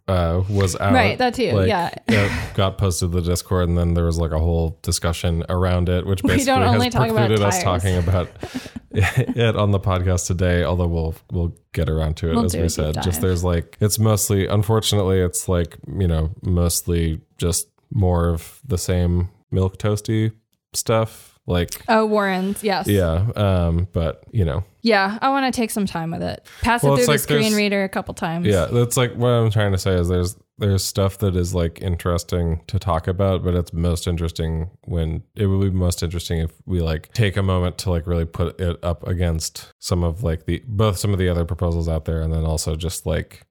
uh, 0.09 0.43
was 0.49 0.75
out, 0.75 0.93
Right, 0.93 1.17
that 1.17 1.33
too, 1.35 1.51
like, 1.51 1.67
yeah. 1.67 1.93
it 2.07 2.53
got 2.55 2.77
posted 2.77 3.11
to 3.11 3.21
the 3.21 3.25
Discord, 3.25 3.69
and 3.69 3.77
then 3.77 3.93
there 3.93 4.05
was 4.05 4.17
like 4.17 4.31
a 4.31 4.39
whole 4.39 4.79
discussion 4.81 5.43
around 5.49 5.87
it, 5.89 6.05
which 6.05 6.23
We 6.23 6.29
basically 6.29 6.45
don't 6.59 6.63
only 6.63 6.85
has 6.87 6.93
talk 6.93 7.07
precluded 7.09 7.41
us 7.41 7.61
talking 7.63 7.97
about 7.97 8.27
it 8.91 9.55
on 9.55 9.71
the 9.71 9.79
podcast 9.79 10.27
today. 10.27 10.63
Although 10.63 10.87
we'll 10.87 11.15
we'll 11.31 11.55
get 11.73 11.89
around 11.89 12.17
to 12.17 12.31
it 12.31 12.35
We'll 12.35 12.45
as 12.45 12.55
we 12.55 12.69
said. 12.69 13.01
Just 13.03 13.21
there's 13.21 13.43
like 13.43 13.77
it's 13.79 13.99
mostly, 13.99 14.47
unfortunately, 14.47 15.19
it's 15.19 15.47
like 15.47 15.77
you 15.87 16.07
know 16.07 16.31
mostly 16.41 17.21
just 17.37 17.67
more 17.91 18.29
of 18.29 18.59
the 18.65 18.77
same 18.77 19.29
milk 19.51 19.77
toasty 19.77 20.31
stuff. 20.73 21.39
Like, 21.47 21.81
Oh, 21.87 22.05
Warren's. 22.05 22.63
Yes. 22.63 22.87
yeah. 22.87 23.27
Um, 23.35 23.87
but 23.91 24.23
you 24.31 24.45
know, 24.45 24.63
Yeah. 24.81 25.17
I 25.21 25.29
want 25.29 25.53
to 25.53 25.57
take 25.61 25.71
some 25.71 25.85
time 25.85 26.11
with 26.11 26.21
it. 26.23 26.45
Pass 26.61 26.83
Well, 26.83 26.93
it 26.93 26.97
through 26.97 27.05
like 27.07 27.19
the 27.19 27.23
screen 27.23 27.53
reader 27.53 27.83
a 27.83 27.89
couple 27.89 28.13
times. 28.13 28.47
yeah, 28.47 28.65
that's 28.65 28.95
like 28.97 29.13
what 29.15 29.29
I'm 29.29 29.51
trying 29.51 29.71
to 29.73 29.77
say 29.77 29.93
is 29.95 30.07
there's 30.07 30.37
there's 30.57 30.83
stuff 30.83 31.19
that 31.19 31.35
is 31.37 31.55
like 31.55 31.81
interesting 31.81 32.61
to 32.67 32.77
talk 32.79 33.07
about, 33.07 33.43
but 33.43 33.55
it's 33.55 33.71
most 33.71 34.07
interesting 34.07 34.69
when 34.85 35.23
it 35.35 35.45
would 35.47 35.61
be 35.61 35.77
most 35.77 36.03
interesting 36.03 36.39
if 36.39 36.51
we 36.65 36.81
like 36.81 37.13
take 37.13 37.37
a 37.37 37.43
moment 37.43 37.77
to 37.79 37.89
like 37.89 38.05
really 38.05 38.25
put 38.25 38.59
it 38.59 38.77
up 38.83 39.07
against 39.07 39.71
some 39.79 40.03
of 40.03 40.21
like 40.23 40.45
the 40.45 40.61
both 40.67 40.97
some 40.97 41.13
of 41.13 41.19
the 41.19 41.29
other 41.29 41.45
proposals 41.45 41.87
out 41.87 42.03
there, 42.05 42.21
and 42.21 42.33
then 42.33 42.43
also 42.43 42.75
just 42.75 43.05
like 43.05 43.43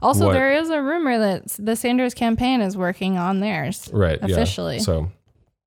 Also, 0.00 0.26
What- 0.26 0.32
there 0.34 0.52
is 0.52 0.70
a 0.70 0.80
rumor 0.82 1.18
that 1.18 1.48
the 1.58 1.74
Sanders 1.74 2.14
campaign 2.14 2.60
is 2.60 2.76
working 2.76 3.16
on 3.18 3.40
theirs. 3.40 3.88
right 3.92 4.18
yeah. 4.20 4.34
Officially. 4.34 4.78
So 4.78 5.10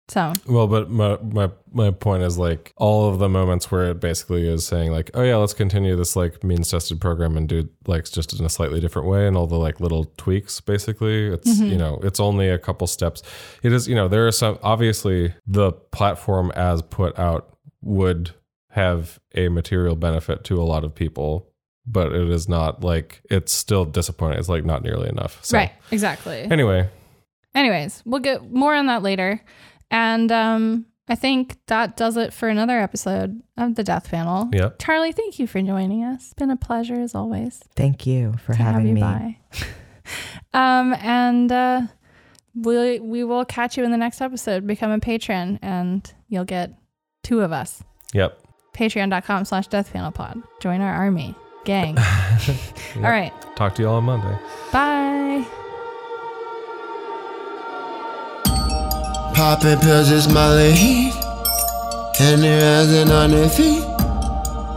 So, 0.10 0.32
Well, 0.46 0.68
but 0.68 0.90
my, 0.90 1.18
my 1.22 1.52
my 1.74 1.92
point 1.92 2.24
is 2.24 2.38
like 2.38 2.72
all 2.78 3.10
of 3.10 3.20
the 3.20 3.28
moments 3.28 3.70
where 3.70 3.92
it 3.92 4.00
basically 4.00 4.48
is 4.48 4.66
saying 4.66 4.92
like, 4.92 5.12
oh 5.14 5.22
yeah, 5.22 5.36
let's 5.36 5.54
continue 5.54 5.98
this 5.98 6.16
like 6.16 6.46
means 6.46 6.72
tested 6.72 7.02
program 7.02 7.36
and 7.36 7.48
do 7.48 7.68
like 7.88 8.10
just 8.10 8.40
in 8.40 8.46
a 8.46 8.50
slightly 8.50 8.80
different 8.80 9.10
way, 9.10 9.28
and 9.28 9.36
all 9.36 9.48
the 9.48 9.58
like 9.58 9.82
little 9.82 10.06
tweaks. 10.16 10.62
Basically, 10.62 11.28
it's 11.28 11.50
mm-hmm. 11.50 11.66
you 11.66 11.78
know 11.78 12.00
it's 12.04 12.22
only 12.22 12.48
a 12.48 12.58
couple 12.58 12.88
steps. 12.88 13.22
It 13.64 13.74
is 13.74 13.90
you 13.90 13.96
know 13.96 14.08
there 14.08 14.26
are 14.26 14.32
some 14.32 14.60
obviously 14.64 15.34
the 15.46 15.74
platform 15.74 16.52
as 16.56 16.82
put 16.82 17.18
out 17.20 17.58
would 17.82 18.34
have 18.70 19.20
a 19.36 19.50
material 19.50 19.98
benefit 19.98 20.46
to 20.46 20.56
a 20.56 20.64
lot 20.64 20.86
of 20.86 20.96
people, 20.96 21.50
but 21.86 22.14
it 22.14 22.30
is 22.30 22.48
not 22.48 22.82
like 22.82 23.22
it's 23.30 23.52
still 23.52 23.84
disappointing. 23.84 24.40
It's 24.40 24.50
like 24.50 24.64
not 24.64 24.84
nearly 24.84 25.10
enough. 25.10 25.44
So, 25.44 25.58
right. 25.58 25.74
Exactly. 25.92 26.48
Anyway, 26.50 26.90
Anyways, 27.58 28.04
we'll 28.06 28.22
get 28.22 28.52
more 28.52 28.76
on 28.76 28.86
that 28.86 29.02
later. 29.02 29.42
And 29.92 30.32
um, 30.32 30.86
I 31.08 31.16
think 31.16 31.58
that 31.68 31.96
does 31.96 32.18
it 32.18 32.34
for 32.34 32.50
another 32.50 32.80
episode 32.80 33.42
of 33.58 33.76
the 33.76 33.84
Death 33.84 34.10
Panel. 34.12 34.50
Yep. 34.54 34.80
Charlie, 34.80 35.12
thank 35.14 35.40
you 35.40 35.48
for 35.48 35.62
joining 35.62 36.04
us. 36.04 36.26
It's 36.26 36.34
been 36.34 36.52
a 36.52 36.58
pleasure 36.58 36.96
as 36.96 37.16
always 37.16 37.62
Thank 37.76 38.06
you 38.06 38.34
for 38.46 38.54
to 38.54 38.58
have 38.62 38.74
having 38.76 38.88
you 38.90 38.94
me. 38.96 39.02
by. 39.02 39.38
um, 40.54 40.94
and 40.96 41.52
uh, 41.52 41.82
we 42.56 43.00
we 43.00 43.24
will 43.24 43.46
catch 43.46 43.78
you 43.78 43.84
in 43.84 43.92
the 43.92 43.98
next 43.98 44.22
episode. 44.22 44.68
Become 44.68 44.92
a 44.92 45.00
patron, 45.00 45.60
and 45.62 46.12
you'll 46.28 46.44
get 46.46 46.74
two 47.24 47.42
of 47.42 47.52
us. 47.52 47.84
yep. 48.14 48.40
Patreon.com 48.74 49.46
slash 49.46 49.68
Death 49.68 49.92
Panel 49.92 50.12
Pod. 50.12 50.42
Join 50.62 50.82
our 50.82 50.94
army 50.94 51.34
gang. 51.66 51.98
All 52.98 53.02
right. 53.02 53.34
Talk 53.56 53.74
to 53.76 53.82
you 53.82 53.88
all 53.90 53.96
on 53.96 54.04
Monday. 54.04 54.38
Bye. 54.72 55.46
Popping 59.38 59.78
pills 59.78 60.10
is 60.10 60.28
my 60.28 60.52
lead. 60.52 61.14
And 62.20 62.42
they're 62.42 62.60
rising 62.60 63.12
on 63.12 63.30
their 63.30 63.48
feet. 63.48 63.84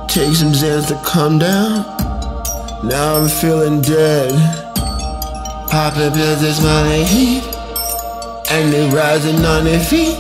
Take 0.06 0.34
some 0.36 0.52
Xans 0.52 0.88
to 0.88 1.00
calm 1.02 1.38
down. 1.38 1.86
Now 2.84 3.16
I'm 3.16 3.28
feeling 3.30 3.80
dead. 3.80 4.30
Popping 5.70 6.12
pills 6.12 6.42
is 6.42 6.60
my 6.60 6.82
lead. 6.88 7.42
And 8.50 8.70
they're 8.70 8.92
rising 8.94 9.42
on 9.46 9.64
their 9.64 9.80
feet. 9.80 10.18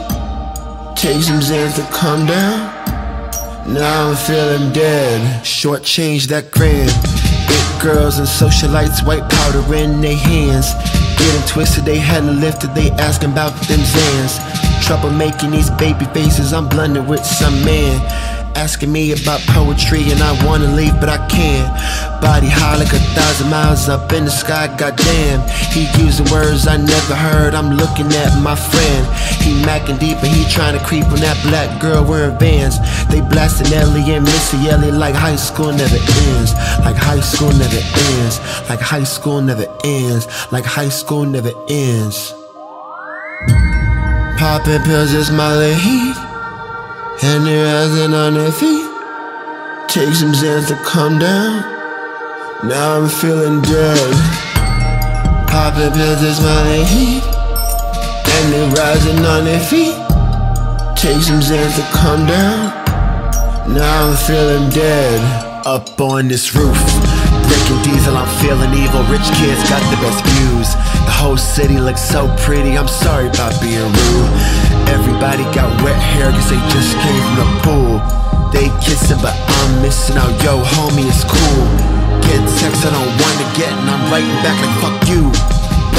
Take 0.96 1.22
some 1.22 1.40
Xans 1.40 1.74
to 1.76 1.82
calm 1.92 2.24
down. 2.24 2.72
Now 3.70 4.08
I'm 4.08 4.16
feeling 4.16 4.72
dead. 4.72 5.44
Short 5.44 5.82
change 5.82 6.28
that 6.28 6.50
grand. 6.50 6.90
Big 7.46 7.82
girls 7.82 8.16
and 8.16 8.26
socialites, 8.26 9.06
white 9.06 9.28
powder 9.30 9.74
in 9.74 10.00
their 10.00 10.16
hands. 10.16 10.99
Getting 11.20 11.46
twisted, 11.46 11.84
they 11.84 11.98
hadn't 11.98 12.40
lifted, 12.40 12.74
they 12.74 12.90
asking 12.92 13.32
about 13.32 13.52
them 13.68 13.80
Zans. 13.80 14.40
Trouble 14.86 15.10
making 15.10 15.50
these 15.50 15.70
baby 15.72 16.06
faces, 16.06 16.54
I'm 16.54 16.66
blending 16.66 17.06
with 17.06 17.24
some 17.24 17.62
man. 17.62 18.00
Asking 18.56 18.92
me 18.92 19.12
about 19.12 19.40
poetry 19.48 20.02
and 20.10 20.20
I 20.22 20.32
wanna 20.44 20.66
leave, 20.74 20.98
but 21.00 21.08
I 21.08 21.18
can't. 21.28 21.70
Body 22.20 22.48
high 22.48 22.76
like 22.76 22.92
a 22.92 22.98
thousand 23.16 23.48
miles 23.48 23.88
up 23.88 24.12
in 24.12 24.24
the 24.24 24.30
sky, 24.30 24.66
goddamn. 24.76 25.40
He 25.72 25.88
using 26.02 26.26
words 26.30 26.66
I 26.66 26.76
never 26.76 27.14
heard, 27.14 27.54
I'm 27.54 27.72
looking 27.76 28.06
at 28.12 28.38
my 28.42 28.54
friend. 28.54 29.06
He 29.40 29.62
macking 29.64 29.98
deep 29.98 30.18
and 30.22 30.32
he 30.32 30.44
trying 30.50 30.78
to 30.78 30.84
creep 30.84 31.06
on 31.06 31.20
that 31.20 31.40
black 31.48 31.80
girl 31.80 32.04
wearing 32.04 32.38
vans. 32.38 32.78
They 33.08 33.20
blasting 33.20 33.72
Ellie 33.72 34.04
and 34.12 34.24
Missy 34.24 34.68
Ellie 34.68 34.92
like 34.92 35.14
high 35.14 35.36
school 35.36 35.72
never 35.72 35.96
ends. 35.96 36.52
Like 36.84 36.96
high 36.96 37.20
school 37.20 37.52
never 37.52 37.80
ends. 37.80 38.38
Like 38.68 38.80
high 38.80 39.04
school 39.04 39.40
never 39.40 39.66
ends. 39.84 40.26
Like 40.52 40.64
high 40.64 40.90
school 40.90 41.24
never 41.24 41.52
ends. 41.68 42.34
Popping 44.38 44.82
pills 44.82 45.12
is 45.12 45.30
my 45.30 45.54
lead. 45.56 46.29
And 47.22 47.46
they're 47.46 47.64
rising 47.64 48.14
on 48.14 48.32
their 48.32 48.50
feet. 48.50 48.88
Take 49.88 50.14
some 50.14 50.32
Xans 50.32 50.68
to 50.68 50.76
calm 50.82 51.18
down. 51.18 51.60
Now 52.64 52.96
I'm 52.96 53.08
feeling 53.10 53.60
dead. 53.60 54.12
Popping 55.46 55.92
pills 55.92 56.22
is 56.22 56.40
my 56.40 56.62
lead. 56.64 57.22
And 58.24 58.52
they're 58.52 58.70
rising 58.72 59.24
on 59.26 59.44
their 59.44 59.60
feet. 59.60 59.92
Take 60.96 61.20
some 61.20 61.40
Xans 61.44 61.76
to 61.76 61.84
calm 61.92 62.26
down. 62.26 62.72
Now 63.68 64.08
I'm 64.08 64.16
feeling 64.16 64.70
dead. 64.70 65.20
Up 65.66 66.00
on 66.00 66.28
this 66.28 66.54
roof. 66.54 66.78
Breaking 67.44 67.82
diesel, 67.82 68.16
I'm 68.16 68.28
feeling 68.40 68.72
evil. 68.72 69.02
Rich 69.12 69.28
kids 69.36 69.60
got 69.68 69.84
the 69.92 70.00
best 70.00 70.24
views. 70.24 70.72
The 71.10 71.18
whole 71.26 71.36
city 71.36 71.76
looks 71.76 72.06
so 72.06 72.30
pretty. 72.38 72.78
I'm 72.78 72.86
sorry 72.86 73.26
about 73.26 73.58
being 73.58 73.82
rude. 73.82 74.30
Everybody 74.94 75.42
got 75.50 75.66
wet 75.82 75.98
hair 75.98 76.30
cause 76.30 76.46
they 76.46 76.62
just 76.70 76.94
came 77.02 77.18
from 77.26 77.36
the 77.42 77.48
pool. 77.66 77.94
They 78.54 78.70
kissing, 78.78 79.18
but 79.18 79.34
I'm 79.34 79.82
missing 79.82 80.14
out. 80.16 80.30
Yo, 80.46 80.62
homie, 80.62 81.10
it's 81.10 81.26
cool. 81.26 81.66
Get 82.22 82.38
text 82.62 82.86
I 82.86 82.94
don't 82.94 83.10
wanna 83.18 83.48
get, 83.58 83.74
and 83.74 83.90
I'm 83.90 84.06
writing 84.06 84.38
back 84.46 84.54
like 84.62 84.76
fuck 84.78 84.98
you. 85.10 85.34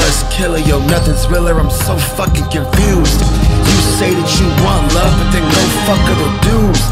Buzz 0.00 0.24
killer, 0.32 0.64
yo, 0.64 0.80
nothing's 0.88 1.28
realer. 1.28 1.60
I'm 1.60 1.68
so 1.68 1.92
fucking 2.16 2.48
confused. 2.48 3.20
You 3.68 3.78
say 4.00 4.16
that 4.16 4.30
you 4.40 4.48
want 4.64 4.96
love, 4.96 5.12
but 5.20 5.28
then 5.28 5.44
no 5.44 5.62
fuck 5.84 6.02
other 6.08 6.32
dudes. 6.40 6.82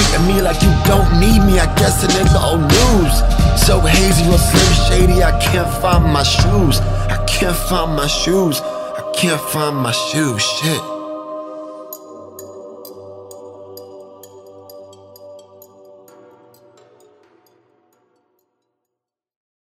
Treating 0.00 0.26
me 0.28 0.40
like 0.40 0.62
you 0.62 0.72
don't 0.86 1.20
need 1.20 1.44
me, 1.44 1.58
I 1.58 1.66
guess 1.76 2.02
ain't 2.04 2.30
the 2.30 2.40
old 2.40 2.62
news. 2.62 3.14
So 3.66 3.80
hazy, 3.80 4.24
real 4.24 4.38
slim 4.38 4.72
shady, 4.88 5.22
I 5.22 5.38
can't 5.40 5.68
find 5.82 6.04
my 6.04 6.22
shoes. 6.22 6.80
I 6.80 7.22
can't 7.26 7.56
find 7.68 7.94
my 7.94 8.06
shoes. 8.06 8.62
I 8.62 9.12
can't 9.14 9.40
find 9.52 9.76
my 9.76 9.92
shoes. 9.92 10.42
Shit. 10.42 10.99